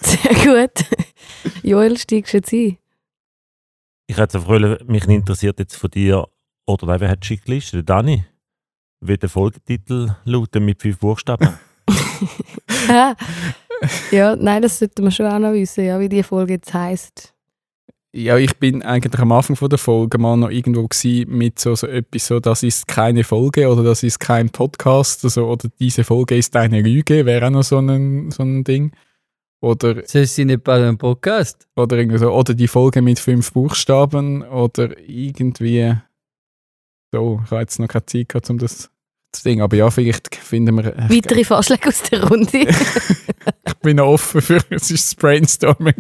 Sehr 0.01 0.35
gut. 0.45 0.85
Joel, 1.63 1.99
steigst 1.99 2.33
du 2.33 2.37
jetzt 2.39 2.53
ein? 2.53 2.79
Ich 4.07 4.17
hätte 4.17 4.47
wollen, 4.47 4.79
mich 4.87 5.05
interessiert 5.07 5.59
jetzt 5.59 5.77
von 5.77 5.91
dir, 5.91 6.27
oder 6.67 6.87
nein, 6.87 7.01
wer 7.01 7.09
hat 7.11 7.29
die 7.29 7.41
Liste? 7.47 7.83
Der 7.83 7.97
Dani. 7.97 8.25
Wie 9.01 9.19
der 9.19 9.29
Folgetitel 9.29 10.15
lautet 10.25 10.63
mit 10.63 10.81
fünf 10.81 10.99
Buchstaben. 10.99 11.49
Ja, 14.11 14.37
nein, 14.37 14.63
das 14.63 14.79
sollten 14.79 15.05
wir 15.05 15.11
schon 15.11 15.27
auch 15.27 15.39
noch 15.39 15.53
wissen, 15.53 15.85
ja, 15.85 15.99
wie 16.01 16.09
die 16.09 16.23
Folge 16.23 16.55
jetzt 16.55 16.73
heisst. 16.73 17.35
Ja, 18.13 18.39
ich 18.39 18.57
bin 18.57 18.83
eigentlich 18.83 19.21
am 19.21 19.33
Anfang 19.33 19.57
von 19.57 19.69
der 19.69 19.79
Folge 19.79 20.17
mal 20.17 20.39
noch 20.39 20.51
irgendwo 20.51 20.89
gsi 20.89 21.27
mit 21.29 21.59
so, 21.59 21.75
so 21.75 21.87
etwas 21.87 22.27
so, 22.27 22.41
das 22.41 22.63
ist 22.63 22.87
keine 22.87 23.25
Folge 23.25 23.69
oder 23.69 23.83
das 23.83 24.03
ist 24.03 24.19
kein 24.19 24.49
Podcast 24.49 25.23
also, 25.23 25.47
oder 25.47 25.69
diese 25.79 26.03
Folge 26.03 26.39
ist 26.39 26.57
eine 26.57 26.81
Lüge, 26.81 27.27
wäre 27.27 27.47
auch 27.47 27.51
noch 27.51 27.63
so 27.63 27.79
ein, 27.79 28.31
so 28.31 28.43
ein 28.43 28.65
Ding. 28.65 28.93
Oder, 29.61 29.95
Das 29.97 30.15
ist 30.15 30.35
sie 30.35 30.47
nicht 30.47 30.65
bei 30.65 30.77
einem 30.77 30.97
Podcast. 30.97 31.67
oder 31.77 31.99
irgendwie 31.99 32.19
so, 32.19 32.31
oder 32.33 32.55
die 32.55 32.69
Folge 32.69 33.03
mit 33.03 33.19
fünf 33.19 33.53
Buchstaben 33.53 34.43
oder 34.43 34.99
irgendwie 35.07 35.95
so, 37.13 37.41
ich 37.45 37.51
habe 37.51 37.61
jetzt 37.61 37.79
noch 37.79 37.89
keine 37.89 38.07
Zeit 38.07 38.31
gehabt, 38.31 38.49
um 38.49 38.57
das 38.57 38.91
zu 39.33 39.43
Ding, 39.45 39.61
aber 39.61 39.77
ja, 39.77 39.91
vielleicht 39.91 40.35
finden 40.37 40.77
wir, 40.77 40.87
äh, 40.87 41.11
Weitere 41.15 41.45
Vorschläge 41.45 41.89
aus 41.89 42.03
der 42.05 42.25
Runde. 42.25 42.67
ich 43.87 43.91
bin 43.91 43.97
noch 43.99 44.09
offen 44.09 44.41
für, 44.41 44.59
es 44.71 44.91
ist 44.91 45.11
das 45.11 45.15
Brainstorming. 45.15 45.95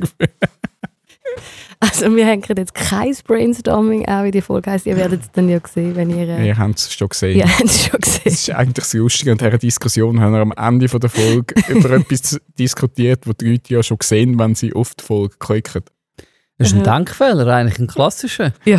also 1.79 2.17
wir 2.17 2.27
haben 2.27 2.41
gerade 2.41 2.63
jetzt 2.63 2.75
kein 2.75 3.15
Brainstorming, 3.25 4.09
auch 4.09 4.25
wie 4.25 4.33
die 4.33 4.41
Folge 4.41 4.73
heisst. 4.73 4.87
Ihr 4.87 4.97
werdet 4.97 5.23
es 5.23 5.31
dann 5.31 5.49
ja 5.49 5.61
sehen, 5.73 5.95
wenn 5.95 6.11
ihr... 6.11 6.29
Äh, 6.29 6.49
Ihr 6.49 6.59
habt 6.59 6.79
es 6.79 6.93
schon 6.93 7.09
gesehen. 7.09 7.39
ihr 7.39 7.49
habt 7.59 7.65
es 7.65 7.85
schon 7.85 8.01
gesehen. 8.01 8.23
Das 8.25 8.33
ist 8.35 8.51
eigentlich 8.51 8.85
das 8.85 8.93
Lustige 8.95 9.31
an 9.31 9.39
dieser 9.39 9.59
Diskussion. 9.59 10.21
Haben 10.21 10.33
wir 10.33 10.41
am 10.41 10.53
Ende 10.57 10.89
von 10.89 10.99
der 10.99 11.11
Folge 11.11 11.55
über 11.69 11.91
etwas 11.93 12.41
diskutiert, 12.59 13.25
was 13.25 13.37
die 13.37 13.53
Leute 13.53 13.75
ja 13.75 13.83
schon 13.85 13.99
sehen, 14.03 14.37
wenn 14.37 14.57
sie 14.57 14.75
auf 14.75 14.97
die 14.97 15.05
Folge 15.05 15.37
klicken. 15.39 15.83
Das 16.59 16.73
ist 16.73 16.75
ein. 16.75 16.83
Denkfehler, 16.83 17.47
eigentlich 17.47 17.79
ein 17.79 17.87
klassischer. 17.87 18.53
Ja, 18.65 18.79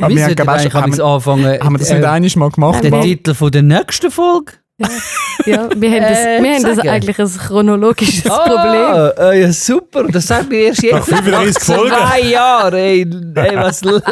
Aber 0.00 0.14
wir 0.14 0.26
haben, 0.26 0.72
haben, 0.74 1.00
anfangen, 1.00 1.58
haben 1.58 1.72
wir 1.72 1.78
das 1.78 1.90
nicht 1.90 2.02
äh, 2.02 2.06
einmal 2.06 2.30
mal 2.36 2.50
gemacht? 2.50 2.84
Den? 2.84 3.00
Titel 3.00 3.34
von 3.34 3.50
der 3.50 3.62
nächsten 3.62 4.10
Folge? 4.12 4.52
ja 5.46 5.68
wir 5.76 5.90
haben, 5.90 6.00
das, 6.00 6.18
Äh, 6.18 6.42
wir 6.42 6.54
haben 6.54 6.62
das 6.64 6.78
eigentlich 6.80 7.18
ein 7.20 7.28
chronologisches 7.28 8.24
Problem. 8.24 8.82
Ah, 8.82 9.12
äh, 9.18 9.42
ja, 9.42 9.52
super. 9.52 10.04
Das 10.04 10.26
sagt 10.26 10.48
mir 10.48 10.66
erst 10.66 10.82
jetzt. 10.82 11.08
Nach 11.10 11.22
35 11.22 11.62
Folgen. 11.62 11.94
zwei 11.94 12.20
Jahren. 12.22 12.74
Ey, 12.74 13.06
ey 13.36 13.56
was 13.56 13.84
läuft? 13.84 14.04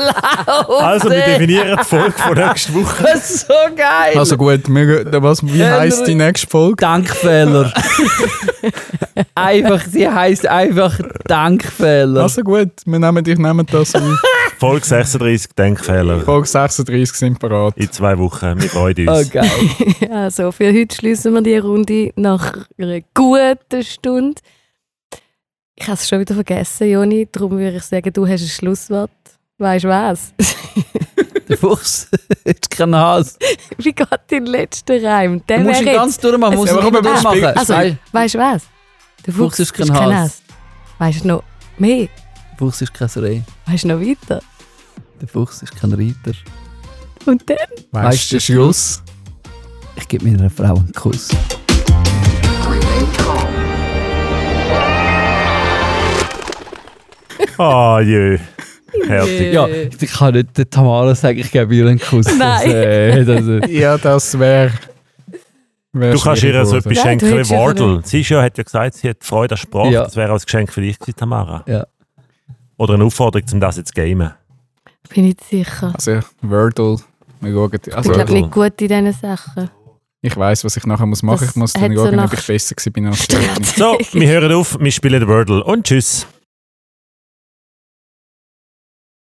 Also, 0.46 1.10
wir 1.10 1.20
definieren 1.20 1.78
die 1.80 1.84
Folge 1.84 2.12
von 2.12 2.34
nächster 2.34 2.74
Woche. 2.74 3.02
Das 3.12 3.30
ist 3.30 3.46
so 3.48 3.54
geil. 3.74 4.16
Also 4.16 4.36
gut, 4.36 4.68
wir, 4.68 5.22
was, 5.22 5.44
wie 5.44 5.64
heisst 5.64 6.06
die 6.06 6.14
nächste 6.14 6.46
Folge? 6.46 6.76
Denkfehler. 6.76 7.72
einfach, 9.34 9.80
sie 9.90 10.08
heisst 10.08 10.46
einfach 10.46 10.96
Denkfehler. 11.28 12.22
Also 12.22 12.42
gut, 12.42 12.70
wir 12.84 12.98
nehmen, 12.98 13.24
ich 13.26 13.38
nehme 13.38 13.64
das 13.64 13.94
auf. 13.96 14.02
Folge 14.62 14.86
36, 14.86 15.54
Denkfehler. 15.56 16.20
Folge 16.20 16.46
36 16.46 17.16
sind 17.16 17.40
parat. 17.40 17.76
In 17.76 17.90
zwei 17.90 18.16
Wochen. 18.16 18.62
Wir 18.62 18.68
freuen 18.70 19.08
Oh, 19.08 19.16
uns. 19.18 19.30
geil. 19.32 19.50
Also 20.08 20.52
für 20.52 20.72
heute 20.72 20.94
schließen 20.94 21.34
wir 21.34 21.42
die 21.42 21.56
Runde 21.58 22.12
nach 22.14 22.68
einer 22.78 23.00
guten 23.12 23.82
Stunde. 23.82 24.40
Ich 25.74 25.82
habe 25.88 25.94
es 25.94 26.08
schon 26.08 26.20
wieder 26.20 26.36
vergessen, 26.36 26.88
Joni. 26.88 27.28
Darum 27.32 27.58
würde 27.58 27.78
ich 27.78 27.82
sagen, 27.82 28.12
du 28.12 28.24
hast 28.24 28.42
ein 28.42 28.46
Schlusswort. 28.46 29.10
Weißt 29.58 29.84
du 29.84 29.88
was? 29.88 30.32
Der 31.48 31.58
Fuchs 31.58 32.08
ist 32.44 32.70
kein 32.70 32.94
Hase. 32.94 33.36
Wie 33.78 33.92
geht 33.92 34.08
dein 34.28 34.46
letzter 34.46 35.02
Reim? 35.02 35.42
Der 35.48 35.58
Du 35.58 35.64
musst 35.64 35.80
ihn 35.80 35.86
ganz 35.86 36.18
durchmachen. 36.18 36.54
Musst 36.54 36.68
Ja, 36.72 36.78
aber 36.78 36.82
komm, 36.84 36.94
wir 36.94 37.02
durchmachen. 37.02 37.44
Also, 37.46 37.74
weißt 38.12 38.34
du 38.36 38.38
was? 38.38 38.62
Der 39.26 39.34
Fuchs 39.34 39.58
ist 39.58 39.72
kein 39.72 39.92
Hase. 39.92 40.34
Weißt 40.98 41.24
du 41.24 41.28
noch 41.28 41.42
mehr? 41.78 42.06
der 42.06 42.58
Fuchs 42.58 42.80
ist 42.80 42.94
kein 42.94 43.08
Reh. 43.16 43.40
Weißt 43.66 43.82
du 43.82 43.88
noch 43.88 44.00
weiter? 44.00 44.40
Der 45.22 45.28
Fuchs 45.28 45.62
ist 45.62 45.76
kein 45.76 45.92
Reiter. 45.92 46.36
Und 47.26 47.48
dann? 47.48 47.56
Weißt 47.92 48.08
Weißt 48.08 48.32
du, 48.32 48.40
Schluss? 48.40 49.02
Ich 49.94 50.08
gebe 50.08 50.28
meiner 50.28 50.50
Frau 50.50 50.74
einen 50.74 50.92
Kuss. 50.92 51.28
Ah, 57.56 58.00
jö. 58.00 58.36
Herzig. 59.06 59.52
Ja, 59.54 59.68
ich 59.68 60.10
kann 60.10 60.34
nicht 60.34 60.58
der 60.58 60.68
Tamara 60.68 61.14
sagen, 61.14 61.38
ich 61.38 61.52
gebe 61.52 61.72
ihr 61.72 61.86
einen 61.86 62.00
Kuss. 62.00 62.26
Nein. 62.26 62.38
Das, 62.40 62.64
äh, 62.64 63.24
das, 63.24 63.46
äh, 63.46 63.70
Ja, 63.78 63.98
das 63.98 64.36
wäre. 64.36 64.72
Wär 65.92 66.14
Du 66.14 66.18
kannst 66.18 66.42
ihr 66.42 66.66
so 66.66 66.78
etwas 66.78 66.98
schenken 66.98 67.30
wie 67.30 67.48
Wardle. 67.50 68.00
Sie 68.02 68.22
ist 68.22 68.28
ja, 68.30 68.42
hat 68.42 68.58
ja 68.58 68.64
gesagt, 68.64 68.94
sie 68.94 69.08
hat 69.10 69.18
Freude 69.20 69.54
an 69.54 69.58
Sprache. 69.58 69.90
Ja. 69.90 70.02
Das 70.02 70.16
wäre 70.16 70.32
auch 70.32 70.36
ein 70.38 70.44
Geschenk 70.44 70.72
für 70.72 70.80
dich 70.80 70.98
gewesen, 70.98 71.16
Tamara. 71.16 71.62
Ja. 71.68 71.86
Oder 72.76 72.94
eine 72.94 73.04
Aufforderung, 73.04 73.46
um 73.52 73.60
das 73.60 73.76
jetzt 73.76 73.94
zu 73.94 74.02
gamen. 74.02 74.32
Bin 75.14 75.26
ich 75.26 75.36
sicher. 75.48 75.92
Also, 75.94 76.20
Wordle. 76.42 76.96
Wir 77.40 77.52
schauen. 77.52 77.70
Ich 77.86 77.96
Also, 77.96 78.12
glaube 78.12 78.32
nicht 78.32 78.50
gut 78.50 78.80
in 78.80 78.88
diesen 78.88 79.12
Sachen. 79.12 79.70
ich 80.22 80.36
weiß, 80.36 80.64
was 80.64 80.76
ich 80.76 80.86
nachher 80.86 81.06
muss 81.06 81.22
machen 81.22 81.40
Das 81.40 81.50
Ich 81.50 81.56
muss 81.56 81.72
dann 81.72 81.94
so 81.96 82.04
schauen, 82.04 82.18
ob 82.20 82.26
nach 82.26 82.32
ich 82.32 82.46
besser 82.46 82.74
war 82.76 83.56
als. 83.56 83.76
So, 83.76 83.98
wir 84.12 84.28
hören 84.28 84.52
auf, 84.52 84.78
wir 84.78 84.92
spielen 84.92 85.26
Wordle 85.26 85.64
und 85.64 85.84
tschüss. 85.86 86.26